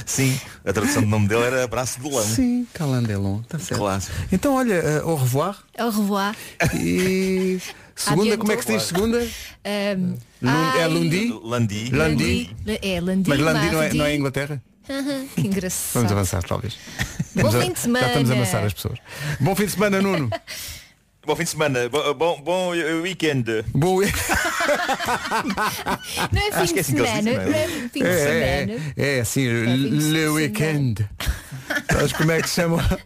Sim, 0.06 0.38
a 0.64 0.72
tradução 0.72 1.02
do 1.02 1.08
nome 1.08 1.28
dele 1.28 1.44
era 1.44 1.64
abraço 1.64 2.00
do 2.00 2.10
lã. 2.10 2.22
Sim, 2.22 2.66
Calandelon. 2.74 3.42
Tá 3.42 3.58
certo. 3.58 3.80
Clássico. 3.80 4.16
Então 4.30 4.54
olha, 4.54 4.74
eh, 4.74 5.00
au 5.02 5.14
revoir. 5.14 5.58
Au 5.78 5.88
revoir. 5.90 6.36
E 6.74 7.58
segunda, 8.02 8.22
Adiantou. 8.34 8.38
como 8.38 8.52
é 8.52 8.56
que 8.56 8.64
se 8.64 8.72
diz 8.72 8.82
segunda? 8.82 9.18
Um, 9.18 10.14
é 10.42 10.48
ai, 10.82 10.88
Lundi? 10.88 11.34
Landi. 11.42 11.90
Lundi. 11.90 12.56
É, 12.82 13.00
Landi. 13.00 13.28
Mas 13.28 13.38
Lundi 13.38 13.70
não 13.70 13.82
é, 13.82 13.92
não 13.94 14.04
é 14.04 14.14
Inglaterra? 14.16 14.62
Que 15.36 15.46
engraçado. 15.46 15.92
Vamos 15.94 16.12
avançar, 16.12 16.42
talvez. 16.42 16.76
Bom 17.34 17.50
fim 17.52 17.72
de 17.72 17.78
semana. 17.78 18.04
Já 18.06 18.08
estamos 18.12 18.30
a 18.30 18.34
amassar 18.34 18.64
as 18.64 18.72
pessoas. 18.72 18.98
Bom 19.38 19.54
fim 19.54 19.66
de 19.66 19.72
semana, 19.72 20.02
Nuno. 20.02 20.28
Bom 21.26 21.36
fim 21.36 21.44
de 21.44 21.50
semana, 21.50 21.86
bo- 21.90 22.14
bom, 22.14 22.40
bom 22.40 22.74
eh, 22.74 22.94
weekend. 22.94 23.44
Bom 23.74 24.00
Não 26.32 26.40
é 26.40 26.50
fim 26.50 26.56
Acho 26.56 26.72
que 26.74 26.80
é 26.80 26.82
de 26.82 26.88
assim 26.90 26.94
que 26.94 27.00
eles 27.00 27.10
semana, 27.10 27.44
não 27.44 27.52
é? 27.52 27.62
é 27.62 27.68
fim 27.92 28.00
de 28.00 28.06
É, 28.08 28.16
semana. 28.66 28.82
é, 28.96 29.16
é 29.16 29.20
assim, 29.20 29.42
fim 29.64 29.98
de 29.98 30.04
le 30.12 30.28
weekend. 30.28 31.08
Sabes 31.92 32.12
como 32.14 32.32
é 32.32 32.40
que 32.40 32.48
se 32.48 32.54
chama? 32.56 33.00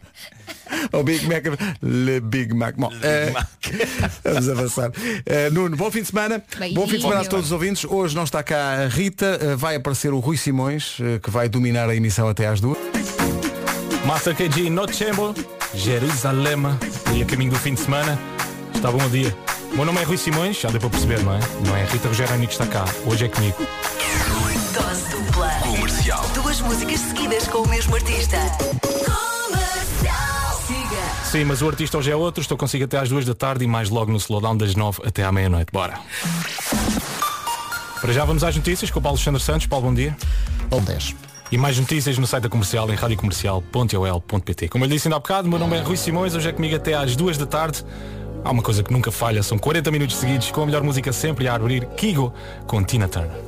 O 0.91 1.03
Big 1.03 1.25
Mac. 1.27 1.45
Le 1.81 2.19
Big 2.19 2.53
Mac. 2.53 2.75
Bom, 2.77 2.91
eh, 3.01 3.33
vamos 4.23 4.49
avançar. 4.49 4.91
Eh, 5.25 5.49
Nuno, 5.49 5.75
bom 5.75 5.91
fim 5.91 6.01
de 6.01 6.07
semana. 6.07 6.43
Beijinho. 6.57 6.79
Bom 6.79 6.87
fim 6.87 6.95
de 6.95 7.01
semana 7.01 7.21
a 7.21 7.25
todos 7.25 7.47
os 7.47 7.51
ouvintes. 7.51 7.85
Hoje 7.85 8.15
não 8.15 8.23
está 8.23 8.43
cá 8.43 8.83
a 8.83 8.87
Rita, 8.87 9.39
eh, 9.41 9.55
vai 9.55 9.75
aparecer 9.75 10.13
o 10.13 10.19
Rui 10.19 10.37
Simões, 10.37 10.97
que 11.21 11.29
vai 11.29 11.49
dominar 11.49 11.89
a 11.89 11.95
emissão 11.95 12.27
até 12.27 12.47
às 12.47 12.59
duas. 12.59 12.77
Master 14.05 14.35
KG 14.35 14.69
Notchembo, 14.69 15.33
Jerusalém 15.73 16.55
e 17.13 17.23
a 17.23 17.25
caminho 17.25 17.51
do 17.51 17.57
fim 17.57 17.73
de 17.73 17.81
semana. 17.81 18.19
Está 18.73 18.91
bom 18.91 19.03
o 19.03 19.09
dia. 19.09 19.35
O 19.71 19.75
meu 19.77 19.85
nome 19.85 19.99
é 19.99 20.03
Rui 20.03 20.17
Simões, 20.17 20.59
já 20.59 20.69
deu 20.69 20.79
para 20.79 20.89
perceber, 20.89 21.23
não 21.23 21.33
é? 21.33 21.39
Não 21.65 21.75
é 21.75 21.85
Rita 21.85 22.07
Rogério 22.07 22.39
que 22.39 22.53
está 22.53 22.67
cá. 22.67 22.85
Hoje 23.05 23.25
é 23.25 23.27
comigo. 23.27 23.57
Dose 24.73 25.09
dupla. 25.09 25.49
Comercial. 25.61 26.23
Duas 26.33 26.61
músicas 26.61 26.99
seguidas 26.99 27.47
com 27.47 27.59
o 27.59 27.67
mesmo 27.67 27.95
artista. 27.95 28.37
Sim, 31.35 31.43
mas 31.43 31.61
o 31.61 31.67
artista 31.67 31.97
hoje 31.97 32.09
é 32.09 32.15
outro. 32.15 32.39
Estou 32.39 32.57
consigo 32.57 32.85
até 32.85 32.97
às 32.97 33.09
duas 33.09 33.25
da 33.25 33.35
tarde 33.35 33.65
e 33.65 33.67
mais 33.67 33.89
logo 33.89 34.09
no 34.09 34.15
slowdown 34.15 34.55
das 34.55 34.73
nove 34.73 35.01
até 35.05 35.21
à 35.21 35.33
meia-noite. 35.33 35.69
Bora. 35.69 35.99
Para 37.99 38.13
já 38.13 38.23
vamos 38.23 38.41
às 38.41 38.55
notícias 38.55 38.89
com 38.89 38.99
o 38.99 39.01
Paulo 39.01 39.17
Alexandre 39.17 39.41
Santos. 39.43 39.67
Paulo, 39.67 39.87
bom 39.87 39.93
dia. 39.93 40.15
Bom 40.69 40.81
10. 40.81 41.13
E 41.51 41.57
mais 41.57 41.77
notícias 41.77 42.17
no 42.17 42.25
site 42.25 42.43
da 42.43 42.47
comercial 42.47 42.89
em 42.89 42.95
radiocomercial.ol.pt. 42.95 44.69
Como 44.69 44.85
eu 44.85 44.87
lhe 44.87 44.95
disse 44.95 45.09
ainda 45.09 45.17
há 45.17 45.19
bocado, 45.19 45.49
meu 45.49 45.59
nome 45.59 45.75
é 45.75 45.81
Rui 45.81 45.97
Simões, 45.97 46.35
hoje 46.35 46.47
é 46.47 46.53
comigo 46.53 46.73
até 46.73 46.93
às 46.93 47.17
duas 47.17 47.37
da 47.37 47.45
tarde. 47.45 47.83
Há 48.41 48.51
uma 48.51 48.63
coisa 48.63 48.81
que 48.81 48.93
nunca 48.93 49.11
falha, 49.11 49.43
são 49.43 49.57
40 49.57 49.91
minutos 49.91 50.15
seguidos 50.15 50.51
com 50.51 50.61
a 50.61 50.65
melhor 50.65 50.83
música 50.83 51.11
sempre 51.11 51.49
a 51.49 51.55
abrir 51.55 51.85
Kigo 51.97 52.33
com 52.65 52.81
Tina 52.81 53.09
Turner. 53.09 53.45